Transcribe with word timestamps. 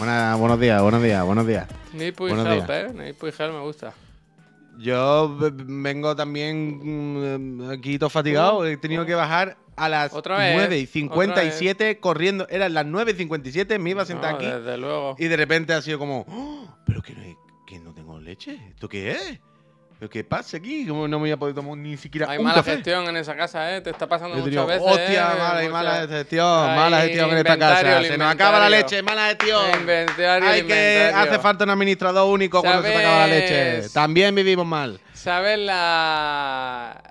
Buena- 0.00 0.34
buenos 0.36 0.58
días, 0.58 0.80
buenos 0.80 1.02
días, 1.02 1.22
buenos 1.26 1.46
días. 1.46 1.68
Buenos 1.92 2.46
Help, 2.46 2.66
días. 2.66 2.70
¿eh? 2.70 2.92
Nip 2.94 3.22
y 3.22 3.26
Help 3.26 3.52
me 3.52 3.60
gusta. 3.60 3.92
Yo 4.78 5.36
vengo 5.38 6.16
también 6.16 7.58
mm, 7.58 7.70
aquí 7.70 7.98
todo 7.98 8.08
fatigado. 8.08 8.64
He 8.64 8.78
tenido 8.78 9.04
que 9.04 9.14
bajar 9.14 9.58
a 9.76 9.90
las 9.90 10.14
Otra 10.14 10.38
vez, 10.38 10.54
9 10.56 10.78
y 10.78 10.86
57 10.86 12.00
corriendo. 12.00 12.46
Eran 12.48 12.72
las 12.72 12.86
9 12.86 13.12
y 13.12 13.14
57, 13.16 13.78
me 13.78 13.90
iba 13.90 14.00
a 14.02 14.06
sentar 14.06 14.30
No, 14.32 14.36
aquí. 14.38 14.46
Desde 14.46 14.78
luego. 14.78 15.16
Y 15.18 15.26
de 15.26 15.36
repente 15.36 15.74
ha 15.74 15.82
sido 15.82 15.98
como, 15.98 16.24
"Oh, 16.28 16.66
¿pero 16.86 17.02
que 17.02 17.14
no, 17.14 17.20
hay- 17.20 17.36
que 17.66 17.78
no 17.78 17.92
tengo 17.92 18.18
leche? 18.18 18.58
¿Esto 18.70 18.88
qué 18.88 19.10
es? 19.12 19.40
¿Pero 20.00 20.08
qué 20.08 20.24
pasa 20.24 20.56
aquí? 20.56 20.86
¿Cómo 20.86 21.06
no 21.06 21.18
me 21.18 21.24
voy 21.24 21.30
a 21.32 21.36
poder 21.36 21.54
tomar 21.54 21.76
ni 21.76 21.94
siquiera 21.98 22.30
Hay 22.30 22.38
un 22.38 22.44
mala 22.44 22.56
café? 22.56 22.76
gestión 22.76 23.06
en 23.06 23.18
esa 23.18 23.36
casa, 23.36 23.76
¿eh? 23.76 23.82
Te 23.82 23.90
está 23.90 24.08
pasando 24.08 24.34
Yo 24.36 24.40
muchas 24.44 24.50
digo, 24.52 24.66
veces. 24.66 24.82
hostia, 24.82 25.32
¿eh? 25.34 25.38
mala 25.38 25.62
y 25.62 25.68
Muchas- 25.68 25.72
mala 25.72 26.08
gestión, 26.08 26.70
Hay 26.70 26.76
mala 26.78 27.00
gestión 27.02 27.30
en 27.32 27.36
esta 27.36 27.58
casa. 27.58 28.02
Se 28.04 28.16
nos 28.16 28.32
acaba 28.32 28.58
la 28.60 28.70
leche, 28.70 29.02
mala 29.02 29.26
gestión. 29.28 29.62
Inventario, 29.78 30.48
Hay 30.48 30.62
que 30.62 31.12
hace 31.14 31.38
falta 31.38 31.64
un 31.64 31.70
administrador 31.70 32.32
único 32.32 32.62
cuando 32.62 32.82
se 32.82 32.88
te 32.92 32.96
acaba 32.96 33.18
la 33.18 33.26
leche. 33.26 33.88
También 33.90 34.34
vivimos 34.34 34.64
mal. 34.66 34.98
¿Sabes 35.12 35.58
la. 35.58 37.02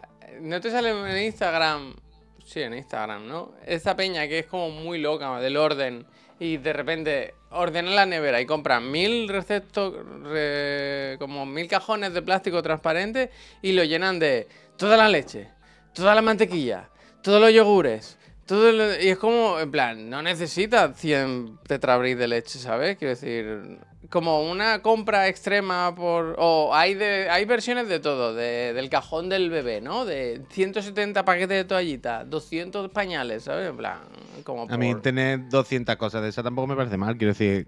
¿No 0.41 0.59
te 0.59 0.71
sale 0.71 0.89
en 0.89 1.25
Instagram? 1.25 1.95
Sí, 2.43 2.61
en 2.63 2.73
Instagram, 2.73 3.27
¿no? 3.27 3.51
Esta 3.67 3.95
peña 3.95 4.27
que 4.27 4.39
es 4.39 4.45
como 4.47 4.71
muy 4.71 4.97
loca 4.97 5.39
del 5.39 5.57
orden 5.57 6.07
y 6.39 6.57
de 6.57 6.73
repente 6.73 7.35
ordena 7.51 7.91
la 7.91 8.05
nevera 8.05 8.39
y 8.41 8.45
compra 8.45 8.79
mil 8.79 9.27
receptos, 9.29 9.93
re- 10.23 11.15
como 11.19 11.45
mil 11.45 11.67
cajones 11.67 12.13
de 12.13 12.21
plástico 12.21 12.61
transparente 12.61 13.31
y 13.61 13.71
lo 13.73 13.83
llenan 13.83 14.19
de 14.19 14.47
toda 14.77 14.97
la 14.97 15.09
leche, 15.09 15.49
toda 15.93 16.13
la 16.15 16.21
mantequilla, 16.21 16.89
todos 17.23 17.41
los 17.41 17.51
yogures. 17.53 18.17
Todo 18.45 18.71
lo- 18.71 18.99
y 18.99 19.09
es 19.09 19.17
como, 19.19 19.59
en 19.59 19.69
plan, 19.69 20.09
no 20.09 20.23
necesitas 20.23 20.97
100 20.99 21.59
tetrabris 21.67 22.17
de 22.17 22.27
leche, 22.27 22.57
¿sabes? 22.57 22.97
Quiero 22.97 23.11
decir, 23.13 23.77
como 24.09 24.49
una 24.49 24.81
compra 24.81 25.27
extrema 25.27 25.93
por... 25.93 26.35
O 26.39 26.73
hay, 26.73 26.93
de, 26.93 27.29
hay 27.29 27.43
versiones 27.45 27.89
de 27.89 27.99
todo, 27.99 28.33
de- 28.33 28.73
del 28.73 28.89
cajón 28.89 29.27
del 29.29 29.49
bebé, 29.49 29.81
¿no? 29.81 30.05
De 30.05 30.41
170 30.51 31.25
paquetes 31.25 31.49
de 31.57 31.63
toallitas, 31.65 32.29
200 32.29 32.89
pañales, 32.91 33.43
¿sabes? 33.43 33.69
En 33.69 33.77
plan, 33.77 33.99
como 34.43 34.67
A 34.69 34.77
mí 34.77 34.95
tener 34.95 35.49
200 35.49 35.95
cosas 35.97 36.21
de 36.21 36.29
esas 36.29 36.43
tampoco 36.43 36.67
me 36.67 36.75
parece 36.75 36.95
mal. 36.97 37.17
Quiero 37.17 37.33
decir, 37.33 37.67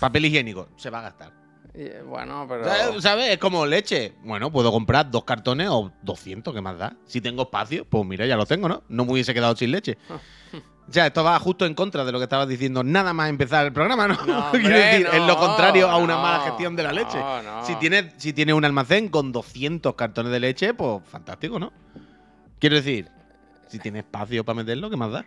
papel 0.00 0.24
higiénico 0.26 0.68
se 0.76 0.90
va 0.90 0.98
a 0.98 1.02
gastar. 1.02 1.32
Y, 1.74 2.02
Bueno, 2.04 2.46
pero... 2.48 2.64
¿Sabes? 2.64 3.02
¿Sabes? 3.02 3.28
Es 3.30 3.38
como 3.38 3.64
leche. 3.64 4.14
Bueno, 4.24 4.50
puedo 4.50 4.72
comprar 4.72 5.08
dos 5.10 5.22
cartones 5.24 5.68
o 5.70 5.92
200, 6.02 6.52
¿qué 6.52 6.60
más 6.60 6.76
da? 6.76 6.96
Si 7.06 7.20
tengo 7.20 7.42
espacio, 7.42 7.84
pues 7.84 8.04
mira, 8.04 8.26
ya 8.26 8.36
lo 8.36 8.44
tengo, 8.46 8.68
¿no? 8.68 8.82
No 8.88 9.04
me 9.04 9.12
hubiese 9.12 9.32
quedado 9.32 9.54
sin 9.54 9.70
leche. 9.70 9.96
Sea, 10.90 11.06
esto 11.06 11.22
va 11.22 11.38
justo 11.38 11.66
en 11.66 11.74
contra 11.74 12.04
de 12.04 12.10
lo 12.12 12.18
que 12.18 12.24
estabas 12.24 12.48
diciendo 12.48 12.82
nada 12.82 13.12
más 13.12 13.28
empezar 13.30 13.64
el 13.66 13.72
programa, 13.72 14.08
¿no? 14.08 14.14
No, 14.14 14.22
Quiero 14.50 14.66
hombre, 14.66 14.78
decir, 14.78 15.08
es 15.12 15.22
lo 15.22 15.36
contrario 15.38 15.88
a 15.88 15.96
una 15.96 16.14
no, 16.16 16.22
mala 16.22 16.40
gestión 16.44 16.74
de 16.74 16.82
la 16.82 16.92
leche. 16.92 17.18
Si 17.64 17.76
tienes 17.76 18.06
si 18.16 18.32
tiene 18.32 18.52
un 18.52 18.64
almacén 18.64 19.08
con 19.08 19.30
200 19.32 19.94
cartones 19.94 20.32
de 20.32 20.40
leche, 20.40 20.74
pues 20.74 21.02
fantástico, 21.08 21.58
¿no? 21.58 21.72
Quiero 22.58 22.76
decir, 22.76 23.08
si 23.68 23.78
tiene 23.78 24.00
espacio 24.00 24.44
para 24.44 24.56
meterlo, 24.56 24.90
¿qué 24.90 24.96
más 24.96 25.12
da? 25.12 25.24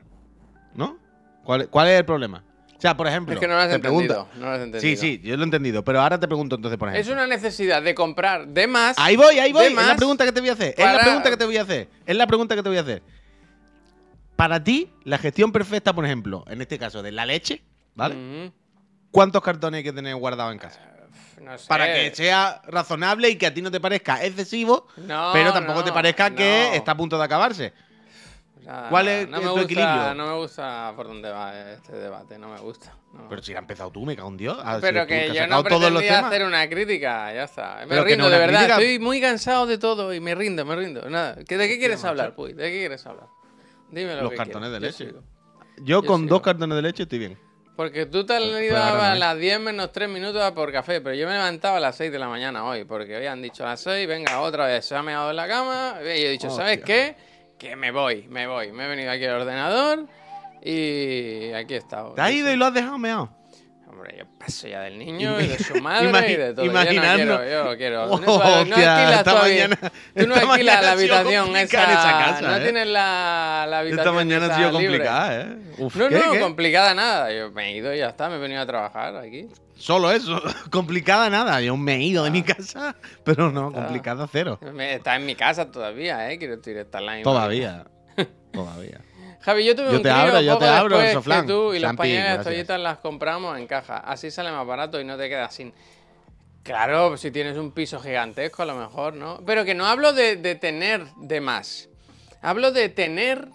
¿No? 0.76 0.98
¿Cuál, 1.44 1.70
cuál 1.70 1.88
es 1.88 2.00
el 2.00 2.06
problema? 2.06 2.44
O 2.78 2.82
sea, 2.84 2.98
por 2.98 3.08
ejemplo, 3.08 3.34
Es 3.34 3.40
que 3.40 3.48
no 3.48 3.54
lo 3.54 3.60
has 3.62 3.70
te 3.70 3.76
entendido. 3.76 4.26
pregunto- 4.26 4.40
No 4.40 4.46
lo 4.48 4.52
has 4.52 4.60
entendido. 4.62 4.82
Sí, 4.82 4.98
sí, 4.98 5.22
yo 5.24 5.38
lo 5.38 5.44
he 5.44 5.46
entendido. 5.46 5.84
Pero 5.86 6.02
ahora 6.02 6.20
te 6.20 6.28
pregunto 6.28 6.58
entonces, 6.58 6.78
por 6.78 6.90
ejemplo. 6.90 7.10
Es 7.10 7.18
una 7.18 7.26
necesidad 7.26 7.82
de 7.82 7.96
comprar 7.96 8.48
de 8.50 8.68
más. 8.68 8.98
Ahí 9.00 9.16
voy, 9.16 9.40
ahí 9.40 9.54
voy. 9.54 9.68
Es 9.68 9.74
la 9.74 9.96
pregunta 9.96 10.26
que 10.26 10.34
te 10.34 10.42
voy 10.42 10.50
a 10.50 10.54
hacer. 10.54 10.76
Es 10.78 10.86
la 10.86 11.00
pregunta 11.00 11.30
que 11.30 11.38
te 11.38 11.46
voy 11.46 11.56
a 11.58 11.62
hacer. 11.62 11.90
Es 12.06 12.16
la 12.18 12.28
pregunta 12.28 12.56
que 12.56 12.64
te 12.64 12.68
voy 12.70 12.78
a 12.78 12.82
hacer. 12.82 13.02
Para 14.36 14.64
ti, 14.64 14.92
la 15.04 15.18
gestión 15.18 15.52
perfecta, 15.52 15.94
por 15.94 16.06
ejemplo, 16.06 16.44
en 16.48 16.62
este 16.62 16.80
caso 16.80 17.04
de 17.04 17.12
la 17.12 17.26
leche, 17.26 17.64
¿vale? 17.96 18.16
Ujú. 18.16 18.54
¿Cuántos 19.12 19.42
cartones 19.44 19.80
hay 19.80 19.84
que 19.84 19.94
tener 19.94 20.16
guardados 20.16 20.52
en 20.54 20.60
casa? 20.60 20.80
No 21.42 21.58
sé. 21.58 21.68
Para 21.68 21.94
que 21.94 22.16
sea 22.16 22.62
razonable 22.66 23.30
y 23.30 23.36
que 23.38 23.46
a 23.48 23.54
ti 23.54 23.62
no 23.62 23.70
te 23.70 23.80
parezca 23.80 24.24
excesivo, 24.24 24.88
No, 24.98 25.32
pero 25.34 25.52
tampoco 25.54 25.84
te 25.84 25.92
parezca 25.92 26.32
que 26.34 26.76
está 26.76 26.94
a 26.94 26.98
punto 26.98 27.18
de 27.18 27.24
acabarse. 27.26 27.74
¿Cuál 28.90 29.08
es 29.10 29.28
no 29.30 29.42
tu 29.42 29.48
gusta, 29.50 29.62
equilibrio? 29.64 30.14
No 30.16 30.26
me 30.28 30.34
gusta 30.38 30.94
por 30.96 31.08
dónde 31.08 31.30
va 31.30 31.72
este 31.72 31.92
debate, 31.94 32.40
no 32.40 32.48
me 32.48 32.60
gusta. 32.62 32.96
Pero 33.30 33.44
si 33.44 33.54
has 33.54 33.60
empezado 33.60 33.92
tú, 33.92 34.06
me 34.06 34.16
cago 34.16 34.30
en 34.30 34.38
Dios. 34.38 34.58
Has 34.64 34.80
Pero 34.80 35.06
que 35.06 35.34
yo 35.34 35.46
no 35.48 35.64
pretendía 35.64 36.26
hacer 36.26 36.46
una 36.46 36.68
crítica, 36.70 37.34
ya 37.34 37.44
está. 37.44 37.80
Me 37.82 37.88
Pero 37.88 38.06
rindo, 38.06 38.30
de 38.30 38.38
verdad. 38.40 38.60
crítica- 38.62 38.80
Estoy 38.82 39.00
muy 39.00 39.20
cansado 39.20 39.66
de 39.68 39.78
todo 39.78 40.14
y 40.14 40.22
me 40.22 40.34
rindo, 40.34 40.64
me 40.66 40.76
rindo. 40.78 41.08
Nada. 41.10 41.36
¿que 41.44 41.58
¿De 41.58 41.68
qué 41.68 41.78
quieres 41.78 42.04
hablar, 42.06 42.36
Puy? 42.36 42.54
¿De 42.54 42.72
qué 42.72 42.80
quieres 42.80 43.06
hablar? 43.06 43.28
Dime 43.94 44.16
lo 44.16 44.24
Los 44.24 44.32
que 44.32 44.38
cartones 44.38 44.72
de 44.72 44.80
leche. 44.80 45.06
Yo 45.06 45.10
sigo. 45.12 45.24
Yo, 45.78 45.84
Yo 45.86 46.04
con 46.04 46.22
sigo. 46.22 46.30
dos 46.30 46.42
cartones 46.42 46.76
de 46.76 46.82
leche 46.82 47.04
estoy 47.04 47.20
bien. 47.20 47.38
Porque 47.76 48.06
tú 48.06 48.24
te 48.26 48.36
has 48.36 48.44
ido 48.44 48.78
a 48.78 49.16
¿eh? 49.16 49.20
las 49.20 49.38
10 49.38 49.60
menos 49.60 49.92
3 49.92 50.08
minutos 50.08 50.42
a 50.44 50.54
por 50.54 50.72
café, 50.72 51.02
pero 51.02 51.16
yo 51.16 51.26
me 51.26 51.34
levantaba 51.34 51.78
a 51.78 51.80
las 51.80 51.96
6 51.96 52.12
de 52.12 52.20
la 52.20 52.28
mañana 52.28 52.66
hoy, 52.66 52.84
porque 52.86 53.16
hoy 53.18 53.26
han 53.26 53.42
dicho 53.42 53.64
a 53.64 53.70
las 53.70 53.82
6, 53.82 54.08
venga, 54.08 54.40
otra 54.42 54.68
vez, 54.68 54.86
se 54.86 54.96
ha 54.96 55.02
meado 55.02 55.32
en 55.32 55.36
la 55.36 55.48
cama, 55.48 55.96
y 56.04 56.08
he 56.24 56.30
dicho, 56.30 56.52
¿sabes 56.52 56.84
qué? 56.84 57.16
Que 57.58 57.76
me 57.76 57.92
voy, 57.92 58.28
me 58.30 58.46
voy. 58.46 58.72
Me 58.72 58.86
he 58.86 58.88
venido 58.88 59.10
aquí 59.12 59.26
al 59.26 59.42
ordenador 59.42 60.06
y 60.62 61.52
aquí 61.54 61.74
he 61.74 61.78
estado. 61.78 62.14
Te 62.14 62.22
has 62.22 62.32
ido 62.32 62.52
y 62.52 62.56
lo 62.56 62.66
has 62.66 62.74
dejado 62.74 62.98
meado. 63.00 63.30
Hombre, 63.94 64.16
yo 64.18 64.26
paso 64.40 64.68
ya 64.68 64.82
del 64.82 64.98
niño 64.98 65.40
y 65.40 65.46
de 65.46 65.60
su 65.60 65.76
madre 65.80 66.32
y 66.32 66.36
de 66.36 66.54
todo. 66.56 66.66
imaginando- 66.66 67.24
Yo 67.24 67.26
no 67.36 67.38
quiero, 67.38 67.50
yo 67.52 67.64
no 67.64 67.78
quiero. 67.78 68.08
No, 68.08 68.14
Hostia, 68.34 68.66
no 68.66 68.76
alquilas 68.76 69.18
esta 69.20 69.36
mañana- 69.36 69.78
Tú 70.18 70.28
no 70.28 70.36
alquilas 70.36 70.82
la 70.84 70.92
habitación 70.94 71.56
esa. 71.56 71.84
en 71.84 71.90
esa 71.92 72.12
casa, 72.12 72.42
no 72.42 72.56
¿eh? 72.58 72.60
tienes 72.62 72.88
la, 72.88 73.66
la 73.70 73.80
habitación 73.80 74.00
Esta 74.00 74.12
mañana 74.12 74.46
ha 74.48 74.58
sido 74.58 74.72
libre. 74.72 74.86
complicada, 74.88 75.42
¿eh? 75.42 75.58
Uf, 75.78 75.96
No, 75.96 76.10
¿qué, 76.10 76.16
no, 76.16 76.32
qué? 76.32 76.40
complicada 76.40 76.94
nada. 76.96 77.32
Yo 77.32 77.52
me 77.52 77.68
he 77.68 77.72
ido 77.78 77.94
y 77.94 78.00
ya 78.00 78.08
está, 78.10 78.30
me 78.30 78.36
he 78.38 78.40
venido 78.40 78.62
a 78.62 78.66
trabajar 78.66 79.16
aquí. 79.18 79.48
Solo 79.78 80.12
eso. 80.12 80.42
complicada 80.72 81.30
nada. 81.30 81.62
Yo 81.62 81.78
me 81.78 81.96
he 81.98 82.02
ido 82.04 82.24
de 82.24 82.32
mi 82.32 82.40
Ah. 82.40 82.56
casa, 82.58 82.96
pero 83.24 83.52
no, 83.52 83.68
Está. 83.70 83.80
complicada 83.82 84.28
cero. 84.32 84.60
Está 84.80 85.16
en 85.18 85.26
mi 85.28 85.36
casa 85.36 85.70
todavía, 85.72 86.32
¿eh? 86.32 86.40
Quiero 86.40 86.58
decir, 86.58 86.78
está 86.78 86.98
en 86.98 87.06
la 87.06 87.12
misma. 87.14 87.32
Todavía. 87.32 87.86
Todavía. 88.52 89.00
Javi, 89.44 89.66
yo 89.66 89.76
tuve 89.76 89.86
Yo 89.88 89.92
un 89.98 90.04
te 90.04 90.10
crío 90.10 90.14
abro, 90.16 90.42
yo 90.42 90.58
te 90.58 90.66
abro 90.68 90.98
que 91.00 91.44
tú 91.46 91.74
y 91.74 91.80
los 91.80 91.90
Champi, 91.90 91.98
pañales 91.98 92.18
de 92.22 92.24
gracias. 92.30 92.44
toallitas 92.44 92.80
las 92.80 92.98
compramos 93.00 93.58
en 93.58 93.68
caja. 93.68 93.98
Así 93.98 94.32
sale 94.32 94.52
más 94.52 94.66
barato 94.66 95.00
y 95.02 95.04
no 95.04 95.18
te 95.18 95.28
quedas 95.28 95.54
sin. 95.54 95.74
Claro, 96.64 97.18
si 97.18 97.30
tienes 97.30 97.58
un 97.58 97.72
piso 97.74 98.00
gigantesco 98.00 98.64
a 98.64 98.66
lo 98.66 98.76
mejor, 98.76 99.16
¿no? 99.16 99.42
Pero 99.46 99.66
que 99.66 99.76
no 99.76 99.86
hablo 99.86 100.14
de, 100.14 100.38
de 100.38 100.56
tener 100.56 101.06
de 101.18 101.42
más. 101.42 101.90
Hablo 102.42 102.72
de 102.72 102.88
tener 102.88 103.50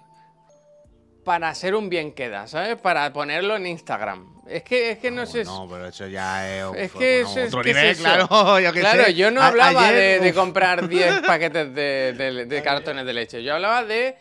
para 1.24 1.54
ser 1.54 1.74
un 1.74 1.88
bien 1.88 2.12
queda, 2.12 2.46
¿sabes? 2.46 2.76
Para 2.76 3.12
ponerlo 3.12 3.56
en 3.56 3.66
Instagram. 3.66 4.34
Es 4.48 4.62
que, 4.62 4.92
es 4.92 4.98
que 4.98 5.10
no, 5.10 5.26
sé. 5.26 5.44
si- 5.44 5.50
No, 5.50 5.66
pero 5.70 5.86
eso 5.88 6.06
ya 6.06 6.48
es, 6.48 6.62
Es 6.62 6.68
bueno, 6.92 6.98
que 6.98 7.20
eso 7.20 7.40
es- 7.40 7.48
otro 7.48 7.62
¿qué 7.62 7.70
es 7.70 7.76
nivel, 7.76 7.90
eso? 7.92 8.02
claro. 8.02 8.26
Yo, 8.60 8.72
Claro, 8.72 9.04
sé. 9.04 9.14
yo 9.14 9.30
no 9.30 9.42
hablaba 9.42 9.88
ayer, 9.88 10.20
de, 10.22 10.32
comprar 10.34 10.88
10 10.88 11.20
paquetes 11.26 11.74
de, 11.74 12.12
de- 12.16 12.46
de 12.46 12.62
cartones 12.62 13.04
de 13.04 13.12
leche. 13.12 13.42
Yo 13.42 13.54
hablaba 13.54 13.84
de 13.84 14.16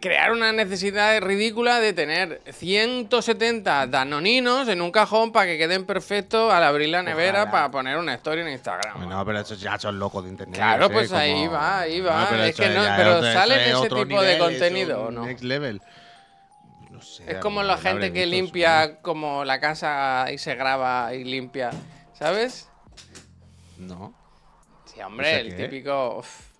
crear 0.00 0.32
una 0.32 0.52
necesidad 0.52 1.20
ridícula 1.20 1.78
de 1.80 1.92
tener 1.92 2.40
170 2.52 3.86
danoninos 3.86 4.68
en 4.68 4.80
un 4.80 4.90
cajón 4.90 5.30
para 5.32 5.46
que 5.46 5.58
queden 5.58 5.84
perfectos 5.86 6.52
al 6.52 6.64
abrir 6.64 6.88
la 6.88 7.02
nevera 7.02 7.40
Ojalá. 7.42 7.50
para 7.50 7.70
poner 7.70 7.98
una 7.98 8.14
historia 8.14 8.44
en 8.46 8.52
Instagram. 8.52 8.96
Bueno, 8.98 9.24
pero 9.24 9.40
esos 9.40 9.60
ya 9.60 9.78
son 9.78 9.98
locos 9.98 10.24
de 10.24 10.30
internet. 10.30 10.56
Claro, 10.56 10.86
sé, 10.88 10.92
pues 10.92 11.12
ahí 11.12 11.32
como- 11.34 11.52
va, 11.52 11.80
ahí 11.80 12.00
va. 12.00 12.26
pero 12.30 12.42
Es 12.44 12.56
que 12.56 12.68
no- 12.70 12.82
pero 12.96 13.16
otro- 13.18 13.32
¿sale 13.32 13.54
eso 13.54 13.62
en 13.64 13.70
es 13.70 13.78
ese 13.78 13.88
tipo 14.04 14.22
de 14.22 14.32
nivel, 14.34 14.38
contenido 14.38 15.10
no? 15.10 15.26
Next 15.26 15.44
level. 15.44 15.80
No 16.90 17.02
sé, 17.02 17.30
Es 17.32 17.38
como 17.38 17.62
la 17.62 17.76
gente 17.76 18.12
que 18.12 18.20
visto, 18.24 18.36
limpia 18.36 19.00
como 19.02 19.44
la 19.44 19.60
casa 19.60 20.26
y 20.32 20.38
se 20.38 20.54
graba 20.54 21.12
y 21.14 21.24
limpia, 21.24 21.70
¿sabes? 22.18 22.68
No. 23.78 24.14
Sí, 24.86 25.00
hombre, 25.02 25.40
¿Eso 25.40 25.40
el 25.48 25.56
típico... 25.56 26.18
uf, 26.18 26.26
eh, 26.26 26.42
eh, 26.44 26.53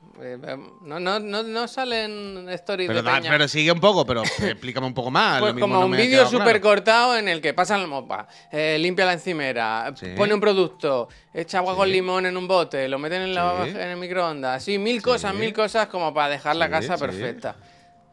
no, 0.83 1.01
no, 1.01 1.19
no, 1.21 1.43
no 1.43 1.69
salen 1.69 2.49
stories 2.51 2.89
Pero, 2.89 3.03
de 3.03 3.09
da- 3.11 3.17
peña. 3.19 3.31
pero 3.31 3.49
sigue 3.49 3.73
un 3.73 3.81
poco, 3.81 4.05
pero 4.07 4.23
explícame 4.43 4.87
un 4.87 4.95
poco 4.95 5.11
más. 5.11 5.41
Pues 5.41 5.51
lo 5.51 5.55
mismo 5.55 5.67
como 5.69 5.81
no 5.81 5.87
un 5.87 5.93
vídeo 5.97 6.25
súper 6.27 6.45
claro. 6.45 6.61
cortado 6.61 7.17
en 7.17 7.29
el 7.29 7.41
que 7.41 7.53
pasan 7.55 7.81
la 7.83 7.87
mopa, 7.87 8.27
eh, 8.53 8.77
limpia 8.81 9.05
la 9.07 9.15
encimera, 9.15 9.93
Sí. 9.97 10.07
pone 10.17 10.33
un 10.35 10.41
producto, 10.41 11.09
echa 11.33 11.59
agua 11.59 11.75
con 11.77 11.87
Sí. 11.89 11.93
limón 11.95 12.27
en 12.27 12.37
un 12.37 12.47
bote, 12.49 12.89
lo 12.89 12.99
meten 12.99 13.23
en, 13.23 13.35
la, 13.35 13.65
Sí. 13.65 13.71
en 13.71 13.77
el 13.89 13.97
microondas, 13.97 14.57
así 14.59 14.79
mil 14.79 15.03
cosas, 15.03 15.33
Sí. 15.33 15.39
mil 15.39 15.53
cosas 15.53 15.87
como 15.89 16.13
para 16.15 16.29
dejar 16.29 16.57
la 16.57 16.67
Sí, 16.67 16.71
casa 16.73 16.97
sí. 16.97 17.01
perfecta. 17.01 17.57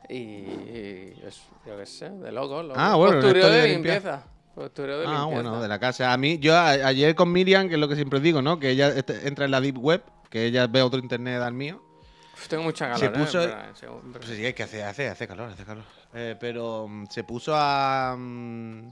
Y, 0.10 0.16
y 0.16 1.14
es, 1.26 1.42
yo 1.66 1.78
qué 1.78 1.86
sé, 1.86 2.10
de 2.10 2.32
loco, 2.32 2.64
loco. 2.64 2.76
Ah, 2.78 2.96
bueno, 2.96 3.14
Postureo 3.22 3.50
de 3.50 3.68
limpieza. 3.70 4.24
Postureo 4.54 5.00
de 5.00 5.06
Ah, 5.08 5.10
limpieza. 5.12 5.26
bueno, 5.28 5.62
de 5.62 5.68
la 5.70 5.80
casa. 5.80 6.12
A 6.12 6.18
mí, 6.18 6.38
yo 6.40 6.56
a- 6.58 6.72
ayer 6.72 7.16
con 7.16 7.32
Miriam, 7.32 7.70
que 7.70 7.76
es 7.76 7.80
lo 7.80 7.88
que 7.88 7.96
siempre 7.96 8.20
digo, 8.20 8.42
¿no? 8.42 8.60
Que 8.60 8.72
ella 8.72 8.90
este- 8.90 9.28
entra 9.28 9.46
en 9.46 9.52
la 9.52 9.62
deep 9.62 9.78
web, 9.78 10.04
que 10.30 10.46
ella 10.46 10.68
ve 10.68 10.82
otro 10.82 11.00
internet 11.00 11.42
al 11.42 11.54
mío. 11.54 11.82
Tengo 12.50 12.64
mucha 12.64 12.90
calor, 12.92 13.00
Se 13.00 13.06
¿eh? 13.06 13.10
puso- 13.10 13.70
un 13.70 13.76
segundo. 13.76 14.20
Pues 14.20 14.32
sí, 14.36 14.46
es 14.46 14.54
que 14.54 14.64
hace, 14.64 14.84
hace, 14.84 15.08
hace 15.08 15.28
calor, 15.28 15.50
hace 15.50 15.64
calor. 15.64 15.84
Eh, 16.14 16.36
pero 16.40 16.88
mm, 16.88 17.06
se 17.10 17.24
puso 17.24 17.54
a. 17.56 18.16
mm, 18.18 18.90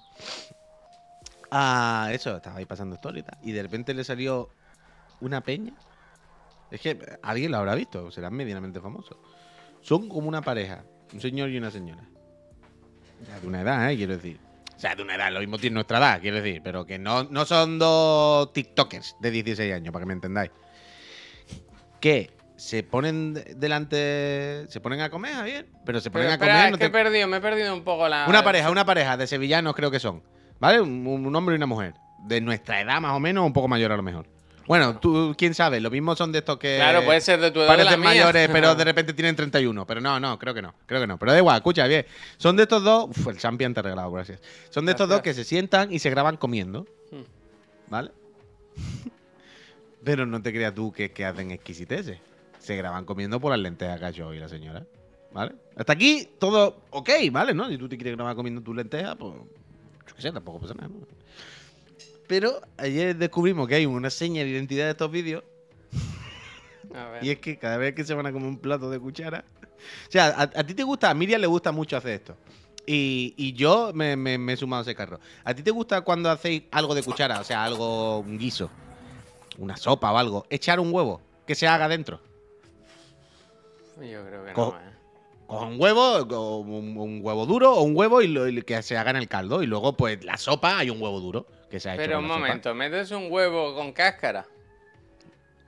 a 1.52 2.10
eso, 2.14 2.38
estaba 2.38 2.58
ahí 2.58 2.66
pasando 2.66 2.96
story 2.96 3.20
y 3.20 3.24
tal. 3.24 3.38
Y 3.42 3.52
de 3.52 3.62
repente 3.64 3.94
le 3.94 4.04
salió 4.04 4.50
una 5.22 5.42
peña. 5.42 5.74
Es 6.72 6.80
que 6.82 7.00
alguien 7.24 7.52
lo 7.52 7.58
habrá 7.58 7.74
visto, 7.76 8.12
serán 8.12 8.34
medianamente 8.34 8.80
famosos. 8.80 9.18
Son 9.82 10.08
como 10.08 10.28
una 10.30 10.42
pareja, 10.42 10.84
un 11.14 11.20
señor 11.22 11.50
y 11.50 11.58
una 11.58 11.72
señora. 11.72 12.04
Ya 13.28 13.40
de 13.40 13.48
una 13.48 13.62
edad, 13.62 13.92
¿eh? 13.92 13.98
Quiero 13.98 14.14
decir. 14.16 14.40
O 14.76 14.80
sea, 14.80 14.96
de 14.96 15.02
una 15.02 15.16
edad, 15.16 15.32
lo 15.32 15.40
mismo 15.40 15.58
tiene 15.58 15.74
nuestra 15.74 15.98
edad, 15.98 16.22
quiero 16.22 16.38
decir, 16.38 16.62
pero 16.64 16.86
que 16.86 16.98
no, 16.98 17.24
no 17.26 17.44
son 17.46 17.80
dos 17.80 18.54
TikTokers 18.54 19.16
de 19.20 19.32
16 19.32 19.74
años, 19.74 19.92
para 19.92 20.04
que 20.04 20.08
me 20.08 20.14
entendáis. 20.14 20.52
Que 22.00 22.32
se 22.60 22.84
ponen 22.84 23.34
de- 23.34 23.56
delante. 23.56 24.66
Se 24.70 24.80
ponen 24.82 25.02
a 25.02 25.10
comer, 25.10 25.34
Javier, 25.34 25.68
pero 25.86 26.00
se 26.02 26.12
Pero 26.12 26.24
ponen 26.26 26.34
a 26.34 26.38
comer. 26.38 26.66
es 26.66 26.72
no 26.72 26.78
que 26.78 26.86
he 26.86 26.90
perdido, 26.90 27.28
me 27.28 27.38
he 27.38 27.42
perdido 27.42 27.74
un 27.74 27.84
poco 27.84 28.08
la. 28.10 28.26
Una 28.28 28.44
pareja, 28.44 28.70
una 28.70 28.86
pareja 28.86 29.16
de 29.18 29.28
sevillanos 29.28 29.76
creo 29.76 29.90
que 29.92 30.00
son. 30.00 30.22
¿Vale? 30.60 30.82
Un, 30.82 31.08
un 31.08 31.36
hombre 31.36 31.56
y 31.56 31.58
una 31.58 31.66
mujer. 31.66 31.94
De 32.28 32.42
nuestra 32.42 32.82
edad 32.82 33.00
más 33.00 33.14
o 33.14 33.20
menos, 33.20 33.46
un 33.46 33.54
poco 33.54 33.68
mayor 33.70 33.92
a 33.94 33.96
lo 33.98 34.04
mejor. 34.04 34.28
Bueno, 34.68 35.00
tú, 35.00 35.34
quién 35.38 35.56
sabe, 35.56 35.80
lo 35.80 35.90
mismo 35.90 36.16
son 36.16 36.32
de 36.32 36.40
estos 36.40 36.60
que 36.60 36.76
Claro, 36.76 37.04
puede 37.04 37.22
ser 37.22 37.40
de 37.40 37.50
tu 37.50 37.60
edad. 37.60 37.70
o 37.70 37.72
de 37.72 37.78
la 37.78 37.84
parecen 37.86 38.00
mía. 38.02 38.10
mayores, 38.10 38.50
pero 38.52 38.76
de 38.76 38.84
repente 38.86 39.14
tienen 39.14 39.36
31. 39.36 39.88
Pero 39.88 40.00
no, 40.02 40.20
no, 40.20 40.38
creo 40.38 40.54
que 40.54 40.62
no, 40.62 40.76
creo 40.86 41.02
que 41.02 41.08
no. 41.08 41.18
Pero 41.18 41.32
da 41.32 41.38
igual, 41.40 41.56
escucha, 41.56 41.88
bien. 41.88 42.06
Son 42.38 42.56
de 42.56 42.64
estos 42.64 42.84
dos, 42.84 43.06
uf, 43.10 43.28
el 43.30 43.38
champion 43.38 43.74
te 43.74 43.80
ha 43.80 43.84
regalado, 43.84 44.12
gracias. 44.12 44.42
Son 44.70 44.86
de 44.86 44.92
estos 44.92 45.08
dos 45.10 45.22
que 45.22 45.34
se 45.34 45.44
sientan 45.44 45.92
y 45.92 45.98
se 46.00 46.10
graban 46.12 46.38
comiendo. 46.38 46.86
Hmm. 47.10 47.24
¿Vale? 47.88 48.12
pero 50.04 50.26
no 50.26 50.42
te 50.42 50.52
creas 50.54 50.74
tú 50.74 50.92
que, 50.92 51.12
que 51.12 51.26
hacen 51.26 51.52
exquisiteces. 51.52 52.20
Se 52.60 52.76
graban 52.76 53.06
comiendo 53.06 53.40
por 53.40 53.52
las 53.52 53.60
lentejas 53.60 54.00
que 54.00 54.06
ha 54.06 54.10
hecho 54.10 54.28
hoy 54.28 54.40
la 54.40 54.50
señora. 54.50 54.86
¿Vale? 55.32 55.54
Hasta 55.76 55.94
aquí 55.94 56.28
todo 56.40 56.82
ok, 56.90 57.10
¿vale? 57.32 57.54
¿No? 57.54 57.70
Si 57.70 57.78
tú 57.78 57.88
te 57.88 57.98
quieres 57.98 58.16
grabar 58.16 58.36
comiendo 58.36 58.62
tus 58.62 58.76
lentejas, 58.76 59.16
pues. 59.18 59.34
Yo 60.08 60.16
qué 60.16 60.22
sé, 60.22 60.32
tampoco 60.32 60.60
pasa 60.60 60.74
nada, 60.74 60.88
¿no? 60.90 61.06
Pero 62.28 62.62
ayer 62.78 63.16
descubrimos 63.16 63.68
que 63.68 63.76
hay 63.76 63.86
una 63.86 64.10
seña 64.10 64.44
de 64.44 64.50
identidad 64.50 64.86
de 64.86 64.92
estos 64.92 65.10
vídeos 65.12 65.44
A 66.94 67.10
ver. 67.10 67.24
y 67.24 67.30
es 67.32 67.40
que 67.40 67.58
cada 67.58 67.78
vez 67.78 67.94
que 67.96 68.04
se 68.04 68.14
van 68.14 68.26
a 68.26 68.32
comer 68.32 68.48
un 68.48 68.58
plato 68.60 68.90
de 68.90 69.00
cuchara. 69.00 69.44
O 70.08 70.12
sea, 70.12 70.28
a, 70.28 70.42
a 70.44 70.64
ti 70.64 70.74
te 70.74 70.84
gusta, 70.84 71.10
a 71.10 71.14
Miriam 71.14 71.40
le 71.42 71.48
gusta 71.48 71.72
mucho 71.72 71.96
hacer 71.98 72.12
esto. 72.12 72.36
Y, 72.86 73.34
y 73.38 73.54
yo 73.54 73.92
me, 73.94 74.16
me- 74.16 74.38
me 74.38 74.54
he 74.54 74.58
sumado 74.58 74.80
a 74.80 74.84
ese 74.84 74.96
carro. 74.96 75.20
¿A 75.44 75.54
ti 75.54 75.62
te 75.64 75.72
gusta 75.72 76.02
cuando 76.02 76.30
hacéis 76.30 76.64
algo 76.72 76.96
de 76.96 77.04
cuchara? 77.04 77.40
O 77.40 77.44
sea, 77.44 77.64
algo, 77.64 78.20
un 78.20 78.38
guiso, 78.38 78.70
una 79.60 79.78
sopa 79.78 80.12
o 80.12 80.18
algo. 80.18 80.46
Echar 80.50 80.80
un 80.80 80.92
huevo, 80.94 81.22
que 81.46 81.54
se 81.56 81.68
haga 81.68 81.88
dentro. 81.88 82.20
Yo 84.02 84.26
creo 84.26 84.46
que 84.46 84.54
Co- 84.54 84.76
no, 84.78 84.80
eh. 84.80 84.94
Con 85.48 85.68
un 85.70 85.82
huevo, 85.82 86.28
con 86.28 86.70
un, 86.72 86.96
un 86.98 87.20
huevo 87.24 87.46
duro 87.48 87.74
o 87.74 87.82
un 87.82 87.96
huevo 87.98 88.22
y, 88.22 88.28
lo- 88.28 88.48
y 88.48 88.62
que 88.62 88.82
se 88.84 88.98
haga 88.98 89.10
en 89.10 89.16
el 89.18 89.28
caldo. 89.28 89.64
Y 89.64 89.66
luego, 89.66 89.94
pues, 89.94 90.24
la 90.24 90.38
sopa 90.38 90.78
hay 90.78 90.92
un 90.92 91.02
huevo 91.02 91.20
duro 91.20 91.48
que 91.72 91.80
se 91.80 91.90
ha 91.90 91.96
hecho. 91.96 92.04
Pero 92.04 92.20
un 92.20 92.28
la 92.28 92.34
sopa. 92.36 92.40
momento, 92.48 92.76
metes 92.76 93.10
un 93.12 93.32
huevo 93.32 93.74
con 93.76 93.92
cáscara. 93.92 94.46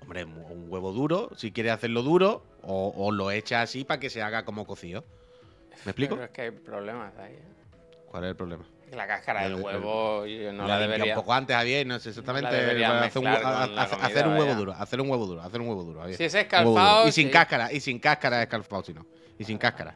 Hombre, 0.02 0.26
un 0.26 0.66
huevo 0.70 0.92
duro, 0.92 1.30
si 1.36 1.52
quieres 1.52 1.72
hacerlo 1.74 2.04
duro, 2.04 2.44
o, 2.62 2.94
o 2.96 3.12
lo 3.12 3.32
echas 3.32 3.64
así 3.70 3.84
para 3.84 4.00
que 4.00 4.10
se 4.12 4.22
haga 4.22 4.46
como 4.46 4.66
cocido. 4.68 5.04
¿Me 5.86 5.92
explico? 5.92 6.16
Pero 6.16 6.26
es 6.26 6.32
que 6.32 6.42
hay 6.44 6.52
problemas 6.52 7.18
ahí. 7.18 7.34
eh. 7.34 7.44
¿Cuál 8.10 8.26
es 8.26 8.30
el 8.32 8.36
problema? 8.36 8.66
La 8.92 9.08
cáscara 9.08 9.44
del 9.44 9.54
El- 9.54 9.58
el- 9.60 9.64
huevo 9.64 10.26
yo 10.26 10.52
no 10.52 10.64
la 10.68 10.76
la 10.76 10.80
debería. 10.80 11.14
un 11.14 11.22
poco 11.22 11.34
antes, 11.34 11.56
Javier, 11.56 11.88
no 11.88 11.98
sé 12.00 12.10
exactamente. 12.10 12.50
hacer 12.50 12.76
un, 12.78 12.84
hacer- 12.84 13.14
comida, 13.14 13.84
hacer 14.06 14.28
un 14.28 14.34
huevo 14.34 14.44
vaya. 14.46 14.56
duro, 14.56 14.74
hacer 14.74 15.02
un 15.02 15.10
huevo 15.10 15.26
duro, 15.26 15.42
hacer 15.42 15.62
un 15.62 15.68
huevo 15.70 15.84
duro. 15.84 16.00
Javier. 16.02 16.18
Si 16.18 16.24
es 16.26 16.34
escalfado, 16.36 17.08
Y 17.08 17.12
sin 17.14 17.28
sí. 17.28 17.32
cáscara, 17.32 17.72
y 17.72 17.80
sin 17.80 18.00
cáscara 18.00 18.42
escalfado, 18.44 18.84
si 18.84 18.94
no. 18.94 19.06
Y 19.40 19.46
sin 19.46 19.58
cáscara. 19.58 19.96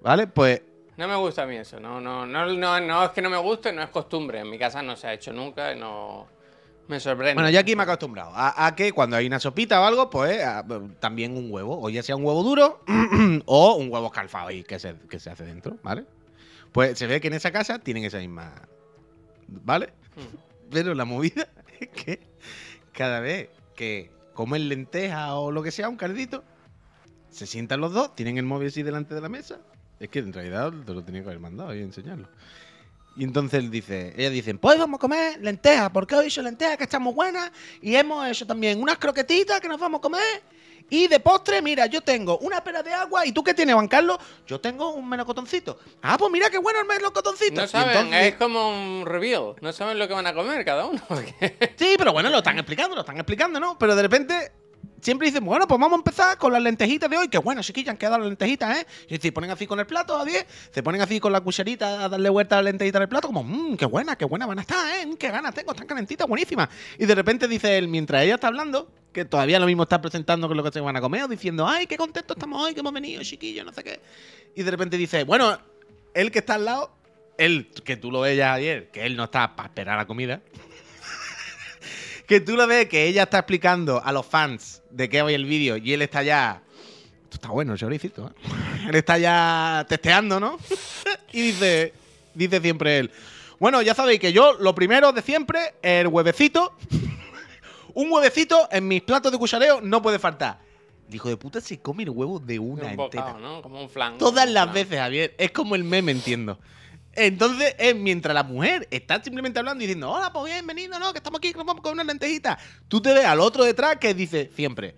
¿Vale? 0.00 0.26
Pues 0.26 0.62
No 0.96 1.06
me 1.08 1.14
gusta 1.16 1.42
a 1.42 1.46
mí 1.46 1.56
eso. 1.56 1.78
No, 1.78 2.00
no, 2.00 2.26
no, 2.26 2.46
no, 2.46 2.80
no 2.80 3.04
es 3.04 3.10
que 3.10 3.22
no 3.22 3.30
me 3.30 3.36
guste, 3.38 3.72
no 3.72 3.82
es 3.82 3.90
costumbre. 3.90 4.40
En 4.40 4.50
mi 4.50 4.58
casa 4.58 4.82
no 4.82 4.96
se 4.96 5.06
ha 5.06 5.12
hecho 5.12 5.32
nunca 5.32 5.72
y 5.72 5.78
no. 5.78 6.26
Me 6.88 7.00
sorprende. 7.00 7.34
Bueno, 7.34 7.50
yo 7.50 7.58
aquí 7.60 7.74
me 7.74 7.82
he 7.82 7.84
acostumbrado 7.84 8.30
a, 8.34 8.66
a 8.66 8.74
que 8.76 8.92
cuando 8.92 9.16
hay 9.16 9.26
una 9.26 9.40
sopita 9.40 9.80
o 9.80 9.84
algo, 9.84 10.08
pues 10.08 10.42
a- 10.44 10.64
también 11.00 11.36
un 11.36 11.50
huevo, 11.50 11.80
o 11.82 11.88
ya 11.90 12.02
sea 12.02 12.14
un 12.16 12.24
huevo 12.24 12.42
duro 12.44 12.80
o 13.46 13.74
un 13.74 13.90
huevo 13.92 14.06
escalfado 14.06 14.48
ahí 14.48 14.62
que 14.62 14.78
se, 14.78 14.94
que 15.10 15.18
se 15.18 15.30
hace 15.30 15.44
dentro, 15.44 15.76
¿vale? 15.82 16.04
Pues 16.76 16.98
se 16.98 17.06
ve 17.06 17.22
que 17.22 17.28
en 17.28 17.32
esa 17.32 17.50
casa 17.52 17.78
tienen 17.78 18.04
esa 18.04 18.18
misma. 18.18 18.52
¿Vale? 19.48 19.94
Mm. 20.14 20.68
Pero 20.70 20.92
la 20.94 21.06
movida 21.06 21.48
es 21.80 21.88
que 21.88 22.20
cada 22.92 23.20
vez 23.20 23.48
que 23.74 24.10
comen 24.34 24.68
lenteja 24.68 25.36
o 25.36 25.50
lo 25.50 25.62
que 25.62 25.70
sea, 25.70 25.88
un 25.88 25.96
cardito, 25.96 26.44
se 27.30 27.46
sientan 27.46 27.80
los 27.80 27.94
dos, 27.94 28.14
tienen 28.14 28.36
el 28.36 28.44
móvil 28.44 28.68
así 28.68 28.82
delante 28.82 29.14
de 29.14 29.22
la 29.22 29.30
mesa. 29.30 29.58
Es 30.00 30.10
que 30.10 30.18
en 30.18 30.34
realidad 30.34 30.70
te 30.84 30.92
lo 30.92 31.02
tenía 31.02 31.22
que 31.22 31.28
haber 31.28 31.40
mandado 31.40 31.74
y 31.74 31.80
enseñarlo. 31.80 32.28
Y 33.16 33.24
entonces 33.24 33.58
él 33.58 33.70
dice, 33.70 34.12
ellas 34.14 34.32
dicen, 34.32 34.58
pues 34.58 34.78
vamos 34.78 34.98
a 34.98 35.00
comer 35.00 35.42
lentejas, 35.42 35.88
porque 35.88 36.14
hoy 36.14 36.26
he 36.26 36.28
hecho 36.28 36.42
lentejas 36.42 36.76
que 36.76 36.84
están 36.84 37.00
muy 37.00 37.14
buenas 37.14 37.52
y 37.80 37.94
hemos 37.94 38.28
hecho 38.28 38.46
también 38.46 38.82
unas 38.82 38.98
croquetitas 38.98 39.62
que 39.62 39.68
nos 39.68 39.80
vamos 39.80 40.00
a 40.00 40.02
comer. 40.02 40.42
Y 40.88 41.08
de 41.08 41.18
postre, 41.20 41.60
mira, 41.62 41.86
yo 41.86 42.00
tengo 42.00 42.38
una 42.38 42.62
pera 42.62 42.82
de 42.82 42.92
agua 42.92 43.26
y 43.26 43.32
tú 43.32 43.42
qué 43.42 43.54
tienes, 43.54 43.74
Juan 43.74 43.88
Carlos, 43.88 44.18
yo 44.46 44.60
tengo 44.60 44.90
un 44.90 45.08
melocotoncito. 45.08 45.78
Ah, 46.02 46.16
pues 46.18 46.30
mira 46.30 46.48
qué 46.48 46.58
bueno 46.58 46.80
el 46.80 46.86
melocotoncito. 46.86 47.60
No 47.60 47.66
saben, 47.66 47.96
entonces- 47.96 48.26
es 48.26 48.34
como 48.36 48.68
un 48.70 49.04
reveal. 49.04 49.54
No 49.60 49.72
saben 49.72 49.98
lo 49.98 50.06
que 50.06 50.14
van 50.14 50.26
a 50.26 50.34
comer 50.34 50.64
cada 50.64 50.86
uno. 50.86 51.02
Sí, 51.76 51.94
pero 51.98 52.12
bueno, 52.12 52.30
lo 52.30 52.38
están 52.38 52.58
explicando, 52.58 52.94
lo 52.94 53.00
están 53.02 53.16
explicando, 53.16 53.58
¿no? 53.60 53.76
Pero 53.78 53.96
de 53.96 54.02
repente 54.02 54.52
siempre 55.06 55.28
dicen, 55.28 55.44
bueno, 55.44 55.68
pues 55.68 55.78
vamos 55.78 55.92
a 55.92 56.00
empezar 56.00 56.36
con 56.36 56.52
las 56.52 56.60
lentejitas 56.60 57.08
de 57.08 57.16
hoy. 57.16 57.28
Que 57.28 57.38
bueno, 57.38 57.62
chiquillas, 57.62 57.90
han 57.90 57.96
quedado 57.96 58.18
las 58.18 58.26
lentejitas, 58.26 58.78
¿eh? 58.78 58.86
Y 59.08 59.18
se 59.18 59.30
ponen 59.30 59.52
así 59.52 59.64
con 59.64 59.78
el 59.78 59.86
plato 59.86 60.16
a 60.16 60.24
10, 60.24 60.44
se 60.72 60.82
ponen 60.82 61.00
así 61.00 61.20
con 61.20 61.32
la 61.32 61.40
cucharita 61.40 62.04
a 62.04 62.08
darle 62.08 62.28
vuelta 62.28 62.58
a 62.58 62.62
la 62.62 62.70
lentejita 62.70 62.98
del 62.98 63.08
plato, 63.08 63.28
como, 63.28 63.44
mmm, 63.44 63.76
qué 63.76 63.86
buena, 63.86 64.16
qué 64.16 64.24
buena 64.24 64.46
van 64.46 64.58
a 64.58 64.62
estar, 64.62 64.84
¿eh? 64.96 65.06
Mm, 65.06 65.14
Qué 65.14 65.30
ganas 65.30 65.54
tengo, 65.54 65.70
están 65.70 65.86
calentitas, 65.86 66.26
buenísimas. 66.26 66.68
Y 66.98 67.06
de 67.06 67.14
repente 67.14 67.46
dice 67.46 67.78
él, 67.78 67.86
mientras 67.86 68.24
ella 68.24 68.34
está 68.34 68.48
hablando, 68.48 68.90
que 69.12 69.24
todavía 69.24 69.60
lo 69.60 69.66
mismo 69.66 69.84
está 69.84 70.00
presentando 70.00 70.48
con 70.48 70.56
lo 70.56 70.64
que 70.64 70.72
se 70.72 70.80
van 70.80 70.96
a 70.96 71.00
comer, 71.00 71.22
o 71.22 71.28
diciendo, 71.28 71.68
ay, 71.68 71.86
qué 71.86 71.96
contentos 71.96 72.36
estamos 72.36 72.60
hoy, 72.60 72.74
que 72.74 72.80
hemos 72.80 72.92
venido, 72.92 73.22
chiquillos, 73.22 73.64
no 73.64 73.72
sé 73.72 73.84
qué. 73.84 74.00
Y 74.56 74.64
de 74.64 74.70
repente 74.72 74.96
dice, 74.96 75.22
bueno, 75.22 75.56
él 76.14 76.32
que 76.32 76.40
está 76.40 76.54
al 76.54 76.64
lado, 76.64 76.90
él, 77.38 77.70
que 77.84 77.96
tú 77.96 78.10
lo 78.10 78.22
veías 78.22 78.50
ayer, 78.50 78.90
que 78.90 79.06
él 79.06 79.16
no 79.16 79.24
está 79.24 79.54
para 79.54 79.68
esperar 79.68 79.98
la 79.98 80.06
comida, 80.06 80.40
que 82.26 82.40
tú 82.40 82.56
lo 82.56 82.66
ves 82.66 82.88
que 82.88 83.06
ella 83.06 83.24
está 83.24 83.38
explicando 83.38 84.02
a 84.04 84.12
los 84.12 84.26
fans 84.26 84.82
de 84.90 85.08
qué 85.08 85.22
va 85.22 85.30
el 85.30 85.44
vídeo 85.44 85.76
y 85.76 85.92
él 85.92 86.02
está 86.02 86.22
ya. 86.22 86.62
Esto 87.24 87.36
está 87.36 87.48
bueno, 87.48 87.76
choricito, 87.76 88.28
¿eh? 88.28 88.52
Él 88.88 88.94
está 88.94 89.18
ya 89.18 89.84
testeando, 89.88 90.38
¿no? 90.38 90.58
y 91.32 91.40
dice, 91.42 91.92
dice 92.34 92.60
siempre 92.60 92.98
él. 93.00 93.10
Bueno, 93.58 93.82
ya 93.82 93.94
sabéis 93.94 94.20
que 94.20 94.32
yo, 94.32 94.52
lo 94.60 94.76
primero 94.76 95.12
de 95.12 95.22
siempre, 95.22 95.74
el 95.82 96.06
huevecito. 96.06 96.76
un 97.94 98.12
huevecito 98.12 98.68
en 98.70 98.86
mis 98.86 99.02
platos 99.02 99.32
de 99.32 99.38
cuchareo 99.38 99.80
no 99.80 100.02
puede 100.02 100.20
faltar. 100.20 100.60
El 101.08 101.16
hijo 101.16 101.28
de 101.28 101.36
puta 101.36 101.60
se 101.60 101.80
come 101.80 102.04
el 102.04 102.10
huevo 102.10 102.38
de 102.38 102.60
una 102.60 102.84
un 102.84 103.00
entera. 103.00 103.36
¿no? 103.40 103.60
Como 103.60 103.80
un 103.80 103.88
flan. 103.88 104.18
Todas 104.18 104.44
como 104.44 104.54
las 104.54 104.64
flan. 104.64 104.74
veces, 104.74 104.98
Javier. 104.98 105.34
Es 105.38 105.50
como 105.50 105.74
el 105.74 105.82
meme, 105.82 106.12
entiendo. 106.12 106.58
Entonces, 107.16 107.74
es 107.78 107.96
mientras 107.96 108.34
la 108.34 108.42
mujer 108.42 108.86
está 108.90 109.22
simplemente 109.22 109.58
hablando 109.58 109.82
y 109.82 109.86
diciendo, 109.86 110.10
hola, 110.10 110.30
pues 110.32 110.52
bienvenido, 110.52 110.98
¿no? 110.98 111.12
Que 111.12 111.18
estamos 111.18 111.38
aquí, 111.38 111.52
con 111.52 111.92
una 111.92 112.04
lentejita. 112.04 112.58
Tú 112.88 113.00
te 113.00 113.14
ves 113.14 113.24
al 113.24 113.40
otro 113.40 113.64
detrás 113.64 113.96
que 113.96 114.12
dice 114.12 114.50
siempre, 114.54 114.94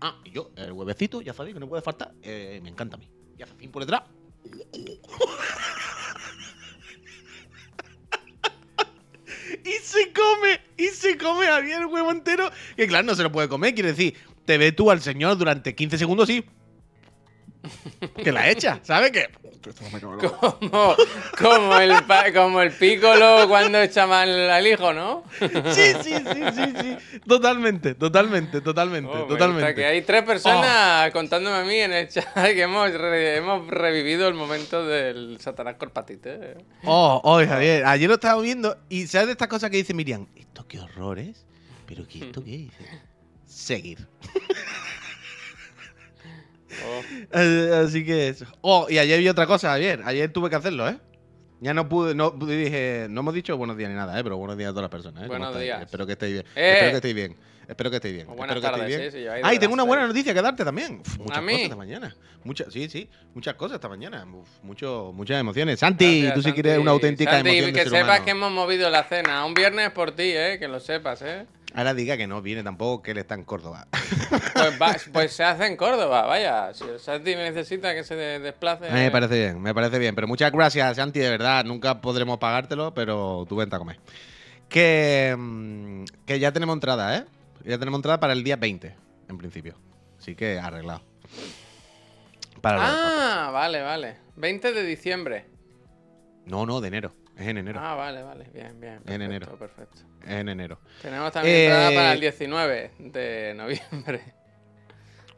ah, 0.00 0.20
y 0.24 0.30
yo, 0.30 0.52
el 0.56 0.70
huevecito, 0.70 1.20
ya 1.20 1.34
sabéis 1.34 1.54
que 1.54 1.60
no 1.60 1.68
puede 1.68 1.82
faltar, 1.82 2.12
eh, 2.22 2.60
me 2.62 2.68
encanta 2.68 2.96
a 2.96 3.00
mí. 3.00 3.08
Y 3.36 3.42
hace 3.42 3.54
por 3.68 3.82
detrás. 3.82 4.02
y 9.64 9.72
se 9.82 10.12
come, 10.12 10.60
y 10.76 10.86
se 10.86 11.18
come 11.18 11.46
Javier 11.46 11.80
el 11.80 11.86
huevo 11.86 12.12
entero. 12.12 12.52
Que 12.76 12.86
claro, 12.86 13.04
no 13.04 13.16
se 13.16 13.24
lo 13.24 13.32
puede 13.32 13.48
comer, 13.48 13.74
quiere 13.74 13.90
decir, 13.90 14.14
te 14.44 14.58
ves 14.58 14.76
tú 14.76 14.92
al 14.92 15.00
señor 15.00 15.36
durante 15.36 15.74
15 15.74 15.98
segundos 15.98 16.30
y... 16.30 16.44
Que 18.22 18.32
la 18.32 18.50
echa, 18.50 18.80
¿sabes? 18.82 19.12
Como, 19.70 20.96
como, 21.38 21.76
el, 21.78 22.04
pa- 22.04 22.32
como 22.32 22.60
el 22.60 22.72
pícolo 22.72 23.46
cuando 23.48 23.78
echa 23.80 24.06
mal 24.06 24.50
al 24.50 24.66
hijo, 24.66 24.92
¿no? 24.92 25.24
Sí, 25.38 25.48
sí, 26.02 26.14
sí, 26.14 26.42
sí, 26.54 26.72
sí. 26.80 27.20
Totalmente, 27.26 27.94
totalmente, 27.94 28.60
totalmente, 28.60 29.08
Oh, 29.10 29.14
me 29.14 29.20
gusta 29.20 29.34
totalmente. 29.38 29.74
que 29.74 29.84
hay 29.86 30.02
tres 30.02 30.22
personas 30.24 31.10
contándome 31.12 31.56
a 31.56 31.64
mí 31.64 31.76
en 31.76 31.92
el 31.92 32.08
chat 32.08 32.26
que 32.34 32.62
hemos, 32.62 32.92
re- 32.92 33.36
hemos 33.36 33.66
revivido 33.68 34.26
el 34.28 34.34
momento 34.34 34.84
del 34.86 35.38
Satanás 35.40 35.76
Corpatite. 35.78 36.30
¿eh? 36.34 36.54
Oh, 36.84 37.20
oh, 37.24 37.38
Javier, 37.46 37.84
ayer 37.86 38.08
lo 38.08 38.14
estaba 38.16 38.40
viendo 38.42 38.76
y 38.88 39.06
¿sabes 39.06 39.26
de 39.28 39.32
estas 39.32 39.48
cosas 39.48 39.70
que 39.70 39.76
dice 39.78 39.94
Miriam? 39.94 40.26
¿Esto 40.36 40.66
qué 40.66 40.80
horrores? 40.80 41.44
¿Pero 41.86 42.06
qué 42.08 42.18
esto 42.26 42.42
qué 42.44 42.50
dice? 42.50 42.84
Seguir. 43.46 44.06
Oh. 47.32 47.76
Así 47.84 48.04
que 48.04 48.28
eso. 48.28 48.46
Oh, 48.60 48.86
y 48.88 48.98
ayer 48.98 49.18
vi 49.18 49.28
otra 49.28 49.46
cosa, 49.46 49.70
Javier. 49.70 50.00
Ayer 50.04 50.32
tuve 50.32 50.50
que 50.50 50.56
hacerlo, 50.56 50.88
¿eh? 50.88 50.98
Ya 51.60 51.74
no 51.74 51.88
pude, 51.88 52.14
no 52.14 52.30
dije, 52.30 53.06
no 53.08 53.20
hemos 53.20 53.34
dicho 53.34 53.56
buenos 53.56 53.76
días 53.76 53.88
ni 53.88 53.96
nada, 53.96 54.18
¿eh? 54.18 54.24
Pero 54.24 54.36
buenos 54.36 54.56
días 54.56 54.70
a 54.70 54.72
todas 54.72 54.82
las 54.82 54.90
personas, 54.90 55.22
¿eh? 55.22 55.26
¿Cómo 55.28 55.38
Buenos 55.38 55.60
días. 55.60 55.80
Espero 55.82 56.06
que 56.06 56.12
estéis 56.12 56.32
bien. 56.32 56.46
Eh. 56.56 56.72
Espero 56.72 56.90
que 56.90 56.96
estéis 56.96 57.14
bien. 57.14 57.36
Espero 57.72 57.90
que 57.90 57.96
estéis 57.96 58.14
bien. 58.14 58.28
O 58.28 58.34
buenas 58.34 58.56
Espero 58.56 58.60
que 58.60 58.82
estéis 58.82 58.96
tardes, 58.96 59.12
bien. 59.12 59.32
sí, 59.32 59.42
sí, 59.44 59.50
de 59.54 59.58
tengo 59.58 59.74
una 59.74 59.82
buena 59.82 60.06
noticia 60.06 60.32
que 60.34 60.42
darte 60.42 60.64
también. 60.64 61.00
Uf, 61.00 61.18
muchas 61.18 61.42
mí? 61.42 61.52
cosas 61.52 61.62
esta 61.64 61.76
mañana. 61.76 62.16
Muchas, 62.44 62.72
sí, 62.72 62.88
sí. 62.88 63.08
Muchas 63.34 63.54
cosas 63.54 63.74
esta 63.76 63.88
mañana. 63.88 64.24
Uf, 64.32 64.48
mucho, 64.62 65.12
muchas 65.14 65.40
emociones. 65.40 65.78
Santi, 65.80 66.04
Gracias, 66.22 66.34
tú 66.34 66.40
sí 66.42 66.48
Santi. 66.48 66.62
quieres 66.62 66.80
una 66.80 66.90
auténtica 66.92 67.30
Santi, 67.32 67.48
emoción 67.50 67.72
de 67.72 67.78
que 67.78 67.84
sepas 67.90 68.02
humano. 68.04 68.24
que 68.24 68.30
hemos 68.30 68.52
movido 68.52 68.90
la 68.90 69.04
cena. 69.04 69.44
Un 69.44 69.54
viernes 69.54 69.90
por 69.90 70.12
ti, 70.12 70.24
¿eh? 70.24 70.56
Que 70.58 70.68
lo 70.68 70.80
sepas, 70.80 71.22
¿eh? 71.22 71.46
Ahora 71.74 71.94
diga 71.94 72.18
que 72.18 72.26
no 72.26 72.42
viene 72.42 72.62
tampoco, 72.62 73.02
que 73.02 73.12
él 73.12 73.18
está 73.18 73.34
en 73.34 73.44
Córdoba. 73.44 73.86
Pues, 74.54 74.80
va- 74.80 74.96
pues 75.12 75.32
se 75.32 75.44
hace 75.44 75.66
en 75.66 75.76
Córdoba, 75.76 76.22
vaya. 76.26 76.72
Si 76.74 76.84
el 76.84 76.98
Santi 77.00 77.34
necesita 77.34 77.94
que 77.94 78.04
se 78.04 78.14
de- 78.14 78.38
desplace. 78.38 78.90
Me 78.90 79.10
parece 79.10 79.34
bien, 79.38 79.60
me 79.60 79.74
parece 79.74 79.98
bien. 79.98 80.14
Pero 80.14 80.26
muchas 80.28 80.52
gracias, 80.52 80.96
Santi, 80.96 81.18
de 81.20 81.30
verdad. 81.30 81.64
Nunca 81.64 82.00
podremos 82.00 82.38
pagártelo, 82.38 82.92
pero 82.94 83.44
tú 83.48 83.56
vente 83.56 83.74
a 83.76 83.78
comer. 83.78 83.98
Que, 84.68 85.34
mm, 85.36 86.04
que 86.26 86.38
ya 86.38 86.52
tenemos 86.52 86.74
entrada, 86.74 87.16
¿eh? 87.18 87.24
Ya 87.64 87.78
tenemos 87.78 87.98
entrada 87.98 88.18
para 88.20 88.32
el 88.32 88.42
día 88.42 88.56
20, 88.56 88.94
en 89.28 89.38
principio. 89.38 89.74
Así 90.18 90.34
que 90.34 90.58
arreglado. 90.58 91.02
Para. 92.60 92.78
Ah, 92.80 93.50
vale, 93.50 93.82
vale. 93.82 94.16
20 94.36 94.72
de 94.72 94.82
diciembre. 94.84 95.46
No, 96.46 96.66
no, 96.66 96.80
de 96.80 96.88
enero. 96.88 97.12
Es 97.36 97.46
en 97.46 97.58
enero. 97.58 97.80
Ah, 97.82 97.94
vale, 97.94 98.22
vale. 98.22 98.48
Bien, 98.52 98.78
bien. 98.78 98.98
Perfecto, 99.02 99.12
En 99.12 99.22
enero. 99.22 99.58
Perfecto. 99.58 99.98
Es 100.22 100.30
en 100.30 100.48
enero. 100.48 100.78
Tenemos 101.00 101.32
también 101.32 101.56
Eh, 101.56 101.64
entrada 101.66 101.88
para 101.90 102.12
el 102.12 102.20
19 102.20 102.90
de 102.98 103.54
noviembre. 103.56 104.22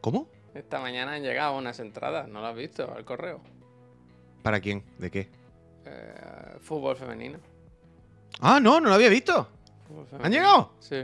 ¿Cómo? 0.01 0.27
Esta 0.53 0.79
mañana 0.79 1.13
han 1.13 1.23
llegado 1.23 1.57
unas 1.57 1.79
entradas, 1.79 2.27
¿no 2.27 2.41
lo 2.41 2.47
has 2.47 2.55
visto? 2.55 2.93
Al 2.95 3.05
correo. 3.05 3.41
¿Para 4.43 4.59
quién? 4.59 4.83
¿De 4.99 5.09
qué? 5.09 5.29
Eh, 5.85 6.57
fútbol 6.59 6.95
femenino. 6.95 7.39
Ah, 8.39 8.59
no, 8.59 8.79
no 8.79 8.89
lo 8.89 8.95
había 8.95 9.09
visto. 9.09 9.49
¿Han 10.21 10.31
llegado? 10.31 10.73
Sí. 10.79 11.03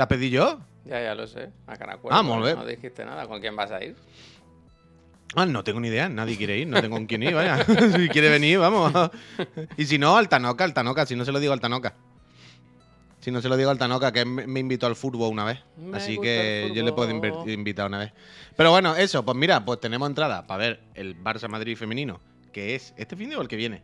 ¿La 0.00 0.08
pedí 0.08 0.30
yo? 0.30 0.58
Ya, 0.86 1.02
ya 1.02 1.14
lo 1.14 1.26
sé. 1.26 1.50
A 1.66 1.76
Caracuel. 1.76 2.14
Ah, 2.16 2.22
molt 2.22 2.42
bé. 2.42 2.54
No 2.54 2.64
dijiste 2.64 3.04
nada. 3.04 3.26
¿Con 3.26 3.38
quién 3.38 3.54
vas 3.54 3.70
a 3.70 3.84
ir? 3.84 3.94
Ah, 5.34 5.44
no 5.44 5.62
tengo 5.62 5.78
ni 5.78 5.88
idea, 5.88 6.08
nadie 6.08 6.38
quiere 6.38 6.56
ir, 6.56 6.68
no 6.68 6.80
tengo 6.80 6.96
con 6.96 7.04
quién 7.04 7.22
ir, 7.22 7.34
vaya. 7.34 7.62
si 7.98 8.08
quiere 8.08 8.30
venir, 8.30 8.58
vamos. 8.58 9.10
y 9.76 9.84
si 9.84 9.98
no, 9.98 10.16
al 10.16 10.30
Tanoca, 10.30 10.64
al 10.64 10.72
Tanoca, 10.72 11.04
si 11.04 11.16
no 11.16 11.26
se 11.26 11.32
lo 11.32 11.38
digo 11.38 11.52
al 11.52 11.60
Tanoca. 11.60 11.92
Si 13.20 13.30
no 13.30 13.42
se 13.42 13.50
lo 13.50 13.58
digo 13.58 13.68
al 13.68 13.76
Tanoca, 13.76 14.10
que 14.10 14.24
me, 14.24 14.58
invitó 14.58 14.86
al 14.86 14.96
fútbol 14.96 15.30
una 15.30 15.44
vez. 15.44 15.58
Me 15.76 15.98
Así 15.98 16.18
que 16.18 16.72
yo 16.74 16.82
le 16.82 16.92
puedo 16.94 17.10
invitar 17.10 17.86
una 17.86 17.98
vez. 17.98 18.14
Pero 18.56 18.70
bueno, 18.70 18.96
eso, 18.96 19.22
pues 19.22 19.36
mira, 19.36 19.62
pues 19.66 19.80
tenemos 19.80 20.08
entrada 20.08 20.46
para 20.46 20.58
ver 20.60 20.80
el 20.94 21.14
Barça 21.22 21.46
Madrid 21.46 21.76
femenino, 21.76 22.22
que 22.54 22.74
es 22.74 22.94
este 22.96 23.16
fin 23.16 23.28
de 23.28 23.36
o 23.36 23.42
el 23.42 23.48
que 23.48 23.56
viene. 23.56 23.82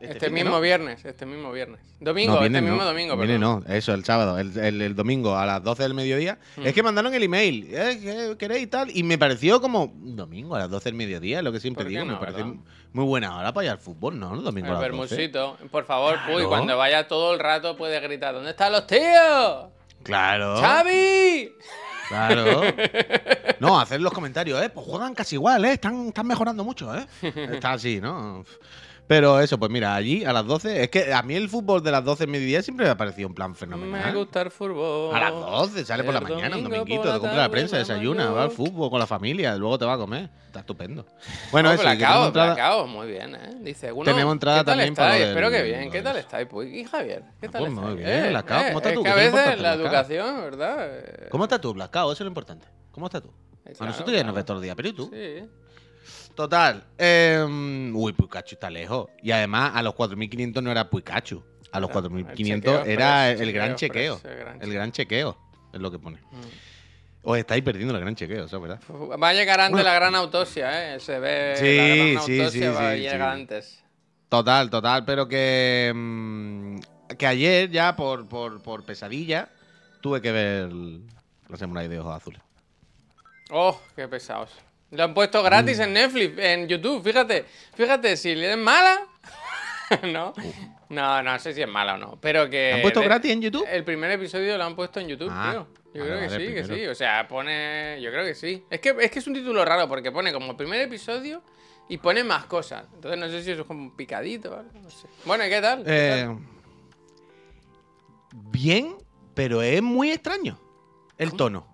Este, 0.00 0.26
de, 0.26 0.30
mismo 0.30 0.50
¿no? 0.52 0.60
viernes, 0.60 1.04
este 1.04 1.26
mismo 1.26 1.50
viernes. 1.50 1.80
Domingo, 1.98 2.34
No, 2.36 2.44
este 2.44 2.60
mismo 2.60 2.76
no. 2.78 2.84
domingo, 2.84 3.16
Viene 3.16 3.34
perdón. 3.38 3.64
no, 3.66 3.74
eso, 3.74 3.92
el 3.94 4.04
sábado, 4.04 4.38
el, 4.38 4.56
el- 4.58 4.80
el 4.82 4.94
domingo 4.94 5.36
a 5.36 5.44
las 5.44 5.62
12 5.64 5.82
del 5.82 5.94
mediodía. 5.94 6.38
Mm. 6.56 6.66
Es 6.66 6.72
que 6.74 6.82
mandaron 6.82 7.12
el 7.14 7.22
email, 7.24 7.66
¿eh? 7.72 7.98
¿Qué 8.00 8.36
queréis 8.38 8.70
tal? 8.70 8.96
Y 8.96 9.02
me 9.02 9.18
pareció 9.18 9.60
como 9.60 9.92
domingo 9.96 10.54
a 10.54 10.60
las 10.60 10.70
12 10.70 10.84
del 10.90 10.94
mediodía, 10.94 11.38
es 11.38 11.44
lo 11.44 11.50
que 11.52 11.58
siempre 11.60 11.84
¿Por 11.84 11.92
qué 11.92 11.98
digo. 12.00 12.06
me 12.12 12.16
parece 12.16 12.42
verdad? 12.44 12.54
muy 12.92 13.04
buena 13.04 13.36
hora 13.36 13.52
para 13.52 13.64
ir 13.64 13.70
al 13.72 13.78
fútbol, 13.78 14.18
¿no? 14.18 14.36
Domingo 14.36 14.68
a 14.68 14.70
El 14.70 14.74
las 14.74 14.90
12. 14.98 15.14
Bermusito. 15.16 15.58
Por 15.70 15.84
favor, 15.84 16.16
Claro. 16.26 16.48
cuando 16.48 16.76
vaya 16.76 17.08
todo 17.08 17.34
el 17.34 17.40
rato 17.40 17.76
puede 17.76 17.98
gritar: 18.00 18.34
¿Dónde 18.34 18.50
están 18.50 18.70
los 18.72 18.86
tíos? 18.86 19.66
Claro. 20.04 20.60
¡Xavi! 20.60 21.52
Claro. 22.08 22.62
No, 23.60 23.80
hacer 23.80 24.00
los 24.00 24.12
comentarios, 24.12 24.62
¿eh? 24.62 24.70
Pues 24.70 24.86
juegan 24.86 25.14
casi 25.16 25.34
igual, 25.34 25.64
¿eh? 25.64 25.72
Están, 25.72 26.06
están 26.08 26.28
mejorando 26.28 26.62
mucho, 26.62 26.94
¿eh? 26.96 27.04
Está 27.52 27.72
así, 27.72 28.00
¿no? 28.00 28.44
Pero 29.08 29.40
eso, 29.40 29.58
pues 29.58 29.70
mira, 29.70 29.94
allí 29.94 30.22
a 30.24 30.34
las 30.34 30.44
12. 30.46 30.82
Es 30.84 30.90
que 30.90 31.14
a 31.14 31.22
mí 31.22 31.34
el 31.34 31.48
fútbol 31.48 31.82
de 31.82 31.90
las 31.90 32.04
12 32.04 32.24
del 32.24 32.30
mediodía 32.30 32.60
siempre 32.62 32.84
me 32.84 32.92
ha 32.92 32.96
parecido 32.98 33.26
un 33.26 33.34
plan 33.34 33.52
Me 33.52 33.56
fenomenal. 33.56 34.14
gusta 34.14 34.42
el 34.42 34.50
fútbol. 34.50 35.16
A 35.16 35.18
las 35.18 35.32
12, 35.32 35.84
sale 35.86 36.04
por 36.04 36.12
la 36.12 36.20
El 36.20 36.28
mañana, 36.28 36.56
un 36.58 36.64
dominguito, 36.64 37.04
te 37.14 37.18
compra 37.18 37.36
la 37.38 37.48
prensa, 37.48 37.76
me 37.76 37.78
desayuna, 37.80 38.30
va 38.30 38.42
al 38.44 38.50
fútbol 38.50 38.90
con 38.90 38.98
la 39.00 39.06
familia, 39.06 39.56
luego 39.56 39.78
te 39.78 39.86
va 39.86 39.94
a 39.94 39.98
comer. 39.98 40.28
Está 40.46 40.60
estupendo. 40.60 41.06
Bueno, 41.50 41.70
No, 41.70 41.74
eso, 41.74 41.82
Blackout, 41.84 42.26
entrada- 42.28 42.54
Blackout, 42.54 42.88
muy 42.88 43.06
bien, 43.06 43.34
¿eh? 43.34 43.56
Dice, 43.60 43.92
uno, 43.92 44.04
Tenemos 44.04 44.32
entrada 44.32 44.58
¿qué 44.60 44.64
tal 44.66 44.74
también 44.76 44.94
para 44.94 45.14
del- 45.14 45.28
Espero 45.28 45.50
que 45.50 45.62
bien. 45.62 45.90
¿Qué 45.90 46.02
tal 46.02 46.16
estáis? 46.18 46.46
Pues, 46.48 46.70
y 46.72 46.84
Javier, 46.84 47.22
¿qué 47.40 47.48
tal 47.48 47.60
pues 47.62 47.72
muy 47.72 47.94
bien, 47.96 48.28
Blackout, 48.28 48.66
¿cómo 48.66 48.78
estás 48.78 48.92
es 48.92 48.94
tú? 48.94 49.02
que 49.02 49.08
Que 49.08 49.12
a 49.12 49.14
veces 49.16 49.60
la 49.60 49.72
educación, 49.74 50.36
¿verdad? 50.42 50.76
Eh, 50.90 51.28
¿Cómo 51.30 51.44
estás 51.44 51.60
tú, 51.62 51.72
Blascao? 51.72 52.12
Eso 52.12 52.22
es 52.22 52.26
lo 52.26 52.28
importante. 52.28 52.66
¿Cómo 52.92 53.06
estás 53.06 53.22
tú? 53.22 53.30
eh, 53.64 53.72
a 53.78 53.84
nosotros 53.86 54.14
ya 54.16 54.22
nos 54.24 54.34
ves 54.34 54.44
todos 54.44 54.56
los 54.56 54.62
días, 54.62 54.76
pero 54.76 54.88
¿y 54.88 54.92
tú? 54.92 55.10
Sí. 55.12 55.44
Total. 56.38 56.84
eh, 56.96 57.44
uy, 57.92 58.12
Pikachu 58.12 58.54
está 58.54 58.70
lejos. 58.70 59.08
Y 59.24 59.32
además, 59.32 59.72
a 59.74 59.82
los 59.82 59.92
4.500 59.96 60.62
no 60.62 60.70
era 60.70 60.88
Pikachu. 60.88 61.42
A 61.72 61.80
los 61.80 61.90
Era 61.90 62.00
4.500 62.00 62.34
chequeo 62.36 62.84
era 62.84 63.30
el 63.32 63.52
gran 63.52 63.74
chequeo 63.74 64.20
el 64.60 64.72
gran 64.72 64.92
chequeo. 64.92 65.36
Es 65.72 65.80
lo 65.80 65.90
que 65.90 65.98
pone. 65.98 66.18
Mm. 66.30 66.40
Os 67.24 67.38
estáis 67.38 67.64
perdiendo 67.64 67.92
el 67.92 68.00
gran 68.00 68.14
chequeo, 68.14 68.44
eso 68.44 68.56
es 68.56 68.62
verdad. 68.62 68.80
Va 69.20 69.30
a 69.30 69.34
llegar 69.34 69.60
antes 69.60 69.84
la 69.84 69.92
gran 69.94 70.14
autopsia, 70.14 70.94
¿eh? 70.94 71.00
Se 71.00 71.18
ve 71.18 71.54
Sí, 71.56 71.76
la 71.76 71.84
gran 72.14 72.24
sí, 72.24 72.38
autopsia 72.38 72.50
sí, 72.50 72.76
va 72.76 72.90
a 72.90 72.94
llegar 72.94 73.22
antes. 73.22 73.82
Total, 74.28 74.70
total. 74.70 75.04
Pero 75.04 75.26
que. 75.26 75.92
mm, 75.92 76.78
que 77.18 77.26
ayer, 77.26 77.68
ya 77.68 77.96
por, 77.96 78.28
por, 78.28 78.62
por 78.62 78.84
pesadilla, 78.84 79.48
tuve 80.00 80.22
que 80.22 80.30
ver 80.30 80.70
la 81.48 81.56
Samurai 81.56 81.88
de 81.88 81.98
Ojos 81.98 82.14
Azules. 82.14 82.40
Oh, 83.50 83.80
qué 83.96 84.06
pesados. 84.06 84.52
Lo 84.90 85.04
han 85.04 85.14
puesto 85.14 85.40
Mm. 85.42 85.44
gratis 85.44 85.78
en 85.80 85.92
Netflix, 85.92 86.38
en 86.38 86.66
YouTube, 86.68 87.02
fíjate. 87.04 87.44
Fíjate, 87.74 88.16
si 88.16 88.30
es 88.32 88.56
mala. 88.56 89.00
¿No? 90.12 90.32
No, 90.90 91.22
no 91.22 91.38
sé 91.38 91.52
si 91.54 91.60
es 91.62 91.68
mala 91.68 91.94
o 91.94 91.98
no. 91.98 92.18
Pero 92.20 92.48
que. 92.48 92.70
¿La 92.70 92.76
han 92.76 92.82
puesto 92.82 93.02
gratis 93.02 93.30
en 93.32 93.42
YouTube? 93.42 93.66
El 93.70 93.84
primer 93.84 94.10
episodio 94.12 94.56
lo 94.56 94.64
han 94.64 94.74
puesto 94.76 95.00
en 95.00 95.08
YouTube, 95.08 95.28
Ah, 95.30 95.50
tío. 95.52 95.68
Yo 95.94 96.00
vale, 96.02 96.06
creo 96.16 96.20
que 96.20 96.26
vale, 96.34 96.46
sí, 96.48 96.54
que 96.54 96.64
sí. 96.64 96.86
O 96.86 96.94
sea, 96.94 97.26
pone. 97.28 97.98
Yo 98.00 98.10
creo 98.10 98.24
que 98.24 98.34
sí. 98.34 98.64
Es 98.70 98.80
que, 98.80 98.94
es 99.00 99.10
que 99.10 99.18
es 99.18 99.26
un 99.26 99.34
título 99.34 99.64
raro 99.64 99.88
porque 99.88 100.10
pone 100.12 100.32
como 100.32 100.56
primer 100.56 100.80
episodio 100.82 101.42
y 101.88 101.98
pone 101.98 102.24
más 102.24 102.44
cosas. 102.46 102.84
Entonces 102.94 103.18
no 103.20 103.28
sé 103.28 103.42
si 103.42 103.50
eso 103.50 103.62
es 103.62 103.66
como 103.66 103.82
un 103.82 103.96
picadito 103.96 104.52
o 104.54 104.58
algo. 104.58 104.70
No 104.80 104.90
sé. 104.90 105.06
Bueno, 105.24 105.44
¿y 105.46 105.48
qué 105.50 105.60
tal? 105.60 105.84
¿Qué 105.84 105.90
Eh, 106.20 106.24
tal? 106.26 106.38
bien, 108.50 108.96
pero 109.34 109.62
es 109.62 109.82
muy 109.82 110.10
extraño 110.10 110.58
el 111.16 111.32
tono. 111.32 111.66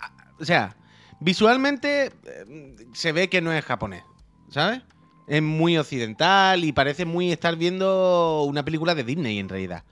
Ah, 0.00 0.12
O 0.40 0.44
sea, 0.44 0.76
visualmente 1.20 2.12
eh, 2.24 2.76
se 2.92 3.12
ve 3.12 3.28
que 3.28 3.40
no 3.40 3.52
es 3.52 3.64
japonés, 3.64 4.02
¿sabes? 4.48 4.82
Es 5.26 5.42
muy 5.42 5.78
occidental 5.78 6.64
y 6.64 6.72
parece 6.72 7.04
muy 7.04 7.30
estar 7.30 7.54
viendo 7.56 8.42
una 8.42 8.64
película 8.64 8.94
de 8.94 9.04
Disney 9.04 9.38
en 9.38 9.48
realidad. 9.48 9.84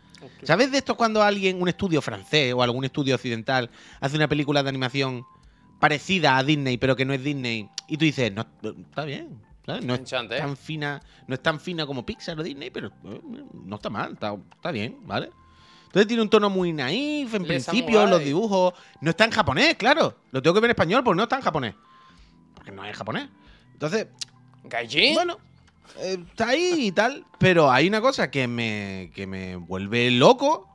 ¿Sabes 0.42 0.72
de 0.72 0.78
esto 0.78 0.96
cuando 0.96 1.22
alguien, 1.22 1.62
un 1.62 1.68
estudio 1.68 2.02
francés 2.02 2.52
o 2.54 2.62
algún 2.62 2.84
estudio 2.84 3.14
occidental, 3.14 3.70
hace 4.00 4.16
una 4.16 4.28
película 4.28 4.62
de 4.62 4.68
animación 4.68 5.24
parecida 5.78 6.36
a 6.36 6.42
Disney, 6.42 6.76
pero 6.76 6.96
que 6.96 7.04
no 7.04 7.12
es 7.12 7.22
Disney? 7.22 7.68
Y 7.86 7.96
tú 7.96 8.04
dices, 8.04 8.32
no, 8.32 8.44
está 8.62 9.04
bien. 9.04 9.40
¿sabes? 9.64 9.84
No 9.84 9.94
es 9.94 10.00
Enchante, 10.00 10.36
¿eh? 10.36 10.40
tan 10.40 10.56
fina, 10.56 11.00
no 11.26 11.34
es 11.34 11.42
tan 11.42 11.60
fina 11.60 11.86
como 11.86 12.04
Pixar 12.04 12.38
o 12.40 12.42
Disney, 12.42 12.70
pero 12.70 12.88
eh, 13.04 13.20
no 13.64 13.76
está 13.76 13.90
mal, 13.90 14.14
está, 14.14 14.36
está 14.56 14.72
bien, 14.72 14.96
¿vale? 15.04 15.30
Entonces 15.88 16.06
tiene 16.06 16.22
un 16.22 16.28
tono 16.30 16.48
muy 16.50 16.72
naif, 16.72 17.34
en 17.34 17.42
Le 17.42 17.48
principio, 17.48 18.06
los 18.06 18.22
dibujos. 18.22 18.74
No 19.00 19.10
está 19.10 19.24
en 19.24 19.30
japonés, 19.30 19.74
claro. 19.76 20.16
Lo 20.30 20.42
tengo 20.42 20.54
que 20.54 20.60
ver 20.60 20.68
en 20.70 20.74
español 20.76 21.02
porque 21.02 21.16
no 21.16 21.22
está 21.24 21.36
en 21.36 21.42
japonés. 21.42 21.74
Porque 22.54 22.70
no 22.72 22.84
es 22.84 22.96
japonés. 22.96 23.28
Entonces, 23.72 24.06
¿Gaijin? 24.64 25.14
bueno, 25.14 25.38
eh, 25.98 26.18
está 26.28 26.48
ahí 26.48 26.74
y 26.88 26.92
tal. 26.92 27.24
Pero 27.38 27.70
hay 27.70 27.88
una 27.88 28.00
cosa 28.02 28.30
que 28.30 28.46
me, 28.46 29.10
que 29.14 29.26
me 29.26 29.56
vuelve 29.56 30.10
loco. 30.10 30.68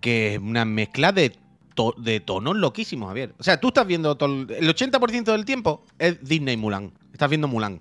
Que 0.00 0.34
es 0.34 0.38
una 0.38 0.64
mezcla 0.64 1.12
de, 1.12 1.34
to- 1.74 1.94
de 1.96 2.20
tonos 2.20 2.56
loquísimos, 2.56 3.08
Javier. 3.08 3.34
O 3.38 3.42
sea, 3.42 3.58
tú 3.58 3.68
estás 3.68 3.86
viendo 3.86 4.12
el 4.20 4.50
el 4.50 4.74
80% 4.74 5.24
del 5.24 5.44
tiempo 5.44 5.84
es 5.98 6.22
Disney 6.22 6.56
Mulan. 6.56 6.92
Estás 7.12 7.30
viendo 7.30 7.48
Mulan. 7.48 7.80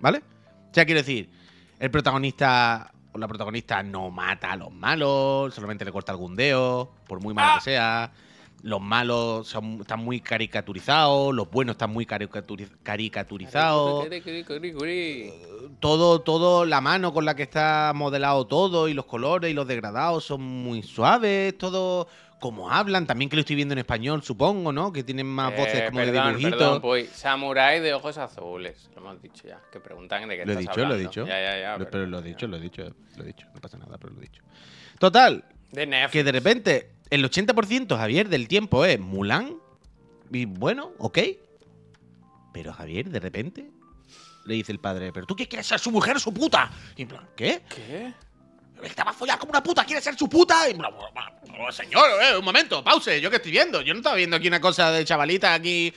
¿Vale? 0.00 0.18
O 0.70 0.74
sea, 0.74 0.84
quiero 0.86 1.00
decir, 1.00 1.28
el 1.78 1.90
protagonista 1.90 2.93
la 3.16 3.28
protagonista 3.28 3.82
no 3.82 4.10
mata 4.10 4.52
a 4.52 4.56
los 4.56 4.72
malos, 4.72 5.54
solamente 5.54 5.84
le 5.84 5.92
corta 5.92 6.12
algún 6.12 6.34
dedo, 6.36 6.90
por 7.06 7.20
muy 7.22 7.34
malo 7.34 7.54
que 7.56 7.64
sea. 7.64 8.12
Los 8.62 8.80
malos 8.80 9.46
son- 9.46 9.80
están 9.82 10.02
muy 10.02 10.20
caricaturizados, 10.20 11.34
los 11.34 11.50
buenos 11.50 11.74
están 11.74 11.90
muy 11.92 12.06
caricaturi- 12.06 12.66
caricaturizados. 12.82 14.04
Todo, 15.80 16.22
todo, 16.22 16.64
la 16.64 16.80
mano 16.80 17.12
con 17.12 17.24
la 17.26 17.36
que 17.36 17.42
está 17.42 17.92
modelado 17.94 18.46
todo 18.46 18.88
y 18.88 18.94
los 18.94 19.04
colores 19.04 19.50
y 19.50 19.54
los 19.54 19.66
degradados 19.66 20.24
son 20.24 20.40
muy 20.42 20.82
suaves, 20.82 21.56
todo 21.58 22.08
como 22.44 22.70
hablan, 22.70 23.06
también 23.06 23.30
que 23.30 23.36
lo 23.36 23.40
estoy 23.40 23.56
viendo 23.56 23.72
en 23.72 23.78
español, 23.78 24.22
supongo, 24.22 24.70
¿no? 24.70 24.92
Que 24.92 25.02
tienen 25.02 25.26
más 25.26 25.50
Eh, 25.54 25.56
voces 25.56 25.82
como 25.84 25.96
perdón, 25.96 26.14
de 26.14 26.28
dibujitos. 26.28 26.58
Perdón, 26.58 26.80
Puy. 26.82 27.06
Samurai 27.06 27.80
de 27.80 27.94
ojos 27.94 28.18
azules. 28.18 28.90
Lo 28.94 29.00
hemos 29.00 29.22
dicho 29.22 29.48
ya. 29.48 29.62
Que 29.72 29.80
preguntan 29.80 30.28
de 30.28 30.36
qué 30.36 30.44
lo 30.44 30.52
he 30.52 30.56
dicho, 30.56 30.84
lo 30.84 30.94
he 30.94 30.98
dicho. 30.98 31.26
Ya, 31.26 31.40
ya, 31.40 31.78
ya. 31.78 31.90
Pero 31.90 32.04
lo 32.04 32.18
he 32.18 32.22
dicho, 32.22 32.46
lo 32.46 32.58
he 32.58 32.60
dicho, 32.60 32.82
lo 33.16 33.24
he 33.24 33.26
dicho. 33.28 33.46
No 33.54 33.62
pasa 33.62 33.78
nada, 33.78 33.96
pero 33.96 34.12
lo 34.12 34.18
he 34.18 34.24
dicho. 34.24 34.42
Total, 34.98 35.42
De 35.72 36.08
que 36.12 36.22
de 36.22 36.32
repente 36.32 36.90
el 37.08 37.24
80% 37.24 37.96
Javier 37.96 38.28
del 38.28 38.46
tiempo 38.46 38.84
es 38.84 39.00
Mulan. 39.00 39.56
Y 40.30 40.44
bueno, 40.44 40.92
ok. 40.98 41.18
Pero 42.52 42.74
Javier, 42.74 43.08
de 43.08 43.20
repente, 43.20 43.70
le 44.44 44.54
dice 44.54 44.70
el 44.70 44.80
padre, 44.80 45.14
¿pero 45.14 45.24
tú 45.24 45.34
qué 45.34 45.48
quieres 45.48 45.66
ser 45.66 45.78
su 45.78 45.90
mujer 45.90 46.16
o 46.16 46.20
su 46.20 46.34
puta? 46.34 46.70
Y 46.94 47.02
en 47.02 47.08
plan, 47.08 47.26
¿qué? 47.34 47.62
¿Qué? 47.74 48.12
Estaba 48.84 49.12
follada 49.12 49.38
como 49.38 49.50
una 49.50 49.62
puta, 49.62 49.84
quiere 49.84 50.00
ser 50.00 50.16
su 50.16 50.28
puta. 50.28 50.68
Y. 50.68 50.76
Oh, 51.58 51.72
señor, 51.72 52.06
eh, 52.22 52.36
un 52.36 52.44
momento, 52.44 52.82
pause. 52.82 53.20
¿Yo 53.20 53.30
qué 53.30 53.36
estoy 53.36 53.52
viendo? 53.52 53.80
Yo 53.82 53.94
no 53.94 54.00
estaba 54.00 54.16
viendo 54.16 54.36
aquí 54.36 54.48
una 54.48 54.60
cosa 54.60 54.90
de 54.90 55.04
chavalita 55.04 55.54
aquí. 55.54 55.92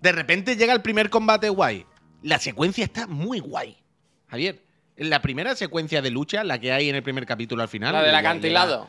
De 0.00 0.12
repente 0.12 0.56
llega 0.56 0.72
el 0.72 0.82
primer 0.82 1.10
combate 1.10 1.48
guay. 1.48 1.86
La 2.22 2.38
secuencia 2.38 2.84
está 2.84 3.06
muy 3.06 3.38
guay. 3.38 3.76
Javier, 4.28 4.62
la 4.96 5.22
primera 5.22 5.54
secuencia 5.54 6.02
de 6.02 6.10
lucha, 6.10 6.44
la 6.44 6.58
que 6.58 6.72
hay 6.72 6.88
en 6.88 6.96
el 6.96 7.02
primer 7.02 7.26
capítulo 7.26 7.62
al 7.62 7.68
final. 7.68 7.92
La 7.92 8.02
del 8.02 8.14
acantilado. 8.14 8.88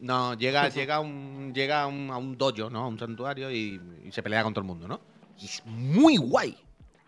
no, 0.00 0.34
llega, 0.34 0.68
llega, 0.68 0.96
a 0.96 1.00
un, 1.00 1.52
llega 1.54 1.86
un, 1.86 2.10
a 2.10 2.16
un 2.16 2.36
dojo, 2.36 2.70
¿no? 2.70 2.84
A 2.84 2.88
un 2.88 2.98
santuario 2.98 3.50
y, 3.50 3.80
y 4.04 4.12
se 4.12 4.22
pelea 4.22 4.42
con 4.42 4.54
todo 4.54 4.62
el 4.62 4.66
mundo, 4.66 4.88
¿no? 4.88 5.00
Y 5.38 5.46
es 5.46 5.62
muy 5.66 6.16
guay. 6.16 6.56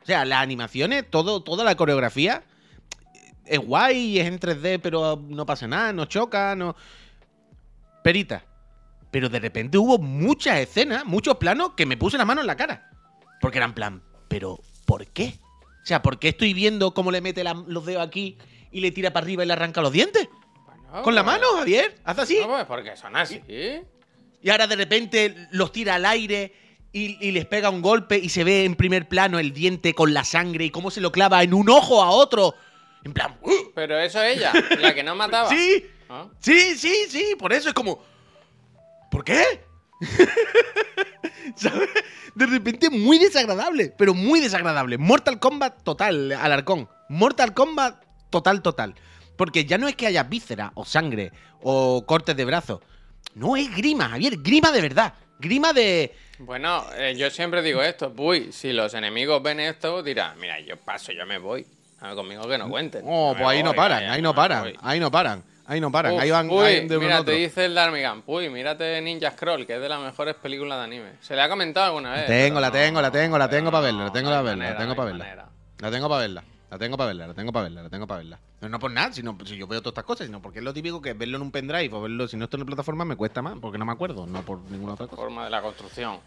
O 0.03 0.07
sea, 0.07 0.25
las 0.25 0.41
animaciones, 0.41 1.05
todo, 1.11 1.43
toda 1.43 1.65
la 1.65 1.77
coreografía 1.77 2.43
es 3.51 3.59
guay, 3.59 4.19
es 4.19 4.27
en 4.27 4.39
3D, 4.39 4.81
pero 4.83 5.21
no 5.29 5.47
pasa 5.47 5.67
nada, 5.67 5.93
no 5.93 6.05
choca, 6.07 6.55
no. 6.57 6.75
Perita. 8.03 8.45
Pero 9.11 9.29
de 9.29 9.41
repente 9.41 9.79
hubo 9.79 9.99
muchas 9.99 10.59
escenas, 10.59 11.05
muchos 11.05 11.37
planos 11.37 11.73
que 11.77 11.87
me 11.87 11.97
puse 11.97 12.19
la 12.19 12.25
mano 12.25 12.41
en 12.43 12.47
la 12.47 12.57
cara. 12.57 12.91
Porque 13.41 13.59
eran 13.59 13.75
plan, 13.75 14.03
¿pero 14.29 14.61
por 14.85 15.07
qué? 15.07 15.35
O 15.83 15.87
sea, 15.89 16.03
¿por 16.03 16.19
qué 16.19 16.29
estoy 16.29 16.53
viendo 16.53 16.93
cómo 16.93 17.11
le 17.11 17.21
mete 17.21 17.43
la- 17.43 17.55
los 17.67 17.87
dedos 17.87 18.07
aquí 18.07 18.37
y 18.71 18.81
le 18.81 18.91
tira 18.91 19.13
para 19.13 19.25
arriba 19.25 19.45
y 19.45 19.47
le 19.47 19.53
arranca 19.55 19.81
los 19.81 19.93
dientes? 19.93 20.29
Bueno, 20.67 21.03
Con 21.03 21.15
la 21.15 21.25
pues- 21.25 21.35
mano, 21.37 21.47
Javier. 21.59 21.97
Haz 22.05 22.19
así. 22.19 22.39
No, 22.41 22.49
pues 22.49 22.65
porque 22.67 22.97
son 22.97 23.17
así. 23.17 23.41
Y 24.43 24.51
ahora 24.51 24.67
de 24.67 24.77
repente 24.77 25.49
los 25.51 25.73
tira 25.73 25.95
al 25.97 26.05
aire 26.05 26.53
y, 26.93 27.17
y 27.27 27.33
les 27.33 27.47
pega 27.47 27.71
un 27.71 27.81
golpe 27.83 28.19
y 28.19 28.29
se 28.29 28.45
ve 28.45 28.65
en 28.65 28.75
primer 28.77 29.09
plano 29.09 29.39
el 29.39 29.53
diente 29.53 29.95
con 29.95 30.13
la 30.15 30.25
sangre 30.25 30.67
y 30.67 30.71
cómo 30.71 30.91
se 30.91 31.01
lo 31.01 31.11
clava 31.13 31.43
en 31.43 31.55
un 31.55 31.69
ojo 31.71 32.03
a 32.03 32.11
otro. 32.11 32.55
En 33.05 33.13
plan, 33.13 33.39
¡uh! 33.43 33.73
Pero 33.75 33.99
eso 33.99 34.23
es 34.23 34.39
ella, 34.39 34.53
la 34.79 34.95
que 34.95 35.03
no 35.03 35.15
mataba. 35.15 35.49
sí, 35.51 35.87
¿Ah? 36.09 36.27
sí, 36.41 36.77
sí, 36.77 37.07
sí, 37.09 37.35
por 37.39 37.53
eso 37.53 37.69
es 37.69 37.75
como, 37.75 38.03
¿por 39.11 39.25
qué? 39.25 39.65
¿Sabes? 41.57 41.89
De 42.35 42.47
repente 42.47 42.91
muy 42.91 43.19
desagradable, 43.19 43.93
pero 43.97 44.15
muy 44.15 44.41
desagradable. 44.41 44.99
Mortal 44.99 45.41
Kombat 45.41 45.83
total, 45.83 46.33
Alarcón. 46.33 46.89
Mortal 47.09 47.55
Kombat 47.55 48.05
total, 48.31 48.63
total. 48.63 48.95
Porque 49.37 49.65
ya 49.65 49.79
no 49.79 49.89
es 49.89 49.97
que 49.97 50.07
haya 50.07 50.25
víscera 50.25 50.73
o 50.75 50.85
sangre 50.85 51.33
o 51.63 52.05
cortes 52.07 52.37
de 52.37 52.45
brazos. 52.45 52.81
No 53.35 53.57
es 53.57 53.75
grima, 53.75 54.09
Javier, 54.09 54.37
grima 54.39 54.73
de 54.73 54.81
verdad. 54.81 55.15
Grima 55.39 55.73
de... 55.73 56.15
Bueno, 56.39 56.85
eh, 56.97 57.15
yo 57.17 57.31
siempre 57.31 57.63
digo 57.63 57.83
esto. 57.83 58.13
Uy, 58.17 58.53
si 58.53 58.73
los 58.73 58.95
enemigos 58.95 59.43
ven 59.43 59.61
esto, 59.61 60.03
dirán, 60.03 60.39
mira, 60.39 60.61
yo 60.61 60.77
paso, 60.77 61.13
yo 61.13 61.25
me 61.27 61.39
voy. 61.39 61.67
A 62.01 62.09
ver, 62.09 62.17
conmigo 62.17 62.49
que 62.49 62.59
no 62.59 62.69
cuenten. 62.69 63.03
Oh, 63.07 63.35
me 63.35 63.41
pues 63.41 63.49
ahí 63.49 63.63
no 63.63 63.75
paran, 63.75 64.05
ahí 64.05 64.23
no 64.23 64.35
paran, 64.35 64.73
ahí 64.81 65.01
no 65.01 65.11
paran, 65.11 65.43
ahí 65.67 65.81
no 65.81 65.91
paran. 65.91 66.15
Uf, 66.15 66.21
ahí 66.21 66.31
van, 66.31 66.49
uy, 66.49 66.65
ahí 66.65 66.89
de 66.89 66.97
uno 66.97 67.07
mira, 67.07 67.25
te 67.25 67.33
dice 67.33 67.65
el 67.65 67.75
Darmigan. 67.75 68.23
Uy, 68.27 68.49
mírate 68.51 69.01
Ninja 69.01 69.33
Scroll, 69.33 69.67
que 69.67 69.75
es 69.75 69.81
de 69.81 69.89
las 69.89 70.01
mejores 70.01 70.37
películas 70.37 70.79
de 70.79 70.85
anime. 70.85 71.13
Se 71.21 71.35
le 71.35 71.43
ha 71.43 71.49
comentado 71.49 71.87
alguna 71.87 72.13
vez. 72.13 72.27
tengo, 72.27 72.61
la 72.61 72.71
tengo, 72.71 73.01
la 73.01 73.09
no, 73.09 73.13
tengo, 73.13 73.39
la 73.39 73.49
tengo 73.49 73.71
para 73.71 73.83
verla, 73.83 73.99
la 74.01 74.07
no, 74.07 74.13
tengo 74.13 74.31
no 74.31 74.37
para 74.37 74.43
verla, 74.43 74.71
la 74.71 74.77
tengo 74.77 74.89
no 74.91 74.97
para 74.97 75.11
verla. 75.11 75.49
La 75.81 75.91
tengo 75.91 76.09
para 76.09 76.21
verla. 76.21 76.45
La 76.71 76.79
tengo 76.79 76.97
para 76.99 77.07
verla, 77.09 77.27
la 77.27 77.35
tengo 77.35 77.53
para 77.53 77.63
verla, 77.63 77.83
la 77.83 77.89
tengo 77.89 78.07
para 78.07 78.19
verla. 78.19 78.39
No, 78.61 78.69
no 78.69 78.79
por 78.79 78.91
nada, 78.91 79.13
sino 79.13 79.39
si 79.45 79.57
yo 79.57 79.67
veo 79.67 79.81
todas 79.81 79.93
estas 79.93 80.05
cosas, 80.05 80.27
sino 80.27 80.43
porque 80.43 80.59
es 80.59 80.65
lo 80.65 80.75
típico 80.75 81.01
que 81.01 81.15
verlo 81.15 81.37
en 81.37 81.43
un 81.43 81.51
pendrive 81.51 81.95
o 81.95 82.03
verlo, 82.03 82.29
si 82.29 82.37
no 82.37 82.45
esto 82.45 82.59
en 82.59 82.67
plataforma 82.67 83.07
me 83.07 83.17
cuesta 83.17 83.41
más, 83.41 83.55
porque 83.59 83.79
no 83.79 83.87
me 83.87 83.93
acuerdo, 83.93 84.27
no 84.27 84.43
por 84.43 84.61
ninguna 84.71 84.93
otra 84.93 85.07
cosa. 85.07 85.23
Forma 85.23 85.45
de 85.45 85.51
la 85.51 85.63
construcción. 85.63 86.19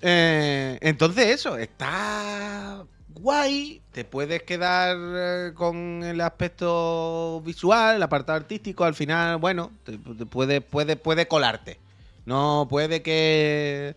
Eh, 0.00 0.78
entonces 0.80 1.26
eso, 1.26 1.56
está 1.56 2.84
guay, 3.14 3.80
te 3.92 4.04
puedes 4.04 4.42
quedar 4.42 4.96
eh, 4.98 5.52
con 5.54 6.02
el 6.02 6.20
aspecto 6.20 7.40
visual, 7.44 7.96
el 7.96 8.02
apartado 8.02 8.36
artístico, 8.36 8.84
al 8.84 8.94
final, 8.94 9.38
bueno, 9.38 9.70
te, 9.84 9.98
puede, 10.26 10.60
puede, 10.60 10.96
puede 10.96 11.26
colarte. 11.28 11.78
No 12.24 12.66
puede 12.70 13.02
que 13.02 13.96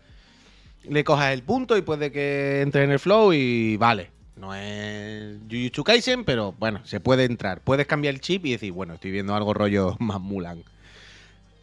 le 0.83 1.03
cojas 1.03 1.33
el 1.33 1.43
punto 1.43 1.77
y 1.77 1.81
puede 1.81 2.11
que 2.11 2.61
entre 2.61 2.83
en 2.83 2.91
el 2.91 2.99
flow 2.99 3.33
y 3.33 3.77
vale. 3.77 4.11
No 4.35 4.53
es 4.53 5.37
Jujutsu 5.49 5.83
Kaisen, 5.83 6.25
pero 6.25 6.53
bueno, 6.59 6.81
se 6.85 6.99
puede 6.99 7.23
entrar. 7.23 7.61
Puedes 7.61 7.87
cambiar 7.87 8.13
el 8.13 8.21
chip 8.21 8.45
y 8.45 8.51
decir, 8.51 8.71
bueno, 8.71 8.95
estoy 8.95 9.11
viendo 9.11 9.35
algo 9.35 9.53
rollo 9.53 9.95
más 9.99 10.19
Mulan. 10.19 10.63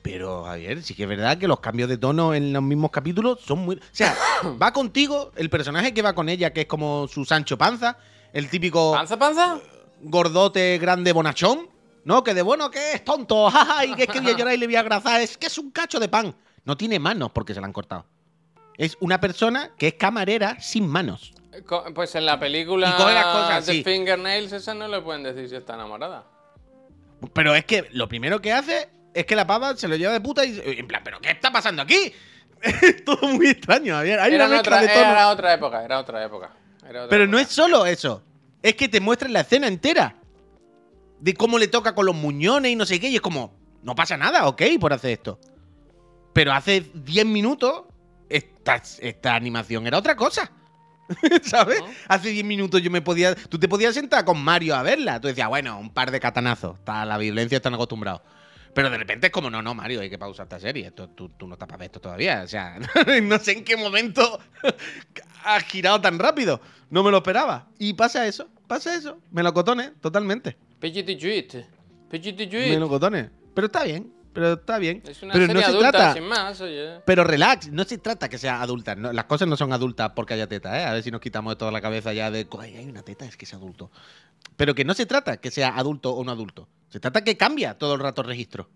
Pero, 0.02 0.44
Javier, 0.44 0.82
sí 0.82 0.94
que 0.94 1.04
es 1.04 1.08
verdad 1.08 1.38
que 1.38 1.46
los 1.46 1.60
cambios 1.60 1.88
de 1.88 1.96
tono 1.96 2.34
en 2.34 2.52
los 2.52 2.62
mismos 2.62 2.90
capítulos 2.90 3.38
son 3.40 3.60
muy. 3.60 3.76
O 3.76 3.80
sea, 3.92 4.16
va 4.60 4.72
contigo 4.72 5.30
el 5.36 5.48
personaje 5.48 5.94
que 5.94 6.02
va 6.02 6.12
con 6.14 6.28
ella, 6.28 6.52
que 6.52 6.62
es 6.62 6.66
como 6.66 7.06
su 7.08 7.24
Sancho 7.24 7.56
Panza, 7.56 7.96
el 8.32 8.48
típico 8.50 8.92
¿Panza, 8.92 9.16
panza? 9.18 9.58
gordote 10.00 10.78
grande 10.78 11.12
bonachón, 11.12 11.68
¿no? 12.04 12.24
Que 12.24 12.34
de 12.34 12.42
bueno 12.42 12.70
que 12.70 12.94
es 12.94 13.04
tonto, 13.04 13.48
jaja, 13.50 13.86
y 13.86 13.94
que 13.94 14.02
es 14.04 14.08
que 14.08 14.20
voy 14.20 14.32
a 14.32 14.36
llorar 14.36 14.54
y 14.54 14.56
le 14.58 14.66
voy 14.66 14.76
a 14.76 14.80
abrazar, 14.80 15.20
es 15.20 15.38
que 15.38 15.46
es 15.46 15.56
un 15.58 15.70
cacho 15.70 16.00
de 16.00 16.08
pan. 16.08 16.34
No 16.64 16.76
tiene 16.76 16.98
manos 16.98 17.30
porque 17.32 17.54
se 17.54 17.60
la 17.60 17.66
han 17.66 17.72
cortado. 17.72 18.04
Es 18.78 18.96
una 19.00 19.20
persona 19.20 19.70
que 19.76 19.88
es 19.88 19.94
camarera 19.94 20.58
sin 20.60 20.88
manos. 20.88 21.32
Co- 21.66 21.84
Pues 21.94 22.14
en 22.14 22.24
la 22.26 22.40
película 22.40 22.88
Y 22.88 22.92
coge 23.00 23.14
las 23.14 23.26
cosas 23.26 23.66
de 23.66 23.72
así. 23.72 23.84
Fingernails, 23.84 24.52
esa 24.52 24.72
no 24.74 24.88
le 24.88 25.00
pueden 25.02 25.22
decir 25.22 25.48
si 25.48 25.54
está 25.56 25.74
enamorada. 25.74 26.24
Pero 27.34 27.54
es 27.54 27.64
que 27.66 27.86
lo 27.92 28.08
primero 28.08 28.40
que 28.40 28.52
hace 28.52 28.88
es 29.14 29.26
que 29.26 29.36
la 29.36 29.46
pava 29.46 29.76
se 29.76 29.88
lo 29.88 29.96
lleva 29.96 30.12
de 30.12 30.20
puta 30.20 30.44
y 30.44 30.60
en 30.64 30.86
plan, 30.86 31.02
¿pero 31.04 31.20
qué 31.20 31.30
está 31.30 31.50
pasando 31.52 31.82
aquí? 31.82 32.12
Es 32.62 33.04
todo 33.04 33.26
muy 33.28 33.48
extraño, 33.48 33.94
Javier. 33.96 34.20
Hay 34.20 34.34
Era, 34.34 34.44
una 34.46 34.54
en 34.54 34.60
mezcla 34.60 34.76
otra, 34.76 34.80
de 34.88 34.94
tonos. 34.94 35.12
era 35.12 35.28
otra 35.30 35.54
época, 35.54 35.84
era 35.84 35.98
otra 35.98 36.24
época. 36.24 36.50
era 36.88 37.00
otra 37.04 37.08
Pero 37.10 37.26
no 37.26 37.38
es 37.40 37.48
solo 37.48 37.86
eso. 37.86 38.22
Es 38.62 38.74
que 38.76 38.88
te 38.88 39.00
muestran 39.00 39.32
la 39.32 39.40
escena 39.40 39.66
entera. 39.66 40.14
De 41.18 41.34
cómo 41.34 41.58
le 41.58 41.66
toca 41.66 41.92
con 41.94 42.06
los 42.06 42.14
muñones 42.14 42.70
y 42.70 42.76
no 42.76 42.86
sé 42.86 43.00
qué. 43.00 43.08
Y 43.08 43.16
es 43.16 43.20
como, 43.20 43.52
no 43.82 43.96
pasa 43.96 44.16
nada, 44.16 44.46
ok, 44.46 44.62
por 44.78 44.92
hacer 44.92 45.10
esto. 45.10 45.40
Pero 46.32 46.52
hace 46.52 46.84
10 46.94 47.26
minutos, 47.26 47.82
esta, 48.28 48.80
esta 49.00 49.34
animación 49.34 49.84
era 49.88 49.98
otra 49.98 50.14
cosa. 50.14 50.52
¿Sabes? 51.42 51.82
Hace 52.06 52.28
10 52.28 52.44
minutos 52.44 52.80
yo 52.80 52.92
me 52.92 53.02
podía. 53.02 53.34
Tú 53.34 53.58
te 53.58 53.68
podías 53.68 53.94
sentar 53.94 54.24
con 54.24 54.40
Mario 54.42 54.76
a 54.76 54.82
verla. 54.84 55.20
Tú 55.20 55.26
decías, 55.26 55.48
bueno, 55.48 55.80
un 55.80 55.90
par 55.92 56.12
de 56.12 56.20
catanazos. 56.20 56.78
Está, 56.78 57.04
la 57.04 57.18
violencia 57.18 57.56
están 57.56 57.74
acostumbrados. 57.74 58.22
Pero 58.74 58.88
de 58.88 58.96
repente 58.96 59.26
es 59.26 59.32
como, 59.32 59.50
no, 59.50 59.60
no, 59.60 59.74
Mario, 59.74 60.00
hay 60.00 60.08
que 60.08 60.18
pausar 60.18 60.44
esta 60.44 60.58
serie. 60.58 60.86
Esto, 60.86 61.10
tú, 61.10 61.28
tú 61.30 61.46
no 61.46 61.54
estás 61.54 61.68
para 61.68 61.78
ver 61.78 61.86
esto 61.86 62.00
todavía. 62.00 62.42
O 62.44 62.48
sea, 62.48 62.78
no 63.22 63.38
sé 63.38 63.52
en 63.52 63.64
qué 63.64 63.76
momento 63.76 64.40
has 65.44 65.64
girado 65.64 66.00
tan 66.00 66.18
rápido. 66.18 66.60
No 66.90 67.02
me 67.02 67.10
lo 67.10 67.18
esperaba. 67.18 67.68
Y 67.78 67.94
pasa 67.94 68.26
eso, 68.26 68.48
pasa 68.66 68.94
eso. 68.94 69.18
Me 69.30 69.42
lo 69.42 69.52
cotones, 69.52 69.92
totalmente. 70.00 70.56
Pidgeotty 70.80 71.18
Juit. 71.20 71.54
Pidgeotty 72.10 72.46
Me 72.46 72.64
Juit. 72.68 72.78
lo 72.78 72.88
cotones. 72.88 73.28
Pero 73.54 73.66
está 73.66 73.84
bien, 73.84 74.10
pero 74.32 74.52
está 74.54 74.78
bien. 74.78 75.02
Es 75.06 75.22
una 75.22 75.32
pero 75.32 75.46
serie 75.46 75.60
no 75.62 75.66
se 75.66 75.72
adulta, 75.72 75.90
trata. 75.92 76.12
sin 76.14 76.24
más, 76.24 76.60
oye. 76.60 77.00
Pero 77.04 77.24
relax, 77.24 77.70
no 77.70 77.84
se 77.84 77.98
trata 77.98 78.28
que 78.28 78.38
sea 78.38 78.60
adulta. 78.62 78.94
no, 78.94 79.12
las 79.12 79.24
cosas 79.26 79.48
no 79.48 79.56
son 79.56 79.72
adultas 79.72 80.12
porque 80.14 80.34
haya 80.34 80.46
teta, 80.46 80.80
¿eh? 80.80 80.84
A 80.84 80.92
ver 80.94 81.02
si 81.02 81.10
nos 81.10 81.20
quitamos 81.20 81.52
de 81.52 81.56
toda 81.56 81.70
la 81.70 81.80
cabeza 81.80 82.12
ya 82.12 82.30
de, 82.30 82.46
"Ay, 82.60 82.76
hay 82.76 82.86
una 82.88 83.02
teta, 83.02 83.24
es 83.24 83.36
que 83.36 83.44
es 83.44 83.54
adulto. 83.54 83.90
Pero 84.56 84.74
que 84.74 84.84
no 84.84 84.94
se 84.94 85.06
trata 85.06 85.36
que 85.38 85.50
sea 85.50 85.76
adulto 85.76 86.12
o 86.12 86.24
no 86.24 86.32
adulto. 86.32 86.68
Se 86.88 87.00
trata 87.00 87.22
que 87.24 87.36
cambia 87.36 87.78
todo 87.78 87.94
el 87.94 88.00
rato 88.00 88.22
el 88.22 88.28
registro. 88.28 88.68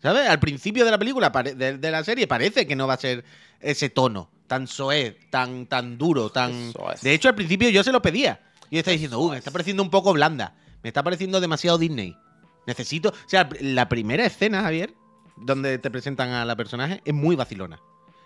¿Sabes? 0.00 0.28
Al 0.28 0.40
principio 0.40 0.84
de 0.84 0.90
la 0.90 0.98
película, 0.98 1.30
de, 1.30 1.78
de 1.78 1.90
la 1.90 2.02
serie, 2.02 2.26
parece 2.26 2.66
que 2.66 2.74
no 2.74 2.88
va 2.88 2.94
a 2.94 2.98
ser 2.98 3.24
ese 3.60 3.88
tono 3.88 4.30
tan 4.48 4.66
soez, 4.66 5.16
tan, 5.30 5.66
tan 5.66 5.96
duro, 5.96 6.28
tan... 6.30 6.72
De 7.00 7.14
hecho, 7.14 7.28
al 7.30 7.34
principio 7.34 7.70
yo 7.70 7.82
se 7.82 7.92
lo 7.92 8.02
pedía. 8.02 8.40
Y 8.68 8.74
yo 8.74 8.78
estaba 8.80 8.92
diciendo, 8.92 9.18
uh, 9.20 9.30
me 9.30 9.38
está 9.38 9.50
pareciendo 9.50 9.82
un 9.82 9.90
poco 9.90 10.12
blanda. 10.12 10.54
Me 10.82 10.88
está 10.88 11.02
pareciendo 11.02 11.40
demasiado 11.40 11.78
Disney. 11.78 12.16
Necesito... 12.66 13.10
O 13.10 13.28
sea, 13.28 13.48
la 13.60 13.88
primera 13.88 14.24
escena, 14.24 14.62
Javier, 14.62 14.94
donde 15.36 15.78
te 15.78 15.90
presentan 15.90 16.30
a 16.30 16.44
la 16.44 16.56
personaje, 16.56 17.00
es 17.04 17.14
muy 17.14 17.36
vacilona. 17.36 17.80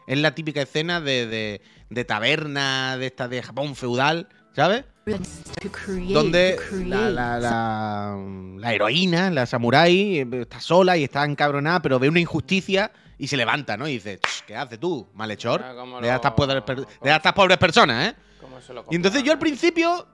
Es 0.07 0.19
la 0.19 0.35
típica 0.35 0.63
escena 0.63 1.01
de, 1.01 1.27
de, 1.27 1.61
de 1.91 2.05
taberna, 2.05 2.97
de 2.97 3.07
esta 3.07 3.29
de 3.29 3.43
Japón 3.43 3.75
feudal, 3.75 4.29
¿sabes? 4.55 4.85
create, 5.05 6.13
donde 6.13 6.59
la, 6.85 7.09
la, 7.11 7.39
la, 7.39 8.17
la 8.59 8.75
heroína, 8.75 9.31
la 9.31 9.47
samurái, 9.47 10.19
eh, 10.21 10.29
está 10.41 10.61
sola 10.61 10.97
y 10.97 11.05
está 11.05 11.25
encabronada, 11.25 11.81
pero 11.81 11.99
ve 11.99 12.09
una 12.09 12.21
injusticia 12.21 12.91
y 13.19 13.29
se 13.29 13.37
levanta, 13.37 13.77
¿no? 13.77 13.87
Y 13.89 13.93
dice, 13.95 14.19
"Ch, 14.19 14.45
¿qué 14.47 14.57
haces 14.57 14.79
tú, 14.81 15.09
malhechor? 15.15 15.63
Ah, 15.65 15.73
De 16.01 16.09
estas 16.13 16.33
pobres, 16.33 16.57
de 16.67 16.75
cómo- 16.75 16.87
estas 17.15 17.33
pobres 17.33 17.59
personas, 17.59 18.09
¿eh? 18.09 18.17
¿Cómo 18.41 18.61
se 18.61 18.75
lo 18.75 18.85
Y 18.91 18.97
entonces 18.97 19.23
yo 19.23 19.33
al 19.33 19.39
principio. 19.39 20.07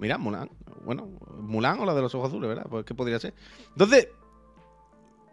Mira, 0.00 0.18
Mulan. 0.18 0.50
Bueno, 0.84 1.08
Mulan 1.40 1.78
o 1.80 1.84
la 1.84 1.94
de 1.94 2.02
los 2.02 2.14
ojos 2.14 2.28
azules, 2.28 2.48
¿verdad? 2.48 2.66
Pues 2.68 2.84
qué 2.84 2.94
podría 2.94 3.18
ser. 3.20 3.34
Entonces. 3.68 4.08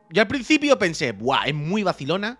Yo 0.10 0.22
al 0.22 0.28
principio 0.28 0.78
pensé, 0.80 1.12
¡buah! 1.12 1.46
Es 1.48 1.56
muy 1.56 1.84
vacilona. 1.84 2.40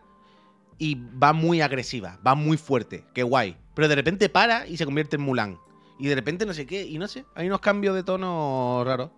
Y 0.78 0.96
va 0.96 1.34
muy 1.34 1.62
agresiva. 1.62 2.20
Va 2.26 2.36
muy 2.36 2.56
fuerte. 2.58 3.04
Qué 3.16 3.24
guay. 3.24 3.58
Pero 3.74 3.88
de 3.88 3.96
repente 3.96 4.30
para 4.30 4.68
y 4.68 4.78
se 4.78 4.86
convierte 4.86 5.16
en 5.16 5.24
Mulan. 5.24 5.58
Y 5.98 6.08
de 6.08 6.14
repente 6.16 6.46
no 6.46 6.54
sé 6.54 6.68
qué. 6.68 6.86
Y 6.86 7.00
no 7.00 7.08
sé. 7.08 7.26
Hay 7.34 7.48
unos 7.48 7.62
cambios 7.62 7.96
de 7.96 8.04
tono 8.04 8.84
raros. 8.86 9.10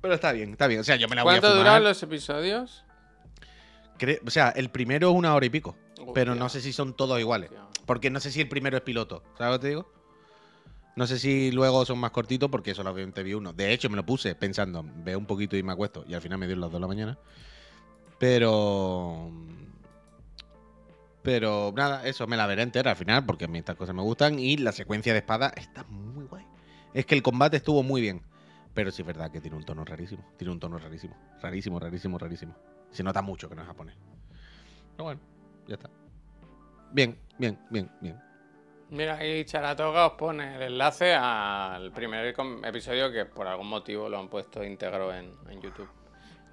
Pero 0.00 0.14
está 0.14 0.30
bien, 0.32 0.52
está 0.52 0.66
bien. 0.68 0.80
O 0.80 0.84
sea, 0.84 0.94
yo 0.96 1.08
me 1.08 1.16
la 1.16 1.24
voy 1.24 1.34
a 1.34 1.40
¿Cuánto 1.40 1.56
duran 1.56 1.82
los 1.82 2.00
episodios? 2.02 2.84
Cre- 3.98 4.20
O 4.26 4.30
sea, 4.30 4.50
el 4.50 4.68
primero 4.70 5.10
es 5.10 5.16
una 5.16 5.34
hora 5.34 5.46
y 5.46 5.50
pico. 5.50 5.76
Pero 6.14 6.34
no 6.34 6.48
sé 6.48 6.60
si 6.60 6.72
son 6.72 6.94
todos 6.94 7.18
iguales. 7.18 7.50
Porque 7.86 8.10
no 8.10 8.20
sé 8.20 8.30
si 8.30 8.40
el 8.40 8.48
primero 8.48 8.76
es 8.76 8.82
piloto. 8.82 9.22
¿Sabes 9.36 9.54
lo 9.54 9.58
que 9.58 9.62
te 9.62 9.68
digo? 9.68 9.92
No 10.96 11.06
sé 11.06 11.18
si 11.18 11.50
luego 11.50 11.84
son 11.84 11.98
más 11.98 12.12
cortitos 12.12 12.48
porque 12.50 12.74
solamente 12.74 13.22
vi 13.22 13.34
uno. 13.34 13.52
De 13.52 13.72
hecho, 13.72 13.90
me 13.90 13.96
lo 13.96 14.06
puse 14.06 14.34
pensando, 14.34 14.84
veo 15.04 15.18
un 15.18 15.26
poquito 15.26 15.56
y 15.56 15.62
me 15.62 15.72
acuesto. 15.72 16.04
Y 16.06 16.14
al 16.14 16.20
final 16.20 16.38
me 16.38 16.46
dio 16.46 16.56
las 16.56 16.70
2 16.70 16.74
de 16.74 16.80
la 16.80 16.86
mañana. 16.86 17.18
Pero. 18.18 19.30
Pero 21.22 21.72
nada, 21.74 22.06
eso 22.06 22.26
me 22.26 22.36
la 22.36 22.46
veré 22.46 22.62
entera 22.62 22.92
al 22.92 22.96
final 22.96 23.24
porque 23.24 23.46
a 23.46 23.48
mí 23.48 23.58
estas 23.58 23.76
cosas 23.76 23.94
me 23.94 24.02
gustan. 24.02 24.38
Y 24.38 24.56
la 24.58 24.72
secuencia 24.72 25.12
de 25.12 25.18
espada 25.20 25.52
está 25.56 25.84
muy 25.84 26.26
guay. 26.26 26.44
Es 26.92 27.06
que 27.06 27.14
el 27.14 27.22
combate 27.22 27.56
estuvo 27.56 27.82
muy 27.82 28.00
bien. 28.00 28.22
Pero 28.74 28.90
sí 28.90 29.02
es 29.02 29.06
verdad 29.06 29.30
que 29.30 29.40
tiene 29.40 29.56
un 29.56 29.64
tono 29.64 29.84
rarísimo. 29.84 30.24
Tiene 30.36 30.52
un 30.52 30.60
tono 30.60 30.78
rarísimo. 30.78 31.16
Rarísimo, 31.40 31.80
rarísimo, 31.80 32.18
rarísimo. 32.18 32.54
Se 32.90 33.02
nota 33.02 33.22
mucho 33.22 33.48
que 33.48 33.56
no 33.56 33.62
es 33.62 33.68
japonés. 33.68 33.96
Pero 34.92 35.04
bueno, 35.04 35.20
ya 35.66 35.74
está. 35.74 35.90
Bien, 36.92 37.18
bien, 37.38 37.58
bien, 37.70 37.90
bien. 38.00 38.16
Mira, 38.94 39.16
ahí 39.16 39.44
Charatoga 39.44 40.06
os 40.06 40.12
pone 40.12 40.56
el 40.56 40.62
enlace 40.62 41.14
al 41.14 41.90
primer 41.92 42.34
episodio 42.64 43.10
que 43.10 43.24
por 43.24 43.46
algún 43.46 43.68
motivo 43.68 44.08
lo 44.08 44.18
han 44.18 44.28
puesto 44.28 44.62
íntegro 44.62 45.12
en, 45.12 45.32
en 45.50 45.60
YouTube. 45.60 45.88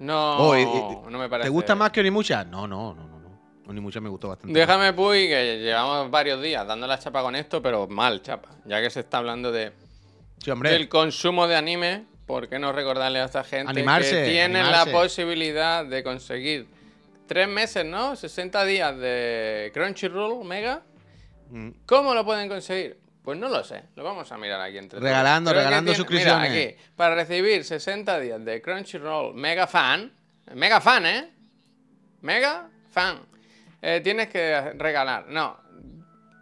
No, 0.00 0.38
Oh, 0.38 0.56
y- 0.56 0.62
y- 0.62 1.10
no 1.10 1.18
me 1.18 1.28
parece. 1.28 1.46
¿Te 1.46 1.50
gusta 1.52 1.74
más 1.76 1.90
que 1.92 2.00
Onimucha? 2.00 2.44
No, 2.44 2.66
no, 2.66 2.94
no, 2.94 3.06
no. 3.06 3.18
no. 3.20 3.32
Onimucha 3.68 4.00
me 4.00 4.08
gustó 4.08 4.28
bastante. 4.28 4.58
Déjame, 4.58 4.92
Puy, 4.92 5.28
que 5.28 5.60
llevamos 5.60 6.10
varios 6.10 6.42
días 6.42 6.66
dando 6.66 6.86
la 6.88 6.98
chapa 6.98 7.22
con 7.22 7.36
esto, 7.36 7.62
pero 7.62 7.86
mal 7.86 8.20
chapa. 8.22 8.48
Ya 8.64 8.80
que 8.80 8.90
se 8.90 9.00
está 9.00 9.18
hablando 9.18 9.52
de, 9.52 9.72
Sí, 10.38 10.50
hombre. 10.50 10.70
del 10.70 10.88
consumo 10.88 11.46
de 11.46 11.54
anime, 11.54 12.06
¿por 12.26 12.48
qué 12.48 12.58
no 12.58 12.72
recordarle 12.72 13.20
a 13.20 13.26
esta 13.26 13.44
gente 13.44 13.70
Animarse, 13.70 14.10
que 14.24 14.30
tienen 14.30 14.62
animarse. 14.64 14.92
la 14.92 14.98
posibilidad 14.98 15.84
de 15.86 16.02
conseguir 16.02 16.66
tres 17.28 17.46
meses, 17.46 17.84
¿no? 17.84 18.16
60 18.16 18.64
días 18.64 18.96
de 18.98 19.70
Crunchyroll 19.72 20.44
Mega. 20.44 20.82
Mm. 21.52 21.70
¿Cómo 21.86 22.14
lo 22.14 22.24
pueden 22.24 22.48
conseguir? 22.48 22.98
Pues 23.22 23.38
no 23.38 23.48
lo 23.48 23.62
sé, 23.62 23.84
lo 23.94 24.02
vamos 24.02 24.32
a 24.32 24.36
mirar 24.38 24.60
aquí 24.60 24.78
entre. 24.78 24.98
Regalando, 24.98 25.52
regalando 25.52 25.90
tiene- 25.92 25.96
suscripciones. 25.96 26.50
Mira, 26.50 26.62
aquí, 26.70 26.76
para 26.96 27.14
recibir 27.14 27.62
60 27.64 28.18
días 28.18 28.44
de 28.44 28.60
Crunchyroll 28.62 29.34
Mega 29.34 29.66
Fan, 29.66 30.12
Mega 30.54 30.80
Fan, 30.80 31.06
¿eh? 31.06 31.30
Mega 32.22 32.68
Fan. 32.90 33.20
Eh, 33.80 34.00
tienes 34.02 34.28
que 34.28 34.72
regalar, 34.76 35.26
no, 35.28 35.56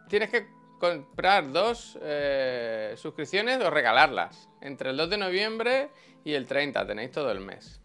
tienes 0.08 0.30
que 0.30 0.46
comprar 0.78 1.50
dos 1.52 1.98
eh, 2.00 2.94
suscripciones 2.96 3.60
o 3.62 3.68
regalarlas. 3.68 4.48
Entre 4.62 4.90
el 4.90 4.96
2 4.96 5.10
de 5.10 5.18
noviembre 5.18 5.90
y 6.24 6.32
el 6.34 6.46
30, 6.46 6.86
tenéis 6.86 7.10
todo 7.10 7.30
el 7.30 7.40
mes. 7.40 7.80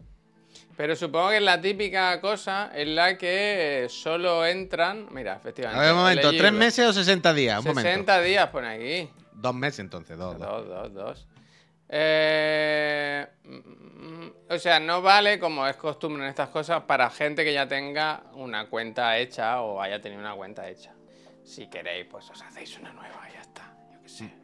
Pero 0.76 0.94
supongo 0.94 1.30
que 1.30 1.36
es 1.38 1.42
la 1.42 1.60
típica 1.60 2.20
cosa 2.20 2.70
en 2.74 2.94
la 2.94 3.16
que 3.16 3.84
eh, 3.84 3.88
solo 3.88 4.44
entran. 4.44 5.06
Mira, 5.10 5.34
A 5.34 5.36
efectivamente. 5.36 5.82
ver, 5.82 5.92
un 5.92 5.98
momento. 5.98 6.30
¿Tres 6.36 6.52
meses 6.52 6.86
o 6.86 6.92
60 6.92 7.32
días? 7.32 7.58
Un 7.64 7.74
60 7.74 7.82
momento. 8.12 8.20
días 8.28 8.48
pone 8.50 8.68
aquí. 8.68 9.10
Dos 9.32 9.54
meses 9.54 9.78
entonces, 9.80 10.18
dos. 10.18 10.38
dos. 10.38 10.68
Dos, 10.68 10.92
dos. 10.94 11.28
Eh, 11.88 13.26
mm, 13.44 14.26
o 14.50 14.58
sea, 14.58 14.78
no 14.80 15.00
vale 15.02 15.38
como 15.38 15.66
es 15.66 15.76
costumbre 15.76 16.24
en 16.24 16.28
estas 16.28 16.48
cosas 16.50 16.82
para 16.82 17.08
gente 17.10 17.44
que 17.44 17.52
ya 17.52 17.66
tenga 17.68 18.24
una 18.34 18.68
cuenta 18.68 19.16
hecha 19.18 19.60
o 19.62 19.80
haya 19.80 20.00
tenido 20.00 20.20
una 20.20 20.34
cuenta 20.34 20.68
hecha. 20.68 20.92
Si 21.44 21.68
queréis, 21.70 22.06
pues 22.10 22.28
os 22.30 22.42
hacéis 22.42 22.76
una 22.78 22.92
nueva 22.92 23.22
y 23.30 23.32
ya 23.34 23.40
está. 23.40 23.74
Yo 23.92 24.02
qué 24.02 24.08
sé. 24.08 24.34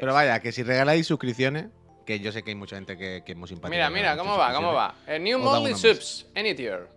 Pero 0.00 0.14
vaya, 0.14 0.38
que 0.40 0.52
si 0.52 0.62
regaláis 0.62 1.06
suscripciones, 1.06 1.66
que 2.04 2.20
yo 2.20 2.32
sé 2.32 2.42
que 2.42 2.50
hay 2.50 2.56
mucha 2.56 2.76
gente 2.76 2.96
que, 2.96 3.22
que 3.24 3.32
es 3.32 3.38
muy 3.38 3.48
simpática. 3.48 3.70
Mira, 3.70 3.90
mira, 3.90 4.16
¿cómo 4.16 4.36
va? 4.36 4.54
¿Cómo 4.54 4.72
va? 4.72 4.94
Eh, 5.06 5.18
new 5.18 5.38
monthly 5.38 5.74
subs, 5.74 6.26
any 6.34 6.54
tier. 6.54 6.88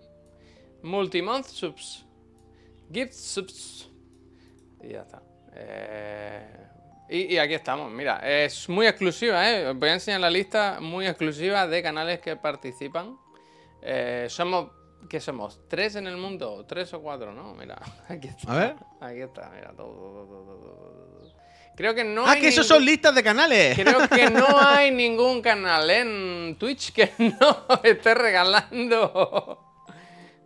Multi-month 0.82 1.48
subs. 1.48 2.06
Gift 2.92 3.14
subs. 3.14 3.90
Y 4.84 4.90
ya 4.90 5.02
está. 5.02 5.22
Eh, 5.54 6.66
y, 7.10 7.36
y 7.36 7.38
aquí 7.38 7.54
estamos, 7.54 7.92
mira, 7.92 8.20
es 8.24 8.68
muy 8.68 8.88
exclusiva, 8.88 9.50
¿eh? 9.50 9.68
Os 9.68 9.78
voy 9.78 9.90
a 9.90 9.94
enseñar 9.94 10.22
la 10.22 10.30
lista 10.30 10.80
muy 10.82 11.08
exclusiva 11.08 11.68
de 11.68 11.82
canales 11.84 12.20
que 12.20 12.36
participan. 12.36 13.18
Eh, 13.82 14.26
somos, 14.30 14.72
¿qué 15.10 15.20
somos? 15.20 15.62
¿Tres 15.68 15.96
en 15.96 16.08
el 16.08 16.18
mundo? 16.18 16.66
¿Tres 16.68 16.94
o 16.94 17.02
cuatro? 17.02 17.32
No, 17.32 17.54
mira, 17.54 17.80
aquí 18.10 18.28
está. 18.28 18.52
A 18.52 18.58
ver. 18.58 18.76
Aquí 19.00 19.22
está, 19.22 19.52
mira, 19.56 19.74
todo, 19.76 19.94
todo, 19.94 20.26
todo, 20.26 20.44
todo, 20.44 20.58
todo. 20.58 21.45
Creo 21.76 21.94
que 21.94 22.04
no 22.04 22.26
Ah, 22.26 22.32
hay 22.32 22.42
que 22.42 22.48
esos 22.48 22.66
ningún- 22.66 22.78
son 22.78 22.86
listas 22.86 23.16
de 23.16 23.24
canales. 23.24 23.78
Creo 23.78 24.08
que 24.08 24.30
no 24.32 24.48
hay 24.62 24.92
ningún 24.92 25.42
canal 25.42 25.90
en 25.90 26.56
Twitch 26.58 26.92
que 26.94 27.12
no 27.18 27.66
esté 27.84 28.14
regalando. 28.16 29.62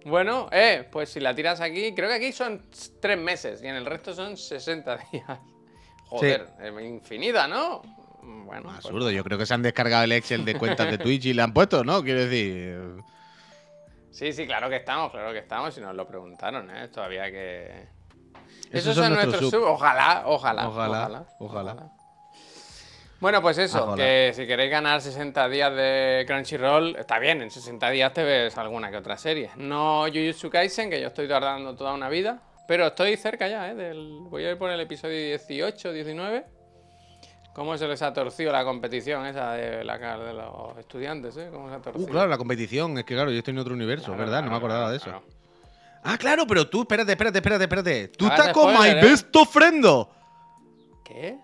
Bueno, 0.05 0.47
eh, 0.51 0.87
pues 0.91 1.09
si 1.09 1.19
la 1.19 1.35
tiras 1.35 1.61
aquí, 1.61 1.93
creo 1.93 2.09
que 2.09 2.15
aquí 2.15 2.31
son 2.31 2.65
tres 3.01 3.17
meses 3.17 3.61
y 3.61 3.67
en 3.67 3.75
el 3.75 3.85
resto 3.85 4.13
son 4.13 4.37
60 4.37 4.97
días. 5.11 5.39
Joder, 6.07 6.47
eh, 6.61 6.71
infinita, 6.83 7.47
¿no? 7.47 7.81
Bueno, 8.23 8.63
pues- 8.63 8.77
Absurdo, 8.85 9.11
yo 9.11 9.23
creo 9.23 9.37
que 9.37 9.45
se 9.45 9.53
han 9.53 9.61
descargado 9.61 10.03
el 10.05 10.11
Excel 10.13 10.45
de 10.45 10.55
cuentas 10.55 10.89
de 10.89 10.97
Twitch 10.97 11.25
y 11.25 11.33
le 11.33 11.41
han 11.43 11.53
puesto, 11.53 11.83
¿no? 11.83 12.01
Quiero 12.01 12.21
decir. 12.25 12.79
sí, 14.09 14.33
sí, 14.33 14.47
claro 14.47 14.69
que 14.69 14.77
estamos, 14.77 15.11
claro 15.11 15.31
que 15.31 15.39
estamos, 15.39 15.77
y 15.77 15.81
nos 15.81 15.93
lo 15.95 16.07
preguntaron, 16.07 16.75
¿eh? 16.75 16.87
Todavía 16.87 17.29
que... 17.29 17.87
Esos 18.71 18.95
son 18.95 19.13
nuestros 19.13 19.39
sub. 19.41 19.51
sub. 19.51 19.63
Ojalá, 19.63 20.23
ojalá, 20.25 20.67
Ojalá, 20.67 21.01
ojalá, 21.03 21.25
ojalá. 21.39 21.91
Bueno, 23.19 23.41
pues 23.41 23.57
eso, 23.57 23.95
que 23.95 24.31
si 24.33 24.47
queréis 24.47 24.71
ganar 24.71 25.01
60 25.01 25.49
días 25.49 25.75
de 25.75 26.23
Crunchyroll, 26.25 26.95
está 26.95 27.19
bien, 27.19 27.41
en 27.41 27.51
60 27.51 27.89
días 27.89 28.13
te 28.13 28.23
ves 28.23 28.57
alguna 28.57 28.89
que 28.89 28.97
otra 28.97 29.17
serie. 29.17 29.49
No 29.57 30.05
Jujutsu 30.05 30.49
Kaisen, 30.49 30.89
que 30.89 31.01
yo 31.01 31.07
estoy 31.07 31.27
tardando 31.27 31.75
toda 31.75 31.93
una 31.93 32.07
vida, 32.07 32.41
pero 32.65 32.87
estoy 32.87 33.17
cerca 33.17 33.49
ya, 33.49 33.69
¿eh? 33.71 33.75
Del... 33.75 34.19
Voy 34.29 34.45
a 34.45 34.51
ir 34.51 34.57
por 34.57 34.69
el 34.71 34.79
episodio 34.79 35.17
18, 35.17 35.91
19. 35.91 36.45
¿Cómo 37.53 37.75
se 37.77 37.89
les 37.89 38.01
ha 38.01 38.13
torcido 38.13 38.53
la 38.53 38.63
competición 38.63 39.25
esa 39.25 39.51
de, 39.51 39.83
la, 39.83 39.97
de 39.97 40.33
los 40.33 40.77
estudiantes, 40.77 41.35
eh? 41.35 41.49
¿Cómo 41.51 41.67
se 41.67 41.75
ha 41.75 41.79
torcido? 41.79 42.05
Uh, 42.05 42.09
claro, 42.09 42.29
la 42.29 42.37
competición. 42.37 42.97
Es 42.99 43.03
que 43.03 43.15
claro, 43.15 43.31
yo 43.31 43.39
estoy 43.39 43.51
en 43.51 43.57
otro 43.57 43.73
universo, 43.73 44.05
Claro, 44.13 44.19
¿verdad? 44.19 44.37
no 44.37 44.43
me 44.43 44.49
claro, 44.51 44.57
acordaba 44.59 44.91
de 44.91 44.97
eso. 44.97 45.21
Ah, 46.03 46.17
claro, 46.17 46.45
pero 46.47 46.67
tú, 46.67 46.81
espérate, 46.81 47.11
espérate, 47.11 47.37
espérate, 47.39 47.63
espérate. 47.63 48.07
Tú 48.09 48.25
Hagas 48.25 48.39
estás 48.39 48.53
con 48.53 48.73
spoiler, 48.73 48.95
My 48.95 49.01
¿eh? 49.01 49.09
Best 49.09 49.35
Ofrendo. 49.35 50.11
¿Qué? 51.03 51.37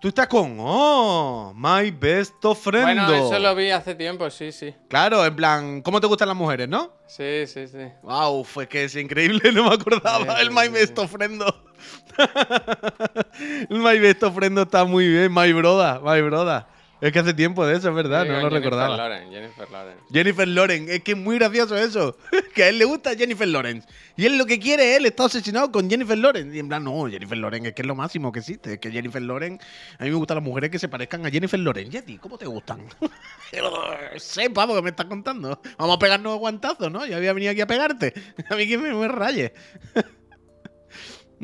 Tú 0.00 0.08
estás 0.08 0.26
con 0.26 0.58
Oh, 0.60 1.54
My 1.56 1.90
Best 1.90 2.44
Ofrendo. 2.44 3.06
Bueno, 3.06 3.26
eso 3.26 3.38
lo 3.38 3.54
vi 3.54 3.70
hace 3.70 3.94
tiempo, 3.94 4.28
sí, 4.28 4.52
sí. 4.52 4.74
Claro, 4.86 5.24
en 5.24 5.34
plan, 5.34 5.80
¿cómo 5.80 5.98
te 5.98 6.06
gustan 6.06 6.28
las 6.28 6.36
mujeres, 6.36 6.68
no? 6.68 6.92
Sí, 7.06 7.46
sí, 7.46 7.66
sí. 7.66 7.88
Wow, 8.02 8.44
fue 8.44 8.68
que 8.68 8.84
es 8.84 8.94
increíble, 8.96 9.50
no 9.54 9.66
me 9.66 9.74
acordaba. 9.74 10.36
Sí, 10.36 10.42
el 10.42 10.48
sí, 10.48 10.54
My 10.54 10.66
sí. 10.66 10.68
Best 10.72 10.98
Ofrendo. 10.98 11.64
el 13.70 13.78
My 13.78 13.98
Best 13.98 14.22
Ofrendo 14.24 14.62
está 14.62 14.84
muy 14.84 15.08
bien, 15.08 15.32
My 15.32 15.50
Broda, 15.54 16.00
My 16.04 16.20
Broda. 16.20 16.68
Es 17.00 17.12
que 17.12 17.18
hace 17.18 17.34
tiempo 17.34 17.66
de 17.66 17.76
eso, 17.76 17.88
es 17.88 17.94
verdad, 17.94 18.24
no 18.24 18.32
lo 18.32 18.38
Jennifer 18.38 18.62
recordaba. 18.62 18.96
Lawrence, 18.96 19.34
Jennifer 19.34 19.70
Lawrence. 19.70 20.02
Jennifer 20.12 20.48
Lawrence, 20.48 20.94
es 20.94 21.02
que 21.02 21.12
es 21.12 21.18
muy 21.18 21.38
gracioso 21.38 21.76
eso. 21.76 22.16
que 22.54 22.64
a 22.64 22.68
él 22.68 22.78
le 22.78 22.84
gusta 22.84 23.14
Jennifer 23.14 23.46
Lawrence. 23.46 23.86
Y 24.16 24.26
él 24.26 24.38
lo 24.38 24.46
que 24.46 24.58
quiere, 24.58 24.96
él 24.96 25.06
está 25.06 25.24
obsesionado 25.24 25.70
con 25.70 25.90
Jennifer 25.90 26.16
Lawrence. 26.16 26.56
Y 26.56 26.60
en 26.60 26.68
plan, 26.68 26.84
no, 26.84 27.06
Jennifer 27.08 27.36
Lawrence 27.36 27.68
es 27.68 27.74
que 27.74 27.82
es 27.82 27.88
lo 27.88 27.94
máximo 27.94 28.32
que 28.32 28.38
existe. 28.38 28.74
Es 28.74 28.78
que 28.78 28.90
Jennifer 28.90 29.20
Lawrence, 29.20 29.64
a 29.98 30.04
mí 30.04 30.10
me 30.10 30.16
gustan 30.16 30.36
las 30.36 30.44
mujeres 30.44 30.70
que 30.70 30.78
se 30.78 30.88
parezcan 30.88 31.26
a 31.26 31.30
Jennifer 31.30 31.58
Lawrence. 31.58 31.94
¿Y 31.94 31.98
a 31.98 32.04
ti? 32.04 32.18
¿Cómo 32.18 32.38
te 32.38 32.46
gustan? 32.46 32.80
Sepa 34.16 34.66
lo 34.66 34.74
que 34.74 34.82
me 34.82 34.90
estás 34.90 35.06
contando. 35.06 35.60
Vamos 35.76 35.96
a 35.96 35.98
pegarnos 35.98 36.38
guantazos, 36.38 36.90
¿no? 36.90 37.04
Yo 37.06 37.16
había 37.16 37.32
venido 37.32 37.52
aquí 37.52 37.60
a 37.60 37.66
pegarte. 37.66 38.14
a 38.48 38.54
mí 38.54 38.66
que 38.66 38.78
me, 38.78 38.94
me 38.94 39.08
raye. 39.08 39.52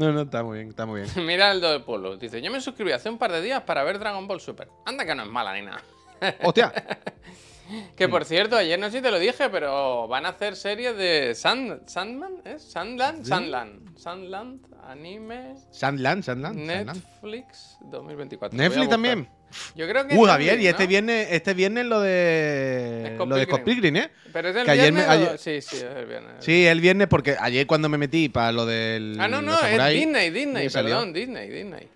No, 0.00 0.12
no, 0.12 0.22
está 0.22 0.42
muy 0.42 0.58
bien, 0.58 0.68
está 0.70 0.86
muy 0.86 1.02
bien. 1.02 1.12
Mira 1.26 1.52
el 1.52 1.60
del 1.60 1.82
pueblo. 1.82 2.16
Dice, 2.16 2.40
yo 2.40 2.50
me 2.50 2.60
suscribí 2.60 2.92
hace 2.92 3.10
un 3.10 3.18
par 3.18 3.30
de 3.32 3.42
días 3.42 3.62
para 3.62 3.84
ver 3.84 3.98
Dragon 3.98 4.26
Ball 4.26 4.40
Super. 4.40 4.68
Anda 4.86 5.04
que 5.04 5.14
no 5.14 5.22
es 5.24 5.28
mala 5.28 5.52
ni 5.54 5.62
nada. 5.62 5.82
Hostia, 6.42 6.72
Que 7.96 8.08
por 8.08 8.24
cierto, 8.24 8.56
ayer 8.56 8.78
no 8.80 8.86
sé 8.90 8.96
si 8.96 9.02
te 9.02 9.10
lo 9.12 9.18
dije, 9.18 9.48
pero 9.48 10.08
van 10.08 10.26
a 10.26 10.30
hacer 10.30 10.56
series 10.56 10.96
de 10.96 11.34
Sand, 11.36 11.86
Sandman, 11.86 12.42
¿es? 12.44 12.62
Sandland, 12.62 13.24
Sandland. 13.24 13.96
Sandland, 13.96 14.66
anime, 14.88 15.54
Sandland, 15.70 16.24
Sandland. 16.24 16.56
Sandland. 16.56 16.96
Netflix 16.96 17.78
2024. 17.82 18.56
Voy 18.56 18.64
a 18.64 18.68
Netflix 18.68 18.86
buscar. 18.88 18.90
también. 18.90 19.28
Yo 19.74 19.88
creo 19.88 20.06
que 20.06 20.14
Uh, 20.16 20.24
Javier, 20.26 20.54
y 20.60 20.64
Netflix, 20.64 20.70
este 20.70 20.82
¿no? 20.84 20.88
viernes, 20.88 21.28
este 21.30 21.54
viernes 21.54 21.86
lo 21.86 22.00
de. 22.00 23.12
Scott 23.16 23.28
Lo 23.28 23.36
de 23.36 23.44
Scott 23.44 23.64
Pilgrim. 23.64 23.96
¿eh? 23.96 24.10
Pero 24.32 24.48
es 24.50 24.56
el 24.56 24.64
que 24.64 24.70
me- 24.70 24.76
viernes. 24.78 25.06
o- 25.06 25.10
ayer- 25.10 25.38
Sí, 25.38 25.60
sí, 25.60 25.76
es 25.76 25.82
el 25.82 26.06
viernes. 26.06 26.32
Sí, 26.38 26.66
el 26.66 26.80
viernes, 26.80 27.08
porque 27.08 27.36
ayer 27.40 27.66
cuando 27.66 27.88
me 27.88 27.98
metí 27.98 28.28
para 28.28 28.52
lo 28.52 28.64
del. 28.66 29.16
Ah, 29.20 29.26
no, 29.28 29.42
no, 29.42 29.58
es 29.60 29.94
Disney, 29.94 30.30
Disney, 30.30 30.64
me 30.64 30.70
salió. 30.70 30.94
perdón, 30.96 31.12
Disney, 31.12 31.48
Disney. 31.48 31.88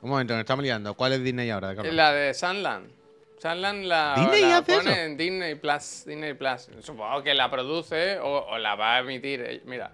Un 0.00 0.10
momento, 0.10 0.34
nos 0.34 0.40
estamos 0.40 0.62
liando. 0.64 0.94
¿Cuál 0.94 1.12
es 1.14 1.22
Disney 1.22 1.50
ahora? 1.50 1.74
¿De? 1.74 1.92
La 1.92 2.12
de 2.12 2.32
Sunland. 2.32 2.88
Sunland 3.42 3.84
la, 3.84 4.14
¿Disney 4.16 4.42
la 4.42 4.58
hace 4.58 4.72
pone 4.76 4.90
eso? 4.92 5.00
en 5.02 5.16
Disney 5.18 5.54
Plus, 5.56 6.04
Disney 6.06 6.32
Plus. 6.34 6.68
Supongo 6.80 7.22
que 7.22 7.34
la 7.34 7.50
produce 7.50 8.18
o, 8.18 8.46
o 8.50 8.58
la 8.58 8.74
va 8.76 8.96
a 8.96 9.00
emitir. 9.00 9.42
eh, 9.42 9.60
Mira, 9.66 9.90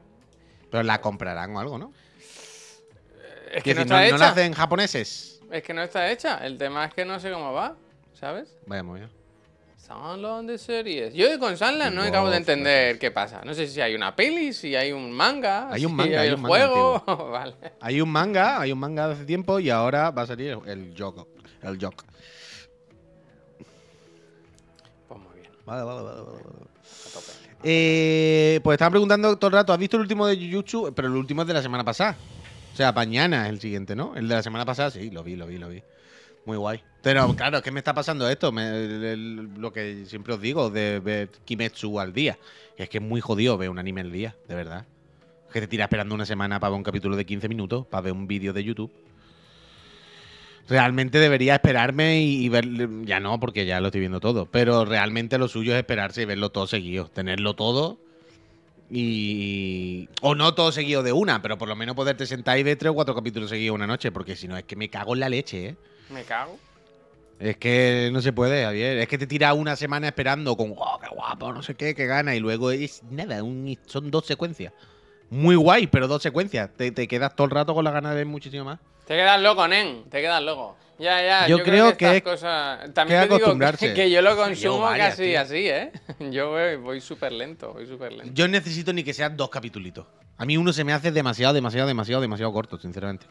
Pero 0.70 0.82
la 0.84 1.00
comprarán 1.00 1.54
o 1.56 1.60
algo, 1.60 1.78
¿no? 1.78 1.92
es 3.52 3.62
que 3.62 3.74
no 3.74 3.82
está 3.82 3.94
no, 3.94 4.00
la 4.00 4.06
hecha. 4.16 4.28
hacen 4.30 4.52
japoneses. 4.54 5.31
Es 5.52 5.62
que 5.62 5.74
no 5.74 5.82
está 5.82 6.10
hecha. 6.10 6.38
El 6.38 6.56
tema 6.56 6.86
es 6.86 6.94
que 6.94 7.04
no 7.04 7.20
sé 7.20 7.30
cómo 7.30 7.52
va, 7.52 7.76
¿sabes? 8.14 8.56
Vaya 8.64 8.82
muy 8.82 9.00
bien. 9.00 9.10
Sunland 9.76 10.48
de 10.48 10.56
series. 10.56 11.12
Yo 11.12 11.38
con 11.38 11.58
Sunland 11.58 11.94
no 11.94 12.00
Wow, 12.00 12.08
acabo 12.08 12.30
de 12.30 12.38
entender 12.38 12.98
qué 12.98 13.10
pasa. 13.10 13.42
No 13.44 13.52
sé 13.52 13.66
si 13.66 13.78
hay 13.82 13.94
una 13.94 14.16
peli, 14.16 14.54
si 14.54 14.74
hay 14.74 14.92
un 14.92 15.12
manga. 15.12 15.70
Hay 15.70 15.84
un 15.84 15.90
si 15.90 15.96
manga, 15.96 16.20
hay 16.22 16.28
el 16.28 16.34
un 16.36 16.40
manga 16.40 16.56
juego. 16.56 17.04
vale. 17.30 17.54
Hay 17.80 18.00
un 18.00 18.08
manga, 18.08 18.62
hay 18.62 18.72
un 18.72 18.78
manga 18.78 19.08
de 19.08 19.14
hace 19.14 19.24
tiempo 19.26 19.58
y 19.60 19.68
ahora 19.68 20.10
va 20.10 20.22
a 20.22 20.26
salir 20.26 20.58
el, 20.64 20.94
Jok. 20.96 21.28
El 21.62 21.78
Jok. 21.78 22.02
Pues 25.08 25.20
muy 25.20 25.38
bien, 25.38 25.52
Vale, 25.66 25.82
vale, 25.82 26.02
vale, 26.02 26.20
vale. 26.22 26.32
vale. 26.32 26.46
a 26.46 27.12
tope. 27.12 27.32
Eh, 27.62 28.60
pues 28.64 28.76
estaban 28.76 28.92
preguntando 28.92 29.36
todo 29.36 29.48
el 29.48 29.54
rato, 29.54 29.74
¿has 29.74 29.78
visto 29.78 29.98
el 29.98 30.02
último 30.02 30.26
de 30.26 30.36
Jujutsu? 30.36 30.94
Pero 30.96 31.08
el 31.08 31.14
último 31.14 31.42
es 31.42 31.48
de 31.48 31.54
la 31.54 31.62
semana 31.62 31.84
pasada. 31.84 32.16
O 32.72 32.76
sea, 32.76 32.92
mañana 32.92 33.46
es 33.46 33.50
el 33.50 33.60
siguiente, 33.60 33.94
¿no? 33.94 34.14
El 34.16 34.28
de 34.28 34.34
la 34.34 34.42
semana 34.42 34.64
pasada, 34.64 34.90
sí, 34.90 35.10
lo 35.10 35.22
vi, 35.22 35.36
lo 35.36 35.46
vi, 35.46 35.58
lo 35.58 35.68
vi. 35.68 35.82
Muy 36.44 36.56
guay. 36.56 36.82
Pero 37.02 37.34
claro, 37.34 37.58
es 37.58 37.62
que 37.62 37.70
me 37.70 37.80
está 37.80 37.94
pasando 37.94 38.28
esto, 38.28 38.52
lo 38.52 39.72
que 39.72 40.04
siempre 40.06 40.34
os 40.34 40.40
digo 40.40 40.70
de 40.70 41.00
ver 41.00 41.28
Kimetsu 41.44 42.00
al 42.00 42.12
día. 42.12 42.38
Es 42.76 42.88
que 42.88 42.98
es 42.98 43.04
muy 43.04 43.20
jodido 43.20 43.58
ver 43.58 43.70
un 43.70 43.78
anime 43.78 44.00
al 44.00 44.12
día, 44.12 44.34
de 44.48 44.54
verdad. 44.54 44.86
Que 45.52 45.60
te 45.60 45.66
tiras 45.66 45.86
esperando 45.86 46.14
una 46.14 46.24
semana 46.24 46.58
para 46.58 46.70
ver 46.70 46.78
un 46.78 46.84
capítulo 46.84 47.16
de 47.16 47.26
15 47.26 47.48
minutos, 47.48 47.86
para 47.86 48.02
ver 48.02 48.12
un 48.12 48.26
vídeo 48.26 48.52
de 48.52 48.64
YouTube. 48.64 48.90
Realmente 50.68 51.18
debería 51.18 51.54
esperarme 51.54 52.22
y 52.22 52.48
ver. 52.48 52.66
Ya 53.04 53.20
no, 53.20 53.38
porque 53.38 53.66
ya 53.66 53.80
lo 53.80 53.88
estoy 53.88 54.00
viendo 54.00 54.20
todo. 54.20 54.46
Pero 54.46 54.84
realmente 54.84 55.38
lo 55.38 55.48
suyo 55.48 55.72
es 55.72 55.78
esperarse 55.78 56.22
y 56.22 56.24
verlo 56.24 56.50
todo 56.50 56.66
seguido. 56.66 57.08
Tenerlo 57.08 57.54
todo. 57.54 57.98
Y. 58.94 60.08
O 60.20 60.34
no 60.34 60.54
todo 60.54 60.70
seguido 60.70 61.02
de 61.02 61.12
una, 61.12 61.40
pero 61.40 61.56
por 61.58 61.66
lo 61.68 61.74
menos 61.74 61.96
poderte 61.96 62.26
sentar 62.26 62.58
y 62.58 62.62
ver 62.62 62.76
tres 62.76 62.90
o 62.90 62.94
cuatro 62.94 63.14
capítulos 63.14 63.48
seguidos 63.50 63.74
una 63.74 63.86
noche. 63.86 64.12
Porque 64.12 64.36
si 64.36 64.46
no, 64.46 64.56
es 64.56 64.64
que 64.64 64.76
me 64.76 64.88
cago 64.90 65.14
en 65.14 65.20
la 65.20 65.28
leche, 65.28 65.68
¿eh? 65.68 65.76
Me 66.10 66.22
cago. 66.24 66.58
Es 67.40 67.56
que 67.56 68.10
no 68.12 68.20
se 68.20 68.32
puede, 68.32 68.62
Javier. 68.64 68.98
Es 68.98 69.08
que 69.08 69.18
te 69.18 69.26
tiras 69.26 69.54
una 69.56 69.74
semana 69.76 70.06
esperando 70.08 70.56
con, 70.56 70.74
oh, 70.76 71.00
qué 71.02 71.08
guapo, 71.12 71.52
no 71.52 71.62
sé 71.62 71.74
qué, 71.74 71.94
que 71.94 72.06
gana. 72.06 72.36
Y 72.36 72.40
luego 72.40 72.70
es 72.70 73.02
nada, 73.10 73.42
un- 73.42 73.76
son 73.86 74.10
dos 74.10 74.26
secuencias. 74.26 74.72
Muy 75.32 75.56
guay, 75.56 75.86
pero 75.86 76.06
dos 76.08 76.22
secuencias. 76.22 76.68
Te, 76.76 76.92
te 76.92 77.08
quedas 77.08 77.34
todo 77.34 77.46
el 77.46 77.50
rato 77.50 77.74
con 77.74 77.82
la 77.84 77.90
gana 77.90 78.10
de 78.10 78.16
ver 78.16 78.26
muchísimo 78.26 78.64
más. 78.64 78.78
Te 79.06 79.14
quedas 79.14 79.40
loco, 79.40 79.66
nen. 79.66 80.04
Te 80.10 80.20
quedas 80.20 80.42
loco. 80.42 80.76
Ya, 80.98 81.22
ya. 81.22 81.48
Yo 81.48 81.62
creo 81.62 81.96
que 81.96 82.04
estas 82.04 82.16
es- 82.16 82.22
cosas. 82.22 82.92
También 82.92 83.22
que 83.22 83.28
te 83.28 83.34
digo 83.36 83.58
que, 83.78 83.94
que 83.94 84.10
yo 84.10 84.20
lo 84.20 84.32
yo 84.32 84.36
consumo 84.36 84.80
varias, 84.80 85.10
casi 85.16 85.30
tío. 85.30 85.40
así, 85.40 85.68
¿eh? 85.68 85.90
Yo 86.30 86.50
voy, 86.50 86.76
voy 86.76 87.00
súper 87.00 87.32
lento, 87.32 87.72
voy 87.72 87.86
súper 87.86 88.12
lento. 88.12 88.30
Yo 88.34 88.46
necesito 88.46 88.92
ni 88.92 89.02
que 89.02 89.14
sean 89.14 89.34
dos 89.34 89.48
capitulitos. 89.48 90.06
A 90.36 90.44
mí 90.44 90.58
uno 90.58 90.70
se 90.72 90.84
me 90.84 90.92
hace 90.92 91.10
demasiado, 91.10 91.54
demasiado, 91.54 91.88
demasiado, 91.88 92.20
demasiado 92.20 92.52
corto, 92.52 92.78
sinceramente. 92.78 93.24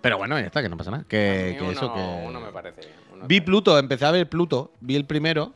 Pero 0.00 0.16
bueno, 0.16 0.38
ya 0.38 0.46
está, 0.46 0.62
que 0.62 0.68
no 0.68 0.76
pasa 0.76 0.92
nada. 0.92 1.04
Que, 1.08 1.56
que 1.58 1.62
uno, 1.64 1.72
eso, 1.72 1.92
que. 1.92 2.00
uno 2.28 2.40
me 2.40 2.52
parece 2.52 2.82
bien. 2.82 2.92
uno 3.12 3.26
Vi 3.26 3.40
Pluto, 3.40 3.76
empecé 3.80 4.04
a 4.06 4.12
ver 4.12 4.28
Pluto, 4.28 4.72
vi 4.80 4.94
el 4.94 5.06
primero. 5.06 5.54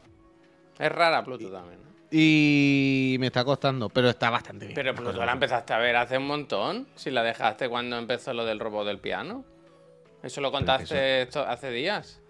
Es 0.81 0.91
rara 0.91 1.25
Pluto 1.25 1.49
también. 1.49 1.79
Y 2.11 3.17
me 3.19 3.27
está 3.27 3.45
costando, 3.45 3.89
pero 3.89 4.09
está 4.09 4.31
bastante 4.31 4.67
bien. 4.67 4.75
Pero 4.75 4.95
cosas 4.95 5.17
la 5.17 5.33
empezaste 5.33 5.73
a 5.73 5.79
ver 5.79 5.97
hace 5.97 6.19
un 6.19 6.27
montón. 6.27 6.87
Si 6.95 7.11
la 7.11 7.23
dejaste 7.23 7.69
cuando 7.69 7.99
empezó 7.99 8.33
lo 8.33 8.45
del 8.45 8.61
robot 8.61 8.87
del 8.87 8.99
piano. 8.99 9.45
Eso 10.23 10.41
lo 10.41 10.51
contaste 10.51 11.23
esto 11.23 11.47
hace 11.47 11.71
días. 11.71 12.21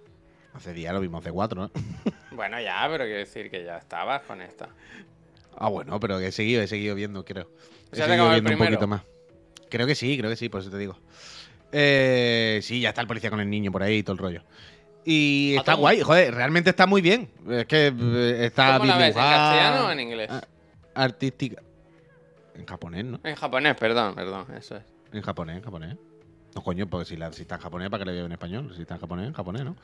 Hace 0.55 0.73
días 0.73 0.93
lo 0.93 1.01
vimos, 1.01 1.23
hace 1.23 1.33
cuatro, 1.33 1.63
¿no? 1.63 1.71
Bueno, 2.31 2.61
ya, 2.61 2.85
pero 2.91 3.05
quiero 3.05 3.21
decir 3.21 3.49
que 3.49 3.65
ya 3.65 3.77
estabas 3.77 4.23
con 4.23 4.41
esta. 4.41 4.69
Ah, 5.57 5.69
bueno, 5.69 6.01
pero 6.01 6.19
he 6.19 6.33
seguido, 6.33 6.63
he 6.63 6.67
seguido 6.67 6.97
viendo, 6.97 7.25
creo. 7.25 7.49
He 7.93 7.97
¿Se 7.97 8.03
ha 8.03 8.07
seguido 8.07 8.29
viendo 8.31 8.51
un 8.51 8.59
poquito 8.59 8.89
más. 8.89 9.03
Creo 9.71 9.87
que 9.87 9.95
sí, 9.95 10.19
creo 10.19 10.29
que 10.31 10.37
sí, 10.37 10.49
por 10.49 10.61
eso 10.61 10.71
te 10.71 10.79
digo. 10.79 10.99
Eh, 11.71 12.61
sí, 12.63 12.81
ya 12.81 12.89
está 12.89 13.01
el 13.01 13.07
policía 13.07 13.31
con 13.31 13.41
el 13.41 13.49
niño 13.49 13.71
por 13.71 13.83
ahí 13.83 13.99
y 13.99 14.03
todo 14.03 14.15
el 14.15 14.19
rollo. 14.19 14.43
Y 15.05 15.55
¿A 15.57 15.61
está 15.61 15.75
guay, 15.75 16.01
joder, 16.01 16.35
realmente 16.35 16.71
está 16.71 16.87
muy 16.87 17.03
bien. 17.03 17.29
Es 17.49 17.67
que 17.67 17.89
eh, 17.89 18.47
está 18.47 18.79
¿Cómo 18.79 18.87
la 18.87 18.97
bien 18.97 19.09
ves? 19.09 19.17
¿En 19.17 19.23
castellano 19.23 19.87
o 19.87 19.91
en 19.91 20.01
inglés? 20.01 20.31
a- 20.31 20.43
Artística. 20.95 21.61
En 22.55 22.65
japonés, 22.67 23.05
¿no? 23.05 23.21
En 23.25 23.35
japonés, 23.35 23.75
perdón, 23.77 24.15
perdón, 24.15 24.47
eso 24.57 24.77
es. 24.77 24.83
En 25.13 25.23
japonés, 25.23 25.57
en 25.59 25.63
japonés. 25.63 25.97
No, 26.55 26.63
coño, 26.63 26.87
porque 26.87 27.05
si, 27.07 27.17
la, 27.17 27.33
si 27.33 27.43
está 27.43 27.57
en 27.57 27.61
japonés, 27.63 27.91
¿para 27.91 28.05
que 28.05 28.11
le 28.11 28.17
veo 28.17 28.27
en 28.27 28.33
español? 28.33 28.73
Si 28.77 28.83
está 28.83 28.95
en 28.95 29.01
japonés, 29.01 29.27
en 29.27 29.33
japonés, 29.33 29.65
¿no? 29.65 29.77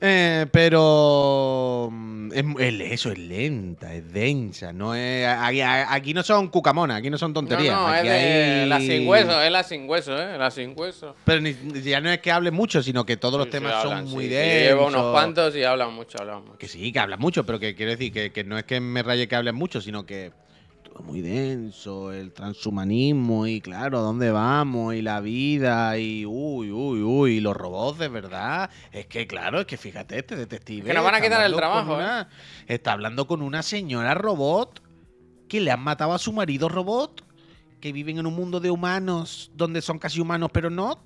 Eh, 0.00 0.46
pero 0.52 1.88
mm, 1.90 2.32
es, 2.32 2.44
es- 2.58 2.90
eso 2.92 3.12
es 3.12 3.18
lenta, 3.18 3.94
es 3.94 4.12
densa, 4.12 4.72
no 4.72 4.94
es 4.94 5.26
aquí, 5.26 5.60
aquí 5.62 6.12
no 6.12 6.22
son 6.22 6.48
cucamonas, 6.48 6.98
aquí 6.98 7.08
no 7.10 7.16
son 7.16 7.32
tonterías. 7.32 7.74
No, 7.76 7.88
no, 7.88 7.94
es 7.94 8.00
aquí 8.00 8.08
de 8.08 8.14
hay- 8.62 8.68
la 8.68 8.80
sin 8.80 9.08
hueso, 9.08 9.40
es 9.42 9.50
la 9.52 9.62
sin 9.62 9.88
hueso, 9.88 10.18
¿eh? 10.20 10.36
La 10.36 10.50
sin 10.50 10.74
hueso. 10.76 11.14
Pero 11.24 11.40
ni- 11.40 11.54
ya 11.82 12.00
no 12.00 12.10
es 12.10 12.18
que 12.18 12.30
hable 12.32 12.50
mucho, 12.50 12.82
sino 12.82 13.06
que 13.06 13.16
todos 13.16 13.38
los 13.38 13.46
Sí, 13.46 13.52
temas 13.52 13.74
hablan, 13.74 14.04
son 14.04 14.12
muy 14.14 14.24
sí, 14.24 14.30
densos. 14.30 14.60
Llevo 14.60 14.86
unos 14.88 15.10
cuantos 15.12 15.56
y 15.56 15.64
hablan 15.64 15.94
mucho, 15.94 16.18
hablan 16.20 16.40
mucho. 16.44 16.58
Que 16.58 16.68
sí, 16.68 16.92
que 16.92 16.98
hablan 16.98 17.20
mucho, 17.20 17.46
pero 17.46 17.58
que 17.58 17.74
quiero 17.74 17.92
decir 17.92 18.12
que, 18.12 18.30
que 18.32 18.44
no 18.44 18.58
es 18.58 18.64
que 18.64 18.80
me 18.80 19.02
raye 19.02 19.26
que 19.28 19.36
hablen 19.36 19.54
mucho, 19.54 19.80
sino 19.80 20.04
que 20.04 20.32
todo 20.94 21.02
muy 21.02 21.22
denso, 21.22 22.12
el 22.12 22.32
transhumanismo 22.32 23.48
y 23.48 23.60
claro, 23.60 24.00
¿dónde 24.00 24.30
vamos? 24.30 24.94
Y 24.94 25.02
la 25.02 25.20
vida 25.20 25.98
y 25.98 26.24
uy, 26.24 26.70
uy, 26.70 27.02
uy, 27.02 27.32
y 27.32 27.40
los 27.40 27.56
robots 27.56 27.98
de 27.98 28.08
verdad. 28.08 28.70
Es 28.92 29.06
que 29.06 29.26
claro, 29.26 29.60
es 29.60 29.66
que 29.66 29.76
fíjate, 29.76 30.18
este 30.18 30.36
detective. 30.36 30.86
Que 30.86 30.94
nos 30.94 31.02
van 31.02 31.16
a 31.16 31.20
quitar 31.20 31.44
el 31.44 31.54
trabajo, 31.54 32.00
¿eh? 32.00 32.26
Está 32.68 32.92
hablando 32.92 33.26
con 33.26 33.42
una 33.42 33.62
señora 33.64 34.14
robot 34.14 34.82
que 35.48 35.60
le 35.60 35.72
han 35.72 35.80
matado 35.80 36.12
a 36.12 36.18
su 36.18 36.32
marido 36.32 36.68
robot, 36.68 37.24
que 37.80 37.92
viven 37.92 38.18
en 38.18 38.26
un 38.26 38.34
mundo 38.34 38.60
de 38.60 38.70
humanos 38.70 39.50
donde 39.54 39.82
son 39.82 39.98
casi 39.98 40.20
humanos 40.20 40.50
pero 40.52 40.70
no. 40.70 41.02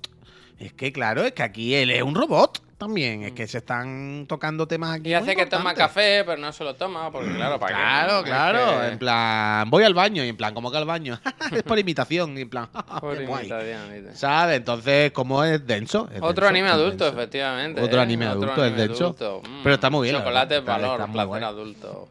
Es 0.59 0.71
que 0.73 0.91
claro, 0.91 1.23
es 1.23 1.31
que 1.31 1.41
aquí 1.41 1.73
él 1.73 1.89
es 1.89 2.03
un 2.03 2.13
robot 2.13 2.61
también. 2.79 3.23
Es 3.23 3.33
que 3.33 3.45
se 3.47 3.59
están 3.59 4.25
tocando 4.27 4.67
temas 4.67 4.95
aquí. 4.99 5.09
Y 5.09 5.13
hace 5.13 5.35
que 5.35 5.45
toma 5.45 5.75
café, 5.75 6.23
pero 6.25 6.37
no 6.41 6.51
se 6.51 6.63
lo 6.63 6.73
toma, 6.75 7.11
porque 7.11 7.31
claro, 7.35 7.59
¿para 7.59 7.75
qué? 7.75 7.81
Claro, 7.81 8.17
Es 8.19 8.23
claro. 8.23 8.81
que- 8.81 8.87
En 8.87 8.97
plan, 8.97 9.69
voy 9.69 9.83
al 9.83 9.93
baño 9.93 10.23
y 10.23 10.29
en 10.29 10.37
plan, 10.37 10.53
¿cómo 10.55 10.71
que 10.71 10.77
al 10.77 10.85
baño? 10.85 11.19
es 11.51 11.61
por 11.61 11.77
imitación. 11.77 12.35
Y 12.37 12.41
en 12.41 12.49
plan, 12.49 12.67
Por 12.99 13.17
qué 13.17 13.25
guay. 13.27 13.45
imitación. 13.47 14.15
¿Sabes? 14.15 14.57
Entonces, 14.57 15.11
como 15.11 15.43
es 15.43 15.65
denso. 15.67 16.09
es 16.11 16.17
Otro 16.21 16.45
denso, 16.45 16.47
anime 16.47 16.69
adulto, 16.69 17.03
denso. 17.05 17.19
efectivamente. 17.19 17.81
Otro 17.81 17.99
¿eh? 17.99 18.01
anime 18.01 18.25
adulto, 18.25 18.65
es 18.65 18.75
denso. 18.75 19.03
adulto. 19.05 19.41
Mm, 19.47 19.63
Pero 19.63 19.75
está 19.75 19.89
muy 19.91 20.03
bien, 20.05 20.15
la 20.15 20.21
Chocolate 20.21 20.57
es 20.57 20.65
valor, 20.65 20.99
está 21.01 21.11
placer 21.11 21.27
guay. 21.27 21.43
adulto. 21.43 22.07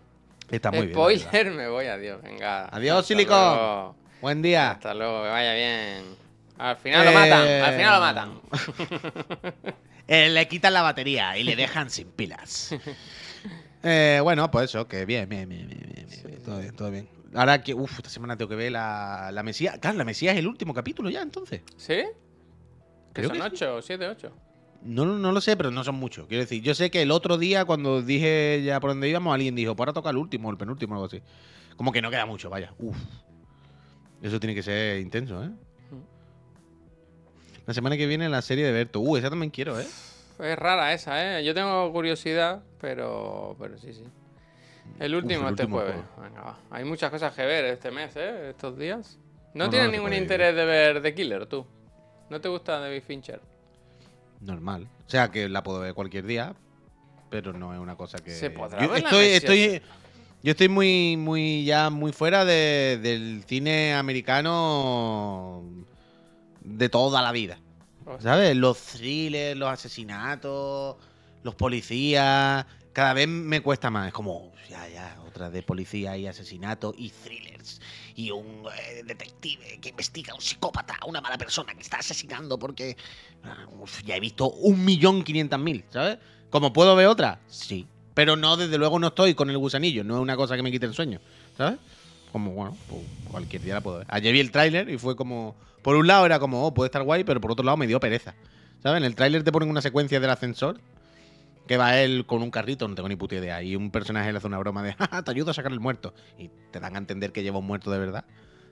Está 0.50 0.70
muy 0.70 0.86
bien. 0.86 0.92
la 0.98 1.04
verdad. 1.06 1.20
Spoiler, 1.28 1.52
me 1.54 1.68
voy, 1.68 1.86
adiós. 1.86 2.22
Venga. 2.22 2.68
Adiós, 2.70 3.04
Silicon. 3.06 3.92
Buen 4.22 4.42
día. 4.42 4.70
Hasta 4.72 4.94
luego, 4.94 5.22
que 5.24 5.28
vaya 5.28 5.54
bien. 5.54 6.04
Al 6.58 6.76
final 6.76 7.04
lo 7.04 7.12
matan, 7.12 7.48
al 7.48 7.74
final 7.76 7.94
lo 7.94 8.00
matan. 8.00 8.40
Eh, 10.08 10.30
le 10.30 10.48
quitan 10.48 10.72
la 10.72 10.82
batería 10.82 11.36
y 11.36 11.44
le 11.44 11.54
dejan 11.54 11.90
sin 11.90 12.08
pilas. 12.10 12.74
Eh, 13.80 14.18
bueno, 14.24 14.50
pues 14.50 14.70
eso, 14.70 14.88
que 14.88 15.04
bien, 15.04 15.28
bien, 15.28 15.48
bien, 15.48 15.68
bien, 15.68 15.78
bien, 15.94 16.08
bien, 16.08 16.22
bien, 16.26 16.42
todo 16.42 16.58
bien, 16.58 16.74
todo 16.74 16.90
bien. 16.90 17.08
Ahora 17.32 17.62
que, 17.62 17.74
uff, 17.74 17.98
esta 17.98 18.10
semana 18.10 18.36
tengo 18.36 18.48
que 18.48 18.56
ver 18.56 18.72
la, 18.72 19.30
la 19.32 19.44
Mesía. 19.44 19.78
Claro, 19.78 19.96
la 19.96 20.04
Mesía 20.04 20.32
es 20.32 20.38
el 20.38 20.48
último 20.48 20.74
capítulo 20.74 21.08
ya, 21.10 21.22
entonces. 21.22 21.62
¿Sí? 21.76 21.94
¿Que 21.94 22.04
Creo 23.12 23.28
son 23.28 23.36
que 23.38 23.42
sí. 23.44 23.48
ocho, 23.54 23.80
siete, 23.80 24.08
ocho? 24.08 24.32
No, 24.82 25.04
no, 25.04 25.30
lo 25.30 25.40
sé, 25.40 25.56
pero 25.56 25.70
no 25.70 25.84
son 25.84 25.94
muchos. 25.94 26.26
Quiero 26.26 26.42
decir, 26.42 26.60
yo 26.60 26.74
sé 26.74 26.90
que 26.90 27.02
el 27.02 27.12
otro 27.12 27.38
día, 27.38 27.64
cuando 27.66 28.02
dije 28.02 28.62
ya 28.64 28.80
por 28.80 28.90
dónde 28.90 29.08
íbamos, 29.08 29.32
alguien 29.32 29.54
dijo, 29.54 29.76
pues 29.76 29.84
ahora 29.84 29.92
toca 29.92 30.10
el 30.10 30.16
último, 30.16 30.50
el 30.50 30.56
penúltimo, 30.56 30.94
algo 30.94 31.06
así. 31.06 31.22
Como 31.76 31.92
que 31.92 32.02
no 32.02 32.10
queda 32.10 32.26
mucho, 32.26 32.50
vaya. 32.50 32.74
Uf. 32.78 32.96
Eso 34.22 34.40
tiene 34.40 34.56
que 34.56 34.62
ser 34.64 34.98
intenso, 34.98 35.44
¿eh? 35.44 35.50
La 37.68 37.74
semana 37.74 37.98
que 37.98 38.06
viene 38.06 38.30
la 38.30 38.40
serie 38.40 38.64
de 38.64 38.72
Berto. 38.72 38.98
Uh, 39.00 39.18
esa 39.18 39.28
también 39.28 39.50
quiero, 39.50 39.78
¿eh? 39.78 39.86
Es 40.38 40.58
rara 40.58 40.94
esa, 40.94 41.38
¿eh? 41.38 41.44
Yo 41.44 41.52
tengo 41.52 41.92
curiosidad, 41.92 42.62
pero, 42.80 43.56
pero 43.58 43.76
sí, 43.76 43.92
sí. 43.92 44.04
El 44.98 45.14
último 45.14 45.46
el 45.46 45.50
este 45.50 45.64
último 45.64 45.76
jueves. 45.76 45.96
Venga, 46.18 46.40
va. 46.40 46.58
Hay 46.70 46.86
muchas 46.86 47.10
cosas 47.10 47.34
que 47.34 47.44
ver 47.44 47.66
este 47.66 47.90
mes, 47.90 48.16
¿eh? 48.16 48.48
Estos 48.48 48.78
días. 48.78 49.18
¿No, 49.52 49.68
tienes 49.68 49.88
no 49.88 49.92
ningún 49.92 50.14
interés 50.14 50.56
de 50.56 50.64
ver 50.64 51.02
The 51.02 51.14
Killer, 51.14 51.44
tú? 51.44 51.66
¿No 52.30 52.40
te 52.40 52.48
gusta 52.48 52.78
David 52.78 53.02
Fincher? 53.06 53.42
Normal. 54.40 54.88
O 55.06 55.10
sea, 55.10 55.30
que 55.30 55.46
la 55.50 55.62
puedo 55.62 55.80
ver 55.80 55.92
cualquier 55.92 56.24
día, 56.24 56.54
pero 57.28 57.52
no 57.52 57.74
es 57.74 57.80
una 57.80 57.96
cosa 57.96 58.16
que. 58.16 58.30
Se 58.30 58.48
podrá 58.48 58.80
yo 58.80 58.88
ver 58.90 59.02
la 59.02 59.08
estoy, 59.10 59.24
Mesía, 59.24 59.36
estoy, 59.36 59.82
yo 60.42 60.50
estoy 60.52 60.68
muy, 60.70 61.18
muy, 61.18 61.66
ya 61.66 61.90
muy 61.90 62.12
fuera 62.12 62.46
de- 62.46 62.98
del 63.02 63.44
cine 63.46 63.92
americano 63.92 65.64
de 66.68 66.88
toda 66.88 67.22
la 67.22 67.32
vida. 67.32 67.58
¿Sabes? 68.20 68.56
Los 68.56 68.78
thrillers, 68.78 69.58
los 69.58 69.68
asesinatos, 69.68 70.96
los 71.42 71.54
policías. 71.54 72.64
Cada 72.92 73.12
vez 73.12 73.28
me 73.28 73.60
cuesta 73.60 73.90
más. 73.90 74.08
Es 74.08 74.12
como, 74.14 74.52
ya, 74.68 74.88
ya, 74.88 75.16
otra 75.26 75.50
de 75.50 75.62
policía 75.62 76.16
y 76.16 76.26
asesinatos 76.26 76.94
y 76.96 77.10
thrillers. 77.10 77.80
Y 78.14 78.30
un 78.30 78.64
eh, 78.76 79.02
detective 79.04 79.78
que 79.80 79.90
investiga 79.90 80.32
a 80.32 80.34
un 80.36 80.40
psicópata, 80.40 80.96
a 81.00 81.06
una 81.06 81.20
mala 81.20 81.38
persona 81.38 81.74
que 81.74 81.82
está 81.82 81.98
asesinando 81.98 82.58
porque. 82.58 82.96
ah, 83.44 83.66
ya 84.04 84.16
he 84.16 84.20
visto 84.20 84.50
un 84.50 84.84
millón 84.84 85.22
quinientas 85.22 85.60
mil, 85.60 85.84
¿sabes? 85.90 86.18
¿Como 86.50 86.72
puedo 86.72 86.96
ver 86.96 87.06
otra? 87.06 87.40
Sí. 87.46 87.86
Pero 88.14 88.34
no, 88.34 88.56
desde 88.56 88.78
luego 88.78 88.98
no 88.98 89.08
estoy 89.08 89.34
con 89.34 89.50
el 89.50 89.58
gusanillo. 89.58 90.02
No 90.02 90.16
es 90.16 90.20
una 90.20 90.34
cosa 90.34 90.56
que 90.56 90.62
me 90.62 90.72
quite 90.72 90.86
el 90.86 90.94
sueño, 90.94 91.20
¿sabes? 91.56 91.78
Como, 92.32 92.52
bueno, 92.52 92.76
pues, 92.88 93.02
cualquier 93.30 93.62
día 93.62 93.74
la 93.74 93.80
puedo 93.80 93.98
ver. 93.98 94.06
Ayer 94.10 94.32
vi 94.32 94.40
el 94.40 94.50
tráiler 94.50 94.88
y 94.90 94.98
fue 94.98 95.16
como. 95.16 95.56
Por 95.82 95.96
un 95.96 96.06
lado 96.06 96.26
era 96.26 96.38
como, 96.38 96.66
oh, 96.66 96.74
puede 96.74 96.88
estar 96.88 97.02
guay, 97.02 97.24
pero 97.24 97.40
por 97.40 97.52
otro 97.52 97.64
lado 97.64 97.76
me 97.76 97.86
dio 97.86 98.00
pereza. 98.00 98.34
¿Sabes? 98.82 98.98
En 98.98 99.04
el 99.04 99.14
tráiler 99.14 99.42
te 99.42 99.52
ponen 99.52 99.70
una 99.70 99.80
secuencia 99.80 100.20
del 100.20 100.30
ascensor 100.30 100.80
que 101.66 101.76
va 101.76 101.98
él 101.98 102.24
con 102.26 102.42
un 102.42 102.50
carrito, 102.50 102.88
no 102.88 102.94
tengo 102.94 103.08
ni 103.08 103.16
puta 103.16 103.36
idea. 103.36 103.62
Y 103.62 103.76
un 103.76 103.90
personaje 103.90 104.32
le 104.32 104.38
hace 104.38 104.46
una 104.46 104.58
broma 104.58 104.82
de, 104.82 104.94
"Ja, 104.94 105.22
te 105.22 105.30
ayudo 105.30 105.50
a 105.50 105.54
sacar 105.54 105.70
el 105.70 105.80
muerto. 105.80 106.14
Y 106.38 106.48
te 106.70 106.80
dan 106.80 106.94
a 106.94 106.98
entender 106.98 107.30
que 107.30 107.42
lleva 107.42 107.58
un 107.58 107.66
muerto 107.66 107.90
de 107.90 107.98
verdad. 107.98 108.24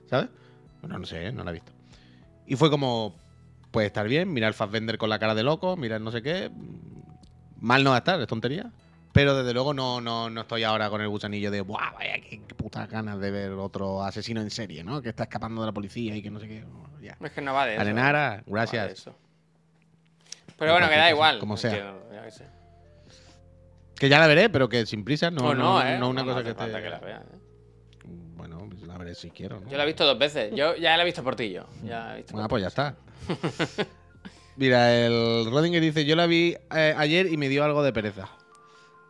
¿Sabes? 0.09 0.29
Bueno, 0.81 0.97
no 0.99 1.05
sé, 1.05 1.27
¿eh? 1.27 1.31
no 1.31 1.43
la 1.43 1.51
he 1.51 1.53
visto. 1.53 1.71
Y 2.47 2.55
fue 2.55 2.69
como, 2.69 3.15
puede 3.71 3.87
estar 3.87 4.07
bien, 4.07 4.33
mirar 4.33 4.53
Fassbender 4.53 4.97
con 4.97 5.09
la 5.09 5.19
cara 5.19 5.35
de 5.35 5.43
loco, 5.43 5.77
mirar 5.77 6.01
no 6.01 6.11
sé 6.11 6.21
qué. 6.21 6.49
Mal 7.59 7.83
no 7.83 7.91
va 7.91 7.97
a 7.97 7.99
estar, 7.99 8.19
es 8.19 8.27
tontería. 8.27 8.71
Pero 9.17 9.35
desde 9.35 9.51
luego 9.51 9.73
no, 9.73 9.99
no, 9.99 10.29
no 10.29 10.41
estoy 10.41 10.63
ahora 10.63 10.91
con 10.91 11.01
el 11.01 11.07
gusanillo 11.09 11.49
de, 11.49 11.61
¡buah, 11.61 11.91
vaya, 11.93 12.19
qué, 12.19 12.39
qué 12.47 12.53
putas 12.53 12.87
ganas 12.87 13.19
de 13.19 13.31
ver 13.31 13.51
otro 13.53 14.03
asesino 14.03 14.41
en 14.41 14.51
serie, 14.51 14.83
¿no? 14.83 15.01
Que 15.01 15.09
está 15.09 15.23
escapando 15.23 15.61
de 15.61 15.65
la 15.65 15.71
policía 15.71 16.15
y 16.15 16.21
que 16.21 16.29
no 16.29 16.39
sé 16.39 16.47
qué. 16.47 16.63
Ya. 17.01 17.17
Es 17.19 17.31
que 17.31 17.41
no 17.41 17.51
va 17.51 17.65
de 17.65 17.73
eso. 17.73 17.81
Arenara, 17.81 18.29
no 18.29 18.35
va 18.35 18.35
de 18.37 18.43
gracias. 18.51 18.91
eso. 18.91 19.15
Pero 20.59 20.73
bueno, 20.73 20.87
que 20.87 20.97
da 20.97 21.09
igual. 21.09 21.39
Como 21.39 21.57
sea. 21.57 21.71
que- 21.71 22.29
sé. 22.31 22.45
Ya 24.07 24.19
la 24.19 24.27
veré, 24.27 24.51
pero 24.51 24.69
que 24.69 24.85
sin 24.85 25.03
prisa, 25.03 25.31
no, 25.31 25.41
No, 25.41 25.55
no, 25.55 25.83
no, 25.83 25.89
¿eh? 25.89 25.97
no 25.97 26.09
una 26.09 26.23
cosa 26.23 26.43
que 26.43 26.53
te. 26.53 26.65
que 26.65 26.89
la 26.91 26.97
¿eh? 26.97 27.19
Bueno, 28.35 28.69
pues 28.69 28.83
la 28.83 28.99
veré 28.99 29.15
si 29.15 29.31
quiero. 29.31 29.59
¿no? 29.59 29.67
Yo 29.67 29.77
la 29.77 29.83
he 29.83 29.87
visto 29.87 30.05
dos 30.05 30.19
veces. 30.19 30.53
Yo 30.53 30.75
ya 30.75 30.95
la 30.95 31.01
he 31.01 31.05
visto 31.07 31.23
por 31.23 31.35
ti 31.35 31.49
yo. 31.49 31.65
Ya 31.83 32.13
he 32.13 32.17
visto 32.17 32.33
Bueno, 32.33 32.47
pues 32.47 32.61
ya 32.61 32.67
está. 32.67 32.95
Mira, 34.57 34.93
el 34.93 35.49
Rodinger 35.49 35.81
dice: 35.81 36.05
Yo 36.05 36.15
la 36.15 36.27
vi 36.27 36.55
eh, 36.75 36.93
ayer 36.95 37.25
y 37.31 37.37
me 37.37 37.49
dio 37.49 37.63
algo 37.63 37.81
de 37.81 37.91
pereza. 37.91 38.29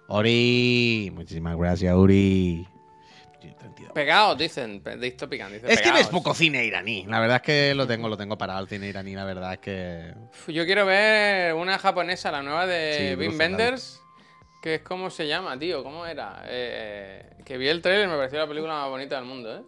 Uri, 0.09 1.11
muchísimas 1.13 1.57
gracias, 1.57 1.93
Uri. 1.95 2.67
Sí, 3.41 3.53
32. 3.59 3.91
Pegados, 3.93 4.37
dicen. 4.37 4.81
pe- 4.81 4.97
Dystopican, 4.97 5.51
dice. 5.51 5.71
Es 5.71 5.81
que 5.81 5.91
ves 5.91 6.07
poco 6.07 6.33
cine 6.33 6.65
iraní. 6.65 7.05
La 7.07 7.19
verdad 7.19 7.37
es 7.37 7.41
que 7.41 7.75
lo 7.75 7.85
tengo, 7.87 8.07
lo 8.07 8.17
tengo 8.17 8.37
parado 8.37 8.61
el 8.61 8.67
cine 8.67 8.87
iraní. 8.87 9.13
La 9.15 9.25
verdad 9.25 9.53
es 9.53 9.59
que. 9.59 10.13
Yo 10.47 10.65
quiero 10.65 10.85
ver 10.85 11.53
una 11.53 11.77
japonesa, 11.77 12.31
la 12.31 12.41
nueva 12.41 12.63
Sí, 12.63 12.69
de 12.69 13.15
Wim 13.17 13.29
Bruce 13.29 13.37
Wenders. 13.43 14.01
Que 14.61 14.75
es 14.75 14.81
como 14.81 15.09
se 15.09 15.27
llama, 15.27 15.57
tío. 15.59 15.83
¿Cómo 15.83 16.05
era? 16.05 16.41
Eh, 16.45 17.29
que 17.45 17.57
vi 17.57 17.67
el 17.67 17.81
trailer 17.81 18.07
y 18.07 18.11
me 18.11 18.17
pareció 18.17 18.39
la 18.39 18.47
película 18.47 18.73
más 18.73 18.89
bonita 18.89 19.15
del 19.17 19.25
mundo, 19.25 19.55
¿eh? 19.57 19.61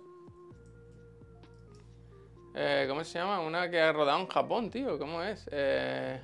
Eh, 2.56 2.86
¿Cómo 2.90 3.04
se 3.04 3.20
llama? 3.20 3.40
Una 3.42 3.70
que 3.70 3.80
ha 3.80 3.92
rodado 3.94 4.20
en 4.20 4.28
Japón, 4.28 4.70
tío. 4.70 4.98
¿Cómo 4.98 5.22
es? 5.22 5.48
Eh, 5.52 6.20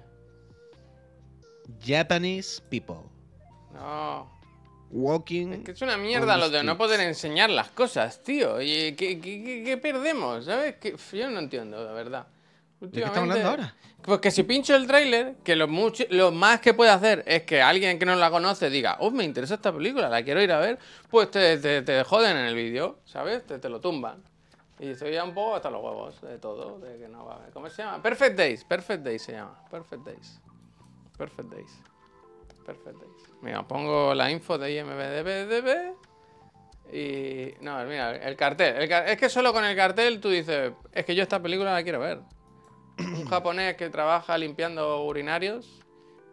Japanese 1.85 2.61
people 2.69 3.09
no. 3.75 4.29
walking. 4.91 5.51
Es 5.53 5.59
que 5.63 5.71
es 5.71 5.81
una 5.81 5.97
mierda 5.97 6.37
lo 6.37 6.49
de 6.49 6.63
no 6.63 6.77
poder 6.77 6.99
enseñar 7.01 7.49
las 7.49 7.69
cosas, 7.69 8.23
tío. 8.23 8.61
¿Y 8.61 8.93
qué, 8.95 9.19
qué- 9.19 9.43
qué- 9.43 9.63
qué 9.65 9.77
perdemos? 9.77 10.45
¿Sabes? 10.45 10.75
Que, 10.75 10.95
yo 11.13 11.29
no 11.29 11.39
entiendo, 11.39 11.83
la 11.83 11.91
verdad. 11.91 12.27
¿De 12.79 12.89
qué 12.91 12.99
estamos 12.99 13.17
hablando 13.29 13.49
ahora? 13.49 13.75
Pues 14.03 14.19
que 14.19 14.29
si 14.29 14.43
pincho 14.43 14.75
el 14.75 14.85
tráiler, 14.85 15.37
que 15.43 15.55
lo, 15.55 15.67
mucho- 15.67 16.03
lo 16.11 16.31
más 16.31 16.59
que 16.59 16.73
puede 16.75 16.91
hacer 16.91 17.23
es 17.25 17.41
que 17.43 17.61
alguien 17.61 17.97
que 17.97 18.05
no 18.05 18.15
la 18.15 18.29
conoce 18.29 18.69
diga, 18.69 18.97
oh, 18.99 19.09
me 19.09 19.23
interesa 19.23 19.55
esta 19.55 19.73
película, 19.73 20.07
la 20.09 20.23
quiero 20.23 20.41
ir 20.43 20.51
a 20.51 20.59
ver, 20.59 20.77
pues 21.09 21.31
te, 21.31 21.57
te, 21.57 21.81
te 21.81 22.03
joden 22.03 22.37
en 22.37 22.45
el 22.45 22.53
vídeo, 22.55 22.99
¿sabes? 23.05 23.43
Te, 23.47 23.57
te 23.57 23.67
lo 23.69 23.81
tumban. 23.81 24.23
Y 24.79 24.89
estoy 24.89 25.13
ya 25.13 25.23
un 25.23 25.33
poco 25.33 25.55
hasta 25.55 25.69
los 25.71 25.81
huevos 25.81 26.21
de 26.21 26.37
todo, 26.37 26.77
de 26.79 26.99
que 26.99 27.07
no 27.07 27.25
va 27.25 27.33
a 27.33 27.37
haber. 27.37 27.51
¿Cómo 27.53 27.67
se 27.69 27.81
llama? 27.81 28.03
Perfect 28.03 28.37
Days, 28.37 28.63
Perfect 28.63 29.03
Days 29.03 29.21
se 29.23 29.31
llama. 29.31 29.57
Perfect 29.71 30.03
Days. 30.05 30.39
Perfect 31.17 31.49
Days. 31.49 31.79
Perfect 32.65 32.97
Days. 33.01 33.14
Mira, 33.45 33.61
pongo 33.67 34.13
la 34.15 34.31
info 34.31 34.57
de 34.57 34.73
IMDB 34.73 35.93
y... 36.91 37.53
No, 37.63 37.83
mira, 37.85 38.15
el 38.15 38.35
cartel. 38.35 38.75
el 38.77 38.89
car- 38.89 39.07
Es 39.07 39.17
que 39.17 39.29
solo 39.29 39.53
con 39.53 39.63
el 39.63 39.75
cartel 39.75 40.19
tú 40.19 40.29
dices, 40.29 40.71
es 40.91 41.05
que 41.05 41.13
yo 41.13 41.21
esta 41.23 41.39
película 41.39 41.71
la 41.73 41.83
quiero 41.83 41.99
ver. 41.99 42.21
Un 42.97 43.25
japonés 43.29 43.75
que 43.75 43.89
trabaja 43.91 44.35
limpiando 44.37 45.03
urinarios, 45.05 45.79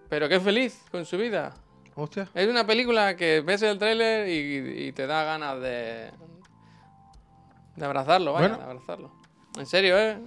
pero 0.09 0.27
que 0.29 0.37
es 0.37 0.43
feliz 0.43 0.83
con 0.91 1.05
su 1.05 1.19
vida. 1.19 1.53
Hostia. 1.95 2.29
Es 2.35 2.49
una 2.49 2.67
película 2.67 3.15
que 3.15 3.43
ves 3.43 3.61
el 3.61 3.79
tráiler 3.79 4.27
y, 4.29 4.87
y 4.89 4.93
te 4.93 5.07
da 5.07 5.23
ganas 5.25 5.61
de... 5.61 6.11
De 7.77 7.85
abrazarlo, 7.85 8.33
vaya, 8.33 8.49
Bueno. 8.49 8.65
de 8.65 8.71
abrazarlo. 8.71 9.13
En 9.59 9.67
serio, 9.67 9.99
¿eh? 9.99 10.19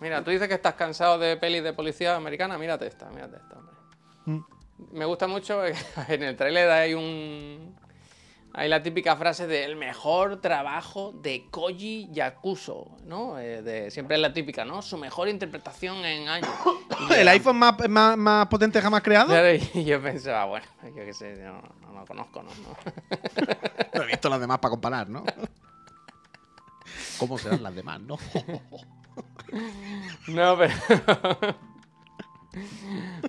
Mira, 0.00 0.22
tú 0.22 0.30
dices 0.30 0.46
que 0.48 0.54
estás 0.54 0.74
cansado 0.74 1.18
de 1.18 1.36
pelis 1.36 1.62
de 1.64 1.72
policía 1.72 2.14
americana, 2.16 2.58
mírate 2.58 2.86
esta, 2.86 3.08
mírate 3.10 3.36
esta, 3.36 3.56
hombre. 3.58 3.74
Mm. 4.26 4.44
Me 4.92 5.04
gusta 5.04 5.26
mucho 5.26 5.62
en 6.08 6.22
el 6.22 6.36
tráiler 6.36 6.70
hay 6.70 6.94
un... 6.94 7.80
Hay 8.54 8.68
la 8.68 8.82
típica 8.82 9.16
frase 9.16 9.46
de 9.46 9.64
el 9.64 9.76
mejor 9.76 10.42
trabajo 10.42 11.12
de 11.22 11.46
Koji 11.50 12.10
Yakuso, 12.12 12.98
¿no? 13.06 13.38
Eh, 13.38 13.62
de, 13.62 13.90
siempre 13.90 14.16
es 14.16 14.20
la 14.20 14.34
típica, 14.34 14.66
¿no? 14.66 14.82
Su 14.82 14.98
mejor 14.98 15.28
interpretación 15.28 16.04
en 16.04 16.28
años. 16.28 16.50
¿El 17.16 17.28
iPhone 17.28 17.56
más, 17.56 17.88
más, 17.88 18.18
más 18.18 18.46
potente 18.48 18.82
jamás 18.82 19.00
creado? 19.00 19.28
Claro, 19.28 19.54
y 19.54 19.84
yo 19.84 20.02
pensaba, 20.02 20.44
bueno, 20.44 20.66
yo 20.82 20.94
qué 20.96 21.14
sé, 21.14 21.34
yo 21.38 21.44
no, 21.44 21.62
no 21.80 22.00
lo 22.00 22.06
conozco, 22.06 22.42
¿no? 22.42 22.50
No. 22.50 22.76
No 23.94 24.02
he 24.04 24.06
visto 24.06 24.30
las 24.30 24.40
demás 24.40 24.58
para 24.58 24.70
comparar, 24.70 25.08
¿no? 25.08 25.22
¿Cómo 27.18 27.36
serán 27.36 27.62
las 27.62 27.74
demás, 27.74 28.00
no? 28.00 28.18
No, 30.28 30.56
pero. 30.56 30.74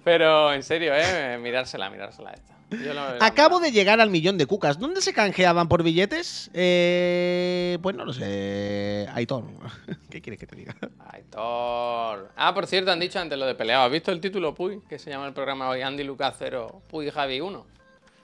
Pero 0.03 0.53
en 0.53 0.63
serio, 0.63 0.93
¿eh? 0.95 1.37
Mirársela, 1.41 1.89
mirársela 1.89 2.31
esta. 2.31 2.53
Yo 2.71 2.93
Acabo 3.19 3.59
de 3.59 3.71
llegar 3.71 3.99
al 4.01 4.09
millón 4.09 4.37
de 4.37 4.45
cucas. 4.45 4.79
¿Dónde 4.79 5.01
se 5.01 5.13
canjeaban 5.13 5.67
por 5.67 5.83
billetes? 5.83 6.49
Eh, 6.53 7.77
pues 7.81 7.95
no 7.95 8.05
lo 8.05 8.13
sé. 8.13 9.07
Aitor. 9.13 9.45
¿Qué 10.09 10.21
quieres 10.21 10.39
que 10.39 10.47
te 10.47 10.55
diga? 10.55 10.75
Aitor. 11.11 12.31
Ah, 12.35 12.51
por 12.53 12.67
cierto, 12.67 12.91
han 12.91 12.99
dicho 12.99 13.19
antes 13.19 13.37
lo 13.37 13.45
de 13.45 13.55
peleado. 13.55 13.85
¿Has 13.85 13.91
visto 13.91 14.11
el 14.11 14.19
título 14.19 14.55
Puy? 14.55 14.81
Que 14.89 14.97
se 14.97 15.09
llama 15.09 15.27
el 15.27 15.33
programa 15.33 15.69
hoy 15.69 15.81
Andy 15.81 16.03
Lucas 16.03 16.35
0, 16.39 16.81
Puy 16.89 17.09
Javi 17.11 17.41
1. 17.41 17.65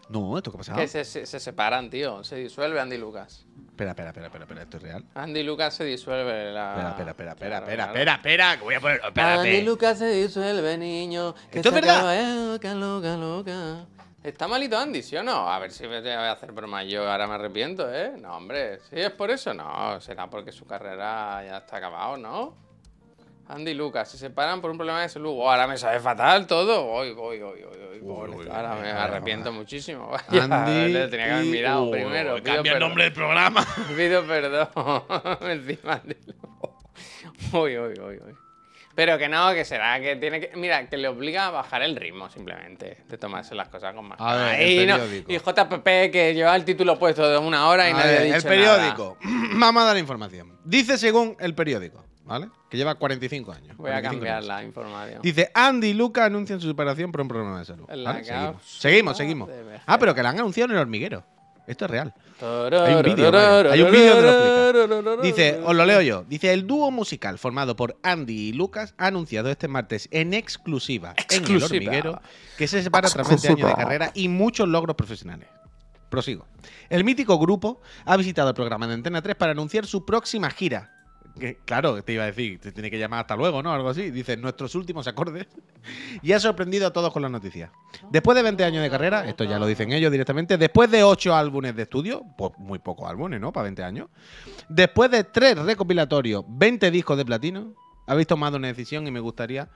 No, 0.10 0.38
¿esto 0.38 0.52
qué 0.52 0.58
ha 0.58 0.60
pasado? 0.60 0.80
Que 0.80 0.88
se, 0.88 1.06
se- 1.06 1.26
se 1.26 1.40
separan, 1.40 1.90
tío. 1.90 2.24
Se 2.24 2.36
disuelve 2.36 2.80
Andy 2.80 2.98
Lucas. 2.98 3.46
Espera, 3.70 3.92
espera, 3.92 4.10
espera, 4.10 4.26
espera, 4.28 4.44
espera, 4.44 4.62
¿esto 4.64 4.78
es 4.78 4.84
real? 4.84 5.06
Andy 5.16 5.44
Lucas 5.44 5.74
se 5.74 5.84
disuelve. 5.86 6.52
La... 6.52 6.70
Espera, 6.72 6.90
espera, 6.90 7.12
espera, 7.12 7.32
espera, 7.32 7.50
Claro, 7.50 7.66
espera, 7.66 7.76
claro. 7.76 7.92
espera, 7.94 8.14
espera, 8.16 8.58
que 8.58 8.64
voy 8.64 8.76
a 8.76 8.80
poner. 8.82 8.98
Andy 9.02 9.08
Espérate. 9.08 9.62
Lucas 9.64 9.98
se 10.00 10.08
disuelve, 10.10 10.78
niño. 10.78 11.34
Que 11.52 11.60
¿Esto 11.60 11.70
es 11.70 11.76
verdad? 11.76 11.98
acaba, 12.00 12.34
loca, 12.52 12.74
loca, 12.76 13.16
loca. 13.18 13.86
Está 14.22 14.50
malito 14.50 14.78
Andy, 14.78 15.02
¿sí 15.02 15.16
o 15.16 15.24
no? 15.24 15.50
A 15.50 15.58
ver 15.60 15.72
si 15.72 15.88
me 15.88 16.02
voy 16.02 16.10
a 16.10 16.32
hacer 16.34 16.52
broma 16.52 16.84
yo, 16.84 17.10
ahora 17.10 17.26
me 17.26 17.36
arrepiento, 17.36 17.90
¿eh? 17.94 18.12
No, 18.20 18.36
hombre, 18.36 18.80
¿sí 18.90 19.00
es 19.00 19.12
por 19.12 19.32
eso? 19.32 19.54
No, 19.54 20.02
será 20.02 20.30
porque 20.30 20.52
su 20.52 20.66
carrera 20.66 21.42
ya 21.46 21.58
está 21.60 21.78
acabado, 21.78 22.18
¿no? 22.18 22.54
Andy 23.50 23.72
y 23.72 23.74
Lucas 23.74 24.10
se 24.12 24.18
separan 24.18 24.62
por 24.62 24.70
un 24.70 24.78
problema 24.78 25.02
de 25.02 25.10
salud. 25.10 25.32
Oh, 25.36 25.50
ahora 25.50 25.66
me 25.68 25.76
sabe 25.78 26.00
fatal 26.00 26.46
todo. 26.46 26.86
Voy, 26.86 27.14
voy, 27.14 27.40
pobre. 28.06 28.32
uy, 28.32 28.48
ahora 28.52 28.76
me 28.76 28.90
arrepiento 28.92 29.52
muchísimo. 29.52 30.12
Andy. 30.30 30.94
Le 30.94 31.08
tenía 31.08 31.26
que 31.26 31.32
haber 31.34 31.46
mirado 31.46 31.88
y- 31.88 31.92
primero. 31.92 32.36
Pido 32.36 32.56
Cambia 32.56 32.74
el 32.74 32.80
nombre 32.80 33.04
del 33.06 33.14
programa. 33.14 33.66
Pido 33.98 34.24
perdón. 34.26 34.70
Encima 35.42 36.00
de 36.06 36.16
Uy, 37.54 37.78
uy, 37.80 37.94
uy, 38.00 38.20
uy. 38.26 38.34
Pero 38.96 39.18
que 39.18 39.30
no, 39.30 39.52
que 39.54 39.64
será 39.66 40.00
que 40.00 40.16
tiene 40.18 40.42
que. 40.42 40.56
Mira, 40.58 40.88
que 40.90 40.98
le 40.98 41.08
obliga 41.08 41.48
a 41.48 41.52
bajar 41.52 41.82
el 41.82 41.96
ritmo 41.96 42.30
simplemente. 42.30 42.98
De 43.08 43.18
tomarse 43.18 43.56
las 43.56 43.70
cosas 43.70 43.96
con 43.96 44.06
más 44.10 44.20
A 44.20 44.36
ver, 44.36 44.68
y, 44.68 44.86
no- 44.86 44.98
y 45.28 45.38
JPP 45.38 46.12
que 46.12 46.34
lleva 46.36 46.56
el 46.56 46.66
título 46.66 47.00
puesto 47.00 47.28
de 47.28 47.38
una 47.38 47.68
hora 47.68 47.88
y 47.88 47.92
A 47.92 47.96
nadie 47.96 48.10
ha 48.10 48.20
ver, 48.20 48.24
dicho 48.26 48.38
el 48.38 48.44
periódico. 48.44 49.18
Vamos 49.56 49.84
a 49.84 49.86
dar 49.88 49.98
información. 49.98 50.58
Dice 50.66 50.98
según 50.98 51.38
el 51.40 51.56
periódico, 51.56 52.04
¿vale? 52.30 52.50
Que 52.70 52.78
lleva 52.78 52.96
45 52.96 53.52
años. 53.52 53.78
Voy 53.78 53.90
a 53.90 54.02
45 54.02 54.12
cambiar 54.12 54.44
la 54.44 54.64
información. 54.64 55.22
Dice, 55.22 55.52
Andy 55.54 55.88
y 55.88 55.94
Luca 55.94 56.26
anuncian 56.26 56.62
su 56.62 56.68
separación 56.68 57.12
por 57.12 57.22
un 57.22 57.28
problema 57.28 57.60
de 57.60 57.66
salud. 57.66 57.86
Seguimos, 58.64 59.18
seguimos. 59.18 59.50
Ah, 59.86 59.98
pero 60.00 60.16
que 60.16 60.24
la 60.24 60.30
han 60.30 60.40
anunciado 60.40 60.72
en 60.72 60.78
el 60.78 60.82
hormiguero. 60.82 61.24
Esto 61.68 61.86
es 61.86 61.92
real. 61.92 62.14
Hay 62.42 62.96
un 62.96 63.04
vídeo. 63.04 63.72
Hay 63.72 63.82
un 63.82 63.92
vídeo 63.92 64.16
donde 64.16 65.02
lo 65.04 65.14
explica. 65.14 65.22
Dice, 65.22 65.62
os 65.64 65.76
lo 65.76 65.86
leo 65.86 66.02
yo. 66.02 66.24
Dice, 66.24 66.52
el 66.52 66.66
dúo 66.66 66.90
musical 66.90 67.38
formado 67.38 67.76
por 67.76 67.98
Andy 68.02 68.50
y 68.50 68.54
Lucas 68.54 68.96
ha 68.98 69.08
anunciado 69.08 69.50
este 69.52 69.68
martes 69.68 70.08
en 70.12 70.34
exclusiva, 70.34 71.14
en 71.30 71.46
el 71.46 71.64
hormiguero 71.64 72.22
que 72.58 72.68
se 72.68 72.82
separa 72.82 73.08
tras 73.10 73.28
20 73.28 73.48
años 73.50 73.70
de 73.70 73.76
carrera 73.76 74.12
y 74.16 74.30
muchos 74.30 74.68
logros 74.68 74.96
profesionales. 74.96 75.48
Prosigo. 76.10 76.48
El 76.90 77.04
mítico 77.04 77.38
grupo 77.38 77.82
ha 78.04 78.18
visitado 78.18 78.50
el 78.50 78.56
programa 78.56 78.88
de 78.88 78.96
Antena 78.96 79.22
3 79.22 79.36
para 79.36 79.52
anunciar 79.52 79.86
su 79.86 80.06
próxima 80.06 80.50
gira. 80.50 80.99
Claro, 81.66 82.02
te 82.04 82.14
iba 82.14 82.24
a 82.24 82.28
decir, 82.28 82.60
te 82.60 82.72
tiene 82.72 82.92
que 82.92 83.00
llamar 83.00 83.22
hasta 83.22 83.36
luego, 83.36 83.64
¿no? 83.64 83.74
Algo 83.74 83.90
así. 83.90 84.12
Dice, 84.12 84.36
nuestros 84.38 84.76
últimos 84.76 85.08
acordes. 85.08 85.48
Y 86.22 86.34
ha 86.34 86.40
sorprendido 86.40 86.88
a 86.88 86.92
todos 86.92 87.14
con 87.14 87.22
la 87.22 87.30
noticia. 87.30 87.72
Después 88.12 88.36
de 88.36 88.44
20 88.44 88.64
años 88.66 88.84
de 88.84 88.90
carrera, 88.90 89.26
esto 89.28 89.46
ya 89.46 89.58
lo 89.58 89.66
dicen 89.66 89.94
ellos 89.94 90.12
directamente, 90.12 90.58
después 90.58 90.92
de 90.92 91.04
8 91.04 91.34
álbumes 91.34 91.76
de 91.76 91.84
estudio, 91.84 92.24
pues 92.38 92.52
muy 92.58 92.80
pocos 92.80 93.10
álbumes, 93.10 93.40
¿no? 93.40 93.54
Para 93.54 93.64
20 93.64 93.84
años. 93.84 94.10
Después 94.68 95.10
de 95.10 95.24
3 95.24 95.60
recopilatorios, 95.60 96.44
20 96.48 96.92
discos 96.92 97.18
de 97.18 97.26
platino, 97.26 97.74
habéis 98.08 98.28
tomado 98.28 98.58
una 98.58 98.68
decisión 98.68 99.08
y 99.08 99.12
me 99.12 99.22
gustaría 99.22 99.70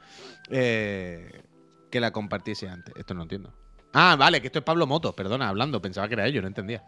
eh, 0.50 1.44
que 1.90 2.00
la 2.00 2.12
compartiese 2.12 2.68
antes. 2.68 2.94
Esto 2.98 3.14
no 3.14 3.24
entiendo. 3.24 3.54
Ah, 3.94 4.16
vale, 4.18 4.42
que 4.42 4.48
esto 4.48 4.60
es 4.60 4.66
Pablo 4.66 4.88
Motos, 4.88 5.14
perdona, 5.14 5.48
hablando, 5.48 5.82
pensaba 5.82 6.08
que 6.08 6.16
era 6.16 6.26
ellos, 6.26 6.42
no 6.42 6.48
entendía. 6.48 6.84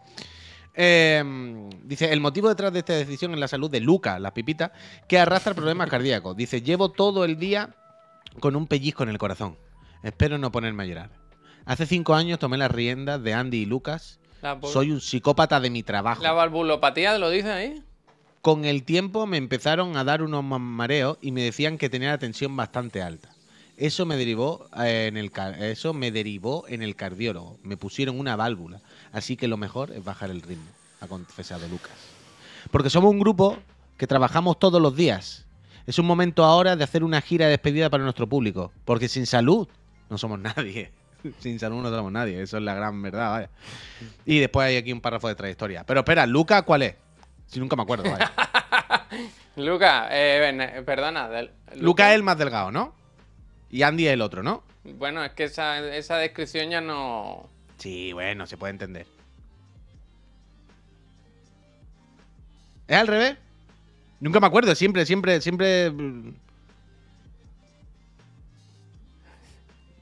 Eh, 0.76 1.24
dice, 1.84 2.12
el 2.12 2.20
motivo 2.20 2.48
detrás 2.48 2.72
de 2.72 2.80
esta 2.80 2.92
decisión 2.92 3.32
es 3.32 3.40
la 3.40 3.48
salud 3.48 3.70
de 3.70 3.80
Luca, 3.80 4.18
la 4.18 4.34
pipita, 4.34 4.72
que 5.08 5.18
arrastra 5.18 5.54
problemas 5.54 5.88
cardíacos. 5.88 6.36
Dice, 6.36 6.60
llevo 6.62 6.90
todo 6.90 7.24
el 7.24 7.38
día 7.38 7.74
con 8.40 8.56
un 8.56 8.66
pellizco 8.66 9.02
en 9.02 9.08
el 9.08 9.18
corazón. 9.18 9.56
Espero 10.02 10.36
no 10.38 10.52
ponerme 10.52 10.82
a 10.82 10.86
llorar. 10.86 11.10
Hace 11.64 11.86
cinco 11.86 12.14
años 12.14 12.38
tomé 12.38 12.58
las 12.58 12.70
riendas 12.70 13.22
de 13.22 13.34
Andy 13.34 13.58
y 13.62 13.66
Lucas. 13.66 14.20
Soy 14.70 14.90
un 14.92 15.00
psicópata 15.00 15.58
de 15.60 15.70
mi 15.70 15.82
trabajo. 15.82 16.22
la 16.22 16.32
valvulopatía 16.32 17.18
lo 17.18 17.30
dice 17.30 17.50
ahí. 17.50 17.82
Con 18.42 18.64
el 18.64 18.84
tiempo 18.84 19.26
me 19.26 19.38
empezaron 19.38 19.96
a 19.96 20.04
dar 20.04 20.22
unos 20.22 20.44
ma- 20.44 20.58
mareos 20.60 21.18
y 21.20 21.32
me 21.32 21.42
decían 21.42 21.78
que 21.78 21.88
tenía 21.88 22.10
la 22.10 22.18
tensión 22.18 22.54
bastante 22.54 23.02
alta. 23.02 23.30
Eso 23.76 24.06
me 24.06 24.16
derivó 24.16 24.68
eh, 24.78 25.06
en 25.08 25.16
el 25.16 25.30
eso 25.60 25.92
me 25.92 26.10
derivó 26.10 26.64
en 26.68 26.82
el 26.82 26.96
cardiólogo. 26.96 27.58
Me 27.62 27.76
pusieron 27.76 28.18
una 28.18 28.34
válvula, 28.36 28.80
así 29.12 29.36
que 29.36 29.48
lo 29.48 29.56
mejor 29.56 29.90
es 29.92 30.02
bajar 30.02 30.30
el 30.30 30.40
ritmo, 30.42 30.64
ha 31.00 31.06
confesado 31.06 31.66
Lucas. 31.68 31.92
Porque 32.70 32.88
somos 32.90 33.10
un 33.10 33.18
grupo 33.20 33.58
que 33.98 34.06
trabajamos 34.06 34.58
todos 34.58 34.80
los 34.80 34.96
días. 34.96 35.44
Es 35.86 35.98
un 35.98 36.06
momento 36.06 36.44
ahora 36.44 36.74
de 36.74 36.84
hacer 36.84 37.04
una 37.04 37.20
gira 37.20 37.44
de 37.46 37.52
despedida 37.52 37.90
para 37.90 38.02
nuestro 38.02 38.26
público, 38.26 38.72
porque 38.84 39.08
sin 39.08 39.26
salud 39.26 39.68
no 40.10 40.18
somos 40.18 40.38
nadie. 40.38 40.90
Sin 41.40 41.58
salud 41.58 41.82
no 41.82 41.90
somos 41.90 42.12
nadie, 42.12 42.40
eso 42.40 42.56
es 42.58 42.62
la 42.62 42.74
gran 42.74 43.02
verdad, 43.02 43.30
vaya. 43.32 43.50
Y 44.24 44.38
después 44.38 44.68
hay 44.68 44.76
aquí 44.76 44.92
un 44.92 45.00
párrafo 45.00 45.26
de 45.26 45.34
trayectoria. 45.34 45.82
Pero 45.84 46.00
espera, 46.00 46.24
Luca, 46.24 46.62
¿cuál 46.62 46.82
es? 46.82 46.94
Si 47.46 47.58
nunca 47.58 47.74
me 47.74 47.82
acuerdo, 47.82 48.08
vaya. 48.08 48.32
Luca, 49.56 50.08
eh, 50.10 50.50
eh, 50.76 50.82
perdona. 50.82 51.28
del- 51.28 51.50
Luca 51.76 52.10
es 52.10 52.16
el 52.16 52.22
más 52.22 52.38
delgado, 52.38 52.70
¿no? 52.70 52.94
Y 53.76 53.82
Andy 53.82 54.06
es 54.06 54.14
el 54.14 54.22
otro, 54.22 54.42
¿no? 54.42 54.62
Bueno, 54.84 55.22
es 55.22 55.32
que 55.32 55.44
esa, 55.44 55.86
esa 55.94 56.16
descripción 56.16 56.70
ya 56.70 56.80
no. 56.80 57.46
Sí, 57.76 58.10
bueno, 58.14 58.46
se 58.46 58.56
puede 58.56 58.70
entender. 58.70 59.06
¿Es 62.88 62.96
al 62.96 63.06
revés? 63.06 63.36
Nunca 64.18 64.40
me 64.40 64.46
acuerdo, 64.46 64.74
siempre, 64.74 65.04
siempre, 65.04 65.42
siempre. 65.42 65.92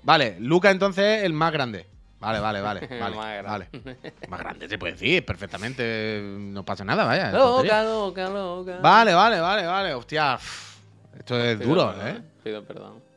Vale, 0.04 0.36
Luca 0.38 0.70
entonces 0.70 1.18
es 1.18 1.24
el 1.24 1.32
más 1.32 1.52
grande. 1.52 1.84
Vale, 2.20 2.38
vale, 2.38 2.60
vale. 2.60 2.80
Vale, 3.00 3.16
más 3.16 3.44
vale. 3.44 3.68
grande. 3.72 3.96
Más 4.28 4.38
grande 4.38 4.68
se 4.68 4.78
puede 4.78 4.92
decir, 4.92 5.26
perfectamente. 5.26 6.22
No 6.22 6.64
pasa 6.64 6.84
nada, 6.84 7.02
vaya. 7.02 7.32
Loca, 7.32 7.82
loca, 7.82 8.28
loca. 8.28 8.78
Vale, 8.80 9.14
vale, 9.14 9.40
vale, 9.40 9.66
vale. 9.66 9.94
Hostia. 9.94 10.38
Esto 11.18 11.40
es 11.42 11.58
Pido 11.58 11.70
duro, 11.70 11.92
perdón, 11.92 12.08
¿eh? 12.08 12.22
Pido 12.44 12.64
perdón. 12.64 13.13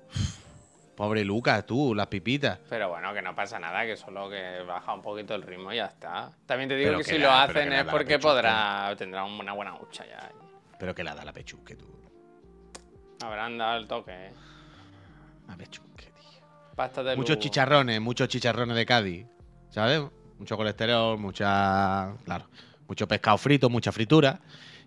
Pobre 0.97 1.23
Lucas, 1.23 1.63
tú, 1.63 1.93
las 1.93 2.07
pipitas. 2.07 2.57
Pero 2.67 2.89
bueno, 2.89 3.13
que 3.13 3.21
no 3.21 3.35
pasa 3.35 3.59
nada, 3.59 3.85
que 3.85 3.95
solo 3.95 4.27
que 4.31 4.63
baja 4.67 4.95
un 4.95 5.03
poquito 5.03 5.35
el 5.35 5.43
ritmo 5.43 5.71
y 5.71 5.75
ya 5.75 5.85
está. 5.85 6.31
También 6.47 6.67
te 6.69 6.75
digo 6.75 6.87
Pero 6.89 6.97
que 6.97 7.03
que 7.03 7.11
si 7.11 7.17
lo 7.19 7.31
hacen 7.31 7.71
es 7.71 7.83
porque 7.83 8.17
podrá, 8.17 8.95
tendrá 8.97 9.23
una 9.23 9.53
buena 9.53 9.75
hucha 9.79 10.07
ya. 10.07 10.31
Pero 10.79 10.95
que 10.95 11.03
la 11.03 11.13
da 11.13 11.23
la 11.23 11.31
pechusque, 11.33 11.75
tú. 11.75 11.85
Habrán 13.23 13.59
dado 13.59 13.77
el 13.77 13.87
toque. 13.87 14.11
¿eh? 14.11 14.33
La 15.47 15.55
pechusque, 15.55 16.05
tío. 16.05 16.41
Pasta 16.75 17.03
de 17.03 17.15
Muchos 17.15 17.35
luz. 17.35 17.43
chicharrones, 17.43 18.01
muchos 18.01 18.27
chicharrones 18.27 18.75
de 18.75 18.85
Cádiz. 18.87 19.27
¿Sabes? 19.69 20.01
Mucho 20.39 20.57
colesterol, 20.57 21.19
mucha. 21.19 22.15
Claro. 22.25 22.49
Mucho 22.87 23.07
pescado 23.07 23.37
frito, 23.37 23.69
mucha 23.69 23.91
fritura. 23.91 24.39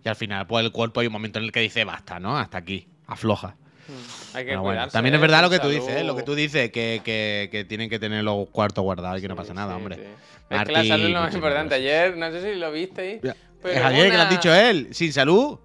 Y 0.05 0.09
al 0.09 0.17
final, 0.17 0.45
pues 0.49 0.65
el 0.65 0.73
cuerpo 0.73 0.99
hay 0.99 1.07
un 1.07 1.13
momento 1.13 1.39
en 1.39 1.45
el 1.45 1.53
que 1.53 1.61
dice 1.61 1.85
basta, 1.85 2.19
¿no? 2.19 2.37
Hasta 2.37 2.59
aquí. 2.59 2.89
Afloja. 3.07 3.55
Hay 4.35 4.45
que 4.45 4.51
bueno, 4.57 4.63
cuidarse. 4.65 4.93
también 4.93 5.15
es 5.15 5.19
¿eh? 5.19 5.23
verdad 5.23 5.43
lo 5.43 5.51
que 5.51 5.59
tú 5.59 5.69
dices, 5.69 5.89
¿eh? 5.97 6.05
Lo 6.05 6.15
que 6.17 6.23
tú 6.23 6.35
dices, 6.35 6.71
que, 6.71 7.01
que- 7.05 7.49
que 7.51 7.65
tienen 7.65 7.89
que 7.91 7.99
tener 7.99 8.23
los 8.25 8.49
cuartos 8.51 8.83
guardados 8.85 9.19
y 9.19 9.23
que 9.23 9.29
no 9.29 9.37
pasa 9.37 9.55
nada, 9.55 9.73
sí, 9.75 9.77
hombre. 9.77 9.97
sí. 9.97 10.03
Es 10.51 10.65
que 10.65 10.73
la 10.73 10.85
salud 10.85 11.07
es 11.07 11.11
lo 11.13 11.21
más 11.21 11.35
importante. 11.35 11.75
Ayer, 11.77 12.17
no 12.17 12.31
sé 12.31 12.43
si 12.43 12.59
lo 12.59 12.73
visteis. 12.73 13.21
Pero 13.63 13.75
es 13.75 13.85
ayer 13.85 14.11
que 14.11 14.17
lo 14.17 14.23
ha 14.23 14.27
una- 14.27 14.31
dicho 14.31 14.55
él. 14.55 14.89
Sin 14.93 15.13
salud, 15.13 15.59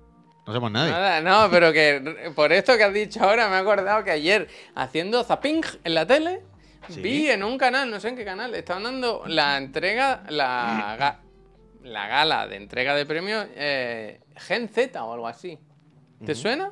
no 0.46 0.54
somos 0.54 0.72
nadie. 0.72 0.92
Nada, 0.92 1.22
no, 1.22 1.50
pero 1.50 1.72
que 1.74 2.32
por 2.36 2.52
esto 2.54 2.78
que 2.78 2.84
has 2.84 2.94
dicho 2.94 3.24
ahora 3.24 3.50
me 3.50 3.56
he 3.56 3.60
acordado 3.60 4.04
que 4.04 4.12
ayer 4.12 4.48
haciendo 4.76 5.24
zapping 5.24 5.62
en 5.84 5.94
la 5.94 6.06
tele 6.06 6.42
Sí. 6.88 7.02
vi 7.02 7.32
en 7.32 7.44
un 7.44 7.58
canal, 7.58 7.90
no 7.90 8.00
sé 8.00 8.10
en 8.10 8.16
qué 8.16 8.24
canal, 8.24 8.54
estaban 8.54 8.84
dando 8.84 9.24
la 9.26 9.58
entrega, 9.58 10.22
la, 10.30 10.96
ga- 11.00 11.18
la 11.82 12.08
gala 12.08 12.46
de 12.48 12.58
entrega 12.58 12.94
de 12.94 13.08
premios 13.08 13.48
eh, 13.56 14.20
Gen 14.36 14.70
Z 14.70 15.04
o 15.04 15.14
algo 15.14 15.28
así. 15.28 15.58
¿Te 16.24 16.36
suena? 16.36 16.72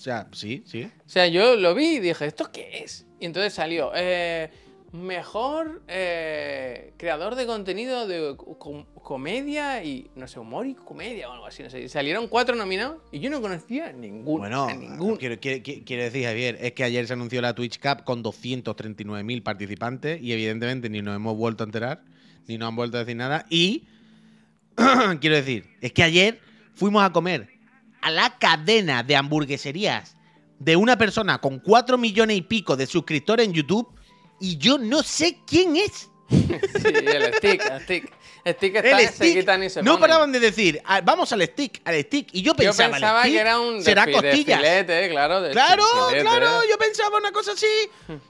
O 0.00 0.02
sea, 0.02 0.26
sí, 0.32 0.62
sí. 0.64 0.84
O 0.84 1.08
sea, 1.10 1.26
yo 1.28 1.56
lo 1.56 1.74
vi 1.74 1.96
y 1.96 2.00
dije, 2.00 2.24
¿esto 2.24 2.50
qué 2.50 2.80
es? 2.82 3.04
Y 3.18 3.26
entonces 3.26 3.52
salió, 3.52 3.92
eh, 3.94 4.48
mejor 4.92 5.82
eh, 5.88 6.94
creador 6.96 7.34
de 7.34 7.44
contenido 7.44 8.06
de 8.08 8.34
com- 8.58 8.86
comedia 8.94 9.84
y, 9.84 10.10
no 10.16 10.26
sé, 10.26 10.38
humor 10.40 10.66
y 10.66 10.72
comedia 10.74 11.28
o 11.28 11.32
algo 11.32 11.44
así, 11.44 11.62
no 11.62 11.68
sé. 11.68 11.86
Salieron 11.90 12.28
cuatro 12.28 12.56
nominados 12.56 13.02
y 13.12 13.20
yo 13.20 13.28
no 13.28 13.42
conocía 13.42 13.92
ninguno. 13.92 14.38
Bueno, 14.38 14.64
a 14.64 14.72
ninguno. 14.74 15.18
quiero, 15.18 15.38
quiero- 15.38 15.62
quiero- 15.62 15.82
quiero 15.84 16.02
decir, 16.04 16.24
Javier, 16.24 16.56
es 16.62 16.72
que 16.72 16.82
ayer 16.84 17.06
se 17.06 17.12
anunció 17.12 17.42
la 17.42 17.54
Twitch 17.54 17.78
Cup 17.78 18.04
con 18.04 18.22
239.000 18.22 19.42
participantes 19.42 20.18
y 20.22 20.32
evidentemente 20.32 20.88
ni 20.88 21.02
nos 21.02 21.14
hemos 21.14 21.36
vuelto 21.36 21.62
a 21.62 21.66
enterar, 21.66 22.02
ni 22.46 22.56
nos 22.56 22.68
han 22.70 22.76
vuelto 22.76 22.96
a 22.96 23.00
decir 23.00 23.16
nada. 23.16 23.44
Y 23.50 23.84
quiero 25.20 25.36
decir, 25.36 25.66
es 25.82 25.92
que 25.92 26.02
ayer 26.02 26.40
fuimos 26.74 27.02
a 27.04 27.12
comer 27.12 27.59
a 28.02 28.10
la 28.10 28.38
cadena 28.38 29.02
de 29.02 29.16
hamburgueserías 29.16 30.16
de 30.58 30.76
una 30.76 30.96
persona 30.98 31.38
con 31.40 31.58
4 31.58 31.96
millones 31.98 32.36
y 32.36 32.42
pico 32.42 32.76
de 32.76 32.86
suscriptores 32.86 33.46
en 33.46 33.52
YouTube 33.52 33.88
y 34.40 34.56
yo 34.58 34.78
no 34.78 35.02
sé 35.02 35.38
quién 35.46 35.76
es. 35.76 36.08
Sí, 36.30 36.38
el 36.94 37.34
stick, 37.34 37.64
el 37.70 37.80
stick. 37.82 38.12
El 38.44 38.54
stick 38.54 38.74
está, 38.76 39.00
El 39.00 39.08
se 39.08 39.34
quitan 39.34 39.62
y 39.64 39.68
se 39.68 39.82
no 39.82 39.92
ponen. 39.94 40.00
paraban 40.00 40.32
de 40.32 40.38
decir, 40.40 40.80
"Ah, 40.84 41.00
vamos 41.02 41.30
al 41.32 41.42
stick, 41.42 41.82
al 41.84 42.00
stick. 42.04 42.28
Y 42.32 42.40
yo 42.42 42.52
Yo 42.52 42.56
pensaba, 42.56 42.86
"¿El 42.86 42.92
pensaba 42.92 43.20
stick 43.22 43.32
que 43.34 43.40
era 43.40 43.60
un 43.60 43.82
será 43.82 44.06
de 44.06 44.12
costillas. 44.12 44.58
filete, 44.60 45.08
claro. 45.10 45.40
de 45.42 45.50
Claro, 45.50 45.84
filete. 46.08 46.22
claro, 46.22 46.46
yo 46.70 46.78
pensaba 46.78 47.18
una 47.18 47.32
cosa 47.32 47.52
así. 47.52 47.66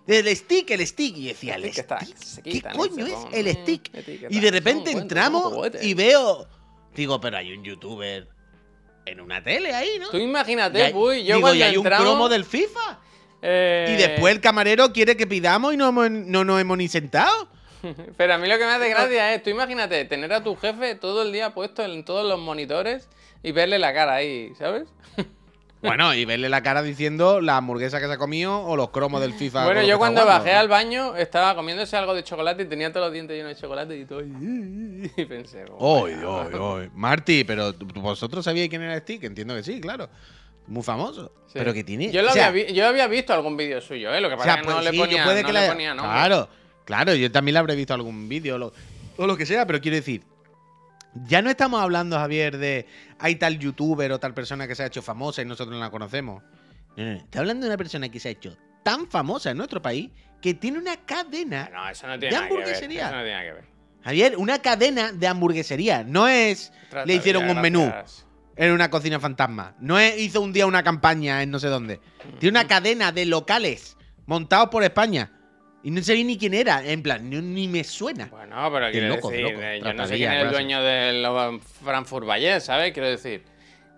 El 0.06 0.34
stick, 0.36 0.70
el 0.70 0.84
stick. 0.86 1.16
Y 1.18 1.28
decía, 1.28 1.54
el 1.56 1.64
El 1.64 1.70
stick 1.72 1.78
está- 1.82 1.98
¿Qué 2.42 2.50
quitan 2.50 2.74
coño 2.76 3.06
es 3.06 3.14
el 3.32 3.52
stick? 3.54 3.90
Y 4.30 4.40
de 4.40 4.50
repente 4.50 4.90
entramos 4.92 5.52
y 5.82 5.92
veo. 5.94 6.48
Digo, 6.94 7.20
pero 7.20 7.36
hay 7.36 7.52
un 7.52 7.62
youtuber 7.62 8.28
en 9.06 9.20
una 9.20 9.42
tele 9.42 9.74
ahí, 9.74 9.98
¿no? 9.98 10.10
Tú 10.10 10.18
imagínate, 10.18 10.82
hay- 10.82 10.92
uy, 10.94 11.24
yo 11.24 11.36
digo, 11.36 11.40
cuando 11.48 11.56
y 11.58 11.62
hay 11.62 11.76
un 11.76 11.84
cromo 11.84 12.28
del 12.28 12.44
FIFA. 12.44 12.98
eh, 13.42 13.86
Y 13.90 13.96
después 13.96 14.34
el 14.34 14.40
camarero 14.40 14.92
quiere 14.92 15.16
que 15.16 15.26
pidamos 15.26 15.72
y 15.74 15.76
no, 15.76 15.88
hemos- 15.88 16.10
no 16.10 16.44
nos 16.44 16.60
hemos 16.60 16.76
ni 16.78 16.88
sentado. 16.88 17.48
Pero 18.16 18.34
a 18.34 18.38
mí 18.38 18.46
lo 18.46 18.58
que 18.58 18.64
me 18.64 18.72
hace 18.72 18.88
gracia 18.90 19.34
es, 19.34 19.42
tú 19.42 19.50
imagínate, 19.50 20.04
tener 20.04 20.32
a 20.32 20.44
tu 20.44 20.54
jefe 20.56 20.94
todo 20.94 21.22
el 21.22 21.32
día 21.32 21.54
puesto 21.54 21.82
en 21.82 22.04
todos 22.04 22.26
los 22.28 22.38
monitores 22.38 23.08
y 23.42 23.52
verle 23.52 23.78
la 23.78 23.94
cara 23.94 24.14
ahí, 24.16 24.52
¿sabes? 24.58 24.88
Bueno, 25.82 26.14
y 26.14 26.24
verle 26.26 26.48
la 26.50 26.62
cara 26.62 26.82
diciendo 26.82 27.40
la 27.40 27.56
hamburguesa 27.56 28.00
que 28.00 28.06
se 28.06 28.12
ha 28.12 28.18
comido 28.18 28.60
o 28.62 28.76
los 28.76 28.90
cromos 28.90 29.20
del 29.20 29.32
FIFA. 29.32 29.64
bueno, 29.64 29.82
yo 29.82 29.96
cuando 29.98 30.26
bajé 30.26 30.52
al 30.52 30.68
baño 30.68 31.16
estaba 31.16 31.54
comiéndose 31.54 31.96
algo 31.96 32.14
de 32.14 32.22
chocolate 32.22 32.64
y 32.64 32.66
tenía 32.66 32.92
todos 32.92 33.06
los 33.06 33.12
dientes 33.14 33.34
llenos 33.36 33.54
de 33.54 33.60
chocolate 33.60 33.96
y 33.98 34.04
todo. 34.04 34.20
Y 34.22 35.24
pensé, 35.24 35.64
oh, 35.78 36.02
Oy, 36.02 36.12
oy, 36.24 36.54
oy. 36.54 36.90
Marty, 36.94 37.44
pero 37.44 37.72
¿tú- 37.74 37.86
vosotros 38.00 38.44
sabíais 38.44 38.68
quién 38.68 38.82
era 38.82 38.98
Stick, 39.00 39.24
entiendo 39.24 39.54
que 39.54 39.62
sí, 39.62 39.80
claro. 39.80 40.08
Muy 40.66 40.82
famoso. 40.82 41.32
Sí. 41.46 41.54
Pero 41.54 41.72
que 41.72 41.82
tiene. 41.82 42.12
Yo, 42.12 42.22
lo 42.22 42.28
o 42.30 42.32
sea, 42.32 42.48
había 42.48 42.68
yo 42.70 42.86
había 42.86 43.06
visto 43.08 43.32
algún 43.32 43.56
vídeo 43.56 43.80
suyo, 43.80 44.12
¿eh? 44.14 44.20
Lo 44.20 44.28
que 44.28 44.34
o 44.34 44.38
pasa 44.38 44.52
sea, 44.52 44.54
es 44.56 44.60
que 44.62 44.68
no 44.68 44.74
pues 44.74 44.84
le 44.92 44.98
ponía, 44.98 45.24
no 45.24 45.30
que 45.46 45.52
le 45.52 45.60
la- 45.66 45.66
ponía 45.72 45.94
nombre. 45.94 46.12
Claro, 46.12 46.48
claro, 46.84 47.14
yo 47.14 47.32
también 47.32 47.54
le 47.54 47.58
habré 47.58 47.74
visto 47.74 47.94
algún 47.94 48.28
vídeo 48.28 48.54
o 48.56 48.58
lo, 48.58 48.72
o 49.16 49.26
lo 49.26 49.36
que 49.36 49.46
sea, 49.46 49.66
pero 49.66 49.80
quiero 49.80 49.96
decir, 49.96 50.22
ya 51.14 51.42
no 51.42 51.50
estamos 51.50 51.80
hablando, 51.82 52.16
Javier, 52.16 52.58
de 52.58 52.86
hay 53.18 53.36
tal 53.36 53.58
youtuber 53.58 54.12
o 54.12 54.18
tal 54.18 54.34
persona 54.34 54.66
que 54.68 54.74
se 54.74 54.82
ha 54.82 54.86
hecho 54.86 55.02
famosa 55.02 55.42
y 55.42 55.44
nosotros 55.44 55.74
no 55.74 55.80
la 55.80 55.90
conocemos. 55.90 56.42
No, 56.96 57.04
no, 57.04 57.10
no. 57.12 57.16
Está 57.18 57.40
hablando 57.40 57.66
de 57.66 57.70
una 57.70 57.76
persona 57.78 58.08
que 58.08 58.20
se 58.20 58.28
ha 58.28 58.32
hecho 58.32 58.56
tan 58.82 59.06
famosa 59.06 59.50
en 59.50 59.56
nuestro 59.56 59.82
país 59.82 60.10
que 60.40 60.54
tiene 60.54 60.78
una 60.78 60.96
cadena. 60.96 61.68
No, 61.72 61.88
eso 61.88 62.06
no 62.06 62.14
¿De 62.14 62.18
tiene 62.18 62.34
nada 62.34 62.48
que 62.48 62.54
ver. 62.54 62.62
hamburguesería? 62.62 63.06
Eso 63.06 63.16
no 63.16 63.22
tiene 63.22 63.32
nada 63.32 63.44
que 63.44 63.52
ver. 63.52 63.64
Javier, 64.02 64.36
una 64.38 64.58
cadena 64.60 65.12
de 65.12 65.26
hamburguesería. 65.26 66.04
No 66.04 66.26
es 66.28 66.72
le 67.04 67.14
hicieron 67.14 67.48
un 67.48 67.60
menú 67.60 67.92
en 68.56 68.72
una 68.72 68.90
cocina 68.90 69.20
fantasma. 69.20 69.74
No 69.80 69.98
es 69.98 70.18
hizo 70.18 70.40
un 70.40 70.52
día 70.52 70.66
una 70.66 70.82
campaña 70.82 71.42
en 71.42 71.50
no 71.50 71.58
sé 71.58 71.68
dónde. 71.68 72.00
Tiene 72.38 72.58
una 72.58 72.68
cadena 72.68 73.12
de 73.12 73.26
locales 73.26 73.96
montados 74.26 74.68
por 74.70 74.82
España. 74.84 75.32
Y 75.82 75.90
no 75.90 76.02
sabía 76.02 76.24
ni 76.24 76.36
quién 76.36 76.52
era. 76.54 76.84
En 76.84 77.02
plan, 77.02 77.28
no- 77.30 77.40
ni 77.40 77.66
me 77.68 77.84
suena. 77.84 78.26
Bueno, 78.26 78.70
pero 78.72 78.90
quiero 78.90 79.08
loco, 79.08 79.30
de 79.30 79.36
decir, 79.38 79.52
loco. 79.54 79.64
eh, 79.66 79.80
yo 79.82 79.92
no 79.94 80.06
sé 80.06 80.16
quién 80.16 80.32
es 80.32 80.42
el 80.44 80.50
dueño 80.50 80.82
del 80.82 81.26
Frankfurt 81.82 82.26
Valley, 82.26 82.60
¿sabes? 82.60 82.92
Quiero 82.92 83.08
decir, 83.08 83.42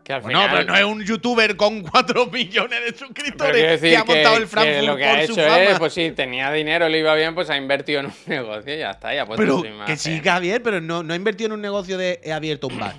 que 0.05 0.13
al 0.13 0.23
final... 0.23 0.49
pero 0.53 0.65
no 0.65 0.77
es 0.77 0.85
un 0.85 1.05
youtuber 1.05 1.57
con 1.57 1.83
4 1.91 2.27
millones 2.27 2.81
de 2.85 2.97
suscriptores 2.99 3.81
que 3.81 3.97
ha 3.97 4.05
montado 4.05 4.37
el 4.37 4.43
que 4.43 4.47
Frankfurt 4.49 4.87
lo 4.87 4.97
que 4.97 5.03
por 5.05 5.11
ha 5.19 5.27
su 5.27 5.33
hecho 5.33 5.43
fama. 5.43 5.63
es, 5.65 5.79
pues 5.81 5.93
si 5.95 6.11
tenía 6.13 6.53
dinero, 6.53 6.89
le 6.89 6.99
iba 7.01 7.15
bien, 7.17 7.35
pues 7.35 7.51
ha 7.51 7.57
invertido 7.57 8.01
en 8.01 8.07
un 8.07 8.13
negocio 8.27 8.75
y 8.75 8.79
ya 8.79 8.91
está, 8.93 9.13
ya 9.15 9.27
puesto 9.27 9.43
pero 9.43 9.59
su 9.59 9.85
que 9.87 9.97
sí, 9.97 10.21
Javier, 10.23 10.63
pero 10.63 10.81
no, 10.81 11.03
no 11.03 11.13
ha 11.15 11.17
invertido 11.17 11.47
en 11.47 11.53
un 11.55 11.61
negocio 11.63 11.99
de 11.99 12.21
he 12.23 12.33
abierto 12.33 12.69
un 12.69 12.79
bar. 12.79 12.95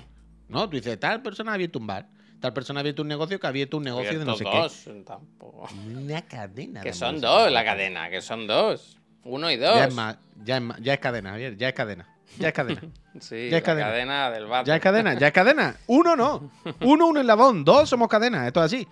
No, 0.48 0.68
tú 0.68 0.76
dices, 0.76 1.00
tal 1.00 1.22
persona 1.22 1.52
ha 1.52 1.54
abierto 1.54 1.78
un 1.78 1.86
bar. 1.86 2.06
Tal 2.44 2.52
persona 2.52 2.80
ha 2.80 2.82
abierto 2.82 3.00
un 3.00 3.08
negocio 3.08 3.40
que 3.40 3.46
ha 3.46 3.48
abierto 3.48 3.78
un 3.78 3.84
negocio 3.84 4.18
de 4.18 4.22
no 4.26 4.36
sé 4.36 4.44
Abierto 4.46 4.68
dos, 4.68 5.04
tampoco. 5.06 5.66
qué. 5.66 5.96
Una 5.96 6.20
cadena. 6.28 6.82
Que 6.82 6.92
son 6.92 7.18
dos 7.18 7.50
la 7.50 7.64
cadena, 7.64 8.10
que 8.10 8.20
son 8.20 8.46
dos. 8.46 8.98
Uno 9.22 9.50
y 9.50 9.56
dos. 9.56 9.74
Ya 9.74 9.84
es, 9.86 9.94
más, 9.94 10.18
ya, 10.44 10.56
es 10.56 10.62
más- 10.62 10.78
ya 10.82 10.92
es 10.92 11.00
cadena, 11.00 11.30
Javier. 11.30 11.56
Ya 11.56 11.68
es 11.68 11.74
cadena. 11.74 12.06
Ya 12.38 12.48
es 12.48 12.54
cadena. 12.54 12.82
Sí, 13.18 13.48
ya 13.48 13.56
es 13.56 13.62
la 13.62 13.62
cadena. 13.62 13.86
cadena. 13.88 14.30
del 14.30 14.44
bar. 14.44 14.66
Ya 14.66 14.74
es 14.76 14.82
cadena, 14.82 15.14
ya 15.14 15.28
es 15.28 15.32
cadena. 15.32 15.74
Uno 15.86 16.16
no. 16.16 16.50
Uno, 16.82 17.06
un 17.06 17.16
eslabón. 17.16 17.64
Dos 17.64 17.88
somos 17.88 18.08
cadena. 18.08 18.46
Esto 18.46 18.60
es 18.62 18.66
así. 18.66 18.86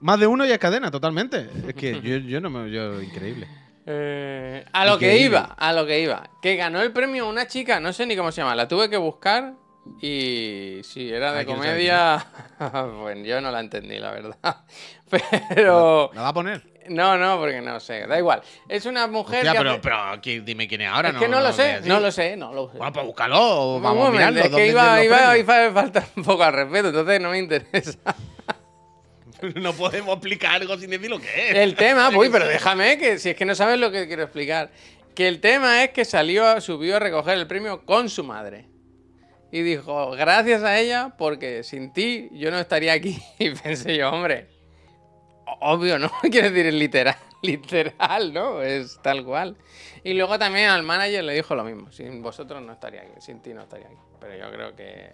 Más 0.00 0.18
de 0.18 0.26
uno 0.26 0.44
ya 0.44 0.54
es 0.54 0.58
cadena, 0.58 0.90
totalmente. 0.90 1.48
Es 1.68 1.74
que 1.74 2.00
yo, 2.00 2.16
yo 2.16 2.40
no 2.40 2.50
me. 2.50 2.68
Yo, 2.72 3.00
increíble. 3.00 3.46
Eh, 3.86 4.64
a 4.72 4.84
lo 4.84 4.98
que 4.98 5.18
iba, 5.18 5.54
a 5.56 5.72
lo 5.72 5.86
que 5.86 6.00
iba. 6.00 6.28
Que 6.42 6.56
ganó 6.56 6.82
el 6.82 6.92
premio 6.92 7.28
una 7.28 7.46
chica, 7.46 7.78
no 7.78 7.92
sé 7.92 8.06
ni 8.06 8.16
cómo 8.16 8.32
se 8.32 8.40
llama, 8.40 8.56
la 8.56 8.66
tuve 8.66 8.90
que 8.90 8.96
buscar 8.96 9.54
y 10.00 10.80
si 10.84 11.10
era 11.12 11.32
de 11.32 11.46
comedia, 11.46 12.26
pues 13.02 13.18
yo 13.24 13.40
no 13.40 13.50
la 13.50 13.60
entendí, 13.60 13.98
la 13.98 14.10
verdad. 14.12 14.36
Pero... 15.54 16.10
¿La 16.14 16.22
va 16.22 16.28
a 16.28 16.34
poner? 16.34 16.62
No, 16.88 17.18
no, 17.18 17.38
porque 17.38 17.60
no 17.60 17.80
sé, 17.80 18.06
da 18.06 18.16
igual. 18.16 18.42
Es 18.68 18.86
una 18.86 19.08
mujer 19.08 19.38
Hostia, 19.38 19.52
que 19.52 19.58
pero, 19.58 19.70
hace- 19.72 19.80
pero 19.80 19.96
¿qui- 20.22 20.44
dime 20.44 20.68
quién 20.68 20.82
es 20.82 20.88
ahora. 20.88 21.08
Es 21.08 21.16
que 21.16 21.26
no, 21.26 21.40
lo 21.40 21.52
sé, 21.52 21.80
no 21.84 21.98
lo 21.98 22.12
sé, 22.12 22.36
no 22.36 22.52
lo 22.52 22.70
sé. 22.70 22.78
Bueno, 22.78 22.92
pues 22.92 23.06
búscalo 23.06 23.80
vamos 23.80 24.08
a 24.08 24.10
mirarlo. 24.12 24.38
es 24.38 24.44
que 24.44 24.50
¿Dónde 24.50 24.68
iba, 24.68 25.04
iba, 25.04 25.36
iba 25.36 25.66
a 25.66 25.72
faltar 25.72 26.04
un 26.16 26.22
poco 26.22 26.44
al 26.44 26.52
respeto, 26.52 26.88
entonces 26.88 27.20
no 27.20 27.30
me 27.30 27.38
interesa. 27.38 27.98
no 29.56 29.72
podemos 29.72 30.12
explicar 30.14 30.54
algo 30.62 30.76
sin 30.78 30.90
decir 30.90 31.10
lo 31.10 31.18
que 31.18 31.50
es. 31.50 31.56
El 31.56 31.74
tema, 31.74 32.08
uy, 32.10 32.28
pero 32.30 32.46
déjame, 32.46 32.98
que 32.98 33.18
si 33.18 33.30
es 33.30 33.36
que 33.36 33.44
no 33.44 33.54
sabes 33.56 33.80
lo 33.80 33.90
que 33.90 34.06
quiero 34.06 34.22
explicar. 34.22 34.70
Que 35.14 35.26
el 35.28 35.40
tema 35.40 35.82
es 35.82 35.90
que 35.90 36.04
salió, 36.04 36.60
subió 36.60 36.96
a 36.96 36.98
recoger 37.00 37.36
el 37.38 37.46
premio 37.48 37.84
con 37.84 38.08
su 38.08 38.22
madre. 38.22 38.66
Y 39.52 39.62
dijo, 39.62 40.10
gracias 40.12 40.62
a 40.64 40.78
ella, 40.78 41.14
porque 41.16 41.62
sin 41.62 41.92
ti 41.92 42.28
yo 42.32 42.50
no 42.50 42.58
estaría 42.58 42.92
aquí. 42.92 43.22
Y 43.38 43.50
pensé 43.50 43.96
yo, 43.96 44.10
hombre, 44.10 44.48
obvio, 45.60 45.98
¿no? 45.98 46.10
Quiero 46.22 46.50
decir, 46.50 46.72
literal, 46.72 47.16
literal, 47.42 48.32
¿no? 48.32 48.62
Es 48.62 49.00
tal 49.02 49.24
cual. 49.24 49.56
Y 50.04 50.14
luego 50.14 50.38
también 50.38 50.68
al 50.70 50.82
manager 50.82 51.24
le 51.24 51.34
dijo 51.34 51.54
lo 51.54 51.64
mismo, 51.64 51.90
sin 51.92 52.22
vosotros 52.22 52.62
no 52.62 52.72
estaría 52.72 53.02
aquí, 53.02 53.12
sin 53.20 53.40
ti 53.40 53.52
no 53.54 53.62
estaría 53.62 53.86
aquí. 53.86 53.96
Pero 54.20 54.36
yo 54.36 54.50
creo 54.52 54.76
que, 54.76 55.10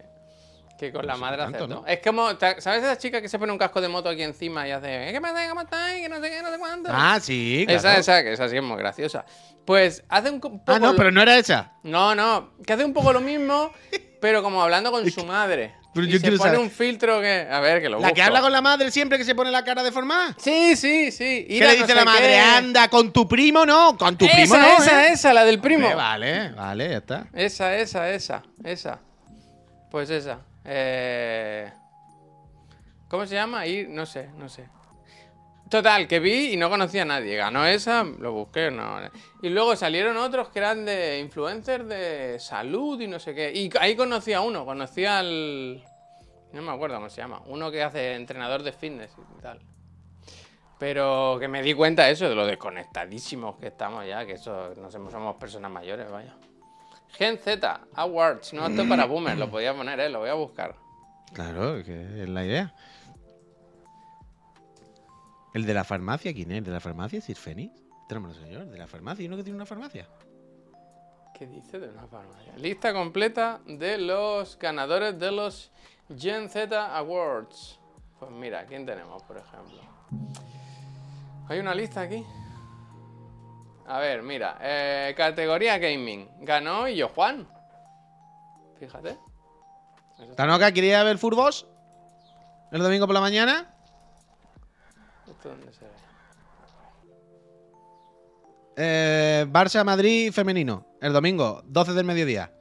que 0.79 0.93
con 0.93 1.07
la 1.07 1.15
sí, 1.15 1.21
madre 1.21 1.43
acertó. 1.43 1.67
¿no? 1.67 1.87
Es 1.87 2.01
como, 2.01 2.29
¿sabes 2.39 2.67
esa 2.83 2.99
chica 2.99 3.21
que 3.23 3.29
se 3.29 3.39
pone 3.39 3.53
un 3.53 3.59
casco 3.59 3.81
de 3.81 3.89
moto 3.89 4.09
aquí 4.09 4.23
encima 4.23 4.67
y 4.67 4.71
hace, 4.71 5.09
"Eh, 5.09 5.13
¿qué 5.13 5.21
pasa? 5.21 5.49
¿Cómo 5.49 5.63
estáis? 5.63 6.03
Que 6.03 6.09
no 6.09 6.21
sé 6.21 6.31
qué, 6.31 6.43
no 6.43 6.51
sé 6.51 6.59
cuánto. 6.59 6.91
Ah, 6.93 7.19
sí, 7.21 7.65
claro. 7.67 7.79
Esa, 7.79 7.99
esa, 7.99 8.23
que 8.23 8.33
esa 8.33 8.49
sí 8.49 8.57
es 8.57 8.63
muy 8.63 8.77
graciosa. 8.79 9.25
Pues 9.65 10.03
hace 10.09 10.31
un 10.31 10.41
co- 10.41 10.51
poco. 10.51 10.65
Ah, 10.67 10.79
no, 10.79 10.95
pero 10.97 11.11
no 11.11 11.23
era 11.23 11.39
esa. 11.39 11.73
No, 11.85 12.15
no, 12.15 12.53
que 12.67 12.73
hace 12.73 12.85
un 12.85 12.93
poco 12.93 13.13
lo 13.13 13.21
mismo, 13.21 13.73
pero 14.23 14.41
como 14.43 14.63
hablando 14.63 14.91
con 14.93 15.11
su 15.11 15.27
madre. 15.27 15.75
Pero 15.93 16.07
y 16.07 16.11
yo 16.11 16.17
se 16.19 16.23
quiero 16.23 16.39
pone 16.39 16.53
saber- 16.53 16.65
un 16.65 16.71
filtro 16.71 17.21
que. 17.21 17.47
A 17.51 17.59
ver, 17.61 17.83
que 17.83 17.89
lo 17.91 17.99
La 17.99 18.13
que 18.13 18.23
habla 18.23 18.41
con 18.41 18.53
la 18.53 18.63
madre 18.63 18.91
siempre 18.93 19.19
que 19.19 19.25
se 19.25 19.35
pone 19.35 19.51
la 19.51 19.63
cara 19.65 19.83
deformada. 19.83 20.35
Sí, 20.39 20.77
sí, 20.77 21.11
sí. 21.11 21.45
¿Qué 21.49 21.59
le 21.59 21.67
no 21.67 21.73
dice 21.73 21.87
sé 21.89 21.95
la 21.97 22.05
madre? 22.05 22.29
qué. 22.29 22.39
Anda, 22.39 22.89
con 22.89 23.13
tu 23.13 23.27
primo 23.29 23.67
no, 23.67 23.99
con 23.99 24.17
tu 24.17 24.27
primo 24.27 24.57
no. 24.57 24.79
esa, 24.79 25.09
¿eh? 25.09 25.13
esa, 25.13 25.35
la 25.35 25.45
del 25.45 25.59
primo. 25.61 25.95
Vale, 25.95 26.51
vale, 26.53 26.89
ya 26.89 26.97
está. 26.99 27.27
Esa, 27.35 27.77
esa, 27.77 28.09
esa, 28.11 28.43
esa. 28.65 29.01
Pues 29.91 30.09
esa. 30.09 30.39
Eh... 30.65 31.71
¿Cómo 33.09 33.27
se 33.27 33.35
llama? 33.35 33.67
Ir, 33.67 33.89
no 33.91 34.07
sé, 34.07 34.31
no 34.39 34.49
sé. 34.49 34.65
Total, 35.73 36.07
que 36.07 36.21
vi 36.21 36.53
y 36.53 36.59
no 36.59 36.69
conocía 36.69 37.01
a 37.01 37.07
nadie. 37.07 37.35
Ganó 37.35 37.65
esa, 37.65 38.05
lo 38.05 38.31
busqué, 38.33 38.71
no. 38.71 39.01
Y 39.41 39.49
luego 39.49 39.75
salieron 39.75 40.19
otros 40.19 40.51
que 40.51 40.59
eran 40.59 40.85
de 40.85 41.19
influencers 41.19 41.89
de 41.89 42.39
salud 42.39 43.01
y 43.01 43.07
no 43.07 43.19
sé 43.19 43.35
qué. 43.35 43.51
Y 43.55 43.71
ahí 43.81 43.97
conocí 43.97 44.35
a 44.35 44.43
uno, 44.43 44.67
conocí 44.67 45.07
al. 45.07 45.83
No 46.53 46.61
me 46.61 46.71
acuerdo 46.71 46.97
cómo 46.97 47.09
se 47.09 47.23
llama. 47.23 47.41
Uno 47.47 47.71
que 47.71 47.83
hace 47.83 48.17
entrenador 48.17 48.63
de 48.63 48.73
fitness 48.73 49.13
y 49.39 49.41
tal. 49.41 49.61
Pero 50.79 51.39
que 51.41 51.49
me 51.49 51.63
di 51.63 51.73
cuenta 51.73 52.11
eso, 52.11 52.29
de 52.29 52.35
lo 52.35 52.45
desconectadísimos 52.45 53.57
que 53.57 53.69
estamos 53.69 54.07
ya, 54.07 54.27
que 54.27 54.33
eso 54.33 54.75
no 54.77 54.91
somos, 54.91 55.11
somos 55.11 55.37
personas 55.37 55.71
mayores, 55.71 56.11
vaya. 56.11 56.35
Gen 57.13 57.39
Z, 57.39 57.81
Awards, 57.95 58.53
no, 58.53 58.67
es 58.67 58.87
para 58.87 59.05
boomers, 59.07 59.39
lo 59.39 59.51
podía 59.51 59.73
poner, 59.73 59.99
eh, 60.01 60.11
lo 60.11 60.19
voy 60.19 60.29
a 60.29 60.35
buscar. 60.35 60.77
Claro, 61.33 61.83
que 61.83 62.25
es 62.25 62.29
la 62.29 62.45
idea. 62.45 62.75
El 65.55 65.67
de 65.67 65.75
la 65.75 65.85
farmacia, 65.85 66.33
¿quién 66.33 66.51
es? 66.51 66.59
¿El 66.59 66.65
de 66.65 66.71
la 66.71 66.81
farmacia? 66.81 67.21
¿Sir 67.21 67.37
Fénix? 67.37 67.73
Tenemos 68.09 68.37
señor, 68.37 68.67
de 68.67 68.79
la 68.79 68.87
farmacia. 68.87 69.25
¿Y 69.25 69.27
uno 69.27 69.37
que 69.37 69.43
tiene 69.43 69.57
una 69.57 69.67
farmacia? 69.67 70.07
¿Qué 71.35 71.47
dice 71.47 71.79
de 71.79 71.89
una 71.89 72.07
farmacia? 72.07 72.57
Lista 72.57 72.93
completa 72.93 73.61
de 73.67 73.99
los 73.99 74.59
ganadores 74.59 75.19
de 75.19 75.33
los 75.33 75.71
Gen 76.17 76.49
Z 76.49 76.97
Awards. 76.97 77.79
Pues 78.19 78.31
mira, 78.31 78.67
¿quién 78.67 78.87
tenemos, 78.87 79.23
por 79.25 79.37
ejemplo? 79.37 79.81
Hay 81.49 81.59
una 81.59 81.75
lista 81.75 82.03
aquí. 82.03 82.25
A 83.87 83.99
ver, 83.99 84.23
mira, 84.23 84.59
eh, 84.61 85.15
categoría 85.17 85.79
gaming. 85.79 86.29
Ganó 86.41 86.87
Illo 86.89 87.09
Juan. 87.09 87.49
Fíjate. 88.79 89.19
¿Tanoka 90.37 90.73
quería 90.73 91.03
ver 91.03 91.19
Furbos? 91.19 91.67
¿El 92.71 92.83
domingo 92.83 93.07
por 93.07 93.15
la 93.15 93.21
mañana? 93.21 93.72
¿Esto 95.43 95.49
dónde 95.57 95.73
se 95.73 95.85
ve? 95.85 95.91
Eh, 98.77 99.45
Barça 99.49 99.85
Madrid 99.85 100.31
femenino. 100.33 100.87
El 101.01 101.13
domingo, 101.13 101.63
12 101.67 101.95
del 101.95 102.05
mediodía. 102.07 102.53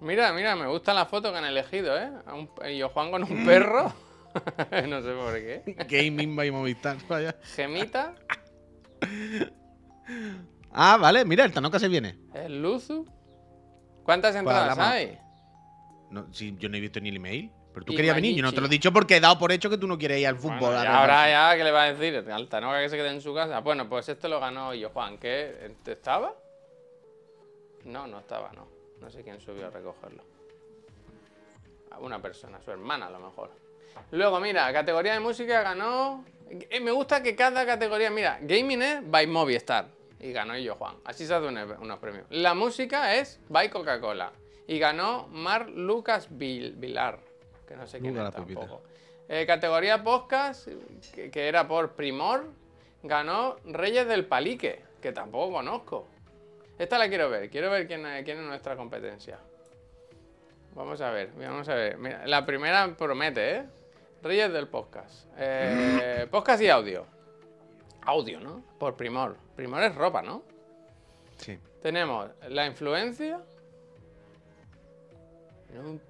Mira, 0.00 0.32
mira, 0.32 0.56
me 0.56 0.66
gusta 0.68 0.94
la 0.94 1.04
foto 1.04 1.30
que 1.32 1.36
han 1.38 1.44
elegido, 1.44 1.98
¿eh? 1.98 2.10
Un- 2.32 2.48
Illo 2.70 2.88
Juan 2.88 3.10
con 3.10 3.24
un 3.24 3.44
perro. 3.44 3.92
no 4.88 5.02
sé 5.02 5.12
por 5.12 5.34
qué. 5.34 5.62
Gaming 5.86 6.34
by 6.34 6.50
Movistar. 6.50 6.96
vaya. 7.08 7.36
Gemita, 7.54 8.14
Ah, 10.72 10.96
vale, 10.98 11.24
mira, 11.26 11.44
el 11.44 11.52
Tanoka 11.52 11.78
se 11.78 11.88
viene. 11.88 12.18
el 12.32 12.62
Luzu. 12.62 13.04
¿Cuántas 14.04 14.34
entradas 14.34 14.70
hablamos. 14.70 14.92
hay? 14.94 15.18
No, 16.10 16.32
si 16.32 16.56
yo 16.56 16.68
no 16.70 16.76
he 16.78 16.80
visto 16.80 17.00
ni 17.00 17.10
el 17.10 17.16
email. 17.16 17.52
Pero 17.78 17.86
tú 17.86 17.92
Y 17.92 17.96
querías 17.96 18.16
venir, 18.16 18.34
yo 18.36 18.42
no 18.42 18.52
te 18.52 18.60
lo 18.60 18.66
he 18.66 18.70
dicho 18.70 18.92
porque 18.92 19.16
he 19.16 19.20
dado 19.20 19.38
por 19.38 19.52
hecho 19.52 19.70
que 19.70 19.78
tú 19.78 19.86
no 19.86 19.96
quieres 19.96 20.18
ir 20.18 20.26
al 20.26 20.36
fútbol. 20.36 20.58
Bueno, 20.58 20.82
ya 20.82 20.98
ahora 21.00 21.30
ya, 21.30 21.56
¿qué 21.56 21.62
le 21.64 21.70
va 21.70 21.84
a 21.84 21.92
decir? 21.92 22.28
Alta, 22.30 22.60
¿no? 22.60 22.72
Que 22.72 22.88
se 22.88 22.96
quede 22.96 23.10
en 23.10 23.20
su 23.20 23.32
casa. 23.34 23.60
Bueno, 23.60 23.88
pues 23.88 24.08
este 24.08 24.28
lo 24.28 24.40
ganó 24.40 24.74
yo, 24.74 24.90
Juan. 24.90 25.16
¿Qué? 25.18 25.74
¿Estaba? 25.86 26.34
No, 27.84 28.06
no 28.08 28.18
estaba, 28.18 28.50
no. 28.52 28.66
No 29.00 29.10
sé 29.10 29.22
quién 29.22 29.40
subió 29.40 29.68
a 29.68 29.70
recogerlo. 29.70 30.24
A 31.92 31.98
Una 32.00 32.20
persona, 32.20 32.60
su 32.60 32.70
hermana 32.72 33.06
a 33.06 33.10
lo 33.10 33.20
mejor. 33.20 33.50
Luego, 34.10 34.40
mira, 34.40 34.72
categoría 34.72 35.12
de 35.14 35.20
música 35.20 35.62
ganó. 35.62 36.24
Eh, 36.50 36.80
Me 36.80 36.90
gusta 36.90 37.22
que 37.22 37.36
cada 37.36 37.64
categoría, 37.64 38.10
mira, 38.10 38.38
gaming 38.42 38.82
es 38.82 39.10
by 39.10 39.26
Movistar. 39.28 39.86
Y 40.20 40.32
ganó 40.32 40.56
yo, 40.58 40.74
Juan. 40.74 40.96
Así 41.04 41.26
se 41.26 41.34
hacen 41.34 41.50
unos 41.56 41.78
unos 41.78 41.98
premios. 42.00 42.26
La 42.30 42.54
música 42.54 43.14
es 43.14 43.40
by 43.48 43.70
Coca-Cola. 43.70 44.32
Y 44.66 44.78
ganó 44.80 45.28
Mar 45.28 45.70
Lucas 45.70 46.28
Vil- 46.30 46.74
Vilar. 46.76 47.20
Que 47.68 47.76
no 47.76 47.86
sé 47.86 48.00
quién 48.00 48.14
Nunca 48.14 48.28
es 48.28 48.34
tampoco. 48.34 48.82
Eh, 49.28 49.44
categoría 49.46 50.02
podcast, 50.02 50.68
que, 51.14 51.30
que 51.30 51.48
era 51.48 51.68
por 51.68 51.92
Primor, 51.92 52.46
ganó 53.02 53.56
Reyes 53.66 54.08
del 54.08 54.24
Palique, 54.24 54.82
que 55.02 55.12
tampoco 55.12 55.52
conozco. 55.52 56.08
Esta 56.78 56.96
la 56.96 57.08
quiero 57.08 57.28
ver, 57.28 57.50
quiero 57.50 57.70
ver 57.70 57.86
quién, 57.86 58.02
quién 58.24 58.38
es 58.38 58.44
nuestra 58.44 58.74
competencia. 58.74 59.38
Vamos 60.74 61.00
a 61.02 61.10
ver, 61.10 61.30
vamos 61.36 61.68
a 61.68 61.74
ver. 61.74 61.98
Mira, 61.98 62.26
la 62.26 62.46
primera 62.46 62.96
promete, 62.96 63.56
¿eh? 63.56 63.64
Reyes 64.22 64.52
del 64.52 64.68
podcast. 64.68 65.26
Eh, 65.36 66.26
podcast 66.30 66.62
y 66.62 66.68
audio. 66.68 67.04
Audio, 68.02 68.40
¿no? 68.40 68.62
Por 68.78 68.96
Primor. 68.96 69.36
Primor 69.56 69.82
es 69.82 69.94
ropa, 69.94 70.22
¿no? 70.22 70.42
Sí. 71.36 71.58
Tenemos 71.82 72.30
la 72.48 72.64
influencia. 72.66 73.40
¿No? 75.74 76.00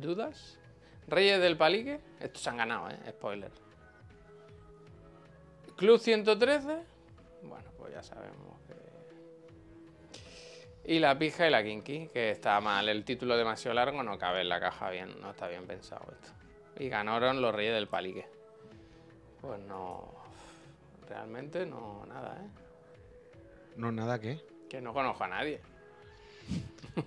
¿Dudas? 0.00 0.58
Reyes 1.10 1.40
del 1.40 1.56
Palique. 1.56 2.00
Estos 2.20 2.42
se 2.42 2.50
han 2.50 2.56
ganado, 2.56 2.88
¿eh? 2.90 2.98
Spoiler. 3.10 3.50
Club 5.76 5.98
113. 5.98 6.82
Bueno, 7.42 7.70
pues 7.78 7.92
ya 7.92 8.02
sabemos 8.02 8.60
que. 8.66 8.74
Y 10.92 10.98
la 10.98 11.18
pija 11.18 11.46
y 11.46 11.50
la 11.50 11.62
kinky, 11.62 12.08
que 12.08 12.30
está 12.30 12.60
mal. 12.60 12.88
El 12.88 13.04
título 13.04 13.36
demasiado 13.36 13.74
largo 13.74 14.02
no 14.02 14.18
cabe 14.18 14.40
en 14.42 14.48
la 14.48 14.60
caja 14.60 14.90
bien. 14.90 15.20
No 15.20 15.30
está 15.30 15.48
bien 15.48 15.66
pensado 15.66 16.06
esto. 16.12 16.32
Y 16.78 16.88
ganaron 16.88 17.42
los 17.42 17.54
Reyes 17.54 17.74
del 17.74 17.88
Palique. 17.88 18.26
Pues 19.40 19.60
no. 19.60 20.14
Realmente 21.08 21.66
no, 21.66 22.04
nada, 22.06 22.36
¿eh? 22.40 22.48
No, 23.76 23.90
nada 23.90 24.20
que. 24.20 24.40
Que 24.68 24.80
no 24.80 24.92
conozco 24.92 25.24
a 25.24 25.28
nadie. 25.28 25.60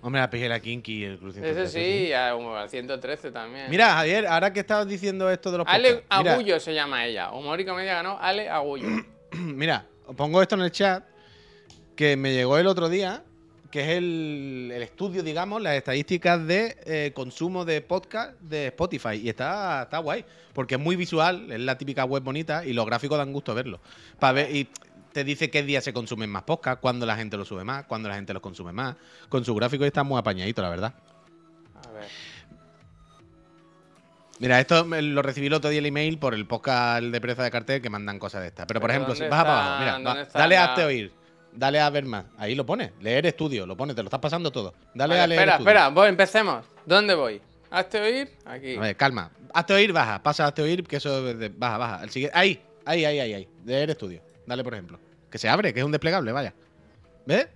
Hombre, 0.02 0.20
la 0.20 0.30
pijera 0.30 0.60
Kinky 0.60 0.92
y 0.92 1.04
el 1.04 1.14
Ese 1.14 1.32
113, 1.32 1.68
sí, 1.68 2.12
al 2.12 2.68
113 2.68 3.30
también. 3.30 3.70
Mira, 3.70 3.94
Javier, 3.94 4.26
ahora 4.26 4.52
que 4.52 4.60
estabas 4.60 4.88
diciendo 4.88 5.30
esto 5.30 5.52
de 5.52 5.58
los 5.58 5.66
Ale 5.68 5.94
podcasts, 5.94 6.18
mira, 6.18 6.32
Agullo 6.32 6.60
se 6.60 6.74
llama 6.74 7.06
ella. 7.06 7.30
Humor 7.32 7.60
y 7.60 7.64
comedia 7.64 7.94
ganó 7.94 8.18
Ale 8.20 8.48
Agullo. 8.48 8.88
Mira, 9.32 9.86
os 10.06 10.14
pongo 10.14 10.40
esto 10.40 10.54
en 10.54 10.62
el 10.62 10.70
chat 10.70 11.04
que 11.96 12.16
me 12.16 12.32
llegó 12.32 12.58
el 12.58 12.66
otro 12.66 12.88
día, 12.88 13.22
que 13.70 13.80
es 13.80 13.88
el, 13.98 14.70
el 14.72 14.82
estudio, 14.82 15.22
digamos, 15.22 15.60
las 15.60 15.74
estadísticas 15.74 16.46
de 16.46 16.76
eh, 16.84 17.12
consumo 17.14 17.64
de 17.64 17.80
podcast 17.80 18.38
de 18.40 18.68
Spotify. 18.68 19.14
Y 19.14 19.28
está, 19.28 19.82
está 19.84 19.98
guay, 19.98 20.24
porque 20.52 20.76
es 20.76 20.80
muy 20.80 20.96
visual, 20.96 21.50
es 21.50 21.60
la 21.60 21.76
típica 21.76 22.04
web 22.04 22.22
bonita 22.22 22.64
y 22.64 22.72
los 22.72 22.86
gráficos 22.86 23.18
dan 23.18 23.32
gusto 23.32 23.54
verlo. 23.54 23.80
Para 24.18 24.32
ver, 24.32 24.54
y 24.54 24.68
te 25.14 25.22
dice 25.22 25.48
qué 25.48 25.62
día 25.62 25.80
se 25.80 25.92
consumen 25.92 26.28
más 26.28 26.42
podcast, 26.42 26.80
cuándo 26.80 27.06
la 27.06 27.16
gente 27.16 27.36
lo 27.36 27.44
sube 27.44 27.62
más, 27.62 27.84
cuándo 27.84 28.08
la 28.08 28.16
gente 28.16 28.32
los 28.34 28.42
consume 28.42 28.72
más. 28.72 28.96
Con 29.28 29.44
su 29.44 29.54
gráfico 29.54 29.84
está 29.84 30.02
muy 30.02 30.18
apañadito, 30.18 30.60
la 30.60 30.68
verdad. 30.68 30.94
A 31.88 31.92
ver. 31.92 32.08
Mira, 34.40 34.58
esto 34.58 34.84
lo 34.84 35.22
recibí 35.22 35.46
el 35.46 35.52
otro 35.54 35.70
día 35.70 35.78
el 35.78 35.86
email 35.86 36.18
por 36.18 36.34
el 36.34 36.44
podcast 36.46 37.04
de 37.04 37.20
Pereza 37.20 37.44
de 37.44 37.52
Cartel 37.52 37.80
que 37.80 37.88
mandan 37.88 38.18
cosas 38.18 38.40
de 38.42 38.48
estas. 38.48 38.66
Pero, 38.66 38.80
por 38.80 38.88
Pero 38.88 38.92
ejemplo, 39.04 39.14
si 39.14 39.20
¿dónde 39.20 39.30
vas 39.36 39.44
para 39.44 39.64
abajo, 39.76 39.78
mira, 40.00 40.14
va, 40.14 40.24
dale 40.34 40.56
a 40.56 40.74
oír, 40.84 41.12
dale 41.52 41.80
a 41.80 41.88
ver 41.90 42.04
más. 42.06 42.24
Ahí 42.36 42.56
lo 42.56 42.66
pone, 42.66 42.92
leer 43.00 43.26
estudio, 43.26 43.66
lo 43.66 43.76
pone, 43.76 43.94
te 43.94 44.02
lo 44.02 44.08
estás 44.08 44.20
pasando 44.20 44.50
todo. 44.50 44.74
Dale 44.94 45.20
a 45.20 45.26
leer 45.28 45.38
espera, 45.40 45.52
estudio. 45.52 45.70
espera, 45.70 45.88
voy, 45.90 46.08
empecemos. 46.08 46.64
¿Dónde 46.84 47.14
voy? 47.14 47.40
¿Hazte 47.70 48.00
oír? 48.00 48.30
Aquí. 48.44 48.74
A 48.74 48.80
ver, 48.80 48.96
calma. 48.96 49.30
Hazte 49.54 49.74
oír, 49.74 49.92
baja, 49.92 50.20
pasa 50.20 50.44
a 50.44 50.48
hazte 50.48 50.62
oír, 50.62 50.82
que 50.84 50.96
eso 50.96 51.28
es 51.28 51.38
de- 51.38 51.48
baja, 51.50 51.78
baja. 51.78 52.02
El 52.02 52.10
siguiente, 52.10 52.36
ahí, 52.36 52.60
ahí, 52.84 53.04
ahí, 53.04 53.20
ahí, 53.20 53.34
ahí. 53.34 53.48
Leer 53.64 53.90
estudio. 53.90 54.20
Dale, 54.46 54.64
por 54.64 54.74
ejemplo. 54.74 54.98
Que 55.34 55.38
se 55.38 55.48
abre, 55.48 55.74
que 55.74 55.80
es 55.80 55.84
un 55.84 55.90
desplegable, 55.90 56.30
vaya. 56.30 56.54
¿Ves? 57.26 57.48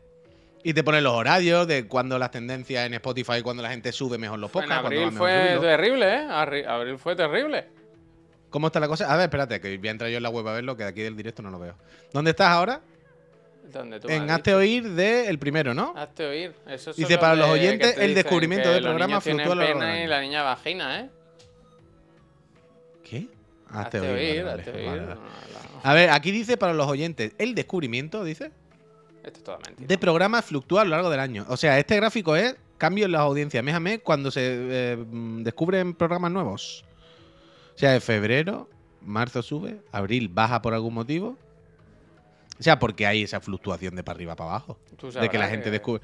Y 0.65 0.75
te 0.75 0.83
pone 0.83 1.01
los 1.01 1.13
horarios 1.13 1.65
de 1.69 1.87
cuando 1.87 2.19
las 2.19 2.33
tendencias 2.33 2.85
en 2.85 2.95
Spotify, 2.95 3.41
cuando 3.41 3.63
la 3.63 3.71
gente 3.71 3.93
sube 3.93 4.19
mejor 4.19 4.41
los 4.41 4.51
podcasts. 4.51 4.85
abril 4.85 5.13
fue 5.13 5.57
terrible, 5.61 6.13
¿eh? 6.13 6.27
Arri- 6.29 6.67
Abril 6.67 6.99
fue 6.99 7.15
terrible. 7.15 7.69
¿Cómo 8.51 8.67
está 8.67 8.81
la 8.81 8.89
cosa? 8.89 9.13
A 9.13 9.17
ver, 9.17 9.27
espérate, 9.27 9.61
que 9.61 9.79
voy 9.79 9.87
a 9.87 9.91
entrar 9.93 10.11
yo 10.11 10.17
en 10.17 10.25
la 10.25 10.29
web 10.29 10.49
a 10.49 10.55
verlo, 10.55 10.77
que 10.77 10.83
de 10.83 10.89
aquí 10.89 11.03
del 11.03 11.15
directo 11.17 11.41
no 11.41 11.51
lo 11.51 11.61
veo. 11.61 11.77
¿Dónde 12.13 12.33
estás 12.33 12.49
ahora? 12.49 12.81
Donde 13.73 14.01
tú 14.01 14.09
En 14.09 14.29
Hazte. 14.29 14.53
Oír 14.57 14.83
del 14.91 15.39
primero, 15.39 15.73
¿no? 15.73 15.95
Hazte 15.97 16.27
oír. 16.27 16.53
Eso 16.67 16.93
Dice, 16.95 17.17
para 17.17 17.37
los 17.37 17.47
de- 17.47 17.53
oyentes, 17.53 17.95
te 17.95 18.01
el 18.05 18.09
dicen 18.09 18.15
descubrimiento 18.25 18.73
del 18.73 18.83
programa 18.83 19.21
fluctúa 19.21 19.53
a 19.53 19.55
lo 19.55 19.63
largo 19.63 19.79
pene 19.79 19.93
del 19.99 20.05
y 20.05 20.07
la 20.09 20.21
niña 20.21 20.43
vagina, 20.43 20.99
¿eh? 20.99 21.11
¿Qué? 23.09 23.29
Hazte 23.73 24.01
oír, 24.01 24.45
vale, 24.45 24.63
hazte 24.63 24.71
vale, 24.73 24.89
oír. 24.89 25.01
vale. 25.01 25.15
No, 25.15 25.15
no. 25.15 25.21
A 25.83 25.95
ver, 25.95 26.11
aquí 26.11 26.31
dice 26.31 26.57
para 26.57 26.75
los 26.75 26.87
oyentes, 26.87 27.33
el 27.39 27.55
descubrimiento, 27.55 28.25
dice, 28.25 28.51
Esto 29.23 29.39
es 29.39 29.45
toda 29.45 29.59
mentira. 29.59 29.87
de 29.87 29.99
programas 29.99 30.45
fluctúa 30.45 30.83
a 30.83 30.85
lo 30.85 30.91
largo 30.91 31.11
del 31.11 31.21
año. 31.21 31.45
O 31.49 31.57
sea, 31.57 31.79
este 31.79 31.97
gráfico 31.97 32.35
es 32.37 32.57
cambio 32.79 33.05
en 33.07 33.13
las 33.13 33.21
audiencias 33.23 33.63
mes 33.63 33.75
a 33.75 33.81
mes 33.81 34.01
cuando 34.03 34.31
se 34.31 34.41
eh, 34.45 34.97
mm, 34.97 35.43
descubren 35.43 35.95
programas 35.95 36.31
nuevos. 36.31 36.85
O 37.75 37.79
sea, 37.79 37.93
de 37.93 38.01
febrero, 38.01 38.69
marzo 39.03 39.43
sube, 39.43 39.81
abril 39.93 40.29
baja 40.29 40.63
por 40.63 40.75
algún 40.75 40.95
motivo. 40.95 41.37
O 42.59 42.63
sea, 42.63 42.79
porque 42.81 43.07
hay 43.07 43.23
esa 43.23 43.41
fluctuación 43.41 43.95
de 43.95 44.03
para 44.03 44.17
arriba 44.17 44.35
para 44.35 44.51
abajo. 44.51 44.79
Tú 44.97 45.13
de 45.13 45.29
que 45.29 45.39
la 45.39 45.47
gente 45.49 45.71
descubre 45.71 46.03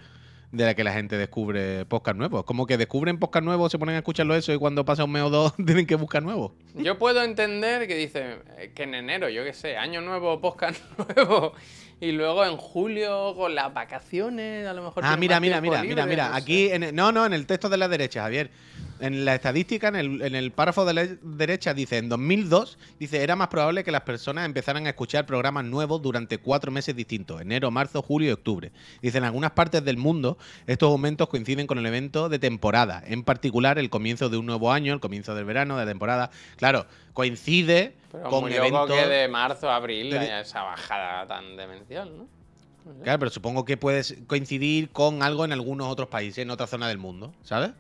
de 0.52 0.64
la 0.64 0.74
que 0.74 0.84
la 0.84 0.92
gente 0.92 1.16
descubre 1.18 1.84
podcast 1.86 2.16
nuevos. 2.16 2.44
Como 2.44 2.66
que 2.66 2.76
descubren 2.78 3.18
podcast 3.18 3.44
nuevos, 3.44 3.72
se 3.72 3.78
ponen 3.78 3.96
a 3.96 3.98
escucharlo 3.98 4.34
eso 4.34 4.52
y 4.52 4.58
cuando 4.58 4.84
pasa 4.84 5.04
un 5.04 5.12
mes 5.12 5.22
o 5.22 5.30
dos 5.30 5.54
tienen 5.66 5.86
que 5.86 5.96
buscar 5.96 6.22
nuevos. 6.22 6.52
Yo 6.74 6.98
puedo 6.98 7.22
entender 7.22 7.86
que 7.88 7.96
dice 7.96 8.38
eh, 8.58 8.72
que 8.74 8.84
en 8.84 8.94
enero, 8.94 9.28
yo 9.28 9.44
qué 9.44 9.52
sé, 9.52 9.76
año 9.76 10.00
nuevo, 10.00 10.40
podcast 10.40 10.80
nuevo, 11.16 11.52
y 12.00 12.12
luego 12.12 12.44
en 12.44 12.56
julio 12.56 13.34
con 13.36 13.54
las 13.54 13.72
vacaciones, 13.74 14.66
a 14.66 14.72
lo 14.74 14.82
mejor. 14.84 15.02
Ah, 15.06 15.16
mira, 15.16 15.40
mira, 15.40 15.60
mira, 15.60 15.82
libre, 15.82 15.94
mira, 15.94 16.06
mira. 16.06 16.28
no 16.28 16.34
sé. 16.34 16.40
Aquí, 16.42 16.68
en 16.70 16.82
el- 16.84 16.94
no, 16.94 17.12
no, 17.12 17.24
en 17.26 17.32
el 17.32 17.46
texto 17.46 17.68
de 17.68 17.76
la 17.76 17.88
derecha, 17.88 18.22
Javier. 18.22 18.50
En 19.00 19.24
la 19.24 19.34
estadística, 19.34 19.88
en 19.88 19.96
el, 19.96 20.22
en 20.22 20.34
el 20.34 20.52
párrafo 20.52 20.84
de 20.84 20.94
la 20.94 21.04
derecha, 21.22 21.74
dice, 21.74 21.98
en 21.98 22.08
2002, 22.08 22.78
dice, 23.00 23.22
era 23.22 23.34
más 23.34 23.48
probable 23.48 23.82
que 23.82 23.90
las 23.90 24.02
personas 24.02 24.46
empezaran 24.46 24.86
a 24.86 24.90
escuchar 24.90 25.26
programas 25.26 25.64
nuevos 25.64 26.00
durante 26.00 26.38
cuatro 26.38 26.70
meses 26.70 26.94
distintos, 26.94 27.40
enero, 27.40 27.70
marzo, 27.72 28.02
julio 28.02 28.28
y 28.28 28.32
octubre. 28.32 28.70
Dice, 29.02 29.18
en 29.18 29.24
algunas 29.24 29.50
partes 29.50 29.84
del 29.84 29.96
mundo, 29.96 30.38
estos 30.66 30.90
aumentos 30.90 31.28
coinciden 31.28 31.66
con 31.66 31.78
el 31.78 31.86
evento 31.86 32.28
de 32.28 32.38
temporada, 32.38 33.02
en 33.06 33.24
particular 33.24 33.78
el 33.78 33.90
comienzo 33.90 34.28
de 34.28 34.36
un 34.36 34.46
nuevo 34.46 34.72
año, 34.72 34.94
el 34.94 35.00
comienzo 35.00 35.34
del 35.34 35.44
verano, 35.44 35.76
de 35.76 35.84
la 35.84 35.90
temporada. 35.90 36.30
Claro, 36.56 36.86
coincide 37.12 37.96
Pero 38.12 38.28
con 38.30 38.42
muy 38.42 38.52
loco 38.52 38.66
eventos... 38.66 38.96
que 38.96 39.06
de 39.06 39.28
marzo 39.28 39.68
a 39.70 39.76
abril 39.76 40.10
de- 40.10 40.18
haya 40.20 40.40
esa 40.40 40.62
bajada 40.62 41.26
tan 41.26 41.56
demencial, 41.56 42.16
¿no? 42.16 42.28
Claro, 43.02 43.18
pero 43.18 43.30
supongo 43.30 43.64
que 43.64 43.78
puedes 43.78 44.14
coincidir 44.26 44.90
con 44.90 45.22
algo 45.22 45.44
en 45.46 45.52
algunos 45.52 45.88
otros 45.88 46.08
países, 46.08 46.38
en 46.38 46.50
otra 46.50 46.66
zona 46.66 46.86
del 46.86 46.98
mundo, 46.98 47.32
¿sabes? 47.42 47.70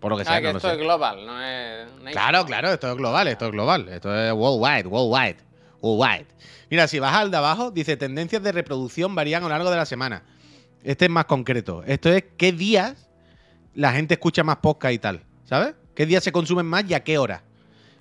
Por 0.00 0.12
lo 0.12 0.18
que 0.18 0.24
sea, 0.24 0.34
Ah, 0.36 0.40
que 0.40 0.46
no 0.46 0.52
lo 0.52 0.58
esto 0.58 0.68
sé. 0.68 0.74
es 0.74 0.80
global, 0.80 1.26
no 1.26 1.42
es. 1.42 1.86
nation. 1.96 2.12
Claro, 2.12 2.44
claro, 2.46 2.70
esto 2.72 2.90
es 2.90 2.96
global, 2.96 3.28
esto 3.28 3.46
es 3.46 3.52
global. 3.52 3.88
Esto 3.88 4.14
es 4.14 4.32
worldwide, 4.32 4.86
worldwide, 4.86 5.36
worldwide. 5.80 6.26
Mira, 6.70 6.86
si 6.86 6.98
bajas 6.98 7.22
al 7.22 7.30
de 7.30 7.36
abajo, 7.38 7.70
dice 7.70 7.96
tendencias 7.96 8.42
de 8.42 8.52
reproducción 8.52 9.14
varían 9.14 9.42
a 9.42 9.46
lo 9.46 9.50
largo 9.54 9.70
de 9.70 9.76
la 9.76 9.86
semana. 9.86 10.22
Este 10.84 11.06
es 11.06 11.10
más 11.10 11.24
concreto. 11.24 11.82
Esto 11.86 12.10
es 12.12 12.24
qué 12.36 12.52
días 12.52 13.08
la 13.74 13.92
gente 13.92 14.14
escucha 14.14 14.44
más 14.44 14.56
podcast 14.58 14.94
y 14.94 14.98
tal, 14.98 15.22
¿sabes? 15.44 15.74
¿Qué 15.94 16.06
días 16.06 16.22
se 16.22 16.30
consumen 16.30 16.66
más 16.66 16.84
y 16.88 16.94
a 16.94 17.02
qué 17.02 17.18
hora? 17.18 17.42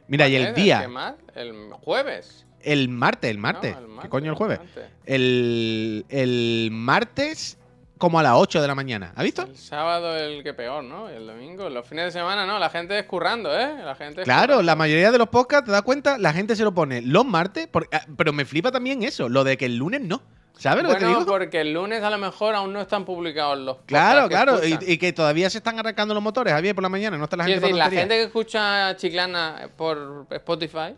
Mira, 0.07 0.27
y 0.27 0.33
¿Cuál 0.33 0.47
el 0.49 0.53
día, 0.53 0.81
¿Qué 0.81 0.87
más? 0.87 1.15
El 1.35 1.71
jueves. 1.81 2.45
el 2.61 2.89
martes, 2.89 3.31
el 3.31 3.37
¿no? 3.37 3.41
martes. 3.41 3.75
El 3.75 3.99
¿Qué 4.01 4.09
coño 4.09 4.31
el 4.31 4.37
jueves? 4.37 4.59
martes. 4.59 4.85
El, 5.05 6.05
el 6.09 6.69
martes 6.71 7.57
como 7.97 8.19
a 8.19 8.23
las 8.23 8.33
8 8.35 8.61
de 8.61 8.67
la 8.67 8.75
mañana. 8.75 9.11
¿Has 9.15 9.23
visto? 9.23 9.43
El 9.43 9.57
sábado 9.57 10.15
el 10.17 10.43
que 10.43 10.53
peor, 10.53 10.83
¿no? 10.83 11.09
El 11.09 11.25
domingo. 11.27 11.69
Los 11.69 11.87
fines 11.87 12.05
de 12.05 12.11
semana, 12.11 12.45
no. 12.45 12.59
La 12.59 12.69
gente 12.69 12.97
es 12.97 13.05
currando, 13.05 13.57
¿eh? 13.57 13.75
La 13.83 13.95
gente 13.95 14.21
es 14.21 14.25
Claro, 14.25 14.45
currando. 14.53 14.63
la 14.63 14.75
mayoría 14.75 15.11
de 15.11 15.17
los 15.17 15.29
podcasts, 15.29 15.65
¿te 15.65 15.71
das 15.71 15.81
cuenta? 15.81 16.17
La 16.17 16.33
gente 16.33 16.55
se 16.55 16.63
lo 16.63 16.73
pone 16.73 17.01
los 17.01 17.25
martes, 17.25 17.67
por- 17.67 17.87
ah, 17.91 18.01
pero 18.15 18.33
me 18.33 18.45
flipa 18.45 18.71
también 18.71 19.03
eso, 19.03 19.29
lo 19.29 19.43
de 19.43 19.57
que 19.57 19.65
el 19.65 19.77
lunes 19.77 20.01
no. 20.01 20.21
¿Sabes 20.57 20.83
lo 20.83 20.89
que 20.89 20.95
te 20.95 21.05
digo? 21.05 21.23
porque 21.27 21.61
el 21.61 21.71
lunes 21.73 22.01
a 22.01 22.09
lo 22.09 22.17
mejor 22.17 22.55
aún 22.55 22.73
no 22.73 22.81
están 22.81 23.05
publicados 23.05 23.59
los 23.59 23.77
Claro, 23.85 24.27
claro, 24.27 24.59
y, 24.65 24.97
que 24.97 25.13
todavía 25.13 25.51
se 25.51 25.59
están 25.59 25.77
arrancando 25.77 26.15
los 26.15 26.23
motores, 26.23 26.51
Javier, 26.51 26.73
por 26.73 26.81
la 26.81 26.89
mañana, 26.89 27.15
no 27.15 27.25
está 27.25 27.37
la 27.37 27.43
gente 27.43 27.59
decir, 27.59 27.77
para 27.77 27.91
la 27.91 27.95
gente 27.95 28.15
que 28.15 28.23
escucha 28.23 28.95
Chiclana 28.95 29.69
por 29.77 30.25
Spotify, 30.31 30.95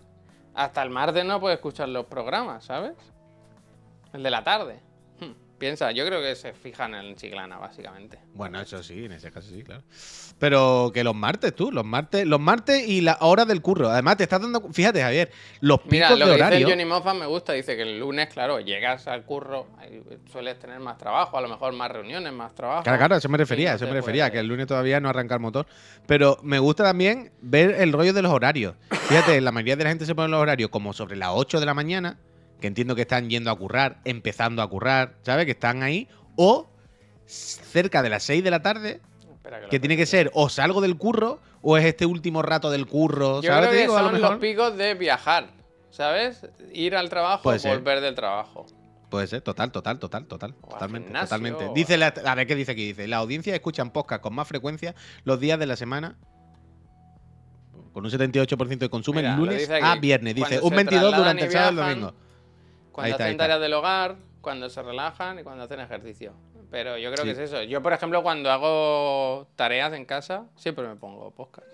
hasta 0.55 0.81
el 0.81 0.89
martes 0.89 1.25
no 1.25 1.41
puede 1.41 1.55
escuchar 1.55 1.89
los 1.89 2.05
programas, 2.05 2.63
¿sabes? 2.63 2.93
El 4.13 4.23
de 4.23 4.31
la 4.31 4.45
tarde. 4.45 4.79
Piensa, 5.59 5.91
yo 5.91 6.05
creo 6.05 6.21
que 6.21 6.35
se 6.35 6.53
fijan 6.53 6.95
en 6.95 7.15
Chiclana, 7.15 7.57
básicamente. 7.57 8.17
Bueno, 8.33 8.61
eso 8.61 8.81
sí, 8.81 9.05
en 9.05 9.11
ese 9.11 9.31
caso 9.31 9.49
sí, 9.49 9.61
claro. 9.63 9.83
Pero 10.39 10.91
que 10.93 11.03
los 11.03 11.13
martes, 11.13 11.53
tú, 11.53 11.69
los 11.71 11.83
martes, 11.85 12.25
los 12.25 12.39
martes 12.39 12.87
y 12.87 13.01
la 13.01 13.17
hora 13.19 13.43
del 13.43 13.61
curro. 13.61 13.89
Además, 13.89 14.15
te 14.17 14.23
estás 14.23 14.41
dando, 14.41 14.61
fíjate, 14.71 15.01
Javier, 15.01 15.29
los 15.59 15.79
picos 15.81 15.91
Mira, 15.91 16.09
lo 16.11 16.15
de 16.15 16.23
que 16.25 16.31
dice 16.31 16.43
horario. 16.45 16.65
el 16.67 16.71
Johnny 16.71 16.85
Moffat 16.85 17.15
me 17.15 17.25
gusta. 17.25 17.53
Dice 17.53 17.75
que 17.75 17.81
el 17.81 17.99
lunes, 17.99 18.29
claro, 18.29 18.59
llegas 18.61 19.07
al 19.07 19.25
curro, 19.25 19.67
sueles 20.31 20.57
tener 20.59 20.79
más 20.79 20.97
trabajo, 20.97 21.37
a 21.37 21.41
lo 21.41 21.49
mejor 21.49 21.73
más 21.73 21.91
reuniones, 21.91 22.31
más 22.31 22.55
trabajo. 22.55 22.83
Claro, 22.83 22.97
claro, 22.97 23.15
eso 23.17 23.27
me 23.27 23.37
refería, 23.37 23.67
Sí, 23.67 23.67
a 23.67 23.71
no 23.71 23.75
eso 23.75 23.87
me 23.87 23.93
refería, 23.99 24.31
que 24.31 24.39
el 24.39 24.47
lunes 24.47 24.65
todavía 24.65 24.99
no 25.01 25.09
arranca 25.09 25.33
el 25.33 25.41
motor. 25.41 25.65
Pero 26.07 26.39
me 26.41 26.59
gusta 26.59 26.85
también 26.85 27.31
ver 27.41 27.71
el 27.71 27.91
rollo 27.91 28.13
de 28.13 28.21
los 28.21 28.31
horarios. 28.31 28.75
Fíjate, 29.09 29.41
la 29.41 29.51
mayoría 29.51 29.75
de 29.75 29.83
la 29.83 29.89
gente 29.89 30.05
se 30.05 30.15
pone 30.15 30.29
los 30.29 30.39
horarios 30.39 30.69
como 30.69 30.93
sobre 30.93 31.17
las 31.17 31.31
8 31.33 31.59
de 31.59 31.65
la 31.65 31.73
mañana, 31.73 32.17
que 32.59 32.67
entiendo 32.67 32.95
que 32.95 33.01
están 33.01 33.29
yendo 33.29 33.51
a 33.51 33.55
currar, 33.57 34.01
empezando 34.05 34.61
a 34.61 34.69
currar, 34.69 35.15
¿sabes? 35.23 35.45
Que 35.45 35.51
están 35.51 35.81
ahí. 35.83 36.07
O 36.35 36.69
cerca 37.25 38.01
de 38.01 38.09
las 38.09 38.23
6 38.23 38.43
de 38.43 38.51
la 38.51 38.61
tarde, 38.61 39.01
que 39.69 39.79
tiene 39.79 39.95
que 39.97 40.05
ser 40.05 40.29
o 40.33 40.49
salgo 40.49 40.81
del 40.81 40.97
curro 40.97 41.39
o 41.61 41.77
es 41.77 41.85
este 41.85 42.05
último 42.05 42.41
rato 42.41 42.69
del 42.71 42.85
curro, 42.87 43.41
Yo 43.41 43.49
¿sabes? 43.51 43.69
creo 43.69 43.71
Te 43.71 43.75
que 43.77 43.81
digo, 43.83 43.97
a 43.97 44.01
lo 44.01 44.07
son 44.09 44.15
mejor. 44.15 44.31
los 44.31 44.39
picos 44.39 44.77
de 44.77 44.93
viajar, 44.95 45.47
¿sabes? 45.89 46.45
Ir 46.73 46.95
al 46.95 47.09
trabajo, 47.09 47.43
Puede 47.43 47.59
ser. 47.59 47.77
volver 47.77 48.01
del 48.01 48.15
trabajo. 48.15 48.65
Puede 49.09 49.25
ser, 49.25 49.41
total, 49.41 49.71
total, 49.71 49.97
total, 49.97 50.27
total. 50.27 50.53
Totalmente, 50.53 51.07
gimnasio, 51.07 51.25
totalmente. 51.27 51.69
Dice 51.73 51.97
la, 51.97 52.07
a 52.25 52.35
ver 52.35 52.45
qué 52.45 52.53
dice 52.55 52.73
aquí. 52.73 52.85
Dice, 52.87 53.07
la 53.07 53.17
audiencia 53.17 53.55
escuchan 53.55 53.89
podcast 53.91 54.21
con 54.21 54.35
más 54.35 54.47
frecuencia 54.47 54.93
los 55.23 55.39
días 55.39 55.57
de 55.57 55.65
la 55.65 55.75
semana. 55.75 56.15
Con 57.91 58.05
un 58.05 58.11
78% 58.11 58.77
de 58.77 58.89
consumo 58.89 59.17
Mira, 59.19 59.33
el 59.33 59.39
lunes 59.39 59.69
a 59.69 59.95
viernes. 59.95 60.35
Dice, 60.35 60.59
un 60.61 60.69
se 60.69 60.75
22 60.75 61.01
trasladan 61.01 61.19
durante 61.19 61.45
el 61.45 61.51
sábado 61.51 61.71
y 61.71 61.91
el 61.91 61.99
domingo. 62.01 62.28
Cuando 62.91 63.11
está, 63.11 63.25
hacen 63.25 63.37
tareas 63.37 63.59
del 63.61 63.73
hogar, 63.73 64.15
cuando 64.41 64.69
se 64.69 64.81
relajan 64.81 65.39
y 65.39 65.43
cuando 65.43 65.63
hacen 65.63 65.79
ejercicio. 65.79 66.33
Pero 66.71 66.97
yo 66.97 67.11
creo 67.11 67.23
Sí. 67.25 67.33
que 67.33 67.43
es 67.43 67.51
eso. 67.51 67.63
Yo, 67.63 67.81
por 67.81 67.93
ejemplo, 67.93 68.21
cuando 68.21 68.51
hago 68.51 69.47
tareas 69.55 69.91
en 69.93 70.05
casa, 70.05 70.45
siempre 70.55 70.87
me 70.87 70.95
pongo 70.95 71.31
podcast. 71.31 71.67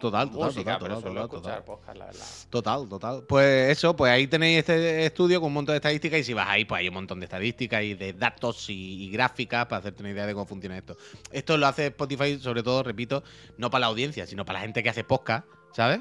Total, 0.00 0.30
total, 0.30 0.46
música, 0.46 0.78
total, 0.78 0.96
total, 1.02 1.14
total, 1.14 1.28
total. 1.28 1.64
podcast, 1.64 1.98
la 1.98 2.04
verdad. 2.06 2.26
Total, 2.48 2.88
total. 2.88 3.22
Pues 3.28 3.70
eso, 3.70 3.94
pues 3.94 4.10
ahí 4.12 4.26
tenéis 4.26 4.60
este 4.60 5.04
estudio 5.04 5.40
con 5.40 5.48
un 5.48 5.54
montón 5.54 5.74
de 5.74 5.76
estadísticas 5.76 6.20
y 6.20 6.24
si 6.24 6.32
vas 6.32 6.48
ahí, 6.48 6.64
pues 6.64 6.80
hay 6.80 6.88
un 6.88 6.94
montón 6.94 7.20
de 7.20 7.24
estadísticas 7.24 7.82
y 7.82 7.92
de 7.94 8.14
datos 8.14 8.70
y, 8.70 9.04
y 9.04 9.10
gráficas 9.10 9.66
para 9.66 9.80
hacerte 9.80 10.02
una 10.02 10.10
idea 10.12 10.26
de 10.26 10.32
cómo 10.32 10.46
funciona 10.46 10.76
esto. 10.78 10.96
Esto 11.30 11.58
lo 11.58 11.66
hace 11.66 11.86
Spotify, 11.88 12.38
sobre 12.38 12.62
todo, 12.62 12.82
repito, 12.82 13.22
no 13.58 13.68
para 13.70 13.80
la 13.80 13.86
audiencia, 13.88 14.26
sino 14.26 14.46
para 14.46 14.58
la 14.60 14.62
gente 14.64 14.82
que 14.82 14.88
hace 14.88 15.04
podcast, 15.04 15.46
¿sabes? 15.72 16.00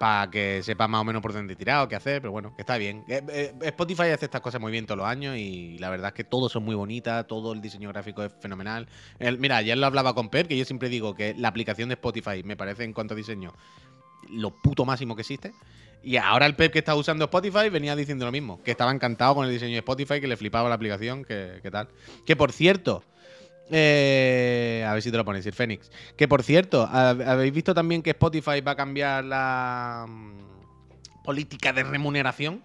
Para 0.00 0.30
que 0.30 0.62
sepa 0.62 0.88
más 0.88 1.02
o 1.02 1.04
menos 1.04 1.20
por 1.20 1.34
dónde 1.34 1.54
tirar 1.54 1.84
o 1.84 1.88
qué 1.88 1.94
hacer, 1.94 2.22
pero 2.22 2.32
bueno, 2.32 2.54
que 2.56 2.62
está 2.62 2.78
bien. 2.78 3.04
Eh, 3.06 3.22
eh, 3.28 3.54
Spotify 3.64 4.04
hace 4.04 4.24
estas 4.24 4.40
cosas 4.40 4.58
muy 4.58 4.72
bien 4.72 4.86
todos 4.86 4.96
los 4.96 5.06
años 5.06 5.36
y 5.36 5.76
la 5.76 5.90
verdad 5.90 6.08
es 6.08 6.14
que 6.14 6.24
todos 6.24 6.50
son 6.50 6.64
muy 6.64 6.74
bonitas, 6.74 7.26
todo 7.26 7.52
el 7.52 7.60
diseño 7.60 7.90
gráfico 7.90 8.22
es 8.22 8.32
fenomenal. 8.40 8.88
Mira, 9.38 9.58
ayer 9.58 9.76
lo 9.76 9.84
hablaba 9.84 10.14
con 10.14 10.30
Per, 10.30 10.48
que 10.48 10.56
yo 10.56 10.64
siempre 10.64 10.88
digo 10.88 11.14
que 11.14 11.34
la 11.34 11.48
aplicación 11.48 11.90
de 11.90 11.96
Spotify 11.96 12.42
me 12.42 12.56
parece 12.56 12.84
en 12.84 12.94
cuanto 12.94 13.12
a 13.12 13.16
diseño 13.18 13.52
lo 14.30 14.52
puto 14.52 14.86
máximo 14.86 15.14
que 15.16 15.20
existe. 15.20 15.52
Y 16.02 16.16
ahora 16.16 16.46
el 16.46 16.56
Pep 16.56 16.72
que 16.72 16.78
está 16.78 16.94
usando 16.94 17.26
Spotify 17.26 17.68
venía 17.68 17.94
diciendo 17.94 18.24
lo 18.24 18.32
mismo, 18.32 18.62
que 18.62 18.70
estaba 18.70 18.92
encantado 18.92 19.34
con 19.34 19.44
el 19.44 19.52
diseño 19.52 19.72
de 19.72 19.80
Spotify, 19.80 20.18
que 20.18 20.28
le 20.28 20.38
flipaba 20.38 20.70
la 20.70 20.76
aplicación, 20.76 21.26
que, 21.26 21.58
que 21.62 21.70
tal. 21.70 21.88
Que 22.24 22.36
por 22.36 22.52
cierto, 22.52 23.04
eh, 23.70 24.84
a 24.86 24.92
ver 24.94 25.02
si 25.02 25.10
te 25.10 25.16
lo 25.16 25.24
pones, 25.24 25.44
Sir 25.44 25.54
Fénix. 25.54 25.90
Que 26.16 26.26
por 26.28 26.42
cierto, 26.42 26.86
¿hab- 26.86 27.24
¿habéis 27.26 27.52
visto 27.52 27.74
también 27.74 28.02
que 28.02 28.10
Spotify 28.10 28.60
va 28.60 28.72
a 28.72 28.76
cambiar 28.76 29.24
la 29.24 30.06
mm, 30.08 31.22
política 31.24 31.72
de 31.72 31.82
remuneración? 31.84 32.62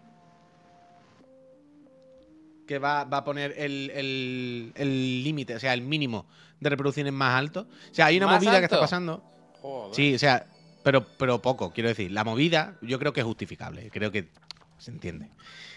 Que 2.68 2.80
va, 2.80 3.04
va 3.04 3.18
a 3.18 3.24
poner 3.24 3.54
el 3.58 3.92
el- 3.94 4.72
el 4.76 5.24
límite, 5.24 5.56
o 5.56 5.60
sea, 5.60 5.74
el 5.74 5.82
mínimo 5.82 6.26
de 6.60 6.70
reproducciones 6.70 7.14
más 7.14 7.38
alto. 7.38 7.68
O 7.92 7.94
sea, 7.94 8.08
hay 8.08 8.18
una 8.18 8.26
¿Más 8.26 8.44
movida 8.44 8.60
que 8.60 8.66
está 8.66 8.80
pasando. 8.80 9.24
Joder. 9.62 9.94
Sí, 9.96 10.16
o 10.16 10.20
sea, 10.20 10.48
pero, 10.84 11.06
pero 11.18 11.42
poco, 11.42 11.72
quiero 11.74 11.90
decir. 11.90 12.12
La 12.12 12.24
movida, 12.24 12.76
yo 12.82 12.98
creo 12.98 13.14
que 13.14 13.20
es 13.20 13.26
justificable, 13.26 13.90
creo 13.92 14.12
que 14.12 14.30
se 14.80 14.90
entiende. 14.92 15.26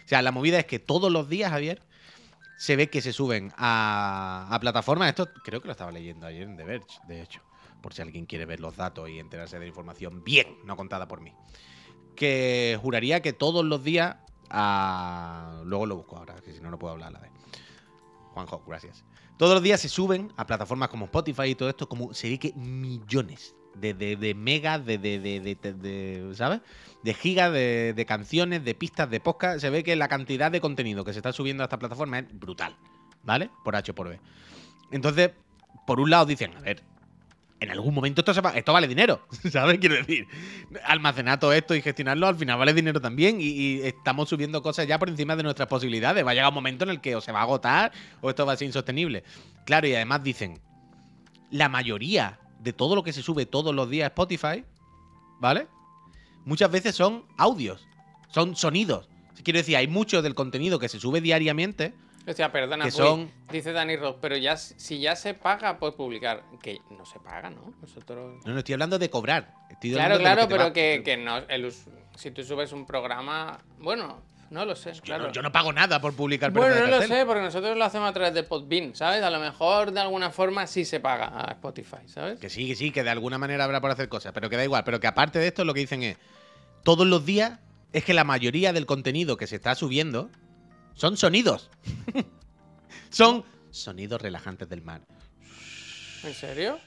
O 0.05 0.09
sea, 0.09 0.23
la 0.23 0.33
movida 0.33 0.59
es 0.59 0.65
que 0.65 0.79
todos 0.79 1.13
los 1.13 1.29
días, 1.29 1.51
Javier, 1.51 1.83
se 2.59 2.75
ve 2.77 2.91
que 2.91 3.01
se 3.01 3.13
suben 3.13 3.53
a, 3.57 4.49
a 4.51 4.61
plataformas. 4.61 5.09
Esto 5.11 5.31
creo 5.45 5.61
que 5.63 5.69
lo 5.69 5.73
estaba 5.73 5.93
leyendo 5.93 6.27
ayer 6.27 6.43
en 6.43 6.57
The 6.57 6.65
Verge, 6.65 6.99
de 7.07 7.23
hecho, 7.23 7.41
por 7.81 7.95
si 7.95 8.03
alguien 8.03 8.27
quiere 8.27 8.47
ver 8.47 8.59
los 8.61 8.77
datos 8.77 9.09
y 9.09 9.19
enterarse 9.21 9.57
de 9.57 9.61
la 9.61 9.69
información 9.69 10.23
bien, 10.25 10.59
no 10.65 10.77
contada 10.77 11.07
por 11.07 11.21
mí. 11.21 11.33
Que 12.17 12.77
juraría 12.83 13.23
que 13.23 13.33
todos 13.33 13.65
los 13.65 13.83
días. 13.85 14.17
a- 14.51 15.63
Luego 15.65 15.87
lo 15.87 15.97
busco 15.97 16.17
ahora, 16.17 16.35
que 16.37 16.53
si 16.53 16.61
no, 16.61 16.71
no 16.71 16.79
puedo 16.79 16.93
hablar 16.95 17.09
a 17.09 17.13
la 17.13 17.21
vez. 17.21 17.31
Juanjo, 18.33 18.63
gracias. 18.67 19.05
Todos 19.37 19.55
los 19.55 19.63
días 19.63 19.81
se 19.81 19.89
suben 19.89 20.33
a 20.37 20.47
plataformas 20.47 20.89
como 20.89 21.05
Spotify 21.05 21.45
y 21.51 21.55
todo 21.55 21.69
esto, 21.69 21.89
como 21.89 22.13
se 22.13 22.29
ve 22.29 22.39
que 22.39 22.53
millones 22.55 23.55
de, 23.81 23.95
de, 23.95 24.17
de 24.17 24.35
megas, 24.35 24.85
de, 24.85 24.99
de, 24.99 26.31
¿sabes? 26.35 26.61
De 27.03 27.15
gigas, 27.15 27.53
de, 27.53 28.05
canciones, 28.07 28.65
de 28.65 28.75
pistas, 28.75 29.11
de 29.11 29.21
podcast. 29.21 29.61
Se 29.61 29.71
ve 29.71 29.83
que 29.83 29.97
la 29.97 30.09
cantidad 30.09 30.51
de 30.51 30.61
contenido 30.61 31.05
que 31.05 31.13
se 31.13 31.19
está 31.19 31.33
subiendo 31.33 31.63
a 31.63 31.67
esta 31.67 31.79
plataforma 31.79 32.19
es 32.19 32.27
brutal, 32.39 32.77
¿vale? 33.23 33.51
Por 33.65 33.77
H 33.77 33.93
por 33.95 34.09
B. 34.09 34.21
Entonces, 34.91 35.31
por 35.87 36.01
un 36.01 36.11
lado 36.11 36.27
dicen, 36.27 36.57
a 36.57 36.61
ver, 36.61 36.83
en 37.61 37.71
algún 37.71 37.95
momento 37.95 38.21
esto, 38.21 38.49
esto 38.55 38.73
vale 38.73 38.89
dinero, 38.89 39.27
¿sabes? 39.51 39.79
Quiero 39.79 39.97
decir, 39.97 40.27
almacenar 40.85 41.41
todo 41.41 41.53
esto 41.53 41.75
y 41.75 41.83
gestionarlo 41.83 42.27
al 42.27 42.37
final 42.37 42.59
vale 42.59 42.73
dinero 42.73 43.01
también 43.01 43.41
y, 43.41 43.47
y 43.47 43.81
estamos 43.83 44.29
subiendo 44.29 44.63
cosas 44.63 44.87
ya 44.87 44.99
por 44.99 45.09
encima 45.09 45.37
de 45.37 45.43
nuestras 45.43 45.69
posibilidades. 45.69 46.25
Va 46.25 46.31
a 46.31 46.35
llegar 46.35 46.49
un 46.49 46.55
momento 46.55 46.85
en 46.85 46.91
el 46.91 47.01
que 47.01 47.17
o 47.17 47.21
se 47.21 47.33
va 47.33 47.41
a 47.41 47.43
agotar 47.43 47.93
o 48.21 48.31
esto 48.31 48.47
va 48.47 48.53
a 48.53 48.57
ser 48.57 48.67
insostenible. 48.67 49.25
Claro, 49.65 49.87
y 49.87 49.95
además 49.95 50.23
dicen, 50.23 50.61
la 51.51 51.69
mayoría 51.69 52.39
de 52.59 52.73
todo 52.73 52.95
lo 52.95 53.03
que 53.03 53.13
se 53.13 53.23
sube 53.23 53.47
todos 53.47 53.75
los 53.75 53.89
días 53.91 54.05
a 54.07 54.09
Spotify, 54.09 54.65
¿vale? 55.41 55.69
Muchas 56.45 56.71
veces 56.71 56.95
son 56.95 57.25
audios, 57.37 57.87
son 58.29 58.57
sonidos. 58.57 59.09
Quiero 59.45 59.59
decir, 59.59 59.77
hay 59.77 59.87
mucho 59.87 60.21
del 60.23 60.35
contenido 60.35 60.79
que 60.79 60.89
se 60.89 60.99
sube 60.99 61.21
diariamente 61.21 61.95
Hostia, 62.27 62.53
perdona, 62.53 62.85
Que 62.85 62.91
son- 62.91 63.33
dice 63.51 63.73
Dani 63.73 63.97
Ross, 63.97 64.17
pero 64.21 64.37
ya 64.37 64.55
si 64.59 65.01
ya 65.01 65.17
se 65.17 65.33
paga 65.33 65.79
por 65.79 65.95
publicar, 65.97 66.45
que 66.61 66.79
no 66.91 67.07
se 67.07 67.19
paga, 67.21 67.49
¿no? 67.49 67.73
Nosotros... 67.81 68.45
No, 68.45 68.53
no 68.53 68.59
estoy 68.59 68.75
hablando 68.75 68.99
de 68.99 69.09
cobrar. 69.09 69.55
Estoy 69.71 69.93
Claro, 69.93 70.17
hablando 70.17 70.19
de 70.19 70.25
claro, 70.35 70.43
te 70.43 70.55
pero 70.55 70.65
va- 70.65 70.73
que, 70.75 71.03
que 71.03 71.17
no, 71.17 71.39
el 71.39 71.73
si 72.17 72.31
tú 72.33 72.45
subes 72.45 72.73
un 72.73 72.85
programa, 72.85 73.61
bueno, 73.79 74.21
no 74.51 74.65
lo 74.65 74.75
sé, 74.75 74.93
claro. 75.03 75.27
no, 75.27 75.33
yo 75.33 75.43
no 75.43 75.53
pago 75.53 75.73
nada 75.73 76.01
por 76.01 76.15
publicar 76.15 76.51
Bueno, 76.51 76.75
no 76.75 76.87
lo 76.87 77.03
sé, 77.03 77.27
porque 77.27 77.43
nosotros 77.43 77.77
lo 77.77 77.85
hacemos 77.85 78.09
a 78.09 78.13
través 78.13 78.35
de 78.35 78.43
Podbean, 78.43 78.95
¿sabes? 78.95 79.23
A 79.23 79.31
lo 79.31 79.41
mejor 79.41 79.93
de 79.93 80.01
alguna 80.01 80.31
forma 80.31 80.67
sí 80.67 80.85
se 80.85 81.01
paga 81.01 81.27
a 81.27 81.53
Spotify, 81.53 82.07
¿sabes? 82.07 82.39
Que 82.39 82.49
sí, 82.49 82.67
que 82.67 82.75
sí, 82.75 82.91
que 82.91 83.03
de 83.03 83.11
alguna 83.11 83.39
manera 83.39 83.65
habrá 83.65 83.81
por 83.81 83.91
hacer 83.91 84.09
cosas, 84.09 84.33
pero 84.33 84.49
que 84.49 84.57
da 84.57 84.65
igual. 84.65 84.85
Pero 84.85 85.01
que 85.01 85.07
aparte 85.07 85.39
de 85.39 85.49
esto, 85.49 85.65
lo 85.65 85.75
que 85.75 85.81
dicen 85.81 86.03
es, 86.03 86.17
todos 86.83 87.07
los 87.07 87.27
días 87.27 87.59
es 87.93 88.05
que 88.05 88.15
la 88.15 88.25
mayoría 88.25 88.73
del 88.73 88.87
contenido 88.87 89.37
que 89.37 89.47
se 89.47 89.57
está 89.57 89.75
subiendo 89.75 90.31
son 90.95 91.17
sonidos. 91.17 91.71
son 93.11 93.45
sonidos 93.71 94.21
relajantes 94.21 94.69
del 94.69 94.83
mar. 94.83 95.03
¿En 96.25 96.35
serio? 96.35 96.79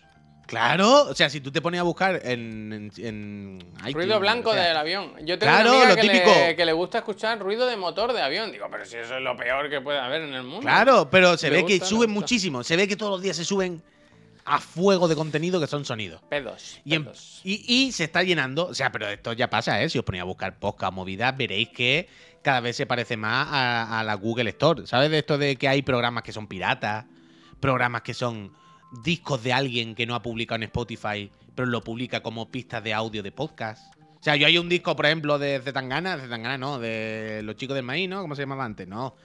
Claro, 0.47 1.03
o 1.03 1.15
sea, 1.15 1.29
si 1.29 1.39
tú 1.39 1.49
te 1.51 1.61
pones 1.61 1.79
a 1.79 1.83
buscar 1.83 2.19
en, 2.25 2.73
en, 2.73 2.91
en 2.97 3.59
iTunes, 3.77 3.93
ruido 3.93 4.19
blanco 4.19 4.49
o 4.49 4.53
sea, 4.53 4.63
del 4.63 4.75
avión. 4.77 5.13
Yo 5.25 5.39
tengo 5.39 5.53
Claro, 5.53 5.69
una 5.69 5.77
amiga 5.83 5.89
lo 5.89 5.95
que, 5.95 6.01
típico. 6.01 6.31
Le, 6.33 6.55
que 6.57 6.65
le 6.65 6.73
gusta 6.73 6.97
escuchar 6.97 7.39
ruido 7.39 7.65
de 7.67 7.77
motor 7.77 8.11
de 8.11 8.21
avión. 8.21 8.51
Digo, 8.51 8.67
pero 8.69 8.83
si 8.85 8.97
eso 8.97 9.15
es 9.15 9.21
lo 9.21 9.35
peor 9.37 9.69
que 9.69 9.79
puede 9.79 9.99
haber 9.99 10.23
en 10.23 10.33
el 10.33 10.43
mundo. 10.43 10.59
Claro, 10.61 11.09
pero 11.09 11.37
se 11.37 11.49
ve 11.49 11.65
que 11.65 11.75
gusta, 11.75 11.85
suben 11.85 12.09
muchísimo. 12.09 12.63
Se 12.63 12.75
ve 12.75 12.87
que 12.87 12.97
todos 12.97 13.11
los 13.13 13.21
días 13.21 13.37
se 13.37 13.45
suben 13.45 13.81
a 14.43 14.59
fuego 14.59 15.07
de 15.07 15.15
contenido 15.15 15.61
que 15.61 15.67
son 15.67 15.85
sonidos. 15.85 16.21
Pedos. 16.29 16.79
Y, 16.83 16.95
en- 16.95 17.03
pedos. 17.05 17.39
y- 17.45 17.63
y 17.85 17.91
se 17.93 18.03
está 18.05 18.21
llenando, 18.23 18.65
o 18.67 18.73
sea, 18.73 18.91
pero 18.91 19.07
esto 19.07 19.31
ya 19.33 19.49
pasa, 19.49 19.81
¿eh? 19.81 19.89
Si 19.89 19.99
os 19.99 20.03
ponéis 20.03 20.23
a 20.23 20.25
buscar 20.25 20.59
podcast, 20.59 20.91
movidas, 20.93 21.37
veréis 21.37 21.69
que 21.69 22.09
cada 22.41 22.59
vez 22.59 22.75
se 22.75 22.85
parece 22.87 23.15
más 23.15 23.47
a, 23.51 23.99
a 23.99 24.03
la 24.03 24.15
Google 24.15 24.49
Store. 24.49 24.85
¿Sabes 24.85 25.11
de 25.11 25.19
esto 25.19 25.37
de 25.37 25.55
que 25.55 25.69
hay 25.69 25.81
programas 25.83 26.23
que 26.23 26.33
son 26.33 26.47
piratas? 26.47 27.05
Programas 27.61 28.01
que 28.01 28.13
son 28.15 28.51
discos 29.03 29.41
de 29.43 29.53
alguien 29.53 29.95
que 29.95 30.05
no 30.05 30.15
ha 30.15 30.21
publicado 30.21 30.57
en 30.57 30.63
Spotify, 30.63 31.31
pero 31.55 31.67
lo 31.67 31.83
publica 31.83 32.21
como 32.21 32.49
pistas 32.49 32.83
de 32.83 32.93
audio 32.93 33.23
de 33.23 33.31
podcast. 33.31 33.95
O 34.19 34.23
sea, 34.23 34.35
yo 34.35 34.45
hay 34.45 34.57
un 34.57 34.69
disco, 34.69 34.95
por 34.95 35.05
ejemplo, 35.05 35.39
de 35.39 35.59
Zetangana, 35.61 36.15
de 36.15 36.23
Zetangana 36.23 36.57
no, 36.57 36.77
de 36.79 37.41
los 37.43 37.55
chicos 37.55 37.75
del 37.75 37.83
maíz, 37.83 38.07
¿no? 38.07 38.21
¿Cómo 38.21 38.35
se 38.35 38.43
llamaba 38.43 38.65
antes? 38.65 38.87
No, 38.87 39.15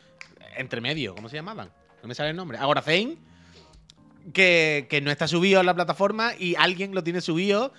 entre 0.56 0.80
medio, 0.80 1.14
¿cómo 1.14 1.28
se 1.28 1.36
llamaban? 1.36 1.70
No 2.02 2.08
me 2.08 2.14
sale 2.14 2.30
el 2.30 2.36
nombre. 2.36 2.56
Ahora 2.58 2.80
Zane, 2.80 3.16
que, 4.32 4.86
que 4.88 5.00
no 5.00 5.10
está 5.10 5.28
subido 5.28 5.60
a 5.60 5.62
la 5.62 5.74
plataforma 5.74 6.32
y 6.38 6.54
alguien 6.56 6.94
lo 6.94 7.04
tiene 7.04 7.20
subido 7.20 7.72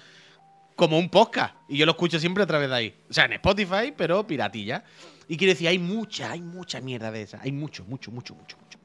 como 0.75 0.99
un 0.99 1.09
podcast. 1.09 1.55
Y 1.67 1.77
yo 1.77 1.85
lo 1.85 1.93
escucho 1.93 2.19
siempre 2.19 2.43
a 2.43 2.47
través 2.47 2.69
de 2.69 2.75
ahí. 2.75 2.95
O 3.09 3.13
sea, 3.13 3.25
en 3.25 3.33
Spotify, 3.33 3.93
pero 3.97 4.25
piratilla. 4.25 4.83
Y 5.27 5.35
quiero 5.35 5.53
decir, 5.53 5.67
hay 5.67 5.79
mucha, 5.79 6.31
hay 6.31 6.41
mucha 6.41 6.79
mierda 6.79 7.11
de 7.11 7.23
esa. 7.23 7.41
Hay 7.41 7.51
mucho, 7.51 7.83
mucho, 7.85 8.11
mucho, 8.11 8.35
mucho, 8.35 8.57
mucho. 8.57 8.76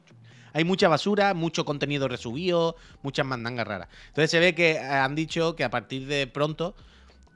Hay 0.54 0.64
mucha 0.64 0.88
basura, 0.88 1.34
mucho 1.34 1.64
contenido 1.64 2.08
resubido, 2.08 2.76
muchas 3.02 3.24
mandangas 3.26 3.66
raras. 3.66 3.88
Entonces 4.08 4.30
se 4.30 4.38
ve 4.40 4.54
que 4.54 4.72
eh, 4.72 4.78
han 4.80 5.14
dicho 5.14 5.56
que 5.56 5.64
a 5.64 5.70
partir 5.70 6.06
de 6.06 6.26
pronto, 6.26 6.74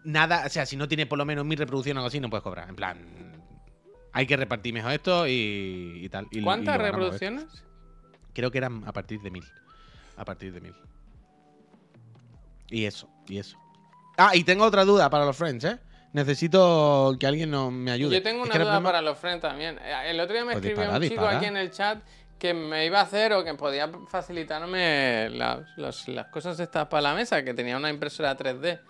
nada, 0.04 0.44
o 0.46 0.48
sea, 0.50 0.66
si 0.66 0.76
no 0.76 0.86
tiene 0.88 1.06
por 1.06 1.18
lo 1.18 1.24
menos 1.24 1.44
mil 1.44 1.58
reproducciones 1.58 1.98
o 1.98 2.00
algo 2.02 2.08
así, 2.08 2.20
no 2.20 2.28
puedes 2.30 2.42
cobrar. 2.42 2.68
En 2.68 2.76
plan, 2.76 2.98
hay 4.12 4.26
que 4.26 4.36
repartir 4.36 4.74
mejor 4.74 4.92
esto 4.92 5.26
y, 5.26 6.00
y 6.02 6.08
tal. 6.08 6.26
y- 6.30 6.42
¿Cuántas 6.42 6.78
reproducciones? 6.78 7.44
Creo 8.34 8.50
que 8.50 8.58
eran 8.58 8.82
a 8.86 8.92
partir 8.92 9.20
de 9.22 9.30
mil. 9.30 9.44
A 10.16 10.24
partir 10.24 10.52
de 10.52 10.60
mil. 10.60 10.74
Y 12.68 12.84
eso, 12.84 13.08
y 13.28 13.38
eso. 13.38 13.56
Ah, 14.16 14.34
y 14.34 14.44
tengo 14.44 14.64
otra 14.64 14.84
duda 14.84 15.08
para 15.10 15.24
los 15.24 15.36
friends, 15.36 15.64
¿eh? 15.64 15.78
Necesito 16.12 17.14
que 17.20 17.26
alguien 17.26 17.50
me 17.82 17.90
ayude. 17.90 18.16
Yo 18.16 18.22
tengo 18.22 18.42
una 18.42 18.54
duda 18.54 18.64
problema- 18.64 18.82
para 18.88 19.02
los 19.02 19.18
friends 19.18 19.42
también. 19.42 19.78
Eh, 19.82 20.10
El 20.10 20.18
otro 20.20 20.34
día 20.34 20.44
me 20.44 20.52
Pues 20.52 20.64
escribió 20.64 20.82
dispara, 20.82 20.96
un 20.98 21.02
chico 21.02 21.14
dispara. 21.22 21.36
aquí 21.36 21.46
en 21.46 21.56
el 21.58 21.70
chat 21.70 21.98
que 22.38 22.52
me 22.54 22.84
iba 22.86 23.00
a 23.00 23.02
hacer 23.02 23.32
o 23.32 23.42
que 23.44 23.54
podía 23.54 23.90
facilitarme 24.08 25.28
las, 25.30 25.60
las- 25.76 26.08
las 26.08 26.26
cosas 26.28 26.58
estas 26.60 26.86
para 26.88 27.00
la 27.02 27.14
mesa, 27.14 27.42
que 27.42 27.54
tenía 27.54 27.76
una 27.76 27.90
impresora 27.90 28.36
3D. 28.36 28.80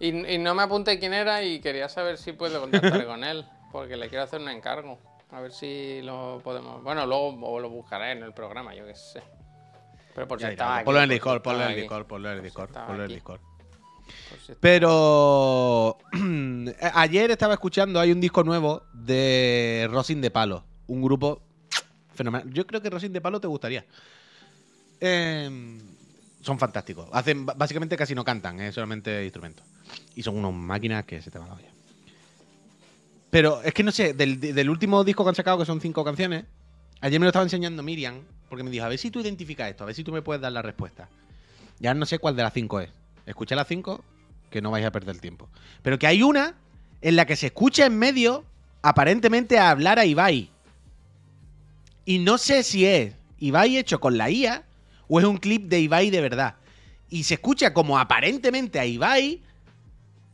Y, 0.00 0.34
y 0.34 0.38
no 0.38 0.54
me 0.54 0.62
apunté 0.62 0.98
quién 0.98 1.12
era 1.14 1.42
y 1.42 1.60
quería 1.60 1.88
saber 1.88 2.18
si 2.18 2.32
puedo 2.32 2.60
contactar 2.60 3.06
con 3.06 3.22
él, 3.24 3.44
porque 3.70 3.96
le 3.96 4.08
quiero 4.08 4.24
hacer 4.24 4.40
un 4.40 4.48
encargo. 4.48 4.98
A 5.30 5.40
ver 5.40 5.52
si 5.52 6.00
lo 6.02 6.40
podemos... 6.44 6.82
Bueno, 6.82 7.06
luego 7.06 7.58
lo 7.60 7.70
buscaré 7.70 8.12
en 8.12 8.22
el 8.22 8.32
programa, 8.34 8.74
yo 8.74 8.84
qué 8.86 8.94
sé. 8.94 9.22
Pero 10.14 10.28
por 10.28 10.38
si 10.38 10.42
Ya 10.44 10.50
estaba 10.50 10.76
aquí. 10.76 10.84
Ponlo 10.84 10.98
en 11.00 11.04
el 11.04 11.10
Discord, 11.10 11.42
ponlo 11.42 11.62
en 11.64 11.70
el 11.70 11.76
Discord, 11.76 12.06
ponlo 12.06 12.30
en 12.30 12.36
el 12.36 12.42
Discord, 12.42 12.70
ponlo 12.72 12.94
en 12.96 13.00
el 13.10 13.14
Discord. 13.14 13.40
Pero 14.60 15.98
ayer 16.94 17.30
estaba 17.30 17.54
escuchando, 17.54 17.98
hay 18.00 18.12
un 18.12 18.20
disco 18.20 18.44
nuevo 18.44 18.82
de 18.92 19.88
Rosin 19.90 20.20
de 20.20 20.30
Palo, 20.30 20.64
un 20.86 21.02
grupo 21.02 21.42
Yo 22.50 22.66
creo 22.66 22.82
que 22.82 22.90
Rosin 22.90 23.12
de 23.12 23.20
Palo 23.20 23.40
te 23.40 23.46
gustaría. 23.46 23.84
Eh, 25.00 25.78
son 26.42 26.58
fantásticos. 26.58 27.08
Hacen 27.12 27.46
básicamente 27.46 27.96
casi 27.96 28.14
no 28.14 28.24
cantan, 28.24 28.60
es 28.60 28.74
solamente 28.74 29.24
instrumentos. 29.24 29.64
Y 30.14 30.22
son 30.22 30.36
unas 30.36 30.52
máquinas 30.52 31.04
que 31.04 31.22
se 31.22 31.30
te 31.30 31.38
van 31.38 31.48
la 31.48 31.54
olla. 31.54 31.68
Pero 33.30 33.62
es 33.62 33.72
que 33.72 33.82
no 33.82 33.92
sé, 33.92 34.12
del, 34.12 34.68
último 34.68 35.04
disco 35.04 35.24
que 35.24 35.30
han 35.30 35.34
sacado, 35.34 35.58
que 35.58 35.64
son 35.64 35.80
cinco 35.80 36.04
canciones, 36.04 36.44
ayer 37.00 37.18
me 37.18 37.24
lo 37.24 37.30
estaba 37.30 37.44
enseñando 37.44 37.82
Miriam, 37.82 38.20
porque 38.50 38.62
me 38.62 38.70
dijo, 38.70 38.84
a 38.84 38.88
ver 38.88 38.98
si 38.98 39.10
tú 39.10 39.20
identificas 39.20 39.70
esto, 39.70 39.84
a 39.84 39.86
ver 39.86 39.94
si 39.94 40.04
tú 40.04 40.12
me 40.12 40.20
puedes 40.20 40.42
dar 40.42 40.52
la 40.52 40.60
respuesta. 40.60 41.08
Ya 41.78 41.94
no 41.94 42.04
sé 42.04 42.18
cuál 42.18 42.36
de 42.36 42.42
las 42.42 42.52
cinco 42.52 42.80
es. 42.80 42.90
Escuché 43.24 43.56
las 43.56 43.68
cinco, 43.68 44.04
que 44.50 44.60
no 44.60 44.70
vais 44.70 44.84
a 44.84 44.92
perder 44.92 45.18
tiempo. 45.18 45.48
Pero 45.82 45.98
que 45.98 46.06
hay 46.06 46.22
una 46.22 46.56
en 47.00 47.16
la 47.16 47.24
que 47.24 47.36
se 47.36 47.46
escucha 47.46 47.86
en 47.86 47.98
medio, 47.98 48.44
aparentemente, 48.82 49.58
a 49.58 49.70
hablar 49.70 49.98
a 49.98 50.04
Ibai. 50.04 50.51
Y 52.04 52.18
no 52.18 52.38
sé 52.38 52.62
si 52.62 52.84
es 52.84 53.14
Ibai 53.38 53.76
hecho 53.76 54.00
con 54.00 54.18
la 54.18 54.30
IA 54.30 54.64
o 55.08 55.20
es 55.20 55.26
un 55.26 55.38
clip 55.38 55.68
de 55.68 55.80
Ibai 55.80 56.10
de 56.10 56.20
verdad. 56.20 56.56
Y 57.10 57.24
se 57.24 57.34
escucha 57.34 57.74
como 57.74 57.98
aparentemente 57.98 58.78
a 58.80 58.86
Ibai 58.86 59.42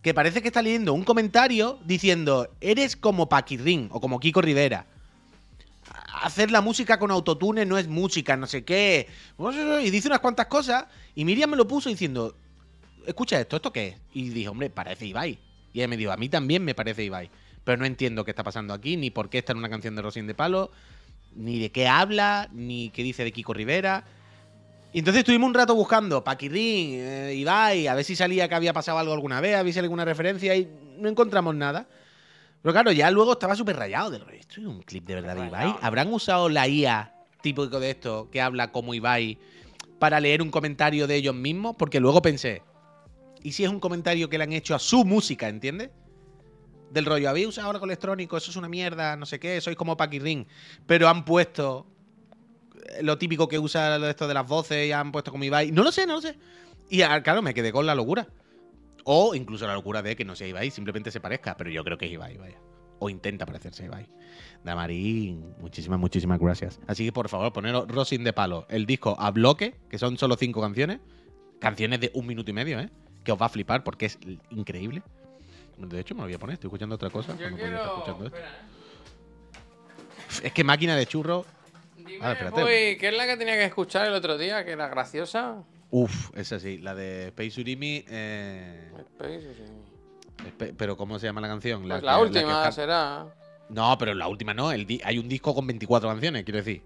que 0.03 0.14
parece 0.14 0.41
que 0.41 0.49
está 0.49 0.62
leyendo 0.62 0.95
un 0.95 1.05
comentario 1.05 1.79
diciendo, 1.85 2.49
eres 2.61 2.97
como 2.97 3.29
Paquirrin 3.29 3.89
o 3.91 4.01
como 4.01 4.21
Kiko 4.21 4.41
Rivera. 4.41 4.87
Hacer 6.23 6.51
la 6.51 6.61
música 6.61 6.99
con 6.99 7.11
autotune 7.11 7.64
no 7.64 7.79
es 7.79 7.89
música, 7.89 8.37
no 8.37 8.47
sé 8.47 8.64
qué. 8.64 9.09
Y 9.83 9.91
dice 9.91 10.09
unas 10.09 10.21
cuantas 10.21 10.47
cosas. 10.47 10.87
Y 11.14 11.25
Miriam 11.25 11.51
me 11.51 11.57
lo 11.57 11.66
puso 11.66 11.89
diciendo, 11.89 12.35
escucha 13.07 13.41
esto, 13.41 13.57
¿esto 13.57 13.73
qué 13.73 13.89
es? 13.89 13.97
Y 14.14 14.29
dije, 14.31 14.49
hombre, 14.49 14.71
parece 14.71 15.07
Ibai. 15.07 15.39
Y 15.73 15.81
ella 15.81 15.89
me 15.89 15.97
dijo, 15.97 16.12
a 16.12 16.16
mí 16.16 16.29
también 16.29 16.64
me 16.64 16.75
parece 16.75 17.05
Ibai. 17.05 17.31
Pero 17.64 17.79
no 17.79 17.85
entiendo 17.85 18.25
qué 18.25 18.31
está 18.31 18.45
pasando 18.45 18.73
aquí, 18.73 18.97
ni 18.97 19.11
por 19.11 19.29
qué 19.29 19.39
está 19.39 19.53
en 19.53 19.59
una 19.59 19.69
canción 19.69 19.95
de 19.95 20.03
Rosín 20.03 20.27
de 20.27 20.35
Palo, 20.35 20.71
ni 21.35 21.59
de 21.59 21.70
qué 21.70 21.89
habla, 21.89 22.49
ni 22.53 22.91
qué 22.91 23.03
dice 23.03 23.24
de 23.24 23.33
Kiko 23.33 23.53
Rivera. 23.53 24.05
Y 24.93 25.01
entonces 25.01 25.20
estuvimos 25.20 25.49
un 25.49 25.55
rato 25.55 25.74
buscando 25.74 26.24
Paquirrín, 26.24 26.95
eh, 26.95 27.35
Ibai, 27.37 27.87
a 27.87 27.95
ver 27.95 28.05
si 28.05 28.16
salía 28.16 28.49
que 28.49 28.55
había 28.55 28.72
pasado 28.72 28.99
algo 28.99 29.12
alguna 29.12 29.41
vez, 29.41 29.57
a 29.57 29.62
ver 29.62 29.72
si 29.72 29.79
alguna 29.79 30.05
referencia 30.05 30.57
y 30.57 30.68
no 30.99 31.09
encontramos 31.09 31.55
nada. 31.55 31.87
Pero 32.62 32.72
claro, 32.72 32.93
ya 32.93 33.11
luego 33.11 33.33
estaba 33.33 33.55
súper 33.55 33.76
rayado 33.76 34.11
del. 34.11 34.22
¿Esto 34.31 34.61
es 34.61 34.66
un 34.66 34.83
clip 34.83 35.05
de 35.07 35.14
verdad 35.16 35.37
de 35.37 35.47
Ibai? 35.47 35.76
¿Habrán 35.83 36.12
usado 36.12 36.49
la 36.49 36.66
IA 36.66 37.14
típico 37.43 37.79
de 37.79 37.91
esto 37.91 38.29
que 38.33 38.41
habla 38.41 38.72
como 38.72 38.95
Ibai 38.95 39.39
para 39.99 40.20
leer 40.20 40.43
un 40.43 40.51
comentario 40.51 41.07
de 41.07 41.16
ellos 41.16 41.35
mismos? 41.35 41.76
Porque 41.79 42.01
luego 42.01 42.22
pensé, 42.22 42.62
¿y 43.43 43.53
si 43.53 43.64
es 43.64 43.70
un 43.70 43.81
comentario 43.81 44.29
que 44.29 44.39
le 44.39 44.45
han 44.45 44.53
hecho 44.53 44.74
a 44.74 44.79
su 44.79 45.05
música, 45.05 45.49
¿entiendes? 45.49 45.91
Del 46.91 47.05
rollo, 47.05 47.28
habéis 47.28 47.49
usado 47.49 47.70
algo 47.70 47.84
electrónico, 47.84 48.36
eso 48.36 48.51
es 48.51 48.57
una 48.57 48.68
mierda, 48.68 49.16
no 49.16 49.26
sé 49.26 49.39
qué, 49.39 49.61
sois 49.61 49.76
como 49.76 49.97
Paquirrín. 49.97 50.47
Pero 50.86 51.09
han 51.09 51.24
puesto 51.24 51.86
lo 53.03 53.18
típico 53.18 53.49
que 53.49 53.59
usa 53.59 53.97
esto 54.09 54.26
de 54.28 54.34
las 54.34 54.47
voces 54.47 54.89
y 54.89 54.93
han 54.93 55.12
puesto 55.12 55.30
como 55.30 55.45
Ibai. 55.45 55.72
No 55.72 55.82
lo 55.82 55.93
sé, 55.93 56.07
no 56.07 56.14
lo 56.14 56.20
sé. 56.20 56.36
Y 56.89 57.03
claro, 57.22 57.43
me 57.43 57.55
quedé 57.55 57.72
con 57.72 57.86
la 57.86 57.95
locura. 57.95 58.28
O 59.05 59.34
incluso 59.34 59.66
la 59.66 59.74
locura 59.74 60.03
de 60.03 60.16
que 60.16 60.24
no 60.24 60.36
sea 60.36 60.49
Ibai, 60.49 60.70
simplemente 60.70 61.11
se 61.11 61.20
parezca. 61.20 61.57
Pero 61.57 61.70
yo 61.70 61.84
creo 61.84 61.99
que 61.99 62.07
es 62.07 62.12
Ibai, 62.12 62.36
vaya. 62.36 62.59
O 62.99 63.11
intenta 63.11 63.47
parecerse 63.47 63.84
a 63.84 63.86
Ibai. 63.86 64.09
Damarín, 64.64 65.55
muchísimas, 65.61 65.99
muchísimas 65.99 66.39
gracias. 66.39 66.80
Así 66.86 67.05
que 67.05 67.12
por 67.12 67.28
favor, 67.28 67.53
poneros 67.53 67.86
Rosin 67.89 68.24
de 68.24 68.32
Palo, 68.32 68.66
el 68.68 68.86
disco 68.86 69.16
a 69.18 69.30
bloque, 69.30 69.76
que 69.89 69.99
son 69.99 70.16
solo 70.18 70.36
cinco 70.36 70.61
canciones. 70.61 71.01
Canciones 71.61 72.01
de 72.01 72.11
un 72.14 72.26
minuto 72.26 72.51
y 72.51 72.55
medio, 72.55 72.80
¿eh? 72.80 72.91
Que 73.24 73.32
os 73.32 73.41
va 73.41 73.47
a 73.47 73.51
flipar 73.51 73.84
porque 73.84 74.07
es 74.07 74.18
increíble. 74.51 75.03
De 75.79 76.01
hecho, 76.01 76.14
me 76.14 76.20
lo 76.22 76.26
voy 76.26 76.35
a 76.35 76.39
poner, 76.39 76.55
estoy 76.55 76.68
escuchando 76.68 76.95
otra 76.97 77.11
cosa. 77.11 77.37
Yo 77.37 77.55
quiero. 77.57 78.05
Espera, 78.24 78.47
¿eh? 78.49 78.68
Es 80.43 80.53
que 80.53 80.64
máquina 80.64 80.97
de 80.97 81.07
churro. 81.07 81.45
Dime, 81.97 82.18
Ah, 82.22 82.33
espérate. 82.33 82.61
Puy, 82.62 82.97
¿qué 82.99 83.09
es 83.09 83.16
la 83.16 83.26
que 83.26 83.37
tenía 83.37 83.55
que 83.55 83.64
escuchar 83.64 84.07
el 84.07 84.12
otro 84.14 84.37
día? 84.39 84.64
Que 84.64 84.72
era 84.72 84.89
graciosa. 84.89 85.62
Uf, 85.91 86.31
esa 86.37 86.59
sí, 86.59 86.79
la 86.79 86.95
de 86.95 87.29
Space 87.29 87.61
Urimi. 87.61 88.05
eh, 88.09 88.91
Space, 89.18 89.49
espe- 90.47 90.74
pero 90.76 90.97
¿cómo 90.97 91.18
se 91.18 91.26
llama 91.26 91.41
la 91.41 91.49
canción? 91.49 91.83
Pues 91.83 92.03
la 92.03 92.16
que 92.16 92.22
última 92.22 92.72
será. 92.72 93.26
No, 93.70 93.97
pero 93.99 94.14
la 94.14 94.29
última 94.29 94.53
no. 94.55 94.70
El 94.72 94.87
di- 94.87 95.01
hay 95.05 95.18
un 95.18 95.29
disco 95.29 95.55
con 95.55 95.66
24 95.66 96.09
canciones, 96.09 96.45
quiero 96.45 96.59
decir. 96.59 96.83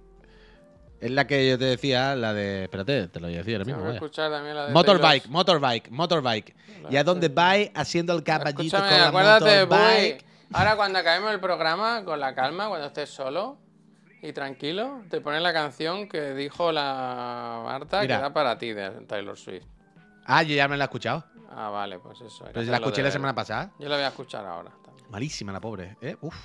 Es 1.02 1.10
la 1.10 1.26
que 1.26 1.48
yo 1.48 1.58
te 1.58 1.64
decía, 1.64 2.14
la 2.14 2.32
de. 2.32 2.62
Espérate, 2.62 3.08
te 3.08 3.18
lo 3.18 3.26
voy 3.26 3.34
a 3.34 3.38
decir 3.38 3.56
ahora 3.56 3.64
mismo. 3.64 3.80
que 3.80 3.86
vaya. 3.86 3.94
escuchar 3.96 4.30
también 4.30 4.54
la 4.54 4.66
de 4.66 4.72
Motorbike, 4.72 5.26
motorbike, 5.26 5.90
motorbike. 5.90 6.54
Y 6.90 6.96
a 6.96 7.02
donde 7.02 7.28
va 7.28 7.54
haciendo 7.74 8.14
el 8.14 8.22
caballito 8.22 8.78
con 8.78 8.86
la 8.86 9.08
acuérdate, 9.08 9.66
motorbike. 9.66 10.18
Puy. 10.18 10.26
Ahora 10.52 10.76
cuando 10.76 11.00
acabemos 11.00 11.32
el 11.32 11.40
programa, 11.40 12.04
con 12.04 12.20
la 12.20 12.36
calma, 12.36 12.68
cuando 12.68 12.86
estés 12.86 13.10
solo 13.10 13.58
y 14.22 14.32
tranquilo, 14.32 15.02
te 15.10 15.20
pones 15.20 15.42
la 15.42 15.52
canción 15.52 16.08
que 16.08 16.34
dijo 16.34 16.70
la 16.70 17.62
Marta 17.64 18.02
Mira. 18.02 18.14
que 18.14 18.18
era 18.20 18.32
para 18.32 18.56
ti 18.56 18.72
de 18.72 18.90
Taylor 19.08 19.36
Swift. 19.36 19.66
Ah, 20.24 20.44
yo 20.44 20.54
ya 20.54 20.68
me 20.68 20.76
la 20.76 20.84
he 20.84 20.86
escuchado. 20.86 21.24
Ah, 21.50 21.68
vale, 21.70 21.98
pues 21.98 22.20
eso. 22.20 22.44
Pero 22.44 22.62
si 22.62 22.70
la 22.70 22.76
escuché 22.76 23.02
la 23.02 23.10
semana 23.10 23.34
pasada. 23.34 23.72
Yo 23.80 23.88
la 23.88 23.96
voy 23.96 24.04
a 24.04 24.08
escuchar 24.08 24.46
ahora 24.46 24.70
también. 24.84 25.04
Malísima 25.10 25.50
la 25.50 25.60
pobre, 25.60 25.96
¿eh? 26.00 26.16
Uf. 26.20 26.36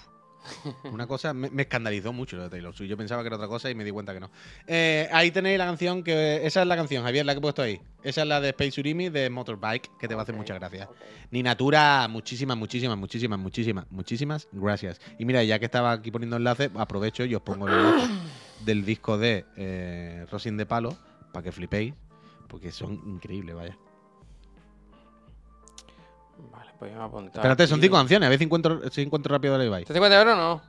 Una 0.92 1.08
cosa 1.08 1.34
me, 1.34 1.50
me 1.50 1.64
escandalizó 1.64 2.14
mucho 2.14 2.38
lo 2.38 2.44
de 2.44 2.50
Taylor 2.50 2.74
Swift. 2.74 2.90
Yo 2.90 2.98
pensaba 2.98 3.22
que 3.22 3.28
era 3.28 3.36
otra 3.36 3.48
cosa 3.48 3.70
y 3.70 3.76
me 3.76 3.84
di 3.84 3.92
cuenta 3.92 4.14
que 4.14 4.20
no. 4.20 4.30
Eh, 4.66 5.10
ahí 5.12 5.32
tenéis 5.32 5.58
la 5.58 5.66
canción 5.66 6.04
que. 6.04 6.46
Esa 6.46 6.62
es 6.62 6.68
la 6.68 6.76
canción, 6.76 7.04
Javier, 7.04 7.26
la 7.26 7.34
que 7.34 7.40
he 7.40 7.42
puesto 7.42 7.62
ahí. 7.62 7.82
Esa 8.04 8.22
es 8.22 8.28
la 8.28 8.40
de 8.40 8.50
Space 8.50 8.80
Urimi 8.80 9.10
de 9.10 9.30
Motorbike, 9.30 9.90
que 9.98 10.08
te 10.08 10.16
va 10.16 10.22
a 10.22 10.24
hacer 10.24 10.36
muchas 10.36 10.58
gracias. 10.60 10.88
Ni 11.32 11.44
Natura, 11.44 12.08
muchísimas, 12.08 12.58
muchísimas, 12.58 12.98
muchísimas, 12.98 13.40
muchísimas, 13.40 13.86
muchísimas 13.90 14.48
gracias. 14.52 15.02
Y 15.20 15.26
mira, 15.26 15.44
ya 15.44 15.60
que 15.60 15.66
estaba 15.66 15.92
aquí 15.92 16.12
poniendo 16.12 16.38
enlaces, 16.38 16.70
aprovecho 16.76 17.26
y 17.26 17.36
os 17.36 17.42
pongo 17.42 17.68
el 17.68 17.74
enlace 17.74 18.08
del 18.66 18.86
disco 18.86 19.18
de 19.18 19.46
eh, 19.56 20.26
Rosin 20.32 20.58
de 20.58 20.66
Palo 20.66 20.98
para 21.32 21.44
que 21.44 21.52
flipéis, 21.52 21.94
porque 22.48 22.72
son 22.72 23.02
increíbles, 23.06 23.56
vaya. 23.56 23.78
Pues 26.80 26.92
yo 26.92 26.98
me 26.98 27.04
he 27.04 27.08
apuntado. 27.08 27.40
Espérate, 27.40 27.68
son 27.68 27.82
cinco 27.82 27.96
canciones, 27.96 28.28
a 28.28 28.30
ver 28.30 28.38
si 28.38 28.44
encuentro, 28.46 28.82
si 28.92 29.02
encuentro 29.02 29.34
rápido 29.34 29.58
la 29.58 29.66
Ibai. 29.66 29.86
¿Te 29.86 29.94
50 29.94 30.20
euros 30.20 30.38
no? 30.38 30.62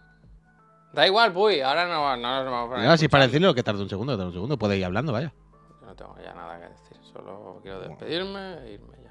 Da 0.93 1.07
igual, 1.07 1.33
Puy, 1.33 1.61
ahora 1.61 1.87
no, 1.87 2.17
no 2.17 2.37
nos 2.37 2.45
vamos 2.51 2.61
a 2.67 2.69
poner. 2.71 2.79
a 2.79 2.83
Mira, 2.83 2.97
si 2.97 3.05
es 3.05 3.11
para 3.11 3.27
decirlo, 3.27 3.55
que 3.55 3.63
tarda 3.63 3.83
un 3.83 3.91
segundo, 3.91 4.13
tarda 4.15 4.27
un 4.29 4.33
segundo, 4.33 4.59
podéis 4.59 4.81
ir 4.81 4.87
hablando, 4.87 5.13
vaya. 5.13 5.33
Yo 5.81 5.87
no 5.87 5.95
tengo 5.95 6.17
ya 6.25 6.33
nada 6.33 6.59
que 6.59 6.69
decir, 6.69 6.97
solo 7.13 7.61
quiero 7.63 7.81
despedirme 7.81 8.55
e 8.65 8.73
irme 8.73 8.97
ya. 9.03 9.11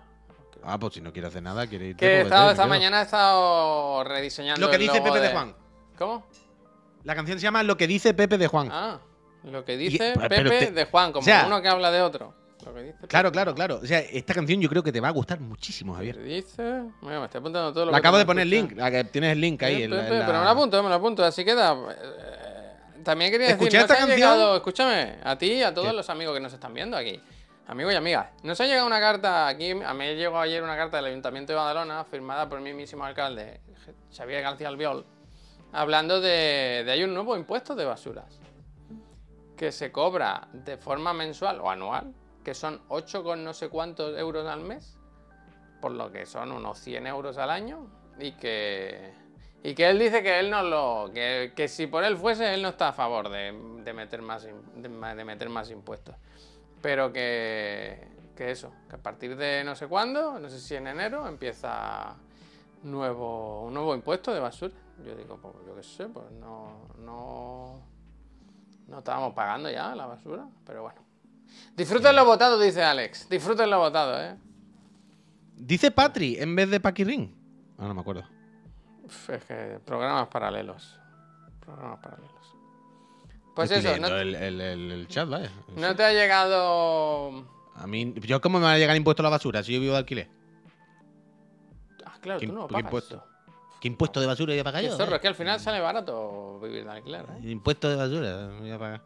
No 0.60 0.64
Ah, 0.64 0.80
pues 0.80 0.95
si 0.95 1.02
no 1.02 1.14
quiere 1.14 1.28
hacer 1.28 1.43
nada, 1.43 1.68
quiere 1.68 1.89
irte. 1.89 2.00
Que 2.00 2.18
he 2.18 2.22
estado, 2.22 2.50
esta 2.50 2.66
mañana 2.66 3.02
he 3.02 3.04
estado 3.04 4.04
rediseñando 4.04 4.60
Lo 4.60 4.70
que 4.70 4.76
el 4.78 4.82
dice 4.82 4.98
logo 4.98 5.14
Pepe 5.14 5.20
de 5.28 5.34
Juan. 5.34 5.56
¿Cómo? 6.00 6.26
La 7.04 7.16
canción 7.16 7.38
se 7.38 7.43
llama 7.43 7.62
Lo 7.62 7.78
que 7.78 7.86
dice 7.88 8.14
Pepe 8.16 8.39
de 8.39 8.48
Juan. 8.48 8.70
Ah, 8.72 9.00
lo 9.43 9.64
que 9.64 9.78
dice 9.78 10.14
pero 10.16 10.28
Pepe 10.30 10.50
te- 10.66 10.72
de 10.72 10.86
Juan, 10.86 11.12
como 11.12 11.22
o 11.22 11.26
sea- 11.26 11.45
uno 11.45 11.62
que 11.62 11.70
habla 11.70 11.91
de 11.91 12.02
otro. 12.02 12.34
Lo 12.68 12.74
que 12.74 12.84
dice 12.84 13.07
Claro, 13.07 13.32
claro, 13.32 13.53
claro. 13.55 13.80
O 13.82 13.86
sea, 13.86 13.99
esta 13.99 14.34
canción 14.34 14.59
yo 14.61 14.70
creo 14.70 14.84
que 14.84 14.91
te 14.91 14.99
va 14.99 15.07
a 15.07 15.11
gustar 15.11 15.39
muchísimo. 15.39 15.93
Javier. 15.95 16.22
Dice. 16.24 16.84
Mira, 17.01 17.20
me 17.20 17.26
estoy 17.26 17.39
apuntando 17.39 17.72
todo 17.74 17.86
lo 17.86 17.91
que 17.91 17.97
acabo 17.97 18.18
de 18.18 18.26
poner 18.26 18.43
el 18.43 18.49
link, 18.49 18.74
la 18.76 18.91
que 18.91 19.03
tienes 19.05 19.32
el 19.34 19.41
link 19.41 19.61
ahí. 19.63 19.76
Sí, 19.78 19.84
en 19.84 19.91
la- 19.91 19.97
Pepe, 20.03 20.13
en 20.13 20.20
la- 20.20 20.26
Pero 20.26 20.38
me 20.39 20.43
lo 20.45 20.49
apunto, 20.51 20.84
me 20.84 20.89
lo 20.89 20.95
apunto, 20.95 21.24
así 21.24 21.43
queda. 21.45 21.74
Eh, 21.74 23.03
También 23.03 23.32
quería 23.32 23.55
decir, 23.55 23.68
esta 23.76 23.95
canción- 23.95 24.18
llegado, 24.18 24.55
escúchame, 24.57 25.15
a 25.24 25.38
ti 25.38 25.53
y 25.53 25.63
a 25.63 25.74
todos 25.74 25.88
¿Qué? 25.88 25.93
los 25.93 26.09
amigos 26.09 26.34
que 26.34 26.41
nos 26.41 26.51
están 26.51 26.74
viendo 26.74 26.97
aquí, 26.97 27.22
amigos 27.68 27.93
y 27.93 27.95
amigas, 27.95 28.28
nos 28.43 28.59
ha 28.59 28.65
llegado 28.65 28.86
una 28.86 28.99
carta 28.99 29.47
aquí, 29.47 29.72
a 29.72 29.93
mí 29.93 30.15
llegó 30.15 30.38
ayer 30.39 30.61
una 30.61 30.76
carta 30.76 30.97
del 30.97 31.05
Ayuntamiento 31.05 31.53
de 31.53 31.57
Badalona, 31.57 32.03
firmada 32.03 32.49
por 32.49 32.57
el 32.57 32.65
mismísimo 32.65 33.05
alcalde, 33.05 33.61
Xavier 34.13 34.41
García 34.41 34.68
Albiol, 34.68 35.05
hablando 35.72 36.20
de, 36.20 36.84
de 36.86 36.91
hay 36.91 37.03
un 37.05 37.13
nuevo 37.13 37.38
impuesto 37.38 37.76
de 37.76 37.86
basuras, 37.86 38.26
que 39.55 39.72
se 39.72 39.89
cobra 39.91 40.47
de 40.51 40.76
forma 40.78 41.13
mensual 41.13 41.61
o 41.61 41.70
anual, 41.70 42.13
que 42.48 42.54
son 42.54 42.80
8 42.88 43.26
con 43.26 43.43
no 43.43 43.54
sé 43.54 43.68
cuántos 43.68 44.18
euros 44.18 44.48
al 44.48 44.62
mes, 44.62 44.98
por 45.82 45.91
lo 45.91 46.14
que 46.14 46.26
son 46.26 46.54
unos 46.54 46.80
100 46.80 47.06
euros 47.08 47.38
al 47.38 47.50
año, 47.50 47.88
y 48.18 48.32
que, 48.38 49.12
y 49.64 49.76
que 49.76 49.89
él 49.89 50.00
dice 50.00 50.24
que 50.24 50.39
él 50.39 50.50
no 50.50 50.64
lo. 50.64 51.12
Que, 51.14 51.52
que 51.54 51.68
si 51.68 51.88
por 51.88 52.06
él 52.06 52.16
fuese, 52.16 52.54
él 52.54 52.62
no 52.62 52.70
está 52.70 52.88
a 52.88 52.93
favor 52.93 53.28
de, 53.28 53.52
de 53.84 53.91
meter, 53.91 54.22
más, 54.22 54.48
de 54.76 55.26
meter 55.26 55.50
más 55.50 55.70
impuestos. 55.72 56.16
Pero 56.82 57.12
que, 57.12 58.08
que 58.34 58.52
eso, 58.52 58.72
que 58.89 58.95
a 58.95 59.00
partir 59.00 59.36
de 59.36 59.66
no 59.66 59.76
sé 59.76 59.88
cuándo, 59.88 60.39
no 60.39 60.48
sé 60.48 60.62
si 60.62 60.76
en 60.76 60.88
enero, 60.88 61.28
empieza 61.28 62.16
nuevo, 62.84 63.64
un 63.64 63.74
nuevo 63.74 63.93
impuesto 63.93 64.34
de 64.34 64.39
basura. 64.39 64.74
Yo 65.06 65.14
digo, 65.16 65.38
pues 65.41 65.54
yo 65.66 65.76
qué 65.76 65.84
sé, 65.84 66.06
pues 66.06 66.32
no, 66.32 66.88
no, 67.00 67.82
no 68.88 69.00
estábamos 69.00 69.34
pagando 69.34 69.70
ya 69.70 69.93
la 69.93 70.06
basura, 70.06 70.48
pero 70.66 70.84
bueno. 70.84 71.07
Disfruten 71.76 72.16
lo 72.16 72.26
votado, 72.26 72.60
dice 72.60 72.84
Alex. 72.84 73.30
Disfruten 73.30 73.70
lo 73.70 73.80
votado, 73.80 74.22
¿eh? 74.22 74.36
Dice 75.56 75.91
Patri 75.91 76.38
en 76.39 76.56
vez 76.56 76.70
de 76.70 76.80
Paquirrin. 76.80 77.36
Ah, 77.78 77.88
no 77.88 77.93
me 77.93 78.02
acuerdo. 78.02 78.24
Uf, 79.04 79.30
Es 79.30 79.43
que 79.45 79.80
programas 79.86 80.28
paralelos. 80.28 81.00
Programas 81.60 82.00
paralelos. 82.00 82.32
Pues 83.56 83.72
Estoy 83.72 83.91
eso, 83.91 84.00
no, 84.02 84.08
leyendo 84.10 84.20
el, 84.22 84.36
el- 84.36 84.62
el- 84.62 84.91
el 84.91 85.08
chat, 85.08 85.28
vaya. 85.28 85.50
no 85.76 85.95
te 85.95 86.04
ha 86.04 86.12
llegado. 86.14 87.43
A 87.76 87.88
mí, 87.88 88.14
¿yo 88.22 88.39
cómo 88.41 88.60
me 88.60 88.66
va 88.66 88.74
a 88.74 88.78
llegar 88.78 88.95
impuesto 88.95 89.22
a 89.22 89.26
la 89.26 89.30
basura 89.30 89.64
si 89.64 89.74
yo 89.74 89.80
vivo 89.80 89.93
de 89.93 90.00
alquiler? 90.00 90.28
Ah, 92.06 92.18
claro, 92.22 92.39
¿Qué 92.39 92.48
tú 92.48 92.54
no 92.54 92.60
lo 92.62 92.66
imp- 92.66 92.68
qué 92.70 92.74
pagas. 92.74 92.86
impuesto? 92.86 93.24
¿Qué 93.82 93.88
impuesto 93.88 94.20
de 94.20 94.26
basura 94.28 94.54
voy 94.54 94.60
a 94.60 94.64
pagar 94.64 94.84
yo? 94.84 94.95
zorro, 94.98 95.14
eh? 95.14 95.16
es 95.16 95.22
que 95.22 95.28
al 95.28 95.36
final 95.36 95.60
sale 95.60 95.80
barato 95.80 96.60
vivir 96.60 96.84
de 96.84 96.91
alquiler. 96.91 97.26
¿eh? 97.43 97.50
Impuesto 97.52 97.89
de 97.89 97.95
basura 97.95 98.48
voy 98.60 98.72
a 98.72 98.80
pagar. 98.80 99.02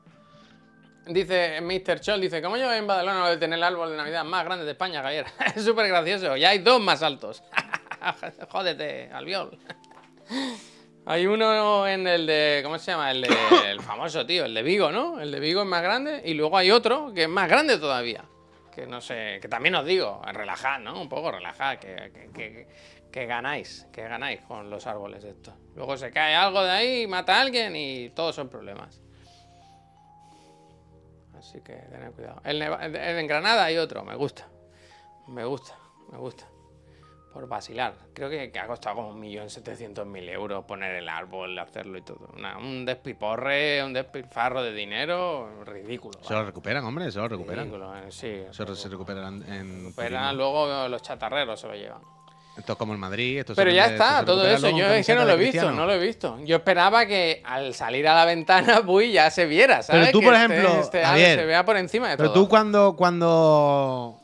Dice 1.08 1.60
Mr. 1.62 2.00
Chol, 2.00 2.22
dice, 2.22 2.42
¿cómo 2.42 2.58
yo 2.58 2.72
en 2.72 2.86
Badalona 2.86 3.22
lo 3.22 3.30
de 3.30 3.38
tener 3.38 3.58
el 3.58 3.64
árbol 3.64 3.90
de 3.92 3.98
Navidad 3.98 4.24
más 4.24 4.46
grande 4.46 4.66
de 4.66 4.72
España, 4.72 5.02
Javier? 5.02 5.26
es 5.56 5.64
súper 5.66 5.88
gracioso. 5.88 6.38
Ya 6.38 6.50
hay 6.50 6.60
dos 6.60 6.80
más 6.80 7.02
altos. 7.02 7.44
Jódete, 8.50 9.10
albiol. 9.12 9.58
hay 11.06 11.26
uno 11.26 11.88
en 11.88 12.08
el 12.08 12.26
de, 12.28 12.62
¿cómo 12.64 12.78
se 12.78 12.92
llama? 12.92 13.12
El, 13.12 13.22
de, 13.22 13.30
el 13.72 13.82
famoso, 13.82 14.26
tío, 14.26 14.46
el 14.46 14.54
de 14.54 14.62
Vigo, 14.64 14.92
¿no? 14.92 15.20
El 15.20 15.32
de 15.32 15.40
Vigo 15.40 15.62
es 15.62 15.68
más 15.68 15.82
grande 15.82 16.22
y 16.24 16.34
luego 16.36 16.58
hay 16.58 16.72
otro 16.72 17.12
que 17.14 17.24
es 17.24 17.30
más 17.30 17.50
grande 17.50 17.78
todavía. 17.78 18.24
Que 18.74 18.86
no 18.88 19.02
sé, 19.02 19.40
que 19.42 19.50
también 19.50 19.76
os 19.76 19.86
digo, 19.86 20.22
relajad, 20.32 20.80
¿no? 20.80 21.02
Un 21.02 21.10
poco 21.10 21.32
relajad, 21.32 21.78
que, 21.80 22.12
que, 22.14 22.30
que- 22.32 22.68
que 23.12 23.26
ganáis, 23.26 23.88
que 23.92 24.04
ganáis 24.04 24.40
con 24.40 24.70
los 24.70 24.88
árboles 24.88 25.22
estos. 25.26 25.54
Luego 25.76 25.98
se 25.98 26.12
cae 26.12 26.34
algo 26.34 26.64
de 26.64 26.72
ahí, 26.72 27.08
mata 27.08 27.36
a 27.38 27.42
alguien 27.42 27.76
y 27.76 28.10
todos 28.12 28.34
son 28.34 28.48
problemas. 28.48 29.02
Así 31.42 31.60
que 31.62 31.74
tened 31.74 32.12
cuidado. 32.14 32.40
El 32.44 32.62
en 32.62 33.28
Granada 33.28 33.66
hay 33.66 33.78
otro, 33.78 34.04
me 34.06 34.16
gusta. 34.16 34.48
Me 35.28 35.44
gusta, 35.44 35.76
me 36.12 36.18
gusta. 36.20 36.46
Por 37.34 37.48
vacilar. 37.48 37.96
Creo 38.14 38.30
que, 38.30 38.52
que 38.52 38.60
ha 38.60 38.68
costado 38.68 38.98
como 38.98 39.14
1.700.000 39.16 40.30
euros 40.30 40.66
poner 40.66 40.96
el 40.96 41.08
árbol, 41.10 41.58
hacerlo 41.58 41.98
y 41.98 42.02
todo. 42.02 42.30
Una- 42.38 42.58
un 42.58 42.86
despiporre, 42.86 43.82
un 43.84 43.94
despilfarro 43.94 44.62
de 44.62 44.74
dinero 44.74 45.64
ridículo. 45.64 46.20
Se 46.24 46.34
lo 46.34 46.44
recuperan, 46.46 46.84
hombre, 46.84 47.10
se 47.12 47.20
lo 47.20 47.28
recuperan. 47.30 47.66
Ridículo, 47.66 47.96
eh, 47.98 48.12
sí. 48.12 48.44
Se, 48.52 48.66
re- 48.66 48.76
se 48.76 48.90
recuperan 48.90 49.42
en. 49.52 49.86
Recuperan, 49.86 50.36
luego 50.38 50.88
los 50.90 51.02
chatarreros 51.02 51.60
se 51.60 51.68
lo 51.68 51.74
llevan. 51.76 52.02
Esto 52.58 52.74
es 52.74 52.78
como 52.78 52.94
el 52.94 53.00
Madrid. 53.00 53.40
Esto 53.40 53.54
Pero 53.56 53.72
ya 53.72 53.88
está, 53.88 54.20
se 54.20 54.26
todo 54.26 54.48
eso. 54.48 54.70
Yo 54.70 54.86
es 54.88 55.06
que 55.06 55.16
no 55.16 55.26
lo 55.26 55.32
he 55.32 55.38
visto, 55.38 55.52
Cristiano. 55.52 55.76
no 55.78 55.86
lo 55.86 55.94
he 55.94 56.00
visto. 56.00 56.38
Yo 56.44 56.58
esperaba 56.58 57.06
que 57.06 57.42
al 57.46 57.74
salir 57.74 58.08
a 58.08 58.14
la 58.16 58.26
ventana, 58.26 58.82
Puy, 58.86 59.12
ya 59.14 59.32
se 59.32 59.46
viera, 59.46 59.82
¿sabes? 59.82 60.12
tú, 60.12 60.20
Que 60.20 60.26
por 60.26 60.36
este- 60.36 60.46
ejemplo, 60.56 60.82
este 60.82 61.02
Javier, 61.04 61.40
se 61.40 61.46
vea 61.46 61.66
por 61.66 61.78
encima 61.78 62.10
de 62.10 62.18
Pero 62.18 62.32
todo. 62.32 62.44
tú 62.44 62.50
cuando, 62.50 62.96
cuando, 62.96 64.21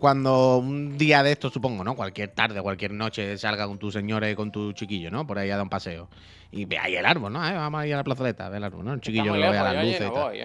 cuando 0.00 0.56
un 0.58 0.98
día 0.98 1.22
de 1.22 1.30
esto, 1.32 1.50
supongo, 1.50 1.84
¿no? 1.84 1.94
Cualquier 1.94 2.30
tarde, 2.30 2.60
cualquier 2.60 2.92
noche 2.92 3.38
salga 3.38 3.66
con 3.68 3.78
tu 3.78 3.92
señora 3.92 4.28
y 4.28 4.34
con 4.34 4.50
tu 4.50 4.72
chiquillo, 4.72 5.10
¿no? 5.10 5.26
Por 5.26 5.38
ahí 5.38 5.50
a 5.50 5.54
dar 5.56 5.62
un 5.62 5.68
paseo. 5.70 6.08
Y 6.52 6.64
ve 6.64 6.78
ahí 6.78 6.96
el 6.96 7.06
árbol, 7.06 7.32
¿no? 7.32 7.48
Eh, 7.48 7.52
vamos 7.52 7.80
a 7.80 7.86
ir 7.86 7.94
a 7.94 7.98
la 7.98 8.02
plazoleta, 8.02 8.46
a 8.46 8.48
ver 8.48 8.56
el 8.58 8.64
árbol, 8.64 8.84
¿no? 8.84 8.92
El 8.94 9.00
chiquillo 9.00 9.32
que 9.34 9.38
lo 9.38 9.50
vea 9.52 9.62
las 9.62 9.74
yo 9.74 9.82
luces 9.82 10.00
no 10.00 10.06
no 10.08 10.12
voy. 10.24 10.38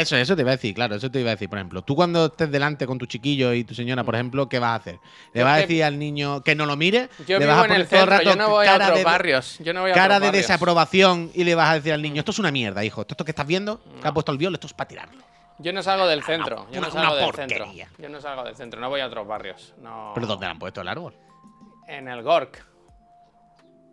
Eso, 0.00 0.16
eso 0.16 0.34
te 0.34 0.42
iba 0.42 0.50
a 0.50 0.56
decir, 0.56 0.74
claro, 0.74 0.96
eso 0.96 1.08
te 1.08 1.20
iba 1.20 1.30
a 1.30 1.34
decir. 1.34 1.48
Por 1.48 1.58
ejemplo, 1.58 1.82
tú 1.82 1.94
cuando 1.94 2.26
estés 2.26 2.50
delante 2.50 2.84
con 2.84 2.98
tu 2.98 3.06
chiquillo 3.06 3.52
y 3.54 3.62
tu 3.62 3.72
señora, 3.72 4.02
por 4.02 4.16
ejemplo, 4.16 4.48
¿qué 4.48 4.58
vas 4.58 4.70
a 4.70 4.74
hacer? 4.74 4.98
¿Le 5.32 5.38
Yo 5.40 5.44
vas 5.44 5.58
a 5.58 5.60
decir 5.60 5.84
al 5.84 6.00
niño 6.00 6.42
que 6.42 6.56
no 6.56 6.66
lo 6.66 6.74
mire? 6.74 7.08
Yo 7.28 7.38
¿Le 7.38 7.44
vivo 7.46 7.56
vas 7.56 7.62
a 7.62 7.66
en 7.66 7.80
el 7.80 7.86
poner 7.86 7.88
todo 7.88 8.00
el 8.00 8.08
centro, 8.08 8.24
yo 8.24 8.30
rato 8.30 8.36
no 8.38 8.50
voy 8.50 8.66
a 8.66 8.74
otros 8.74 8.98
de- 8.98 9.04
barrios. 9.04 9.58
Yo 9.60 9.72
no 9.72 9.80
voy 9.82 9.90
a 9.92 9.94
cara 9.94 10.14
de 10.18 10.26
barrios. 10.26 10.42
desaprobación 10.48 11.30
y 11.32 11.44
le 11.44 11.54
vas 11.54 11.68
a 11.70 11.74
decir 11.74 11.92
al 11.92 12.02
niño, 12.02 12.18
esto 12.18 12.32
es 12.32 12.38
una 12.40 12.50
mierda, 12.50 12.84
hijo. 12.84 13.02
Esto, 13.02 13.12
esto 13.14 13.24
que 13.24 13.30
estás 13.30 13.46
viendo, 13.46 13.80
que 14.02 14.08
ha 14.08 14.12
puesto 14.12 14.32
el 14.32 14.38
viol, 14.38 14.54
esto 14.54 14.66
es 14.66 14.72
para 14.72 14.88
tirarlo. 14.88 15.29
Yo 15.60 15.72
no 15.74 15.82
salgo 15.82 16.06
del 16.06 16.22
centro. 16.22 16.66
Yo 16.70 16.80
no 16.80 16.90
salgo 16.90 17.16
del 17.16 17.34
centro. 17.34 17.66
Yo 17.98 18.08
no 18.08 18.20
salgo 18.20 18.44
del 18.44 18.56
centro, 18.56 18.80
no 18.80 18.88
voy 18.88 19.00
a 19.00 19.06
otros 19.06 19.26
barrios. 19.26 19.74
No. 19.78 20.12
¿Pero 20.14 20.26
dónde 20.26 20.46
le 20.46 20.52
han 20.52 20.58
puesto 20.58 20.80
el 20.80 20.88
árbol? 20.88 21.14
En 21.86 22.08
el 22.08 22.22
Gork. 22.22 22.69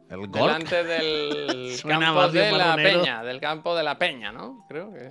El 0.09 0.27
Gork. 0.27 0.33
delante 0.33 0.83
del 0.85 1.75
Suena 1.81 1.99
campo 1.99 2.27
de 2.29 2.51
la 2.51 2.57
marronero. 2.67 2.99
peña, 3.01 3.23
del 3.23 3.39
campo 3.41 3.75
de 3.75 3.83
la 3.83 3.97
peña, 3.97 4.31
¿no? 4.31 4.65
Creo 4.69 4.91
que. 4.93 5.09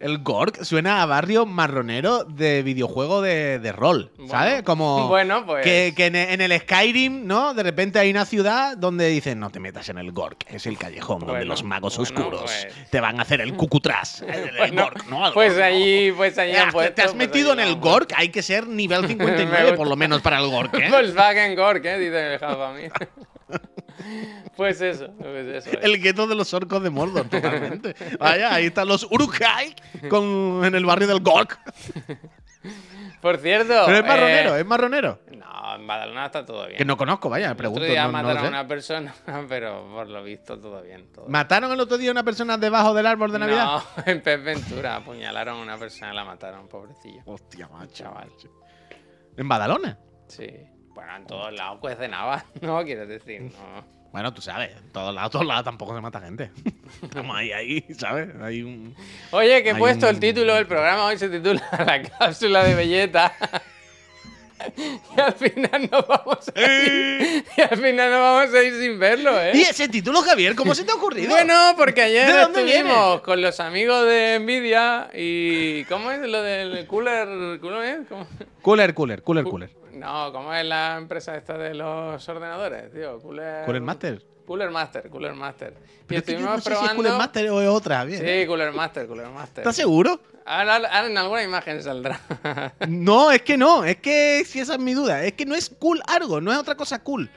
El 0.00 0.18
Gork 0.18 0.64
suena 0.64 1.00
a 1.02 1.06
barrio 1.06 1.46
marronero 1.46 2.24
de 2.24 2.62
videojuego 2.64 3.22
de, 3.22 3.58
de 3.60 3.72
rol, 3.72 4.10
¿sabes? 4.28 4.52
Bueno. 4.54 4.64
Como 4.64 5.08
Bueno, 5.12 5.46
pues. 5.46 5.62
que, 5.64 5.92
que 5.94 6.06
en, 6.06 6.16
en 6.16 6.40
el 6.40 6.58
Skyrim, 6.60 7.26
¿no? 7.26 7.54
De 7.54 7.62
repente 7.62 7.98
hay 7.98 8.10
una 8.10 8.24
ciudad 8.24 8.76
donde 8.76 9.06
dicen, 9.08 9.38
no 9.38 9.50
te 9.50 9.60
metas 9.60 9.88
en 9.90 9.98
el 9.98 10.10
Gork, 10.12 10.44
es 10.48 10.66
el 10.66 10.76
callejón 10.78 11.20
donde 11.20 11.34
Bueno, 11.34 11.44
los 11.46 11.62
magos 11.62 11.98
bueno, 11.98 12.18
oscuros 12.20 12.42
pues. 12.42 12.90
te 12.90 13.00
van 13.00 13.18
a 13.20 13.22
hacer 13.22 13.42
el 13.42 13.54
cucutras. 13.54 14.22
El, 14.22 14.30
el 14.48 14.56
Bueno, 14.56 14.82
Gork, 14.84 15.06
¿no? 15.08 15.26
El 15.28 15.32
Pues 15.34 15.58
allí, 15.58 16.10
pues 16.12 16.36
allí 16.38 16.52
Eh, 16.52 16.58
han 16.58 16.68
te- 16.68 16.72
puesto, 16.72 16.94
te 16.94 17.02
has 17.02 17.08
pues 17.12 17.18
metido 17.18 17.52
en 17.52 17.60
allí 17.60 17.68
el 17.70 17.76
Gork, 17.78 18.12
hay 18.16 18.30
que 18.30 18.42
ser 18.42 18.66
nivel 18.66 19.02
Me 19.02 19.08
59 19.08 19.74
por 19.74 19.86
lo 19.88 19.94
menos 19.94 20.20
para 20.22 20.38
el 20.38 20.48
Gork, 20.50 20.74
¿eh? 20.74 20.88
Volkswagen 20.90 21.54
Gork, 21.54 21.84
¿eh? 21.84 21.98
Dice 21.98 22.32
el 22.34 22.38
Java 22.40 22.72
mí. 22.72 22.82
pues 24.56 24.80
eso, 24.80 25.08
pues 25.18 25.46
eso. 25.46 25.70
es. 25.70 25.84
El 25.84 26.00
gueto 26.00 26.26
de 26.26 26.34
los 26.34 26.52
orcos 26.54 26.82
de 26.82 26.90
Mordor, 26.90 27.28
totalmente. 27.28 27.94
Vaya, 28.18 28.54
ahí 28.54 28.66
están 28.66 28.88
los 28.88 29.04
Urukai 29.10 29.74
con, 30.08 30.62
en 30.64 30.74
el 30.74 30.84
barrio 30.84 31.08
del 31.08 31.20
Gork. 31.20 31.58
Por 33.20 33.38
cierto. 33.38 33.72
Pero 33.86 33.98
es 33.98 34.04
marronero, 34.06 34.56
eh, 34.56 34.60
es 34.60 34.66
marronero. 34.66 35.20
No, 35.36 35.76
en 35.76 35.86
Badalona 35.86 36.26
está 36.26 36.44
todo 36.44 36.66
bien. 36.66 36.76
Que 36.76 36.84
no 36.84 36.96
conozco, 36.96 37.28
vaya, 37.30 37.50
El 37.50 37.56
pregunto. 37.56 37.82
otro 37.82 37.90
día 37.92 38.04
no- 38.06 38.12
mataron 38.12 38.44
a 38.46 38.48
una 38.48 38.66
persona, 38.66 39.14
pero 39.48 39.88
por 39.92 40.08
lo 40.08 40.22
visto 40.24 40.58
todo 40.58 40.82
bien. 40.82 41.06
Todo 41.12 41.24
bien. 41.26 41.32
¿Mataron 41.32 41.70
el 41.70 41.78
otro 41.80 41.98
día 41.98 42.10
a 42.10 42.12
una 42.12 42.24
persona 42.24 42.58
debajo 42.58 42.94
del 42.94 43.06
árbol 43.06 43.30
de 43.30 43.38
Navidad? 43.38 43.64
No, 43.66 43.82
en 44.06 44.20
Pez 44.22 44.42
Ventura 44.42 44.96
apuñalaron 44.96 45.58
a 45.58 45.62
una 45.62 45.78
persona 45.78 46.12
y 46.12 46.16
la 46.16 46.24
mataron, 46.24 46.66
pobrecillo. 46.68 47.22
Hostia, 47.26 47.68
macho. 47.68 47.92
Chaval. 47.92 48.28
¿En 49.36 49.48
Badalona? 49.48 49.98
Sí. 50.26 50.48
Bueno, 50.94 51.16
en 51.16 51.26
todos 51.26 51.52
lados 51.52 51.78
cuece 51.80 52.08
nada, 52.08 52.44
¿no? 52.60 52.84
Quieres 52.84 53.08
decir, 53.08 53.42
no. 53.42 54.02
Bueno, 54.12 54.34
tú 54.34 54.42
sabes, 54.42 54.76
en 54.76 54.92
todos 54.92 55.14
lados, 55.14 55.30
todos 55.30 55.46
lados 55.46 55.64
tampoco 55.64 55.94
se 55.94 56.02
mata 56.02 56.20
gente. 56.20 56.50
Estamos 57.02 57.34
ahí, 57.34 57.50
ahí, 57.52 57.84
¿sabes? 57.98 58.28
Hay 58.42 58.62
un. 58.62 58.94
Oye, 59.30 59.62
que 59.62 59.70
he 59.70 59.74
puesto 59.74 60.06
el 60.08 60.20
título 60.20 60.54
del 60.54 60.66
programa 60.66 61.06
hoy 61.06 61.16
se 61.18 61.30
titula 61.30 61.62
La 61.86 62.02
cápsula 62.02 62.62
de 62.64 62.74
belleta. 62.74 63.32
y 65.16 65.20
al 65.20 65.32
final 65.32 65.88
nos 65.90 66.06
vamos 66.06 66.52
a 66.54 66.60
ir. 66.60 67.44
y 67.56 67.60
al 67.62 67.76
final 67.78 68.10
nos 68.10 68.20
vamos 68.20 68.54
a 68.54 68.62
ir 68.62 68.74
sin 68.74 68.98
verlo, 68.98 69.40
¿eh? 69.40 69.52
¿Y 69.54 69.62
ese 69.62 69.88
título, 69.88 70.20
Javier? 70.20 70.54
¿Cómo 70.54 70.74
se 70.74 70.84
te 70.84 70.92
ha 70.92 70.94
ocurrido? 70.94 71.30
Bueno, 71.30 71.74
porque 71.76 72.02
ayer 72.02 72.26
¿De 72.26 72.32
dónde 72.32 72.60
estuvimos 72.60 73.06
viene? 73.06 73.22
con 73.22 73.40
los 73.40 73.58
amigos 73.60 74.04
de 74.06 74.38
Nvidia 74.40 75.08
y 75.14 75.84
¿cómo 75.86 76.10
es 76.12 76.20
lo 76.20 76.42
del 76.42 76.86
cooler? 76.86 77.58
¿Cómo 77.60 77.82
es? 77.82 78.06
¿Cómo? 78.08 78.26
Cooler, 78.60 78.92
cooler, 78.94 79.22
cooler, 79.22 79.44
cooler. 79.44 79.81
No, 80.02 80.32
¿cómo 80.32 80.52
es 80.52 80.64
la 80.64 80.96
empresa 80.98 81.36
esta 81.36 81.56
de 81.56 81.74
los 81.74 82.28
ordenadores, 82.28 82.92
tío? 82.92 83.20
Cooler, 83.20 83.64
Cooler 83.64 83.82
Master. 83.82 84.22
Cooler 84.44 84.70
Master, 84.70 85.08
Cooler 85.08 85.32
Master. 85.32 85.72
Y 85.72 86.04
Pero 86.08 86.18
es 86.18 86.24
que 86.24 86.32
yo 86.32 86.38
estuvimos 86.38 86.50
no 86.50 86.56
sé 86.56 86.62
si 86.62 86.70
es 86.70 86.76
probando. 86.78 86.96
Cooler 86.96 87.12
Master 87.18 87.50
o 87.50 87.62
es 87.62 87.68
otra, 87.68 87.96
Javier. 87.98 88.40
Sí, 88.40 88.46
Cooler 88.48 88.72
Master, 88.72 89.06
Cooler 89.06 89.28
Master. 89.28 89.62
¿Estás 89.62 89.76
seguro? 89.76 90.20
Ahora, 90.44 90.74
ahora 90.74 91.06
en 91.06 91.16
alguna 91.16 91.42
imagen 91.44 91.82
saldrá. 91.82 92.20
No, 92.88 93.30
es 93.30 93.42
que 93.42 93.56
no, 93.56 93.84
es 93.84 93.98
que 93.98 94.44
si 94.44 94.58
esa 94.58 94.74
es 94.74 94.80
mi 94.80 94.92
duda, 94.92 95.22
es 95.22 95.34
que 95.34 95.46
no 95.46 95.54
es 95.54 95.70
cool 95.78 96.02
algo, 96.08 96.40
no 96.40 96.52
es 96.52 96.58
otra 96.58 96.74
cosa 96.74 96.98
cool. 97.04 97.30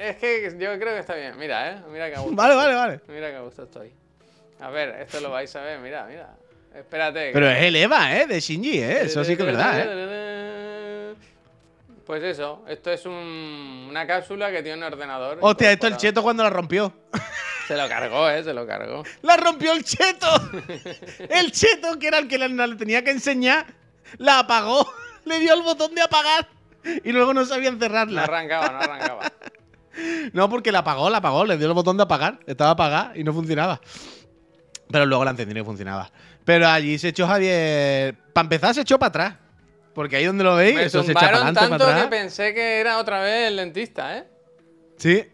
es 0.00 0.16
que 0.16 0.56
yo 0.58 0.78
creo 0.78 0.94
que 0.94 1.00
está 1.00 1.16
bien. 1.16 1.36
Mira, 1.36 1.72
eh. 1.72 1.82
Mira 1.90 2.08
que 2.08 2.14
a 2.14 2.20
gusto. 2.20 2.36
Vale, 2.36 2.54
vale, 2.54 2.74
vale. 2.74 3.00
Mira 3.08 3.30
que 3.30 3.36
a 3.36 3.40
gusto 3.40 3.64
estoy. 3.64 3.92
A 4.60 4.70
ver, 4.70 5.00
esto 5.00 5.20
lo 5.20 5.30
vais 5.30 5.54
a 5.56 5.60
ver. 5.60 5.80
Mira, 5.80 6.06
mira. 6.08 6.36
Espérate. 6.72 7.30
Pero 7.32 7.48
es 7.50 7.62
el 7.62 7.74
Eva, 7.74 8.16
¿eh? 8.16 8.26
De 8.26 8.38
Shinji, 8.38 8.78
¿eh? 8.78 9.02
Eso 9.02 9.24
sí 9.24 9.36
que 9.36 9.42
es 9.42 9.46
verdad. 9.46 9.80
¿eh? 9.80 10.25
Pues 12.06 12.22
eso, 12.22 12.64
esto 12.68 12.90
es 12.92 13.04
un- 13.04 13.86
una 13.90 14.06
cápsula 14.06 14.50
que 14.52 14.62
tiene 14.62 14.78
un 14.78 14.84
ordenador. 14.92 15.38
Hostia, 15.40 15.72
esto 15.72 15.88
el 15.88 15.96
cheto 15.96 16.22
cuando 16.22 16.44
la 16.44 16.50
rompió. 16.50 16.92
Se 17.66 17.76
lo 17.76 17.88
cargó, 17.88 18.30
eh, 18.30 18.44
se 18.44 18.54
lo 18.54 18.64
cargó. 18.64 19.02
¡La 19.22 19.36
rompió 19.36 19.72
el 19.72 19.82
cheto! 19.84 20.26
El 21.28 21.50
cheto, 21.50 21.98
que 21.98 22.06
era 22.06 22.18
el 22.18 22.28
que 22.28 22.38
le, 22.38 22.48
le 22.48 22.76
tenía 22.76 23.02
que 23.02 23.10
enseñar, 23.10 23.66
la 24.18 24.38
apagó. 24.40 24.88
Le 25.24 25.40
dio 25.40 25.52
el 25.54 25.62
botón 25.62 25.92
de 25.96 26.02
apagar 26.02 26.46
y 27.02 27.10
luego 27.10 27.34
no 27.34 27.44
sabía 27.44 27.70
No 27.70 27.74
encerrarla. 27.74 28.22
arrancaba, 28.22 28.68
no 28.70 28.78
arrancaba. 28.78 29.32
No, 30.32 30.48
porque 30.48 30.70
la 30.70 30.78
apagó, 30.80 31.10
la 31.10 31.18
apagó, 31.18 31.44
le 31.44 31.56
dio 31.56 31.66
el 31.66 31.72
botón 31.72 31.96
de 31.96 32.04
apagar. 32.04 32.38
Estaba 32.46 32.70
apagada 32.70 33.10
y 33.16 33.24
no 33.24 33.32
funcionaba. 33.32 33.80
Pero 34.88 35.04
luego 35.04 35.24
la 35.24 35.32
encendí 35.32 35.58
y 35.58 35.64
funcionaba. 35.64 36.12
Pero 36.44 36.68
allí 36.68 36.96
se 36.96 37.08
echó 37.08 37.26
Javier. 37.26 38.14
Para 38.32 38.44
empezar, 38.44 38.72
se 38.72 38.82
echó 38.82 39.00
para 39.00 39.08
atrás. 39.08 39.34
Porque 39.96 40.16
ahí 40.16 40.26
donde 40.26 40.44
lo 40.44 40.54
veis, 40.56 40.74
Me 40.76 40.84
eso 40.84 41.02
se 41.02 41.12
echa 41.12 41.20
para 41.20 41.52
tanto 41.52 41.78
para 41.78 42.02
que 42.02 42.08
pensé 42.08 42.52
que 42.52 42.78
era 42.80 42.98
otra 42.98 43.20
vez 43.22 43.48
el 43.48 43.56
dentista, 43.56 44.18
¿eh? 44.18 44.24
Sí. 44.98 45.14
Ver, 45.14 45.30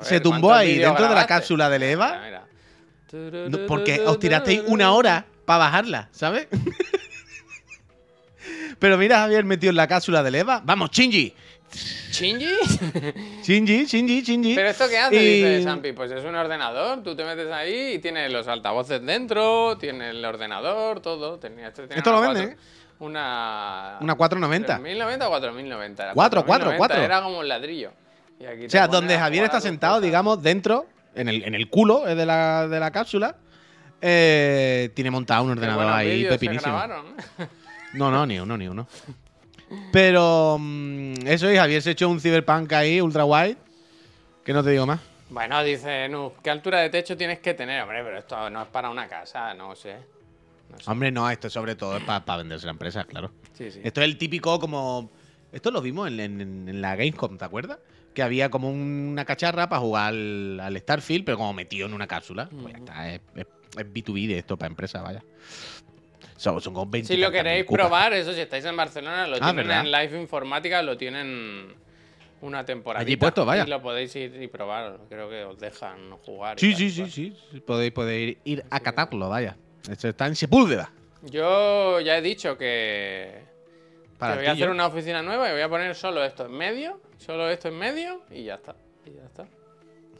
Se 0.00 0.20
tumbó 0.20 0.48
¿cuántos 0.48 0.58
ahí 0.62 0.78
dentro 0.78 1.06
de 1.06 1.14
la 1.14 1.26
cápsula 1.26 1.68
del 1.68 1.82
Mira, 1.82 1.92
Eva. 1.92 2.20
mira. 2.24 2.44
No, 3.50 3.66
porque 3.66 4.00
os 4.00 4.18
tirasteis 4.18 4.62
una 4.66 4.92
hora 4.92 5.26
para 5.44 5.58
bajarla, 5.58 6.08
¿sabes? 6.12 6.48
Pero 8.78 8.96
mira, 8.96 9.18
Javier 9.18 9.44
metido 9.44 9.70
en 9.70 9.76
la 9.76 9.86
cápsula 9.88 10.22
del 10.22 10.36
Eva. 10.36 10.62
Vamos, 10.64 10.90
Shinji. 10.90 11.34
¿Shinji? 12.10 12.46
Shinji, 13.42 13.84
Shinji, 13.84 14.22
Shinji. 14.22 14.54
¿Pero 14.54 14.68
esto 14.70 14.88
qué 14.88 14.98
hace? 14.98 15.16
Y- 15.16 15.42
Dice 15.42 15.62
Sampi. 15.64 15.92
Pues 15.92 16.10
es 16.12 16.24
un 16.24 16.34
ordenador. 16.34 17.02
Tú 17.02 17.14
te 17.14 17.24
metes 17.24 17.50
ahí 17.52 17.94
y 17.94 17.98
tiene 17.98 18.28
los 18.30 18.48
altavoces 18.48 19.04
dentro, 19.04 19.76
tiene 19.78 20.10
el 20.10 20.24
ordenador, 20.24 21.00
todo. 21.00 21.38
Tenía, 21.38 21.68
esto 21.68 21.82
tenía 21.82 21.98
Esto 21.98 22.12
lo 22.12 22.20
una 22.20 22.28
vende, 22.32 22.46
cuatro- 22.54 22.64
Una. 23.00 23.98
Una 24.00 24.14
490. 24.14 24.78
3.090 24.78 25.22
o 25.26 25.40
4.090. 25.40 26.02
Era 26.02 26.12
Cuatro, 26.14 26.44
cuatro, 26.44 26.70
4.090, 26.72 26.76
cuatro. 26.76 27.02
Era 27.02 27.22
como 27.22 27.38
un 27.38 27.48
ladrillo. 27.48 27.92
Y 28.40 28.46
aquí 28.46 28.66
O 28.66 28.70
sea, 28.70 28.88
donde 28.88 29.18
Javier 29.18 29.44
está 29.44 29.60
sentado, 29.60 29.94
cosas. 29.94 30.04
digamos, 30.04 30.42
dentro, 30.42 30.86
en 31.14 31.28
el, 31.28 31.44
en 31.44 31.54
el 31.54 31.68
culo 31.68 32.06
eh, 32.06 32.14
de 32.14 32.26
la, 32.26 32.68
de 32.68 32.80
la 32.80 32.90
cápsula, 32.90 33.36
eh, 34.00 34.90
tiene 34.94 35.10
montado 35.10 35.44
un 35.44 35.50
ordenador 35.50 35.86
ahí 35.86 36.24
pepinísimo. 36.26 36.80
No, 37.94 38.10
no, 38.10 38.26
ni 38.26 38.38
uno, 38.38 38.56
ni 38.56 38.68
uno. 38.68 38.86
Pero 39.92 40.56
mm, 40.58 41.26
eso 41.26 41.50
y 41.50 41.56
Javier 41.56 41.82
se 41.82 41.92
echó 41.92 42.08
un 42.08 42.20
cyberpunk 42.20 42.72
ahí, 42.72 43.00
ultra 43.00 43.24
wide, 43.24 43.56
que 44.44 44.52
no 44.52 44.62
te 44.62 44.70
digo 44.70 44.86
más. 44.86 45.00
Bueno, 45.30 45.62
dice 45.62 46.08
Nuf, 46.08 46.34
¿qué 46.42 46.50
altura 46.50 46.80
de 46.80 46.90
techo 46.90 47.16
tienes 47.16 47.40
que 47.40 47.54
tener? 47.54 47.82
Hombre, 47.82 48.02
pero 48.02 48.18
esto 48.18 48.48
no 48.48 48.62
es 48.62 48.68
para 48.68 48.88
una 48.88 49.06
casa, 49.08 49.52
no 49.54 49.74
sé. 49.76 49.96
No 50.70 50.78
sé. 50.80 50.90
Hombre, 50.90 51.10
no, 51.10 51.28
esto 51.30 51.48
sobre 51.50 51.74
todo 51.76 51.96
es 51.96 52.02
para 52.04 52.36
venderse 52.36 52.66
la 52.66 52.72
empresa, 52.72 53.04
claro. 53.04 53.32
Sí, 53.54 53.70
sí. 53.70 53.80
Esto 53.82 54.00
es 54.00 54.04
el 54.06 54.18
típico 54.18 54.58
como... 54.60 55.10
Esto 55.52 55.70
lo 55.70 55.80
vimos 55.80 56.08
en, 56.08 56.20
en- 56.20 56.68
en 56.68 56.80
la 56.82 56.94
Gamescom, 56.94 57.38
¿te 57.38 57.44
acuerdas? 57.44 57.78
Que 58.14 58.22
había 58.22 58.50
como 58.50 58.70
una 58.70 59.24
cacharra 59.24 59.68
para 59.68 59.80
jugar 59.80 60.08
al, 60.08 60.60
al 60.60 60.76
Starfield, 60.78 61.24
pero 61.24 61.38
como 61.38 61.54
metido 61.54 61.86
en 61.86 61.94
una 61.94 62.06
cápsula. 62.06 62.48
Pues 62.50 62.72
ya 62.74 62.78
está, 62.78 63.08
es, 63.14 63.20
es- 63.34 63.46
es 63.76 63.86
B2B 63.92 64.26
de 64.26 64.38
esto 64.38 64.56
para 64.58 64.68
empresa, 64.68 65.00
vaya. 65.02 65.22
Son, 66.36 66.60
son 66.60 66.74
como 66.74 66.90
20 66.90 67.12
Si 67.14 67.18
lo 67.20 67.30
queréis 67.32 67.64
probar, 67.64 68.12
eso 68.12 68.32
si 68.32 68.40
estáis 68.40 68.64
en 68.64 68.76
Barcelona, 68.76 69.26
lo 69.26 69.36
Ah, 69.36 69.40
tienen 69.40 69.56
¿verdad? 69.56 69.80
en 69.86 69.90
Live 69.92 70.20
Informática, 70.20 70.82
lo 70.82 70.96
tienen 70.96 71.74
una 72.40 72.64
temporada. 72.64 73.02
Allí 73.02 73.16
puesto, 73.16 73.44
vaya. 73.44 73.64
Y 73.64 73.68
lo 73.68 73.82
podéis 73.82 74.14
ir 74.16 74.40
y 74.40 74.46
probar. 74.48 74.98
Creo 75.08 75.28
que 75.28 75.44
os 75.44 75.58
dejan 75.58 76.10
jugar. 76.24 76.60
Sí, 76.60 76.74
sí, 76.74 76.90
sí, 76.90 77.10
sí. 77.10 77.60
Podéis, 77.60 77.92
podéis 77.92 78.36
ir 78.44 78.64
a 78.70 78.80
catarlo, 78.80 79.28
vaya. 79.28 79.56
Esto 79.90 80.08
está 80.08 80.26
en 80.26 80.36
Sepúlveda. 80.36 80.90
Yo 81.22 82.00
ya 82.00 82.16
he 82.16 82.22
dicho 82.22 82.56
que, 82.56 83.42
Para 84.18 84.34
que 84.34 84.38
el 84.40 84.44
voy 84.44 84.50
a 84.50 84.52
hacer 84.52 84.70
una 84.70 84.86
oficina 84.86 85.22
nueva 85.22 85.48
y 85.48 85.52
voy 85.52 85.60
a 85.62 85.68
poner 85.68 85.94
solo 85.94 86.24
esto 86.24 86.46
en 86.46 86.52
medio, 86.52 87.00
solo 87.18 87.48
esto 87.50 87.68
en 87.68 87.78
medio 87.78 88.22
y 88.30 88.44
ya 88.44 88.54
está. 88.54 88.74
Y 89.04 89.10
ya 89.14 89.24
está. 89.24 89.46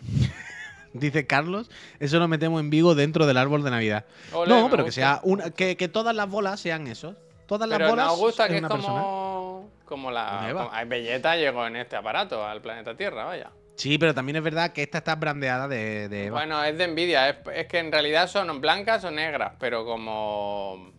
Dice 0.92 1.26
Carlos, 1.26 1.70
eso 2.00 2.18
lo 2.18 2.28
metemos 2.28 2.60
en 2.60 2.70
Vigo 2.70 2.94
dentro 2.94 3.26
del 3.26 3.36
árbol 3.36 3.62
de 3.62 3.70
Navidad. 3.70 4.06
No, 4.46 4.68
pero 4.70 4.84
que 4.84 4.92
sea 4.92 5.20
una, 5.22 5.50
que, 5.50 5.76
que 5.76 5.88
todas 5.88 6.14
las 6.14 6.28
bolas 6.28 6.60
sean 6.60 6.86
esos. 6.86 7.14
Todas 7.46 7.68
las 7.68 7.78
Pero 7.78 7.90
bolas. 7.90 8.06
nos 8.08 8.18
gusta 8.18 8.48
que 8.48 8.56
es 8.56 8.60
persona. 8.62 8.82
como, 8.86 9.70
como 9.84 10.10
la. 10.10 10.48
Como- 10.52 10.70
Belleta 10.86 11.36
llegó 11.36 11.66
en 11.66 11.76
este 11.76 11.96
aparato 11.96 12.44
al 12.44 12.60
planeta 12.60 12.94
Tierra, 12.96 13.24
vaya. 13.24 13.50
Sí, 13.78 13.96
pero 13.96 14.12
también 14.12 14.36
es 14.36 14.42
verdad 14.42 14.72
que 14.72 14.82
esta 14.82 14.98
está 14.98 15.14
brandeada 15.14 15.68
de, 15.68 16.08
de 16.08 16.26
Eva. 16.26 16.38
Bueno, 16.40 16.62
es 16.64 16.76
de 16.76 16.84
envidia. 16.84 17.28
Es, 17.30 17.36
es 17.54 17.66
que 17.68 17.78
en 17.78 17.90
realidad 17.92 18.28
son 18.28 18.60
blancas 18.60 19.04
o 19.04 19.10
negras, 19.10 19.52
pero 19.58 19.84
como. 19.86 20.92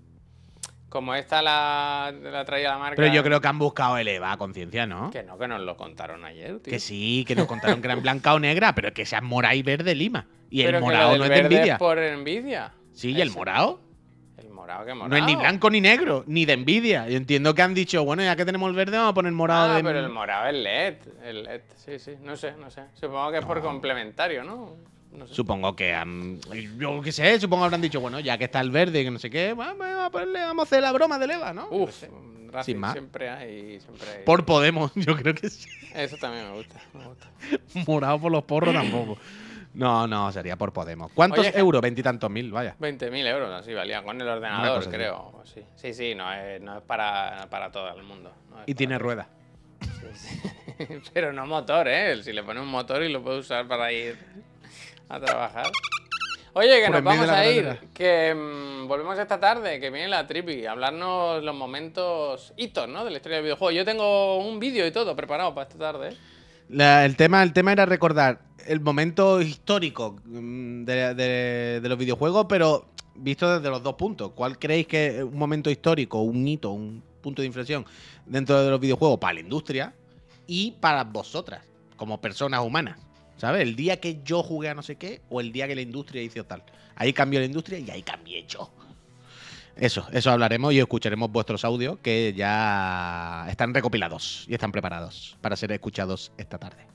Como 0.87 1.13
esta 1.13 1.43
la, 1.43 2.11
la 2.19 2.43
traía 2.45 2.69
la 2.69 2.79
marca. 2.79 2.95
pero 2.95 3.13
yo 3.13 3.21
creo 3.23 3.39
que 3.41 3.47
han 3.47 3.59
buscado 3.59 3.99
el 3.99 4.07
Eva 4.07 4.31
a 4.31 4.37
conciencia, 4.37 4.87
¿no? 4.87 5.11
Que 5.11 5.21
no, 5.21 5.37
que 5.37 5.47
nos 5.47 5.61
lo 5.61 5.77
contaron 5.77 6.25
ayer, 6.25 6.59
tío. 6.61 6.71
Que 6.71 6.79
sí, 6.79 7.25
que 7.27 7.35
nos 7.35 7.45
contaron 7.45 7.79
que 7.79 7.87
eran 7.87 8.01
blanca 8.01 8.33
o 8.33 8.39
negra, 8.39 8.73
pero 8.73 8.91
que 8.91 9.05
sean 9.05 9.23
mora 9.23 9.53
y 9.53 9.61
verde 9.61 9.93
lima. 9.93 10.25
Y 10.49 10.63
Pero 10.63 10.77
el 10.79 10.83
morado 10.83 11.15
no 11.15 11.25
es 11.25 11.29
de 11.29 11.37
envidia. 11.37 11.77
por 11.77 11.99
envidia. 11.99 12.73
Sí, 12.93 13.11
y 13.11 13.21
el 13.21 13.29
morado 13.29 13.81
morado, 14.69 14.85
que 14.85 14.93
morado. 14.93 15.09
no 15.09 15.15
es 15.17 15.23
ni 15.25 15.35
blanco 15.35 15.69
ni 15.69 15.81
negro, 15.81 16.23
ni 16.27 16.45
de 16.45 16.53
envidia. 16.53 17.07
Yo 17.09 17.17
entiendo 17.17 17.53
que 17.55 17.61
han 17.61 17.73
dicho, 17.73 18.03
bueno, 18.03 18.23
ya 18.23 18.35
que 18.35 18.45
tenemos 18.45 18.69
el 18.69 18.75
verde, 18.75 18.97
vamos 18.97 19.11
a 19.11 19.13
poner 19.15 19.31
morado 19.31 19.71
Ah, 19.71 19.75
de. 19.77 19.83
pero 19.83 19.99
el 19.99 20.09
morado 20.09 20.47
es 20.49 20.55
LED. 20.55 20.95
El 21.23 21.43
LED, 21.43 21.61
sí, 21.75 21.99
sí. 21.99 22.11
No 22.21 22.35
sé, 22.35 22.53
no 22.59 22.69
sé. 22.69 22.83
Supongo 22.93 23.31
que 23.31 23.37
es 23.39 23.45
por 23.45 23.61
complementario, 23.61 24.43
¿no? 24.43 24.75
No 25.11 25.25
sé. 25.27 25.33
Supongo 25.33 25.75
que 25.75 25.93
han. 25.93 26.39
Yo 26.77 27.01
qué 27.01 27.11
sé, 27.11 27.39
supongo 27.39 27.63
que 27.63 27.65
habrán 27.65 27.81
dicho, 27.81 27.99
bueno, 27.99 28.19
ya 28.19 28.37
que 28.37 28.43
está 28.45 28.61
el 28.61 28.69
verde 28.71 29.01
y 29.01 29.03
que 29.05 29.11
no 29.11 29.17
sé 29.19 29.29
qué, 29.29 29.53
vamos 29.53 29.85
a, 29.87 30.09
ponerle- 30.11 30.41
vamos 30.45 30.63
a 30.63 30.67
hacer 30.67 30.81
la 30.83 30.91
broma 30.91 31.17
del 31.17 31.31
Eva, 31.31 31.51
¿no? 31.53 31.67
Uf, 31.71 31.91
sé. 31.91 32.09
Racing 32.51 32.77
más. 32.77 32.93
siempre 32.93 33.29
hay, 33.29 33.79
siempre 33.79 34.07
hay. 34.17 34.23
Por 34.23 34.43
Podemos, 34.45 34.91
yo 34.95 35.15
creo 35.15 35.33
que 35.35 35.49
sí. 35.49 35.67
Eso 35.95 36.17
también 36.17 36.45
me 36.49 36.57
gusta, 36.57 36.75
me 36.93 37.05
gusta. 37.05 37.27
Morado 37.91 38.19
por 38.19 38.31
los 38.31 38.43
porros 38.43 38.73
tampoco. 38.73 39.17
No, 39.73 40.07
no, 40.07 40.31
sería 40.31 40.55
por 40.55 40.73
Podemos. 40.73 41.11
¿Cuántos 41.13 41.39
Oye, 41.47 41.57
euros? 41.57 41.81
Veintitantos 41.81 42.29
mil, 42.29 42.51
vaya. 42.51 42.75
20.000 42.79 43.27
euros, 43.27 43.51
así 43.51 43.73
valía, 43.73 44.01
con 44.03 44.19
el 44.19 44.27
ordenador, 44.27 44.89
creo. 44.89 45.41
Sí, 45.45 45.63
sí, 45.75 45.93
sí, 45.93 46.15
no 46.15 46.31
es, 46.33 46.59
no 46.61 46.77
es 46.77 46.83
para, 46.83 47.47
para 47.49 47.71
todo 47.71 47.89
el 47.95 48.03
mundo. 48.03 48.31
no 48.49 48.57
Y 48.65 48.73
tiene 48.73 48.95
todo. 48.95 49.03
ruedas. 49.05 49.27
Sí, 49.81 50.07
sí. 50.13 50.51
Pero 51.13 51.31
no 51.33 51.45
motor, 51.45 51.87
¿eh? 51.87 52.21
Si 52.23 52.33
le 52.33 52.43
pone 52.43 52.59
un 52.61 52.67
motor 52.67 53.03
y 53.03 53.09
lo 53.11 53.21
puede 53.21 53.39
usar 53.39 53.67
para 53.67 53.91
ir 53.91 54.17
a 55.07 55.19
trabajar. 55.19 55.67
Oye, 56.53 56.79
que 56.79 56.85
Por 56.87 56.95
nos 56.95 57.03
vamos 57.03 57.29
a 57.29 57.45
ir. 57.47 57.63
carretera. 57.63 57.91
Que 57.93 58.33
mm, 58.35 58.87
volvemos 58.87 59.19
esta 59.19 59.39
tarde, 59.39 59.79
que 59.79 59.91
viene 59.91 60.07
la 60.07 60.25
tripi. 60.25 60.65
a 60.65 60.71
Hablarnos 60.71 61.43
los 61.43 61.55
momentos 61.55 62.53
hitos, 62.57 62.87
¿no? 62.89 63.05
De 63.05 63.11
la 63.11 63.17
historia 63.17 63.37
del 63.37 63.43
videojuego. 63.45 63.71
Yo 63.71 63.85
tengo 63.85 64.39
un 64.39 64.59
vídeo 64.59 64.85
y 64.87 64.91
todo 64.91 65.15
preparado 65.15 65.53
para 65.53 65.67
esta 65.69 65.77
tarde. 65.77 66.09
¿eh? 66.09 66.17
La- 66.69 67.05
el, 67.05 67.15
tema, 67.15 67.41
el 67.43 67.53
tema 67.53 67.71
era 67.71 67.85
recordar 67.85 68.41
el 68.67 68.79
momento 68.79 69.41
histórico 69.41 70.17
mm, 70.25 70.83
de, 70.83 71.15
de- 71.81 71.89
los 71.89 71.97
videojuegos, 71.97 72.45
pero 72.47 72.89
visto 73.15 73.57
desde 73.57 73.69
los 73.69 73.81
dos 73.81 73.95
puntos. 73.95 74.31
¿Cuál 74.35 74.57
creéis 74.59 74.87
que 74.87 75.17
es 75.17 75.23
un 75.23 75.37
momento 75.37 75.69
histórico, 75.69 76.21
un 76.21 76.47
hito, 76.47 76.71
un 76.71 77.03
punto 77.21 77.41
de 77.41 77.47
inflexión 77.47 77.85
dentro 78.25 78.63
de 78.63 78.69
los 78.69 78.79
videojuegos 78.79 79.17
para 79.19 79.33
la 79.33 79.39
industria 79.41 79.93
y 80.47 80.71
para 80.79 81.03
vosotras, 81.03 81.65
como 81.97 82.21
personas 82.21 82.61
humanas? 82.61 82.99
¿Sabes? 83.37 83.61
El 83.61 83.75
día 83.75 83.99
que 83.99 84.21
yo 84.23 84.43
jugué 84.43 84.69
a 84.69 84.73
no 84.75 84.83
sé 84.83 84.97
qué 84.97 85.21
o 85.29 85.39
el 85.39 85.51
día 85.53 85.65
que 85.67 85.73
la 85.75 85.81
industria 85.81 86.21
hizo 86.21 86.43
tal. 86.43 86.61
Ahí 86.95 87.13
cambió 87.13 87.39
la 87.39 87.45
industria 87.45 87.79
y 87.79 87.89
ahí 87.89 88.03
cambié 88.03 88.45
yo. 88.45 88.69
Eso, 89.79 90.05
eso 90.11 90.31
hablaremos 90.31 90.73
y 90.73 90.79
escucharemos 90.79 91.31
vuestros 91.31 91.63
audios 91.65 91.97
que 92.03 92.33
ya 92.35 93.45
están 93.49 93.73
recopilados 93.73 94.45
y 94.47 94.53
están 94.53 94.71
preparados 94.71 95.37
para 95.41 95.55
ser 95.55 95.71
escuchados 95.71 96.31
esta 96.37 96.57
tarde. 96.57 96.85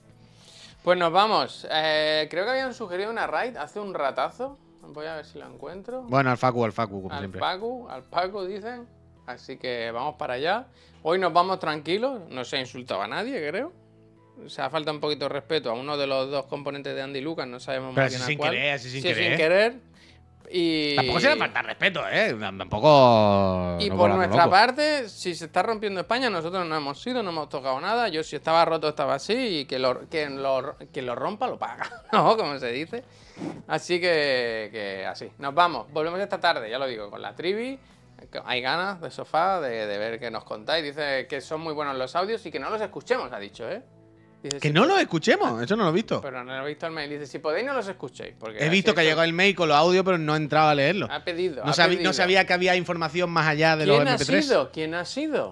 Pues 0.83 0.99
nos 0.99 1.11
vamos. 1.13 1.67
Eh, 1.71 2.27
creo 2.31 2.45
que 2.45 2.51
habían 2.51 2.75
sugerido 2.75 3.11
una 3.11 3.27
raid 3.27 3.57
hace 3.57 3.81
un 3.81 3.95
ratazo. 3.95 4.59
Voy 4.89 5.07
a 5.07 5.17
ver 5.17 5.25
si 5.25 5.39
la 5.39 5.47
encuentro. 5.47 6.03
Bueno, 6.03 6.31
al 6.31 6.37
Facu, 6.37 6.63
al 6.63 6.73
Facu, 6.73 7.03
como 7.03 7.15
al 7.15 7.21
siempre. 7.21 7.41
Paco, 7.41 7.89
al 7.89 8.03
Paco 8.03 8.45
dicen. 8.45 8.87
Así 9.27 9.57
que 9.57 9.91
vamos 9.91 10.17
para 10.17 10.35
allá. 10.35 10.67
Hoy 11.03 11.19
nos 11.19 11.33
vamos 11.33 11.59
tranquilos, 11.59 12.21
no 12.29 12.45
se 12.45 12.57
ha 12.57 12.61
insultado 12.61 13.01
a 13.01 13.07
nadie, 13.09 13.49
creo. 13.49 13.73
O 14.45 14.49
sea, 14.51 14.69
falta 14.69 14.91
un 14.91 15.01
poquito 15.01 15.25
de 15.25 15.29
respeto 15.31 15.71
a 15.71 15.75
uno 15.75 15.97
de 15.97 16.07
los 16.07 16.31
dos 16.31 16.45
componentes 16.47 16.95
de 16.95 17.01
Andy 17.01 17.23
Lucas, 17.23 17.47
no 17.47 17.61
sabemos 17.61 17.95
Pero 17.95 18.09
bien 18.09 18.21
a 18.21 18.27
sin 18.27 18.37
cuál. 18.39 18.51
querer, 18.51 18.73
así 18.75 18.91
sin 18.91 19.01
Sí, 19.01 19.09
querer. 19.09 19.37
querer. 19.39 19.75
Y... 20.51 20.97
Tampoco 20.97 21.21
se 21.21 21.31
le 21.31 21.37
falta 21.37 21.63
respeto, 21.63 22.03
¿eh? 22.11 22.37
Tampoco. 22.39 23.77
Y 23.81 23.91
no 23.91 23.97
por 23.97 24.11
nuestra 24.11 24.49
parte, 24.49 25.09
si 25.09 25.35
se 25.35 25.47
está 25.47 25.63
rompiendo 25.63 26.01
España, 26.01 26.31
nosotros 26.31 26.67
no 26.67 26.77
hemos 26.77 27.01
sido, 27.01 27.23
no 27.23 27.31
hemos 27.31 27.49
tocado 27.49 27.81
nada. 27.81 28.09
Yo 28.09 28.23
si 28.23 28.37
estaba 28.37 28.65
roto 28.65 28.89
estaba 28.89 29.15
así 29.15 29.61
y 29.61 29.65
que 29.65 29.79
lo, 29.79 30.09
que 30.09 30.29
lo, 30.29 30.77
que 30.93 31.03
lo 31.03 31.15
rompa 31.15 31.47
lo 31.47 31.59
paga, 31.59 31.91
¿no? 32.13 32.37
Como 32.37 32.59
se 32.59 32.73
dice. 32.73 33.05
Así 33.67 34.01
que, 34.01 34.69
que 34.71 35.07
así. 35.07 35.31
Nos 35.39 35.55
vamos. 35.55 35.91
Volvemos 35.93 36.21
esta 36.21 36.39
tarde, 36.39 36.71
ya 36.71 36.79
lo 36.79 36.87
digo, 36.87 37.11
con 37.11 37.23
la 37.23 37.35
trivi. 37.35 37.79
Hay 38.45 38.61
ganas 38.61 39.01
de 39.01 39.11
sofá, 39.11 39.61
de, 39.61 39.87
de 39.87 39.99
ver 39.99 40.19
qué 40.21 40.31
nos 40.31 40.45
contáis. 40.45 40.85
Dice 40.85 41.27
que 41.29 41.41
son 41.41 41.61
muy 41.61 41.75
buenos 41.75 41.97
los 41.97 42.15
audios 42.17 42.45
y 42.47 42.51
que 42.51 42.59
no 42.59 42.71
los 42.71 42.81
escuchemos, 42.81 43.33
ha 43.33 43.39
dicho, 43.39 43.69
¿eh? 43.69 43.83
Dice, 44.45 44.61
Que 44.61 44.69
si 44.69 44.75
no 44.75 44.85
los 44.85 45.01
escuchemos, 45.01 45.63
eso 45.63 45.75
no 45.75 45.85
lo 45.85 45.89
he 45.91 45.93
visto. 45.95 46.21
Pero 46.21 46.45
no 46.45 46.55
he 46.55 46.69
visto 46.69 46.87
el 46.87 46.93
mail. 46.93 47.09
Dice, 47.11 47.27
si 47.27 47.39
podéis, 47.39 47.65
no 47.67 47.73
los 47.73 47.89
escuchéis. 47.89 48.35
Porque 48.39 48.63
he 48.63 48.69
visto 48.69 48.95
que 48.95 49.01
ha 49.01 49.05
llegado 49.05 49.25
el 49.25 49.33
mail 49.33 49.55
con 49.57 49.69
los 49.69 49.77
audios, 49.77 50.05
pero 50.05 50.19
no 50.19 50.35
he 50.35 50.37
entrado 50.37 50.69
a 50.69 50.75
leerlo. 50.75 51.09
Ha 51.11 51.25
pedido. 51.25 51.65
No, 51.65 51.71
ha 51.71 51.75
sabí- 51.75 51.95
pedido. 51.95 52.03
no 52.11 52.13
sabía 52.13 52.45
que 52.47 52.53
había 52.53 52.77
información 52.77 53.31
más 53.31 53.47
allá 53.49 53.75
de 53.77 53.87
los 53.87 53.97
¿Quién 53.97 54.09
ha 54.09 54.17
MP3. 54.19 54.43
sido? 54.43 54.71
¿Quién 54.71 54.95
ha 54.95 55.05
sido? 55.07 55.49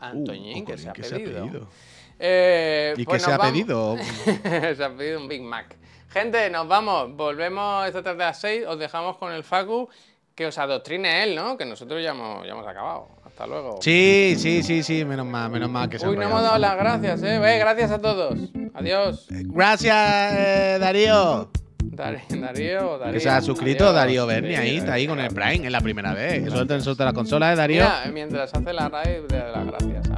Uh, 0.00 0.04
Antoñín, 0.04 0.64
que 0.64 0.72
cojones, 0.72 0.80
se 0.82 0.88
ha 0.88 0.92
¿qué 0.94 1.02
pedido. 1.02 1.68
Eh, 2.18 2.94
¿Y 2.96 3.04
pues 3.04 3.22
qué 3.22 3.26
se 3.28 3.32
ha 3.34 3.36
vamos- 3.36 3.52
pedido? 3.52 3.96
se 4.76 4.82
ha 4.84 4.90
pedido 4.96 5.20
un 5.20 5.28
Big 5.28 5.42
Mac. 5.42 5.76
Gente, 6.08 6.48
nos 6.50 6.66
vamos. 6.68 7.14
Volvemos 7.14 7.86
esta 7.86 8.02
tarde 8.02 8.22
a 8.24 8.26
las 8.28 8.40
6. 8.40 8.64
Os 8.66 8.78
dejamos 8.78 9.16
con 9.18 9.32
el 9.32 9.44
Facu. 9.44 9.88
Que 10.34 10.46
os 10.46 10.56
adoctrine 10.56 11.22
él, 11.24 11.34
¿no? 11.36 11.58
Que 11.58 11.66
nosotros 11.66 12.02
ya 12.02 12.12
hemos, 12.12 12.46
ya 12.46 12.52
hemos 12.52 12.66
acabado. 12.66 13.08
Hasta 13.42 13.52
luego. 13.52 13.78
Sí, 13.82 14.36
sí, 14.38 14.62
sí, 14.62 14.84
sí, 14.84 15.04
menos 15.04 15.26
mal, 15.26 15.50
menos 15.50 15.68
mal 15.68 15.88
que 15.88 15.98
se 15.98 16.06
Uy, 16.08 16.14
no 16.14 16.22
hemos 16.22 16.42
dado 16.42 16.58
las 16.58 16.76
gracias, 16.76 17.24
¿eh? 17.24 17.40
Eh, 17.42 17.58
Gracias 17.58 17.90
a 17.90 17.98
todos. 17.98 18.38
Adiós. 18.72 19.26
Gracias, 19.30 20.32
eh, 20.38 20.78
Darío. 20.80 21.50
Dar- 21.82 22.18
Darío, 22.28 22.98
Darío. 22.98 23.12
Que 23.12 23.18
se 23.18 23.28
ha 23.28 23.40
suscrito 23.40 23.82
Adiós. 23.86 23.96
Darío 23.96 24.26
Berni 24.26 24.54
ahí, 24.54 24.76
está 24.76 24.92
ahí 24.92 25.08
con 25.08 25.18
el 25.18 25.34
Prime, 25.34 25.66
es 25.66 25.72
la 25.72 25.80
primera 25.80 26.14
vez. 26.14 26.44
Que 26.44 26.50
suelta 26.50 26.76
el 26.76 26.84
de 26.84 27.04
la 27.04 27.12
consola, 27.12 27.52
¿eh, 27.52 27.56
Darío? 27.56 27.82
Mira, 27.82 28.10
mientras 28.12 28.54
hace 28.54 28.72
la 28.72 28.88
raid, 28.88 29.22
de 29.28 29.38
las 29.38 29.66
gracias. 29.66 30.08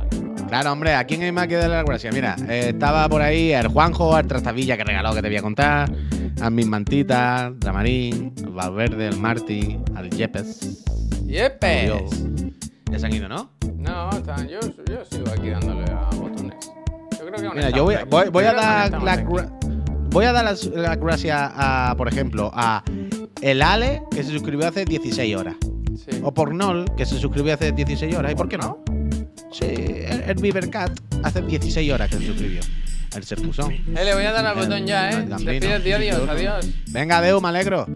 Claro, 0.46 0.72
hombre, 0.72 0.94
¿a 0.94 1.04
quién 1.04 1.22
hay 1.22 1.32
más 1.32 1.48
que 1.48 1.54
darle 1.56 1.76
las 1.76 1.86
gracias? 1.86 2.14
Mira, 2.14 2.36
eh, 2.46 2.66
estaba 2.74 3.08
por 3.08 3.22
ahí 3.22 3.52
el 3.54 3.68
Juanjo, 3.68 4.14
al 4.14 4.26
Trastavilla 4.26 4.76
que 4.76 4.84
regaló 4.84 5.14
que 5.14 5.22
te 5.22 5.28
voy 5.28 5.38
a 5.38 5.42
contar, 5.42 5.90
a 6.42 6.50
mis 6.50 6.66
mantitas, 6.66 7.58
Dramarín, 7.58 8.34
al 8.44 8.50
Valverde, 8.50 9.06
al 9.08 9.16
Marty, 9.16 9.78
al 9.96 10.10
Yepes. 10.10 10.84
¡Yepes! 11.24 11.90
Se 12.98 13.06
han 13.06 13.14
ido, 13.14 13.28
¿no? 13.28 13.50
No, 13.76 14.10
están, 14.10 14.48
yo, 14.48 14.60
yo 14.60 15.04
sigo 15.04 15.28
aquí 15.30 15.50
dándole 15.50 15.84
a 15.90 16.08
botones. 16.14 16.70
Yo 17.18 17.26
creo 17.26 17.50
que 17.50 17.56
Mira, 17.56 17.70
yo 17.70 17.84
voy, 17.84 17.96
voy, 18.08 18.28
voy, 18.28 18.44
a 18.44 18.52
dar 18.52 19.02
la, 19.02 19.24
voy 20.10 20.24
a 20.24 20.32
dar 20.32 20.44
las, 20.44 20.64
las 20.66 20.96
gracias 20.98 21.36
a, 21.54 21.94
por 21.96 22.08
ejemplo, 22.08 22.50
a 22.54 22.84
el 23.42 23.62
Ale, 23.62 24.02
que 24.10 24.22
se 24.22 24.30
suscribió 24.30 24.68
hace 24.68 24.84
16 24.84 25.36
horas. 25.36 25.56
Sí. 25.96 26.20
O 26.22 26.32
Pornol, 26.32 26.84
que 26.96 27.04
se 27.04 27.18
suscribió 27.18 27.54
hace 27.54 27.72
16 27.72 28.14
horas. 28.14 28.32
¿Y 28.32 28.34
por 28.36 28.48
qué 28.48 28.58
no? 28.58 28.82
Sí, 29.50 29.66
el, 29.66 30.22
el 30.26 30.70
hace 31.22 31.42
16 31.42 31.92
horas 31.92 32.10
que 32.10 32.18
se 32.18 32.26
suscribió. 32.26 32.60
El 33.16 33.22
Sertusón. 33.22 33.72
Eh, 33.72 34.04
le 34.04 34.14
voy 34.14 34.24
a 34.24 34.32
dar 34.32 34.46
al 34.46 34.56
botón 34.56 34.86
ya, 34.86 35.10
¿eh? 35.10 35.26
Tío, 35.82 35.96
adiós, 35.96 36.28
adiós. 36.28 36.66
Venga, 36.90 37.20
Deu, 37.20 37.40
me 37.40 37.48
alegro. 37.48 37.86